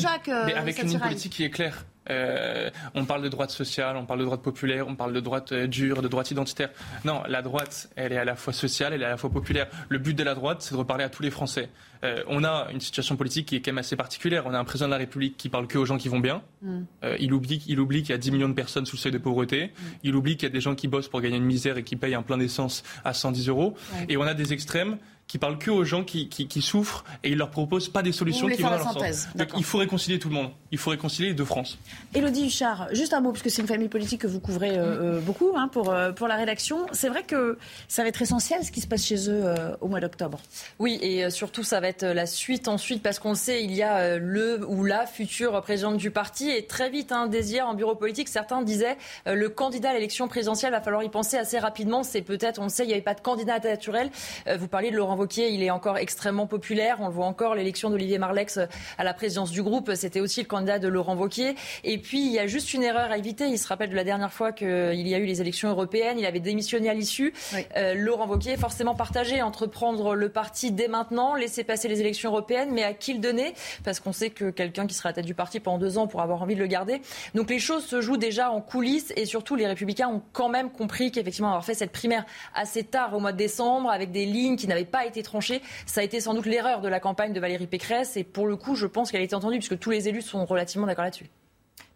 mais 0.46 0.54
avec 0.54 0.82
une 0.82 0.88
ligne 0.88 0.98
politique 0.98 1.32
qui 1.32 1.44
est 1.44 1.50
claire. 1.50 1.84
Euh, 2.10 2.70
on 2.94 3.04
parle 3.04 3.22
de 3.22 3.28
droite 3.28 3.50
sociale, 3.50 3.96
on 3.96 4.06
parle 4.06 4.20
de 4.20 4.24
droite 4.24 4.42
populaire, 4.42 4.88
on 4.88 4.96
parle 4.96 5.12
de 5.12 5.20
droite 5.20 5.52
euh, 5.52 5.66
dure, 5.66 6.02
de 6.02 6.08
droite 6.08 6.30
identitaire. 6.30 6.70
Non, 7.04 7.22
la 7.28 7.42
droite, 7.42 7.90
elle 7.96 8.12
est 8.12 8.18
à 8.18 8.24
la 8.24 8.34
fois 8.34 8.52
sociale, 8.52 8.92
elle 8.92 9.02
est 9.02 9.06
à 9.06 9.10
la 9.10 9.16
fois 9.16 9.30
populaire. 9.30 9.68
Le 9.88 9.98
but 9.98 10.14
de 10.14 10.22
la 10.22 10.34
droite, 10.34 10.62
c'est 10.62 10.74
de 10.74 10.78
reparler 10.78 11.04
à 11.04 11.08
tous 11.08 11.22
les 11.22 11.30
Français. 11.30 11.68
Euh, 12.04 12.24
on 12.26 12.42
a 12.42 12.68
une 12.72 12.80
situation 12.80 13.16
politique 13.16 13.46
qui 13.46 13.56
est 13.56 13.60
quand 13.60 13.70
même 13.70 13.78
assez 13.78 13.94
particulière. 13.94 14.44
On 14.46 14.54
a 14.54 14.58
un 14.58 14.64
président 14.64 14.86
de 14.88 14.92
la 14.92 14.98
République 14.98 15.36
qui 15.36 15.48
parle 15.48 15.68
que 15.68 15.78
aux 15.78 15.86
gens 15.86 15.98
qui 15.98 16.08
vont 16.08 16.18
bien. 16.18 16.42
Mm. 16.62 16.82
il 17.20 17.32
oublie, 17.32 17.62
il 17.68 17.78
oublie 17.78 18.02
qu'il 18.02 18.10
y 18.10 18.14
a 18.14 18.18
10 18.18 18.32
millions 18.32 18.48
de 18.48 18.54
personnes 18.54 18.86
sous 18.86 18.96
le 18.96 19.00
seuil 19.00 19.12
de 19.12 19.18
pauvreté. 19.18 19.66
Mm. 19.66 19.82
Il 20.02 20.16
oublie 20.16 20.36
qu'il 20.36 20.48
y 20.48 20.50
a 20.50 20.52
des 20.52 20.60
gens 20.60 20.74
qui 20.74 20.88
bossent 20.88 21.08
pour 21.08 21.20
gagner 21.20 21.36
une 21.36 21.44
misère 21.44 21.78
et 21.78 21.84
qui 21.84 21.94
payent 21.94 22.16
un 22.16 22.22
plein 22.22 22.38
d'essence 22.38 22.82
à 23.04 23.12
110 23.12 23.48
euros. 23.48 23.76
Et 24.08 24.16
on 24.16 24.22
a 24.22 24.34
des 24.34 24.52
extrêmes 24.52 24.98
qui 25.32 25.38
parle 25.38 25.56
que 25.56 25.70
aux 25.70 25.82
gens 25.82 26.04
qui, 26.04 26.28
souffrent 26.60 27.04
et 27.24 27.30
il 27.30 27.38
leur 27.38 27.48
propose 27.48 27.88
pas 27.88 28.02
des 28.02 28.12
solutions 28.12 28.48
qui 28.48 28.60
vont 28.60 28.68
dans 28.68 28.76
leur 28.76 28.92
sens. 28.92 29.28
il 29.56 29.64
faut 29.64 29.78
réconcilier 29.78 30.18
tout 30.18 30.28
le 30.28 30.34
monde. 30.34 30.50
Il 30.72 30.78
faut 30.78 30.88
réconcilier 30.88 31.28
les 31.28 31.34
deux 31.34 31.44
France. 31.44 31.78
Élodie 32.14 32.46
Huchard, 32.46 32.88
juste 32.92 33.12
un 33.12 33.20
mot, 33.20 33.30
parce 33.30 33.42
que 33.42 33.50
c'est 33.50 33.60
une 33.60 33.68
famille 33.68 33.90
politique 33.90 34.22
que 34.22 34.26
vous 34.26 34.40
couvrez 34.40 34.70
euh, 34.70 35.18
euh, 35.18 35.20
beaucoup 35.20 35.52
hein, 35.54 35.68
pour, 35.68 35.90
euh, 35.90 36.12
pour 36.12 36.28
la 36.28 36.36
rédaction. 36.36 36.86
C'est 36.92 37.10
vrai 37.10 37.24
que 37.24 37.58
ça 37.88 38.02
va 38.02 38.08
être 38.08 38.22
essentiel 38.22 38.64
ce 38.64 38.72
qui 38.72 38.80
se 38.80 38.86
passe 38.86 39.04
chez 39.04 39.28
eux 39.28 39.44
au 39.82 39.88
mois 39.88 40.00
d'octobre. 40.00 40.40
Oui, 40.78 40.98
et 41.02 41.28
surtout 41.28 41.62
ça 41.62 41.80
va 41.80 41.88
être 41.88 42.06
la 42.06 42.24
suite 42.24 42.68
ensuite, 42.68 43.02
parce 43.02 43.18
qu'on 43.18 43.34
sait, 43.34 43.62
il 43.62 43.72
y 43.72 43.82
a 43.82 44.16
le 44.16 44.66
ou 44.66 44.84
la 44.84 45.04
future 45.04 45.60
présidente 45.60 45.98
du 45.98 46.10
parti. 46.10 46.50
Et 46.50 46.64
très 46.64 46.88
vite, 46.88 47.12
hein, 47.12 47.26
dès 47.26 47.44
hier 47.44 47.68
en 47.68 47.74
bureau 47.74 47.94
politique, 47.94 48.28
certains 48.28 48.62
disaient 48.62 48.96
le 49.26 49.48
candidat 49.50 49.90
à 49.90 49.92
l'élection 49.92 50.26
présidentielle, 50.26 50.72
va 50.72 50.80
falloir 50.80 51.02
y 51.02 51.10
penser 51.10 51.36
assez 51.36 51.58
rapidement. 51.58 52.02
C'est 52.02 52.22
peut-être, 52.22 52.60
on 52.60 52.64
le 52.64 52.70
sait, 52.70 52.84
il 52.84 52.88
n'y 52.88 52.94
avait 52.94 53.02
pas 53.02 53.14
de 53.14 53.20
candidat 53.20 53.58
naturel. 53.58 54.10
vous 54.58 54.68
parliez 54.68 54.90
de 54.90 54.96
Laurent 54.96 55.22
il 55.36 55.62
est 55.62 55.70
encore 55.70 55.98
extrêmement 55.98 56.46
populaire. 56.46 56.96
On 57.00 57.08
le 57.08 57.12
voit 57.12 57.26
encore, 57.26 57.54
l'élection 57.54 57.90
d'Olivier 57.90 58.16
Marlex 58.16 58.58
à 58.96 59.04
la 59.04 59.12
présidence 59.12 59.50
du 59.50 59.62
groupe, 59.62 59.92
c'était 59.94 60.20
aussi 60.20 60.40
le 60.40 60.46
candidat 60.46 60.61
de 60.62 60.88
Laurent 60.88 61.16
Wauquiez. 61.16 61.54
Et 61.84 61.98
puis, 61.98 62.24
il 62.24 62.32
y 62.32 62.38
a 62.38 62.46
juste 62.46 62.74
une 62.74 62.82
erreur 62.82 63.10
à 63.10 63.18
éviter. 63.18 63.46
Il 63.46 63.58
se 63.58 63.66
rappelle 63.66 63.90
de 63.90 63.96
la 63.96 64.04
dernière 64.04 64.32
fois 64.32 64.52
qu'il 64.52 65.08
y 65.08 65.14
a 65.14 65.18
eu 65.18 65.26
les 65.26 65.40
élections 65.40 65.68
européennes. 65.70 66.18
Il 66.18 66.26
avait 66.26 66.40
démissionné 66.40 66.88
à 66.88 66.94
l'issue. 66.94 67.32
Euh, 67.76 67.94
Laurent 67.94 68.26
Wauquiez 68.26 68.52
est 68.52 68.56
forcément 68.56 68.94
partagé 68.94 69.42
entre 69.42 69.66
prendre 69.66 70.14
le 70.14 70.28
parti 70.28 70.70
dès 70.70 70.88
maintenant, 70.88 71.34
laisser 71.34 71.64
passer 71.64 71.88
les 71.88 72.00
élections 72.00 72.30
européennes, 72.30 72.70
mais 72.72 72.84
à 72.84 72.94
qui 72.94 73.14
le 73.14 73.20
donner? 73.20 73.54
Parce 73.84 74.00
qu'on 74.00 74.12
sait 74.12 74.30
que 74.30 74.50
quelqu'un 74.50 74.86
qui 74.86 74.94
sera 74.94 75.08
à 75.08 75.12
la 75.12 75.14
tête 75.16 75.26
du 75.26 75.34
parti 75.34 75.60
pendant 75.60 75.78
deux 75.78 75.98
ans 75.98 76.06
pour 76.06 76.20
avoir 76.20 76.42
envie 76.42 76.54
de 76.54 76.60
le 76.60 76.66
garder. 76.66 77.00
Donc 77.34 77.50
les 77.50 77.58
choses 77.58 77.84
se 77.84 78.00
jouent 78.00 78.16
déjà 78.16 78.50
en 78.50 78.60
coulisses 78.60 79.12
et 79.16 79.26
surtout 79.26 79.56
les 79.56 79.66
républicains 79.66 80.08
ont 80.08 80.22
quand 80.32 80.48
même 80.48 80.70
compris 80.70 81.10
qu'effectivement 81.10 81.48
avoir 81.48 81.64
fait 81.64 81.74
cette 81.74 81.92
primaire 81.92 82.24
assez 82.54 82.84
tard 82.84 83.14
au 83.14 83.20
mois 83.20 83.32
de 83.32 83.36
décembre 83.36 83.90
avec 83.90 84.10
des 84.10 84.26
lignes 84.26 84.56
qui 84.56 84.66
n'avaient 84.66 84.84
pas 84.84 85.06
été 85.06 85.22
tranchées, 85.22 85.62
ça 85.86 86.00
a 86.00 86.04
été 86.04 86.20
sans 86.20 86.34
doute 86.34 86.46
l'erreur 86.46 86.80
de 86.80 86.88
la 86.88 87.00
campagne 87.00 87.32
de 87.32 87.40
Valérie 87.40 87.66
Pécresse 87.66 88.16
et 88.16 88.24
pour 88.24 88.46
le 88.46 88.56
coup 88.56 88.74
je 88.74 88.86
pense 88.86 89.10
qu'elle 89.10 89.20
a 89.20 89.24
été 89.24 89.34
entendue 89.34 89.58
puisque 89.58 89.78
tous 89.78 89.90
les 89.90 90.08
élus 90.08 90.22
sont 90.22 90.44
relativement 90.52 90.86
d'accord 90.86 91.04
là-dessus. 91.04 91.28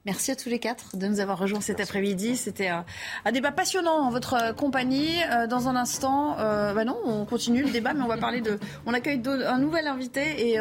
Merci 0.07 0.31
à 0.31 0.37
tous 0.37 0.49
les 0.49 0.61
quatre 0.61 0.97
de 0.97 1.05
nous 1.09 1.19
avoir 1.19 1.37
rejoints 1.37 1.61
cet 1.61 1.81
après-midi. 1.81 2.37
C'était 2.37 2.69
un, 2.69 2.85
débat 3.33 3.51
passionnant 3.51 4.07
en 4.07 4.11
votre 4.11 4.35
euh, 4.35 4.53
compagnie. 4.53 5.17
Euh, 5.33 5.49
dans 5.49 5.67
un 5.67 5.75
instant, 5.75 6.37
euh, 6.39 6.73
bah 6.75 6.85
non, 6.85 6.97
on 7.05 7.25
continue 7.25 7.65
le 7.65 7.71
débat, 7.71 7.93
mais 7.93 8.03
on 8.03 8.07
va 8.07 8.17
parler 8.17 8.41
de. 8.41 8.61
On 8.87 8.95
accueille 8.95 9.21
un 9.27 9.59
nouvel 9.59 9.89
invité 9.89 10.53
et, 10.53 10.61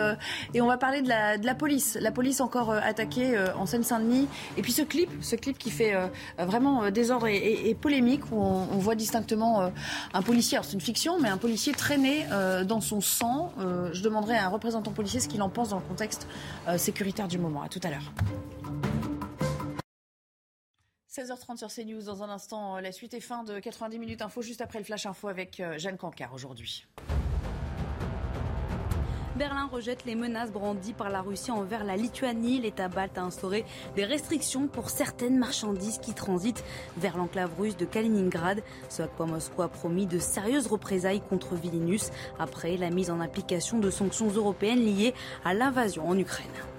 et 0.56 0.62
on 0.62 0.66
va 0.66 0.78
parler 0.78 1.04
de 1.04 1.10
la, 1.10 1.38
de 1.38 1.46
la 1.46 1.54
police. 1.54 1.96
La 2.02 2.12
police 2.12 2.42
encore 2.42 2.72
attaquée 2.72 3.38
en 3.56 3.68
Seine-Saint-Denis. 3.68 4.28
Et 4.58 4.64
puis 4.64 4.72
ce 4.72 4.82
clip, 4.82 5.10
ce 5.22 5.36
clip 5.36 5.60
qui 5.60 5.70
fait 5.70 5.94
vraiment 6.40 6.90
désordre 6.90 7.28
et, 7.28 7.70
et, 7.70 7.76
polémique 7.76 8.32
où 8.32 8.42
on, 8.42 8.78
voit 8.78 8.96
distinctement 8.96 9.70
un 10.14 10.22
policier. 10.24 10.58
Alors 10.58 10.66
c'est 10.66 10.74
une 10.74 10.82
fiction, 10.82 11.20
mais 11.20 11.30
un 11.30 11.38
policier 11.38 11.74
traîné 11.74 12.26
dans 12.66 12.82
son 12.82 13.00
sang. 13.00 13.54
je 13.60 14.02
demanderai 14.02 14.38
à 14.38 14.46
un 14.46 14.50
représentant 14.50 14.92
policier 14.92 15.20
ce 15.20 15.28
qu'il 15.28 15.42
en 15.44 15.50
pense 15.50 15.70
dans 15.70 15.78
le 15.78 15.84
contexte 15.84 16.28
sécuritaire 16.78 17.28
du 17.28 17.38
moment. 17.38 17.62
À 17.62 17.70
tout 17.70 17.82
à 17.84 17.90
l'heure. 17.90 18.12
16h30 21.16 21.58
sur 21.58 21.70
CNews. 21.70 22.04
Dans 22.04 22.24
un 22.24 22.30
instant, 22.30 22.80
la 22.80 22.92
suite 22.92 23.14
et 23.14 23.22
fin 23.22 23.44
de 23.44 23.60
90 23.60 24.00
minutes 24.00 24.22
info, 24.22 24.42
juste 24.42 24.60
après 24.60 24.80
le 24.80 24.86
flash 24.86 25.06
info 25.06 25.30
avec 25.30 25.62
euh, 25.62 25.78
Jeanne 25.78 25.98
Cancard 25.98 26.34
aujourd'hui. 26.34 26.86
Berlin 29.38 29.68
rejette 29.72 30.06
les 30.06 30.16
menaces 30.16 30.52
brandies 30.52 30.94
par 30.94 31.10
la 31.10 31.22
Russie 31.22 31.52
envers 31.52 31.86
la 31.86 31.96
Lituanie. 31.96 32.60
L'État 32.60 32.90
balte 32.90 33.18
a 33.18 33.22
instauré 33.22 33.66
des 33.96 34.04
restrictions 34.04 34.68
pour 34.68 34.90
certaines 34.90 35.38
marchandises 35.38 36.00
qui 36.00 36.14
transitent 36.14 36.64
vers 36.98 37.18
l'enclave 37.18 37.52
russe 37.58 37.78
de 37.78 37.86
Kaliningrad. 37.86 38.62
Ce 38.90 39.02
à 39.02 39.08
quoi 39.08 39.26
Moscou 39.26 39.62
a 39.62 39.70
promis 39.70 40.08
de 40.08 40.20
sérieuses 40.20 40.68
représailles 40.68 41.22
contre 41.22 41.56
Vilnius 41.56 42.12
après 42.40 42.76
la 42.76 42.90
mise 42.90 43.10
en 43.10 43.22
application 43.22 43.80
de 43.80 43.90
sanctions 43.90 44.30
européennes 44.30 44.84
liées 44.84 45.14
à 45.44 45.54
l'invasion 45.54 46.08
en 46.08 46.18
Ukraine. 46.18 46.75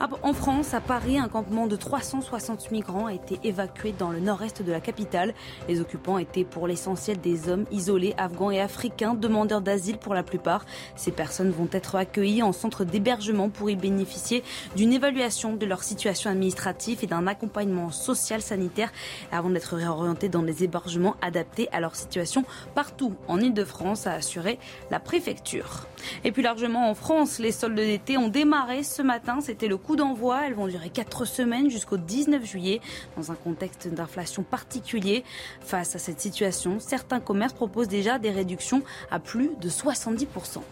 Ah, 0.00 0.08
en 0.22 0.32
France, 0.32 0.74
à 0.74 0.80
Paris, 0.80 1.18
un 1.18 1.28
campement 1.28 1.66
de 1.66 1.76
360 1.76 2.70
migrants 2.72 3.06
a 3.06 3.14
été 3.14 3.38
évacué 3.44 3.94
dans 3.96 4.10
le 4.10 4.20
nord-est 4.20 4.62
de 4.62 4.72
la 4.72 4.80
capitale. 4.80 5.34
Les 5.68 5.80
occupants 5.80 6.18
étaient 6.18 6.44
pour 6.44 6.66
l'essentiel 6.66 7.20
des 7.20 7.48
hommes 7.48 7.64
isolés, 7.70 8.14
afghans 8.18 8.50
et 8.50 8.60
africains, 8.60 9.14
demandeurs 9.14 9.60
d'asile 9.60 9.98
pour 9.98 10.14
la 10.14 10.22
plupart. 10.22 10.64
Ces 10.96 11.12
personnes 11.12 11.50
vont 11.50 11.68
être 11.72 11.94
accueillies 11.96 12.42
en 12.42 12.52
centre 12.52 12.84
d'hébergement 12.84 13.50
pour 13.50 13.70
y 13.70 13.76
bénéficier 13.76 14.42
d'une 14.76 14.92
évaluation 14.92 15.54
de 15.54 15.64
leur 15.66 15.82
situation 15.82 16.30
administrative 16.30 16.98
et 17.02 17.06
d'un 17.06 17.26
accompagnement 17.26 17.90
social 17.90 18.42
sanitaire 18.42 18.90
avant 19.30 19.50
d'être 19.50 19.76
réorientés 19.76 20.28
dans 20.28 20.42
des 20.42 20.64
hébergements 20.64 21.16
adaptés 21.22 21.68
à 21.72 21.80
leur 21.80 21.94
situation 21.94 22.44
partout 22.74 23.14
en 23.28 23.40
Ile-de-France, 23.40 24.06
a 24.06 24.12
assuré 24.12 24.58
la 24.90 25.00
préfecture. 25.00 25.86
Et 26.24 26.32
puis 26.32 26.42
largement 26.42 26.90
en 26.90 26.94
France, 26.94 27.38
les 27.38 27.52
soldes 27.52 27.74
d'été 27.76 28.18
ont 28.18 28.28
démarré 28.28 28.82
ce 28.82 29.02
matin. 29.02 29.38
C'était 29.44 29.68
le 29.68 29.76
coup 29.76 29.94
d'envoi. 29.94 30.46
Elles 30.46 30.54
vont 30.54 30.68
durer 30.68 30.88
quatre 30.88 31.26
semaines 31.26 31.68
jusqu'au 31.68 31.98
19 31.98 32.46
juillet 32.46 32.80
dans 33.14 33.30
un 33.30 33.34
contexte 33.34 33.88
d'inflation 33.88 34.42
particulier. 34.42 35.22
Face 35.60 35.94
à 35.94 35.98
cette 35.98 36.18
situation, 36.18 36.80
certains 36.80 37.20
commerces 37.20 37.52
proposent 37.52 37.88
déjà 37.88 38.18
des 38.18 38.30
réductions 38.30 38.82
à 39.10 39.20
plus 39.20 39.50
de 39.60 39.68
70% 39.68 40.62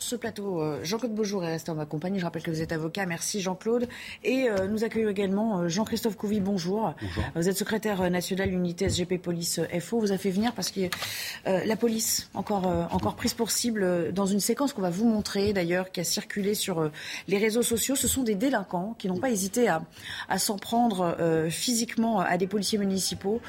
ce 0.00 0.14
plateau, 0.14 0.62
euh, 0.62 0.78
Jean-Claude 0.84 1.12
Beaujour 1.12 1.44
est 1.44 1.50
resté 1.50 1.72
en 1.72 1.74
ma 1.74 1.84
compagnie. 1.84 2.20
Je 2.20 2.24
rappelle 2.24 2.44
que 2.44 2.52
vous 2.52 2.62
êtes 2.62 2.70
avocat. 2.70 3.04
Merci 3.04 3.40
Jean-Claude. 3.40 3.88
Et 4.22 4.48
euh, 4.48 4.68
nous 4.68 4.84
accueillons 4.84 5.08
également 5.08 5.58
euh, 5.58 5.68
Jean-Christophe 5.68 6.16
Couvi. 6.16 6.38
Bonjour. 6.40 6.94
bonjour. 7.02 7.24
Vous 7.34 7.48
êtes 7.48 7.56
secrétaire 7.56 8.08
national 8.08 8.52
unité 8.52 8.88
SGP 8.88 9.20
Police 9.20 9.60
FO. 9.80 9.98
Vous 9.98 10.12
a 10.12 10.18
fait 10.18 10.30
venir 10.30 10.52
parce 10.54 10.70
que 10.70 10.82
la 11.46 11.76
police, 11.76 12.30
encore, 12.34 12.66
encore 12.92 13.16
prise 13.16 13.34
pour 13.34 13.50
cible 13.50 14.12
dans 14.12 14.26
une 14.26 14.40
séquence 14.40 14.72
qu'on 14.72 14.82
va 14.82 14.90
vous 14.90 15.06
montrer 15.08 15.52
d'ailleurs, 15.52 15.90
qui 15.90 16.00
a 16.00 16.04
circulé 16.04 16.54
sur 16.54 16.90
les 17.26 17.38
réseaux 17.38 17.62
sociaux. 17.62 17.96
Ce 17.96 18.06
sont 18.06 18.22
des 18.22 18.34
délinquants 18.34 18.94
qui 18.98 19.08
n'ont 19.08 19.18
pas 19.18 19.30
hésité 19.30 19.68
à, 19.68 19.82
à 20.28 20.38
s'en 20.38 20.56
prendre 20.56 21.16
physiquement 21.50 22.20
à 22.20 22.36
des 22.36 22.46
policiers 22.46 22.78
municipaux. 22.78 23.40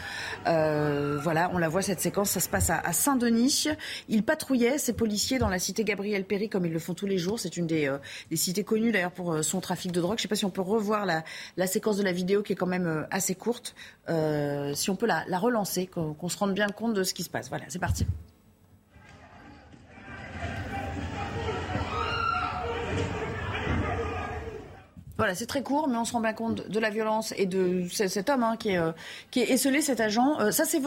voilà, 0.45 1.52
on 1.54 1.58
la 1.58 1.70
voit 1.70 1.82
cette 1.82 2.02
séquence. 2.02 2.32
Ça 2.32 2.39
se 2.39 2.50
passe 2.50 2.70
à, 2.70 2.80
à 2.80 2.93
Saint-Denis. 2.93 3.68
Ils 4.08 4.24
patrouillaient, 4.24 4.78
ces 4.78 4.93
policiers, 4.93 5.38
dans 5.38 5.50
la 5.50 5.60
cité 5.60 5.84
Gabriel 5.84 6.26
Péry 6.26 6.39
comme 6.48 6.66
ils 6.66 6.72
le 6.72 6.80
font 6.80 6.94
tous 6.94 7.06
les 7.06 7.18
jours. 7.18 7.40
C'est 7.40 7.58
une 7.58 7.68
des, 7.68 7.88
euh, 7.88 7.98
cités 8.34 8.64
connues 8.64 8.92
d'ailleurs 8.92 9.12
pour 9.12 9.34
euh, 9.34 9.42
son 9.42 9.60
trafic 9.60 9.92
de 9.92 10.00
drogue. 10.00 10.18
Je 10.18 10.22
ne 10.22 10.24
sais 10.24 10.28
pas 10.28 10.36
si 10.36 10.46
on 10.46 10.50
peut 10.50 10.62
revoir 10.62 11.06
la, 11.06 11.68
séquence 11.68 11.98
de 11.98 12.04
la 12.04 12.12
vidéo 12.12 12.44
qui 12.44 12.54
est 12.54 12.56
quand 12.56 12.68
même 12.68 12.88
euh, 12.88 13.04
assez 13.12 13.36
courte. 13.36 13.76
si 14.08 14.90
on 14.90 14.96
peut 14.96 15.08
la 15.08 15.40
relancer, 15.40 15.88
qu'on 15.88 16.30
se 16.30 16.38
rende 16.38 16.54
bien 16.54 16.68
compte 16.68 16.94
de 16.94 17.04
ce 17.04 17.14
qui 17.14 17.24
se 17.24 17.30
passe. 17.30 17.50
Voilà, 17.50 17.66
c'est 17.68 17.80
parti. 17.80 18.06
Voilà, 25.20 25.36
c'est 25.36 25.47
très 25.47 25.63
court, 25.63 25.89
mais 25.89 25.97
on 25.97 26.05
se 26.05 26.13
rend 26.13 26.22
bien 26.22 26.32
compte 26.32 26.70
de 26.70 26.80
la 26.80 26.89
violence 26.89 27.34
et 27.36 27.45
de 27.45 27.84
cet 27.89 28.30
homme 28.30 28.41
hein, 28.41 28.55
qui, 28.57 28.70
est, 28.70 28.78
euh, 28.78 28.93
qui 29.32 29.41
est 29.41 29.51
esselé, 29.51 29.82
cet 29.82 29.99
agent. 29.99 30.39
Euh, 30.39 30.51
ça, 30.51 30.63
c'est, 30.63 30.80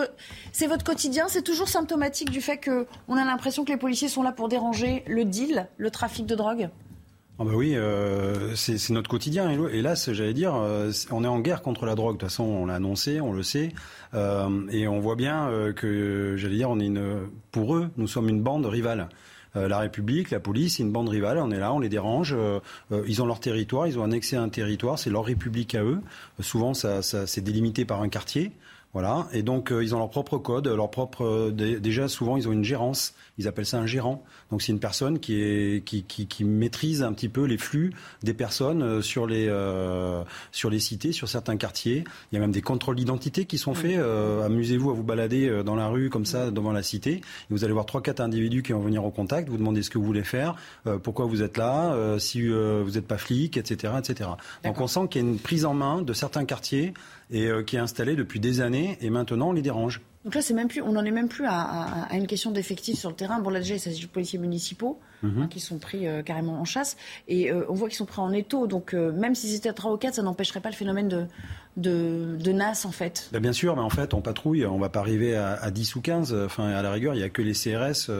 votre 0.67 0.85
quotidien. 0.85 1.27
C'est 1.29 1.43
toujours 1.43 1.69
symptomatique 1.69 2.31
du 2.31 2.41
fait 2.41 2.57
qu'on 2.57 3.17
a 3.19 3.25
l'impression 3.27 3.67
que 3.67 3.71
les 3.71 3.77
policiers 3.77 4.09
sont 4.09 4.23
là 4.23 4.33
pour 4.33 4.49
déranger 4.49 5.05
le 5.07 5.27
deal, 5.27 5.69
le 5.77 5.91
trafic 5.91 6.25
de 6.25 6.35
drogue? 6.35 6.71
Ah 7.39 7.45
bah 7.45 7.51
oui, 7.55 7.77
euh, 7.77 8.57
c'est, 8.57 8.89
notre 8.89 9.11
quotidien. 9.11 9.51
Hélas, 9.69 10.11
j'allais 10.13 10.33
dire, 10.33 10.55
on 11.11 11.25
est 11.25 11.29
en 11.29 11.41
guerre 11.41 11.61
contre 11.61 11.85
la 11.85 11.95
drogue. 11.95 12.15
De 12.15 12.21
toute 12.21 12.31
façon, 12.31 12.45
on 12.45 12.65
l'a 12.65 12.77
annoncé, 12.77 13.21
on 13.21 13.35
le 13.35 13.43
sait, 13.43 13.69
et 14.15 14.89
on 14.89 14.99
voit 14.99 15.17
bien 15.17 15.51
que, 15.77 16.37
j'allais 16.39 16.57
dire, 16.57 16.71
on 16.71 16.81
est 16.81 16.87
une, 16.87 17.29
pour 17.51 17.77
eux, 17.77 17.91
nous 17.99 18.09
sommes 18.09 18.31
une 18.31 18.43
bande 18.43 18.65
rivale. 18.65 19.11
Euh, 19.57 19.69
la 19.69 19.79
République, 19.79 20.31
la 20.31 20.41
police, 20.41 20.77
c'est 20.77 20.83
une 20.83 20.93
bande 20.93 21.09
rivale. 21.09 21.39
On 21.39 21.51
est 21.51 21.59
là, 21.59 21.73
on 21.73 21.79
les 21.79 21.89
dérange. 21.89 22.35
Euh, 22.37 22.61
euh, 22.91 23.05
ils 23.07 23.23
ont 23.23 23.27
leur 23.27 23.41
territoire, 23.41 23.87
ils 23.87 23.99
ont 23.99 24.05
annexé 24.05 24.37
un 24.37 24.49
territoire, 24.49 24.99
c'est 24.99 25.11
leur 25.11 25.25
République 25.25 25.75
à 25.75 25.83
eux. 25.83 26.01
souvent, 26.41 26.75
ça, 26.75 27.03
ça 27.03 27.27
c'est 27.27 27.43
délimité 27.43 27.85
par 27.85 28.03
un 28.03 28.09
quartier. 28.09 28.53
Voilà. 28.93 29.27
Et 29.33 29.43
donc, 29.43 29.73
ils 29.73 29.95
ont 29.95 29.99
leur 29.99 30.11
propre 30.11 30.37
code, 30.37 30.69
leur 30.69 30.91
propre. 30.91 31.51
déjà, 31.51 32.09
souvent, 32.09 32.37
ils 32.37 32.47
ont 32.47 32.53
une 32.53 32.65
gérance. 32.65 33.15
Ils 33.39 33.49
appellent 33.49 33.67
ça 33.67 33.79
un 33.79 33.87
gérant. 33.87 34.25
Donc 34.51 34.63
c'est 34.63 34.73
une 34.73 34.81
personne 34.81 35.19
qui, 35.19 35.41
est, 35.41 35.85
qui, 35.85 36.05
qui, 36.05 36.27
qui, 36.27 36.45
maîtrise 36.45 37.03
un 37.03 37.13
petit 37.13 37.29
peu 37.29 37.45
les 37.45 37.57
flux 37.57 37.93
des 38.23 38.35
personnes 38.35 38.83
euh, 38.83 39.03
sur 39.03 39.27
les, 39.27 39.47
euh, 39.49 40.23
sur 40.51 40.69
les 40.69 40.79
cités, 40.79 41.13
sur 41.13 41.29
certains 41.29 41.57
quartiers. 41.57 42.05
Il 42.31 42.35
y 42.35 42.39
a 42.39 42.41
même 42.41 42.53
des 42.53 42.61
contrôles 42.61 42.97
d'identité 42.97 43.47
qui 43.47 43.57
sont 43.57 43.75
faits. 43.75 43.99
Euh, 43.99 44.45
amusez-vous 44.45 44.91
à 44.91 44.95
vous 44.95 45.03
balader 45.03 45.49
euh, 45.49 45.63
dans 45.63 45.77
la 45.77 45.89
rue 45.89 46.11
comme 46.11 46.27
ça 46.27 46.51
devant 46.51 46.73
la 46.73 46.83
cité. 46.83 47.13
Et 47.15 47.23
vous 47.51 47.65
allez 47.65 47.73
voir 47.73 47.87
trois 47.87 48.03
quatre 48.03 48.21
individus 48.21 48.63
qui 48.63 48.73
vont 48.73 48.81
venir 48.81 49.05
au 49.05 49.11
contact, 49.11 49.49
vous 49.49 49.57
demandez 49.57 49.83
ce 49.83 49.91
que 49.91 49.99
vous 49.99 50.05
voulez 50.05 50.25
faire, 50.25 50.55
pourquoi 51.03 51.27
vous 51.27 51.43
êtes 51.43 51.57
là, 51.57 52.19
si 52.19 52.49
vous 52.49 52.91
n'êtes 52.91 53.07
pas 53.07 53.19
flic, 53.19 53.57
etc., 53.57 53.95
etc. 53.99 54.31
Donc 54.65 54.81
on 54.81 54.87
sent 54.87 55.09
qu'il 55.11 55.23
y 55.23 55.25
a 55.25 55.29
une 55.29 55.39
prise 55.39 55.65
en 55.65 55.75
main 55.75 56.03
de 56.03 56.13
certains 56.13 56.45
quartiers 56.45 56.95
et 57.31 57.51
qui 57.67 57.77
est 57.77 57.81
installée 57.81 58.17
depuis 58.17 58.41
des 58.41 58.61
années 58.61 58.99
et 59.01 59.11
maintenant 59.11 59.51
on 59.51 59.53
les 59.53 59.63
dérange. 59.63 60.01
Donc 60.25 60.35
là, 60.35 60.43
c'est 60.43 60.55
même 60.55 60.69
plus, 60.69 60.83
on 60.83 60.93
n'en 60.93 61.05
est 61.05 61.11
même 61.11 61.29
plus 61.29 61.47
à, 61.47 62.09
une 62.13 62.27
question 62.27 62.51
d'effectifs 62.51 62.99
sur 62.99 63.11
le 63.11 63.17
terrain. 63.17 63.41
Bon, 63.41 63.51
là 63.51 63.61
déjà, 63.61 63.75
il 63.75 63.81
s'agit 63.81 64.03
de 64.03 64.11
policiers 64.11 64.39
municipaux 64.39 65.01
mhm. 65.23 65.43
hein, 65.43 65.49
qui 65.49 65.61
sont 65.61 65.79
pris 65.79 66.07
euh, 66.07 66.23
carrément 66.23 66.61
en 66.61 66.65
chasse, 66.65 66.97
et 67.29 67.51
euh, 67.51 67.65
on 67.69 67.75
voit 67.75 67.89
qu'ils 67.89 67.99
sont 67.99 68.07
pris 68.07 68.21
en 68.21 68.33
étau. 68.33 68.67
Donc 68.67 68.95
euh, 68.95 69.13
même 69.13 69.35
si 69.35 69.49
c'était 69.49 69.69
à 69.69 69.73
3 69.73 69.93
ou 69.93 69.97
4, 69.97 70.15
ça 70.15 70.23
n'empêcherait 70.23 70.61
pas 70.61 70.71
le 70.71 70.75
phénomène 70.75 71.09
de, 71.09 71.25
de, 71.77 72.37
de 72.39 72.53
NAS 72.53 72.85
en 72.85 72.93
fait. 72.93 73.29
Bah, 73.33 73.41
bien 73.41 73.53
sûr, 73.53 73.75
mais 73.77 73.83
en 73.83 73.91
fait, 73.91 74.15
on 74.15 74.21
patrouille, 74.21 74.67
on 74.67 74.79
va 74.79 74.89
pas 74.89 75.01
arriver 75.01 75.37
à, 75.37 75.55
à 75.55 75.71
10 75.71 75.97
ou 75.97 76.01
15. 76.01 76.35
Enfin, 76.45 76.69
à 76.69 76.83
la 76.83 76.91
rigueur, 76.91 77.15
il 77.15 77.21
y 77.21 77.25
a 77.25 77.29
que 77.29 77.43
les 77.43 77.53
CRS 77.53 78.11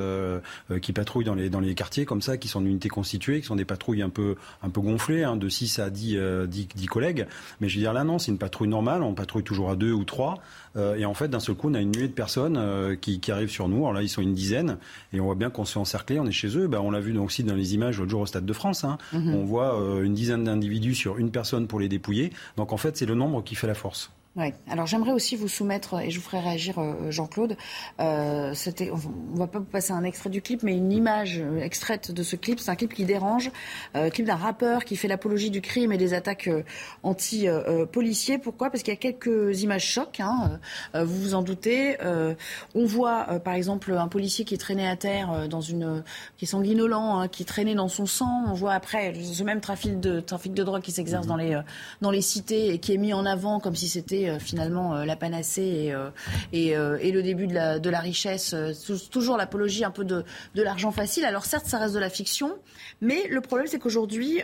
qui 0.81 0.93
patrouillent 0.93 1.25
dans 1.25 1.35
les 1.35 1.51
dans 1.51 1.61
les 1.61 1.75
quartiers 1.75 2.05
comme 2.05 2.23
ça, 2.23 2.37
qui 2.37 2.49
sont 2.49 2.65
unités 2.65 2.89
constituées, 2.89 3.41
qui 3.41 3.47
sont 3.47 3.57
des 3.57 3.65
patrouilles 3.65 4.03
un 4.03 4.11
peu 4.11 4.37
un 4.63 4.71
peu 4.71 4.81
gonflées, 4.81 5.25
hein, 5.25 5.37
de 5.37 5.49
6 5.49 5.79
à 5.79 5.91
10, 5.91 6.19
10, 6.49 6.69
10 6.75 6.87
collègues. 6.87 7.27
Mais 7.61 7.69
je 7.69 7.77
veux 7.77 7.81
dire 7.81 7.93
là, 7.93 8.05
non, 8.05 8.19
c'est 8.19 8.31
une 8.31 8.39
patrouille 8.39 8.69
normale. 8.69 9.03
On 9.03 9.15
patrouille 9.15 9.45
toujours 9.45 9.71
à 9.71 9.77
2 9.77 9.93
ou 9.93 10.05
3. 10.05 10.39
et 10.97 11.05
en 11.05 11.15
fait, 11.15 11.29
d'un 11.29 11.41
seul 11.41 11.55
coup, 11.55 11.69
on 11.69 11.75
a 11.75 11.81
une 11.81 11.93
nuée 11.93 12.09
de 12.09 12.13
personnes 12.13 12.57
euh, 12.83 12.97
qui, 12.97 13.21
arrivent 13.31 13.51
sur 13.51 13.69
nous. 13.69 13.79
Alors 13.79 13.93
là, 13.95 14.03
ils 14.03 14.09
sont 14.09 14.23
une 14.23 14.35
dizaine 14.35 14.79
et 15.13 15.21
on 15.21 15.25
voit 15.25 15.35
bien 15.35 15.51
qu'on 15.51 15.65
se 15.65 15.73
fait 15.73 15.79
encercler, 15.79 16.21
on 16.21 16.27
est 16.27 16.33
chez 16.33 16.57
eux. 16.57 16.67
Ben, 16.67 16.81
on 16.81 16.92
l'a 16.93 17.01
vu 17.01 17.13
donc 17.13 17.27
aussi 17.27 17.45
dans 17.45 17.55
les 17.55 17.75
images 17.75 17.99
l'autre 17.99 18.11
jour 18.11 18.21
au 18.21 18.27
Stade 18.27 18.47
de 18.47 18.53
France. 18.53 18.85
Hein. 18.85 18.99
Mhm. 19.13 19.35
On 19.35 19.45
voit 19.45 19.81
euh, 19.81 20.05
une 20.05 20.15
dizaine 20.15 20.45
d'individus 20.45 20.95
sur 20.95 21.19
une 21.19 21.31
personne 21.31 21.67
pour 21.67 21.81
les 21.81 21.89
dépouiller. 21.89 22.33
Donc 22.57 22.73
en 22.73 22.77
fait, 22.77 22.97
c'est 22.97 23.07
le 23.07 23.15
nombre 23.15 23.43
qui 23.43 23.55
fait 23.55 23.67
la 23.67 23.75
force. 23.75 24.11
Oui. 24.35 24.55
Alors 24.67 24.87
j'aimerais 24.87 25.13
aussi 25.13 25.37
vous 25.37 25.47
soumettre, 25.47 26.01
et 26.01 26.11
je 26.11 26.19
vous 26.19 26.25
ferai 26.25 26.41
réagir 26.41 26.79
euh, 26.79 27.11
Jean-Claude, 27.11 27.55
euh, 28.01 28.55
on 28.91 29.37
va 29.37 29.47
pas 29.47 29.59
vous 29.59 29.67
passer 29.67 29.93
un 29.93 30.05
extrait 30.05 30.31
du 30.31 30.41
clip, 30.41 30.63
mais 30.63 30.75
une 30.75 30.91
image 30.91 31.39
euh, 31.39 31.61
extraite 31.61 32.13
de 32.13 32.23
ce 32.23 32.37
clip. 32.37 32.59
C'est 32.59 32.71
un 32.71 32.75
clip 32.75 32.95
qui 32.95 33.05
dérange, 33.05 33.51
euh, 33.95 34.09
clip 34.09 34.25
d'un 34.25 34.37
rappeur 34.37 34.87
qui 34.87 34.97
fait 34.97 35.07
l'apologie 35.07 35.51
du 35.51 35.61
crime 35.61 35.93
et 35.93 35.99
des 35.99 36.15
attaques 36.15 36.49
euh, 36.49 36.63
anti-policiers. 37.03 38.39
Pourquoi? 38.39 38.71
Parce 38.71 38.83
qu'il 38.83 38.95
y 38.95 38.97
a 38.97 39.01
quelques 39.01 39.61
images 39.61 39.85
chocs, 39.85 40.21
hein, 40.21 40.59
vous 40.95 41.21
vous 41.21 41.35
en 41.35 41.43
doutez. 41.43 41.99
on 42.75 42.85
voit 42.87 43.25
par 43.41 43.55
exemple 43.55 43.93
un 43.93 44.09
policier 44.09 44.45
qui 44.45 44.55
est 44.55 44.59
traîné 44.59 44.89
à 44.89 44.97
terre 44.97 45.49
dans 45.49 45.61
une... 45.61 46.03
qui 46.37 46.45
est 46.45 46.49
sanguinolent, 46.49 47.21
hein, 47.21 47.29
qui 47.29 47.43
est 47.43 47.47
traîné 47.47 47.75
dans 47.75 47.89
son 47.89 48.07
sang. 48.07 48.45
On 48.47 48.55
voit 48.55 48.73
après 48.73 49.15
ce 49.15 49.43
même 49.43 49.61
trafic 49.61 50.01
de, 50.01 50.21
trafic 50.21 50.55
de 50.55 50.63
drogue 50.63 50.83
qui 50.83 50.93
s'exerce 50.93 51.27
dans 51.27 51.37
les, 51.37 51.61
dans 52.01 52.11
les 52.11 52.23
cités 52.23 52.73
et 52.73 52.79
qui 52.79 52.95
est 52.95 52.99
mis 52.99 53.13
en 53.13 53.27
avant 53.27 53.61
comme 53.61 53.75
si 53.75 53.89
c'était 53.89 54.22
euh, 54.29 54.39
finalement 54.39 54.95
euh, 54.95 55.05
la 55.05 55.17
panacée 55.17 55.93
et, 56.53 56.75
euh, 56.75 56.99
et, 57.01 57.13
le 57.13 57.23
début 57.23 57.47
de 57.47 57.91
la, 57.91 58.01
richesse, 58.01 58.55
toujours 59.11 59.37
l'apologie 59.37 59.85
un 59.85 59.91
peu 59.91 60.05
de, 60.05 60.25
l'argent 60.55 60.93
facile. 60.93 61.25
Alors 61.25 61.45
certes, 61.45 61.67
ça 61.67 61.79
reste 61.79 61.95
de 61.95 61.99
la 61.99 62.11
fiction, 62.11 62.53
mais 63.01 63.27
le 63.29 63.41
problème 63.41 63.67
c'est 63.67 63.79
qu'aujourd'hui, 63.79 64.41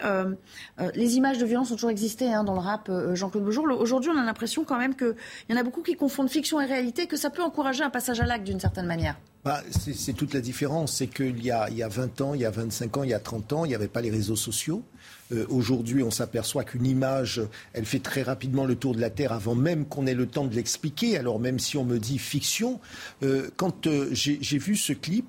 les 0.94 1.16
images 1.16 1.38
de 1.38 1.46
violence 1.46 1.70
ont 1.70 1.74
toujours 1.74 1.90
existé 1.90 2.32
hein, 2.32 2.44
dans 2.44 2.54
le 2.54 2.60
rap, 2.60 2.90
Jean-Claude 3.14 3.44
Beaujour. 3.44 3.66
Aujourd'hui, 3.78 4.10
on 4.14 4.18
a 4.18 4.24
l'impression 4.24 4.64
quand 4.64 4.78
même 4.78 4.94
qu'il 4.94 5.14
y 5.48 5.54
en 5.54 5.56
a 5.56 5.62
beaucoup 5.62 5.82
qui 5.82 5.94
confondent 5.94 6.28
fiction 6.28 6.60
et 6.60 6.66
réalité, 6.66 7.06
que 7.06 7.16
ça 7.16 7.30
peut 7.30 7.42
encourager 7.42 7.82
un 7.82 7.90
passage 7.90 8.20
à 8.20 8.26
l'acte 8.26 8.44
d'une 8.44 8.60
certaine 8.60 8.86
manière. 8.86 9.16
Bah, 9.44 9.62
c'est 9.70 10.12
toute 10.12 10.34
la 10.34 10.40
différence. 10.40 10.96
C'est 10.96 11.06
qu'il 11.06 11.42
y 11.42 11.50
a 11.50 11.88
20 11.88 12.20
ans, 12.20 12.34
il 12.34 12.40
y 12.40 12.44
a 12.44 12.50
25 12.50 12.96
ans, 12.98 13.02
il 13.04 13.10
y 13.10 13.14
a 13.14 13.20
30 13.20 13.52
ans, 13.52 13.64
il 13.64 13.68
n'y 13.68 13.74
avait 13.74 13.88
pas 13.88 14.00
les 14.00 14.10
réseaux 14.10 14.36
sociaux. 14.36 14.82
Euh, 15.32 15.46
aujourd'hui, 15.48 16.02
on 16.02 16.10
s'aperçoit 16.10 16.64
qu'une 16.64 16.86
image, 16.86 17.42
elle 17.72 17.84
fait 17.84 17.98
très 17.98 18.22
rapidement 18.22 18.64
le 18.64 18.76
tour 18.76 18.94
de 18.94 19.00
la 19.00 19.10
Terre 19.10 19.32
avant 19.32 19.54
même 19.54 19.84
qu'on 19.86 20.06
ait 20.06 20.14
le 20.14 20.26
temps 20.26 20.46
de 20.46 20.54
l'expliquer. 20.54 21.18
Alors 21.18 21.38
même 21.38 21.58
si 21.58 21.76
on 21.76 21.84
me 21.84 21.98
dit 21.98 22.18
fiction, 22.18 22.80
euh, 23.22 23.50
quand 23.56 23.86
euh, 23.86 24.08
j'ai 24.12 24.58
vu 24.58 24.76
ce 24.76 24.92
clip, 24.92 25.26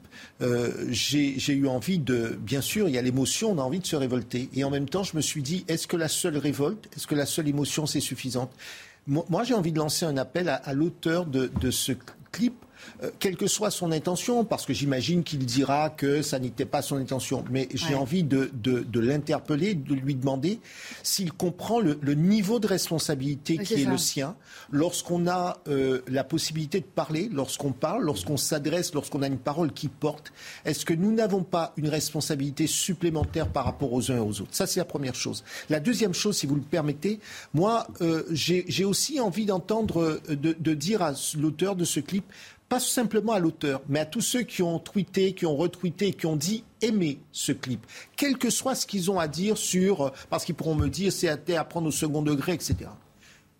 j'ai 0.89 1.53
eu 1.53 1.67
envie 1.67 1.99
de, 1.99 2.37
bien 2.41 2.61
sûr, 2.61 2.87
il 2.87 2.95
y 2.95 2.97
a 2.97 3.01
l'émotion, 3.01 3.51
on 3.51 3.57
a 3.57 3.61
envie 3.61 3.79
de 3.79 3.85
se 3.85 3.95
révolter. 3.95 4.49
Et 4.55 4.63
en 4.63 4.69
même 4.69 4.87
temps, 4.87 5.03
je 5.03 5.15
me 5.15 5.21
suis 5.21 5.41
dit, 5.41 5.65
est-ce 5.67 5.87
que 5.87 5.97
la 5.97 6.07
seule 6.07 6.37
révolte, 6.37 6.89
est-ce 6.95 7.07
que 7.07 7.15
la 7.15 7.25
seule 7.25 7.47
émotion, 7.47 7.85
c'est 7.85 7.99
suffisante? 7.99 8.51
Moi, 9.07 9.43
j'ai 9.43 9.55
envie 9.55 9.71
de 9.71 9.79
lancer 9.79 10.05
un 10.05 10.17
appel 10.17 10.49
à, 10.49 10.73
l'auteur 10.73 11.25
de, 11.25 11.49
de 11.59 11.71
ce 11.71 11.93
clip 12.31 12.53
euh, 13.03 13.11
quelle 13.19 13.37
que 13.37 13.47
soit 13.47 13.71
son 13.71 13.91
intention, 13.91 14.43
parce 14.43 14.65
que 14.65 14.73
j'imagine 14.73 15.23
qu'il 15.23 15.45
dira 15.45 15.89
que 15.89 16.21
ça 16.21 16.37
n'était 16.39 16.65
pas 16.65 16.81
son 16.81 16.97
intention. 16.97 17.45
Mais 17.49 17.69
j'ai 17.73 17.95
envie 17.95 18.23
de, 18.23 18.49
l'interpeller, 18.93 19.73
de 19.73 19.93
lui 19.93 20.15
demander 20.15 20.59
s'il 21.03 21.31
comprend 21.31 21.79
le, 21.79 21.97
niveau 22.13 22.59
de 22.59 22.67
responsabilité 22.67 23.57
qui 23.57 23.75
est 23.75 23.85
le 23.85 23.97
sien 23.97 24.35
lorsqu'on 24.71 25.27
a 25.27 25.57
euh, 25.67 26.01
la 26.07 26.23
possibilité 26.23 26.79
de 26.81 26.85
parler, 26.85 27.29
lorsqu'on 27.31 27.71
parle, 27.71 28.03
lorsqu'on 28.03 28.37
s'adresse, 28.37 28.93
lorsqu'on 28.93 29.21
a 29.21 29.27
une 29.27 29.37
parole 29.37 29.71
qui 29.71 29.87
porte. 29.87 30.33
Est-ce 30.65 30.85
que 30.85 30.93
nous 30.93 31.13
n'avons 31.13 31.43
pas 31.43 31.73
une 31.77 31.87
responsabilité 31.87 32.67
supplémentaire 32.67 33.47
par 33.47 33.65
rapport 33.65 33.93
aux 33.93 34.11
uns 34.11 34.17
et 34.17 34.19
aux 34.19 34.41
autres? 34.41 34.53
Ça, 34.53 34.67
c'est 34.67 34.79
la 34.79 34.85
première 34.85 35.15
chose. 35.15 35.43
La 35.69 35.79
deuxième 35.79 36.13
chose, 36.13 36.37
si 36.37 36.47
vous 36.47 36.55
le 36.55 36.61
permettez, 36.61 37.19
moi, 37.53 37.87
euh, 38.01 38.23
j'ai 38.31 38.85
aussi 38.85 39.19
envie 39.19 39.45
d'entendre, 39.45 40.19
de, 40.27 40.55
de 40.59 40.73
dire 40.73 41.01
à 41.01 41.13
l'auteur 41.37 41.75
de 41.75 41.85
ce 41.85 41.99
clip, 41.99 42.25
pas 42.69 42.79
simplement 42.79 43.33
à 43.33 43.39
l'auteur, 43.39 43.81
mais 43.89 43.99
à 43.99 44.05
tous 44.05 44.21
ceux 44.21 44.43
qui 44.43 44.61
ont 44.61 44.77
tweeté, 44.79 45.33
qui 45.33 45.47
ont 45.47 45.57
retweeté, 45.57 46.13
qui 46.13 46.27
ont 46.27 46.35
dit 46.35 46.63
aimer 46.81 47.19
ce 47.31 47.51
clip, 47.51 47.85
quel 48.15 48.37
que 48.37 48.51
soit 48.51 48.75
ce 48.75 48.85
qu'ils 48.85 49.09
ont 49.09 49.19
à 49.19 49.27
dire 49.27 49.57
sur, 49.57 50.01
euh, 50.01 50.09
parce 50.29 50.45
qu'ils 50.45 50.55
pourront 50.55 50.75
me 50.75 50.87
dire 50.87 51.11
c'est 51.11 51.27
à 51.27 51.63
prendre 51.63 51.87
au 51.87 51.91
second 51.91 52.21
degré, 52.21 52.53
etc. 52.53 52.91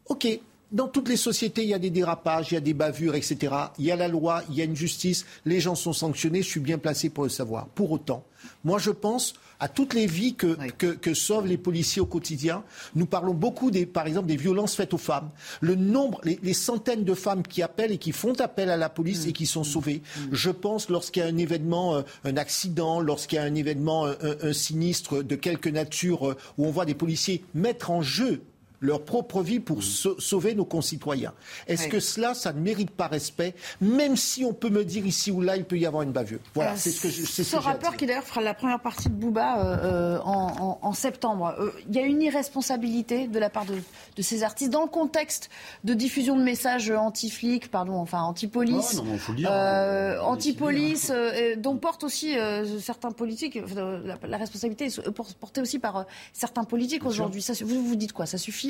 Ok, 0.06 0.28
dans 0.72 0.88
toutes 0.88 1.10
les 1.10 1.18
sociétés, 1.18 1.64
il 1.64 1.70
y 1.70 1.74
a 1.74 1.80
des 1.80 1.90
dérapages, 1.90 2.52
il 2.52 2.54
y 2.54 2.58
a 2.58 2.62
des 2.62 2.76
bavures, 2.76 3.16
etc. 3.16 3.56
Il 3.80 3.86
y 3.86 3.92
a 3.92 3.96
la 3.96 4.08
loi, 4.08 4.44
il 4.50 4.56
y 4.56 4.62
a 4.62 4.66
une 4.66 4.76
justice, 4.76 5.26
les 5.44 5.60
gens 5.60 5.76
sont 5.76 5.94
sanctionnés, 5.94 6.44
je 6.44 6.48
suis 6.48 6.60
bien 6.60 6.78
placé 6.78 7.10
pour 7.10 7.24
le 7.24 7.30
savoir. 7.32 7.68
Pour 7.70 7.92
autant, 7.92 8.24
moi 8.64 8.78
je 8.78 8.92
pense 8.92 9.34
à 9.60 9.68
toutes 9.68 9.94
les 9.94 10.06
vies 10.06 10.36
que, 10.36 10.56
que, 10.78 11.14
sauvent 11.14 11.48
les 11.48 11.58
policiers 11.58 12.02
au 12.02 12.06
quotidien. 12.06 12.64
Nous 12.96 13.06
parlons 13.06 13.34
beaucoup, 13.34 13.72
des, 13.72 13.86
par 13.86 14.08
exemple, 14.08 14.28
des 14.28 14.38
violences 14.38 14.76
faites 14.76 14.94
aux 14.94 14.98
femmes. 14.98 15.30
Le 15.62 15.76
nombre, 15.76 16.22
les, 16.24 16.54
centaines 16.54 17.04
de 17.04 17.14
femmes 17.14 17.44
qui 17.44 17.62
appellent 17.62 17.92
et 17.92 17.98
qui 17.98 18.12
font 18.12 18.34
appel 18.40 18.70
à 18.70 18.78
la 18.78 18.90
police 18.90 19.26
et 19.28 19.34
qui 19.34 19.46
sont 19.46 19.64
sauvées. 19.64 20.02
Je 20.32 20.50
pense 20.50 20.90
lorsqu'il 20.90 21.22
y 21.22 21.26
a 21.26 21.28
un 21.28 21.38
événement, 21.38 21.96
euh, 21.96 22.02
un 22.24 22.38
accident, 22.38 23.00
lorsqu'il 23.00 23.38
y 23.38 23.40
a 23.40 23.44
un 23.44 23.56
événement, 23.56 24.06
un 24.06 24.54
sinistre 24.54 25.24
de 25.24 25.36
quelque 25.36 25.70
nature, 25.70 26.30
euh, 26.30 26.38
où 26.58 26.66
on 26.66 26.72
voit 26.72 26.86
des 26.86 26.96
policiers 26.96 27.44
mettre 27.54 27.92
en 27.92 28.02
jeu 28.02 28.42
leur 28.82 29.04
propre 29.04 29.42
vie 29.42 29.60
pour 29.60 29.84
sauver 29.84 30.56
nos 30.56 30.66
concitoyens. 30.66 31.34
Est-ce 31.68 31.88
que 31.88 32.00
cela, 32.00 32.34
ça 32.34 32.54
ne 32.54 32.60
mérite 32.60 32.92
pas 32.92 33.08
respect, 33.08 33.56
même 33.82 34.16
si 34.16 34.46
on 34.46 34.54
peut 34.54 34.70
me 34.70 34.86
dire 34.86 35.06
ici 35.06 35.32
ou 35.32 35.42
là, 35.42 35.58
il 35.58 35.66
peut 35.66 35.78
y 35.78 35.86
avoir 35.86 36.04
une 36.04 36.12
bavure? 36.12 36.40
Voilà, 36.56 36.72
euh, 36.72 36.76
c'est 36.78 36.92
ce 36.92 37.02
que 37.02 37.10
je, 37.10 37.26
Ce, 37.26 37.44
ce 37.44 37.56
rappeur 37.56 37.96
qui 37.96 38.06
d'ailleurs 38.06 38.24
fera 38.24 38.42
la 38.42 38.54
première 38.54 38.80
partie 38.80 39.10
de 39.10 39.14
Booba 39.14 39.60
euh, 39.60 39.78
euh, 39.84 40.20
en, 40.24 40.94
septembre, 40.94 41.56
il 41.88 41.96
y 41.96 42.00
a 42.00 42.02
une 42.02 42.22
irresponsabilité 42.22 43.28
de 43.28 43.40
la 43.40 43.50
part 43.50 43.66
de, 43.66 44.22
ces 44.22 44.44
artistes 44.44 44.72
dans 44.72 44.82
le 44.82 44.90
contexte 44.90 45.50
de 45.84 45.94
diffusion 45.94 46.36
de 46.36 46.44
messages 46.44 46.92
anti-flics, 46.92 47.72
pardon, 47.72 47.96
enfin 47.96 48.22
anti-police, 48.22 49.00
hein. 49.00 50.18
anti-police, 50.22 51.12
dont 51.58 51.78
portent 51.78 52.04
aussi 52.04 52.36
certains 52.80 53.12
politiques. 53.12 53.60
La, 53.76 54.38
responsabilité 54.38 54.86
est 54.86 55.12
portée 55.12 55.62
aussi 55.62 55.80
par 55.80 56.06
certains 56.34 56.64
politiques 56.64 57.06
aujourd'hui. 57.06 57.46
Vous 57.62 57.86
vous 57.86 57.96
dites 57.96 58.14
quoi? 58.14 58.26
Ça 58.26 58.38
suffit? 58.38 58.69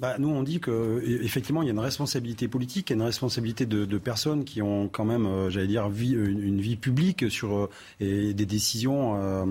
Bah, 0.00 0.16
nous, 0.18 0.30
on 0.30 0.42
dit 0.42 0.60
que 0.60 1.02
effectivement, 1.04 1.60
il 1.60 1.66
y 1.66 1.68
a 1.68 1.72
une 1.72 1.78
responsabilité 1.78 2.48
politique, 2.48 2.88
il 2.88 2.94
y 2.94 2.96
a 2.96 2.96
une 2.96 3.06
responsabilité 3.06 3.66
de, 3.66 3.98
personnes 3.98 4.44
qui 4.44 4.62
ont 4.62 4.88
quand 4.88 5.04
même, 5.04 5.26
euh, 5.26 5.50
j'allais 5.50 5.66
dire, 5.66 5.86
une, 5.88 6.58
vie 6.58 6.76
publique 6.76 7.30
sur 7.30 7.54
euh, 7.54 7.70
et 8.00 8.32
des 8.32 8.46
décisions. 8.46 9.20
Euh, 9.22 9.44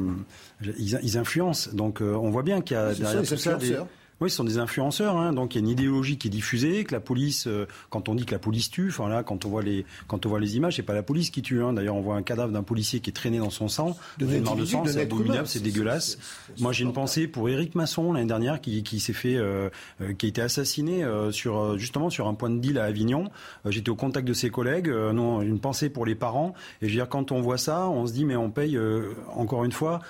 ils, 0.80 1.18
influencent. 1.20 1.70
Donc, 1.74 2.02
on 2.02 2.32
voit 2.32 2.42
bien 2.42 2.62
qu'il 2.62 2.78
y 2.78 2.80
a 2.80 2.96
derrière 2.96 3.22
tout 3.22 3.38
ça 3.38 3.56
des, 3.56 3.78
oui, 4.22 4.30
ce 4.30 4.36
sont 4.36 4.44
des 4.44 4.58
influenceurs. 4.58 5.18
Hein, 5.18 5.34
donc 5.34 5.56
il 5.56 5.60
y 5.60 5.62
a 5.62 5.64
une 5.64 5.70
idéologie 5.70 6.18
qui 6.18 6.28
est 6.28 6.32
diffusée, 6.32 6.84
que 6.84 6.94
la 6.94 7.00
police, 7.00 7.48
euh, 7.48 7.68
quand 7.90 8.10
on 8.10 8.16
dit 8.16 8.26
que 8.26 8.32
la 8.32 8.40
police 8.40 8.70
tue, 8.70 8.90
enfin 8.90 9.08
là, 9.08 9.24
quand 9.24 9.46
on 9.46 9.50
voit 9.50 9.64
les, 9.64 9.86
quand 10.08 10.26
on 10.26 10.30
voit 10.30 10.40
les 10.40 10.58
images, 10.58 10.76
c'est 10.76 10.84
pas 10.84 10.94
la 10.94 11.04
police 11.04 11.30
qui 11.30 11.42
tue. 11.42 11.64
Hein. 11.64 11.74
D'ailleurs, 11.74 11.96
on 11.96 12.02
voit 12.02 12.16
un 12.16 12.22
cadavre 12.22 12.52
d'un 12.52 12.64
policier 12.64 13.00
qui 13.00 13.10
est 13.10 13.14
traîné 13.14 13.40
dans 13.40 13.50
son 13.50 13.68
sang, 13.68 13.98
de 14.18 14.26
de 14.26 14.66
sang, 14.66 14.84
c'est 14.86 15.02
abominable, 15.02 15.48
c'est 15.48 15.62
dégueulasse. 15.62 16.18
Moi, 16.60 16.72
j'ai 16.72 16.84
une 16.84 16.94
pensée 16.94 17.28
pour 17.28 17.50
Éric 17.50 17.76
Masson 17.76 18.14
l'année 18.14 18.28
dernière, 18.28 18.62
qui, 18.62 18.84
qui 18.84 19.00
s'est 19.00 19.14
fait, 19.14 19.36
euh, 19.36 19.70
euh, 20.02 20.14
qui 20.14 20.26
a 20.26 20.30
été 20.30 20.42
assassiné 20.42 21.06
sur 21.32 21.78
justement 21.78 22.10
sur 22.10 22.28
un 22.28 22.34
point 22.34 22.50
de 22.50 22.60
deal 22.60 22.78
à 22.78 22.86
Avignon. 22.86 23.30
J'étais 23.66 23.90
au 23.90 23.96
contact 23.96 24.28
de 24.28 24.34
ses 24.34 24.50
collègues. 24.50 24.90
non, 24.90 25.42
une 25.42 25.60
pensée 25.60 25.90
pour 25.90 26.06
les 26.06 26.16
parents. 26.16 26.54
Et 26.82 26.88
je 26.88 26.92
veux 26.94 26.98
dire, 26.98 27.10
quand 27.10 27.32
on 27.32 27.42
voit 27.42 27.58
ça, 27.58 27.88
on 27.90 28.06
se 28.06 28.14
dit 28.14 28.26
mais 28.26 28.36
on 28.36 28.50
paye 28.50 28.78
encore 29.34 29.64
une 29.64 29.72
fois 29.72 30.02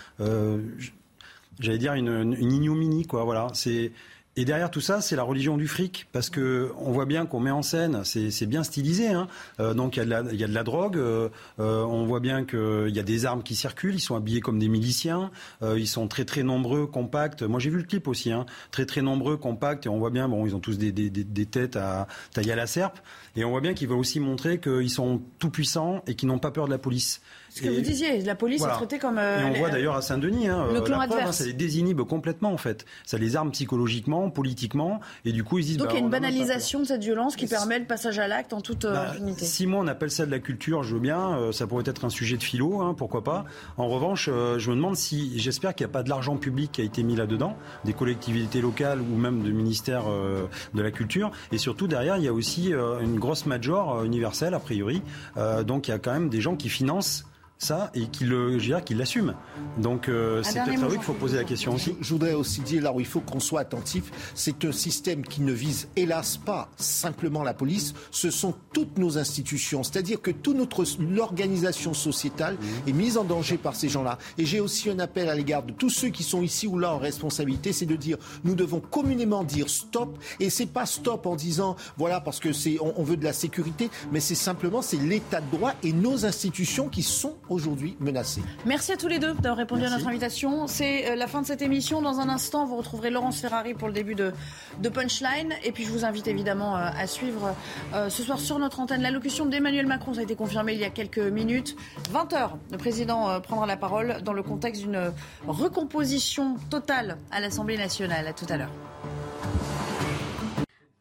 j'allais 1.60 1.78
dire 1.78 1.94
une, 1.94 2.36
une 2.40 2.52
ignominie 2.52 3.06
quoi 3.06 3.24
voilà 3.24 3.48
c'est 3.54 3.92
et 4.40 4.46
derrière 4.46 4.72
tout 4.72 4.80
ça, 4.80 5.02
c'est 5.02 5.18
la 5.18 5.24
religion 5.24 5.58
du 5.58 5.68
fric, 5.68 6.08
parce 6.14 6.30
que 6.30 6.72
on 6.78 6.92
voit 6.92 7.06
bien 7.06 7.26
qu'on 7.26 7.42
met 7.42 7.52
en 7.52 7.62
scène, 7.62 8.06
c'est 8.06 8.46
bien 8.46 8.64
stylisé. 8.64 9.10
Hein. 9.10 9.28
Euh, 9.60 9.74
donc 9.74 9.98
il 9.98 10.00
y, 10.00 10.02
a 10.02 10.06
de 10.06 10.10
la, 10.10 10.34
y 10.34 10.44
a 10.46 10.48
de 10.48 10.54
la 10.54 10.64
drogue, 10.64 10.96
euh, 10.96 11.28
euh, 11.60 11.84
on 11.84 12.06
voit 12.06 12.22
bien 12.22 12.46
qu'il 12.46 12.96
y 12.96 13.00
a 13.00 13.04
des 13.04 13.26
armes 13.26 13.44
qui 13.44 13.56
circulent, 13.56 13.96
ils 13.96 14.00
sont 14.00 14.16
habillés 14.16 14.40
comme 14.40 14.58
des 14.58 14.70
miliciens, 14.70 15.30
ils 15.62 15.90
sont 15.90 16.08
très 16.08 16.24
très 16.24 16.44
nombreux, 16.44 16.88
compacts. 16.88 17.42
Moi 17.42 17.60
j'ai 17.60 17.70
vu 17.70 17.80
le 17.80 17.84
clip 17.84 18.08
aussi, 18.08 18.32
hein. 18.32 18.46
très 18.72 18.86
très 18.86 19.02
nombreux, 19.02 19.36
compacts, 19.36 19.88
et 19.88 19.90
on 19.90 19.98
voit 19.98 20.10
bien, 20.10 20.30
bon, 20.30 20.46
ils 20.46 20.56
ont 20.56 20.62
tous 20.62 20.78
des, 20.78 20.94
des, 20.94 21.10
des 21.10 21.46
têtes 21.46 21.76
à 21.76 22.08
tailler 22.34 22.54
à 22.54 22.56
la 22.56 22.68
serpe, 22.68 23.00
et 23.36 23.44
on 23.44 23.50
voit 23.50 23.62
bien 23.62 23.74
qu'ils 23.74 23.90
veulent 23.90 23.98
aussi 23.98 24.22
montrer 24.22 24.62
qu'ils 24.62 24.90
sont 24.90 25.22
tout 25.40 25.50
puissants 25.50 26.02
et 26.08 26.16
qu'ils 26.16 26.30
n'ont 26.30 26.40
pas 26.40 26.52
peur 26.52 26.68
de 26.68 26.72
la 26.72 26.78
police. 26.78 27.22
Ce 27.50 27.62
que 27.62 27.70
vous 27.70 27.82
disiez, 27.82 28.22
la 28.22 28.36
police 28.36 28.64
est 28.64 28.70
traitée 28.70 29.00
comme. 29.00 29.20
et 29.20 29.44
on 29.44 29.54
voit 29.54 29.70
d'ailleurs 29.70 29.96
à 29.96 30.02
Saint-Denis, 30.02 30.48
hein, 30.48 30.68
le 30.72 30.82
clan 30.82 31.00
la 31.00 31.28
hein, 31.28 31.32
ça 31.32 31.46
les 31.46 31.54
désinhibe 31.54 32.02
complètement 32.02 32.52
en 32.52 32.58
fait. 32.58 32.86
Ça 33.06 33.18
les 33.18 33.36
arme 33.36 33.52
psychologiquement, 33.52 34.30
politiquement, 34.30 35.00
et 35.26 35.32
du 35.32 35.44
coup 35.44 35.60
ils 35.60 35.66
disent. 35.66 35.78
Donc 35.78 35.88
bah, 35.88 35.94
il 35.94 36.00
y 36.00 36.02
a 36.02 36.06
une 36.06 36.12
banalisation 36.12 36.80
de 36.80 36.86
cette 36.86 37.04
violence 37.04 37.36
qui 37.36 37.48
permet 37.48 37.80
le 37.80 37.86
passage 37.86 38.20
à 38.20 38.28
l'acte 38.28 38.54
en 38.54 38.62
toute 38.62 38.84
bah, 38.84 39.10
impunité. 39.10 39.46
Si 39.46 39.66
moi 39.68 39.82
on 39.82 39.88
appelle 39.88 40.12
ça 40.12 40.26
de 40.26 40.32
la 40.32 40.40
culture, 40.40 40.84
je 40.84 40.94
veux 40.94 41.00
bien. 41.00 41.38
Euh, 41.38 41.52
ça 41.52 41.68
pourrait 41.68 41.84
être 41.86 42.06
un 42.06 42.10
sujet 42.10 42.38
de 42.38 42.44
philo, 42.44 42.82
hein, 42.82 42.94
pourquoi 42.98 43.24
pas. 43.24 43.46
En 43.78 43.88
revanche, 43.88 44.30
euh, 44.32 44.60
je 44.60 44.70
me 44.72 44.76
demande 44.76 44.96
si, 44.96 45.38
j'espère 45.40 45.76
qu'il 45.76 45.86
n'y 45.86 45.92
a 45.92 45.94
pas 45.94 46.04
de 46.04 46.10
l'argent 46.10 46.38
public 46.38 46.72
qui 46.72 46.82
a 46.82 46.84
été 46.84 47.04
mis 47.04 47.16
là-dedans, 47.16 47.56
des 47.86 47.94
collectivités 47.94 48.62
locales 48.62 49.02
ou 49.02 49.18
même 49.18 49.42
du 49.42 49.54
ministère 49.54 50.04
euh, 50.08 50.48
de 50.74 50.82
la 50.82 50.92
culture, 50.92 51.32
et 51.52 51.58
surtout 51.58 51.88
derrière 51.88 52.18
il 52.18 52.24
y 52.24 52.28
a 52.28 52.34
aussi 52.34 52.72
une 53.02 53.20
grosse 53.20 53.46
major 53.46 54.04
universelle 54.04 54.54
a 54.54 54.60
priori. 54.60 55.02
donc 55.66 55.88
il 55.88 55.92
y 55.92 55.94
a 55.94 56.00
quand 56.00 56.12
même 56.12 56.30
des 56.30 56.42
gens 56.42 56.56
qui 56.56 56.70
financent 56.70 57.26
ça 57.60 57.92
et 57.94 58.08
qu'il 58.08 58.34
qu'il 58.86 58.98
l'assume. 58.98 59.36
Donc 59.78 60.08
euh, 60.08 60.42
c'est 60.44 60.64
peut-être 60.64 60.84
à 60.84 60.88
eux 60.88 60.92
qu'il 60.92 61.02
faut 61.02 61.14
poser 61.14 61.38
la 61.38 61.44
question 61.44 61.76
aussi. 61.76 61.96
Je, 62.00 62.14
voudrais 62.14 62.34
aussi 62.34 62.62
dire 62.62 62.82
là 62.82 62.94
où 62.94 63.00
il 63.02 63.06
faut 63.06 63.20
qu'on 63.20 63.42
soit 63.42 63.60
attentif, 63.60 64.12
c'est 64.34 64.64
un 64.64 64.72
système 64.72 65.24
qui 65.24 65.42
ne 65.42 65.52
vise 65.52 65.90
hélas 65.98 66.38
pas 66.38 66.70
simplement 66.78 67.44
la 67.44 67.54
police, 67.54 67.94
ce 68.12 68.32
sont 68.32 68.56
toutes 68.74 68.98
nos 68.98 69.18
institutions, 69.18 69.84
c'est-à-dire 69.84 70.22
que 70.22 70.32
toute 70.32 70.56
notre 70.56 70.80
l'organisation 71.00 71.94
sociétale 71.94 72.56
mmh. 72.56 72.90
est 72.90 72.94
mise 72.94 73.18
en 73.18 73.26
danger 73.26 73.58
par 73.58 73.76
ces 73.76 73.90
gens-là. 73.90 74.18
Et 74.38 74.46
j'ai 74.46 74.62
aussi 74.62 74.90
un 74.90 75.00
appel 75.00 75.28
à 75.28 75.36
l'égard 75.36 75.64
de 75.64 75.74
tous 75.74 75.90
ceux 75.90 76.10
qui 76.10 76.24
sont 76.24 76.42
ici 76.42 76.66
ou 76.66 76.80
là 76.80 76.94
en 76.94 76.98
responsabilité, 76.98 77.74
c'est 77.74 77.86
de 77.86 77.98
dire 77.98 78.18
nous 78.46 78.56
devons 78.56 78.80
communément 78.80 79.44
dire 79.44 79.70
stop 79.70 80.18
et 80.40 80.50
c'est 80.50 80.66
pas 80.66 80.86
stop 80.86 81.26
en 81.26 81.36
disant 81.36 81.76
voilà 81.98 82.22
parce 82.22 82.40
que 82.40 82.54
c'est 82.54 82.78
on, 82.80 83.04
veut 83.04 83.18
de 83.18 83.26
la 83.26 83.34
sécurité, 83.34 83.90
mais 84.14 84.22
c'est 84.22 84.36
simplement 84.36 84.82
c'est 84.82 84.98
l'état 84.98 85.42
de 85.42 85.52
droit 85.52 85.74
et 85.84 85.92
nos 85.92 86.26
institutions 86.26 86.88
qui 86.88 87.04
sont 87.04 87.36
aujourd'hui 87.50 87.96
menacées. 88.00 88.42
Merci 88.66 88.92
à 88.92 88.98
tous 88.98 89.08
les 89.08 89.20
deux 89.20 89.34
d'avoir 89.34 89.58
répondu 89.58 89.86
à 89.86 89.90
notre 89.90 90.08
invitation. 90.08 90.68
C'est 90.68 91.12
euh, 91.12 91.16
la 91.16 91.28
fin 91.28 91.42
de 91.42 91.48
cette 91.48 91.62
émission. 91.62 92.02
Dans 92.02 92.20
un 92.20 92.30
instant, 92.30 92.66
vous 92.66 92.78
retrouverez 92.78 93.10
Laurence 93.10 93.40
Ferrari 93.40 93.74
pour 93.74 93.88
le 93.88 93.94
début 93.94 94.16
de, 94.16 94.34
de 94.82 94.90
Punchline. 94.90 95.54
Et 95.64 95.72
puis 95.72 95.84
je 95.84 95.92
vous 95.92 96.06
invite 96.06 96.28
évidemment 96.28 96.76
euh, 96.76 96.90
à 96.98 97.08
suivre 97.08 97.56
euh, 97.94 98.10
ce 98.10 98.24
soir 98.24 98.40
sur 98.40 98.60
notre 98.60 98.80
antenne 98.80 99.02
l'allocution 99.02 99.46
d'Emmanuel 99.46 99.88
Macron. 99.88 100.14
Ça 100.14 100.22
a 100.22 100.24
été 100.24 100.36
confirmé 100.36 100.74
il 100.74 100.80
y 100.80 100.86
a 100.86 100.90
quelques 100.90 101.20
minutes. 101.20 101.76
20h, 102.14 102.52
le 102.72 102.78
président 102.78 103.40
prendra 103.42 103.66
la 103.66 103.78
parole 103.78 104.22
dans 104.24 104.34
le 104.34 104.44
contexte 104.44 104.82
d'une 104.82 105.12
recomposition 105.48 106.56
totale 106.70 107.18
à 107.32 107.40
l'Assemblée 107.40 107.78
nationale. 107.78 108.28
À 108.28 108.34
tout 108.34 108.46
à 108.50 108.58
l'heure. 108.58 108.72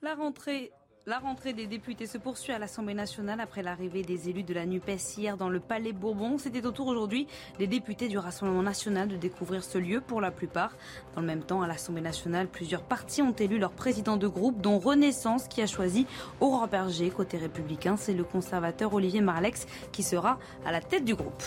La 0.02 0.14
rentrée 0.14 0.72
la 1.08 1.18
rentrée 1.20 1.54
des 1.54 1.66
députés 1.66 2.06
se 2.06 2.18
poursuit 2.18 2.52
à 2.52 2.58
l'Assemblée 2.58 2.92
nationale 2.92 3.40
après 3.40 3.62
l'arrivée 3.62 4.02
des 4.02 4.28
élus 4.28 4.42
de 4.42 4.52
la 4.52 4.66
NUPES 4.66 5.16
hier 5.16 5.38
dans 5.38 5.48
le 5.48 5.58
Palais 5.58 5.94
Bourbon. 5.94 6.36
C'était 6.36 6.66
au 6.66 6.70
tour 6.70 6.86
aujourd'hui 6.86 7.26
des 7.58 7.66
députés 7.66 8.08
du 8.08 8.18
Rassemblement 8.18 8.62
national 8.62 9.08
de 9.08 9.16
découvrir 9.16 9.64
ce 9.64 9.78
lieu 9.78 10.02
pour 10.02 10.20
la 10.20 10.30
plupart. 10.30 10.76
Dans 11.14 11.22
le 11.22 11.26
même 11.26 11.42
temps, 11.42 11.62
à 11.62 11.66
l'Assemblée 11.66 12.02
nationale, 12.02 12.46
plusieurs 12.46 12.82
partis 12.82 13.22
ont 13.22 13.32
élu 13.32 13.58
leur 13.58 13.70
président 13.70 14.18
de 14.18 14.28
groupe, 14.28 14.60
dont 14.60 14.78
Renaissance 14.78 15.48
qui 15.48 15.62
a 15.62 15.66
choisi 15.66 16.06
Aurore 16.40 16.68
Berger. 16.68 17.08
Côté 17.08 17.38
républicain, 17.38 17.96
c'est 17.96 18.12
le 18.12 18.24
conservateur 18.24 18.92
Olivier 18.92 19.22
Marlex 19.22 19.66
qui 19.92 20.02
sera 20.02 20.38
à 20.66 20.72
la 20.72 20.82
tête 20.82 21.06
du 21.06 21.14
groupe. 21.14 21.42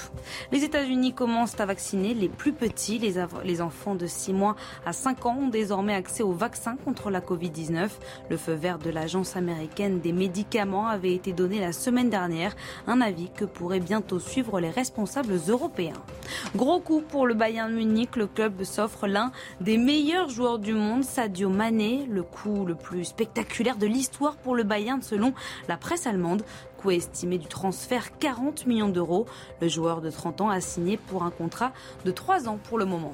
Les 0.52 0.64
États-Unis 0.64 1.14
commencent 1.14 1.60
à 1.60 1.68
vacciner 1.68 2.16
les 2.16 2.30
plus 2.30 2.54
petits. 2.54 2.98
Les, 2.98 3.24
les 3.44 3.62
enfants 3.62 3.94
de 3.94 4.08
6 4.08 4.34
mois 4.34 4.56
à 4.88 4.92
5 4.92 5.24
ans 5.28 5.38
ont 5.40 5.50
désormais 5.50 5.94
accès 5.94 6.24
au 6.24 6.32
vaccin 6.32 6.78
contre 6.78 7.12
la 7.12 7.22
Covid-19. 7.22 7.92
Le 8.32 8.38
feu 8.38 8.54
vert 8.54 8.80
de 8.80 8.90
l'agence 8.90 9.36
américaine 9.36 9.51
des 10.02 10.14
médicaments 10.14 10.88
avait 10.88 11.14
été 11.14 11.34
donné 11.34 11.60
la 11.60 11.74
semaine 11.74 12.10
dernière, 12.10 12.56
un 12.88 13.02
avis 13.02 13.30
que 13.30 13.46
pourraient 13.46 13.80
bientôt 13.80 14.20
suivre 14.20 14.60
les 14.60 14.70
responsables 14.70 15.40
européens. 15.48 16.02
Gros 16.56 16.80
coup 16.80 17.02
pour 17.02 17.28
le 17.28 17.34
Bayern 17.34 17.74
Munich, 17.74 18.16
le 18.16 18.28
club 18.28 18.64
s'offre 18.64 19.08
l'un 19.08 19.32
des 19.60 19.78
meilleurs 19.78 20.30
joueurs 20.30 20.60
du 20.60 20.74
monde, 20.74 21.04
Sadio 21.04 21.50
Mané, 21.50 22.06
le 22.10 22.24
coup 22.24 22.66
le 22.66 22.76
plus 22.76 23.06
spectaculaire 23.06 23.78
de 23.78 23.88
l'histoire 23.88 24.38
pour 24.38 24.56
le 24.56 24.64
Bayern 24.64 25.02
selon 25.02 25.34
la 25.68 25.78
presse 25.78 26.08
allemande 26.08 26.44
coût 26.78 26.92
estimé 26.92 27.38
du 27.38 27.48
transfert 27.48 28.18
40 28.18 28.66
millions 28.66 28.90
d'euros. 28.90 29.26
Le 29.62 29.68
joueur 29.68 30.02
de 30.02 30.10
30 30.10 30.42
ans 30.42 30.50
a 30.50 30.62
signé 30.62 30.98
pour 30.98 31.24
un 31.24 31.32
contrat 31.32 31.72
de 32.06 32.12
3 32.12 32.48
ans 32.50 32.60
pour 32.64 32.78
le 32.78 32.86
moment. 32.86 33.14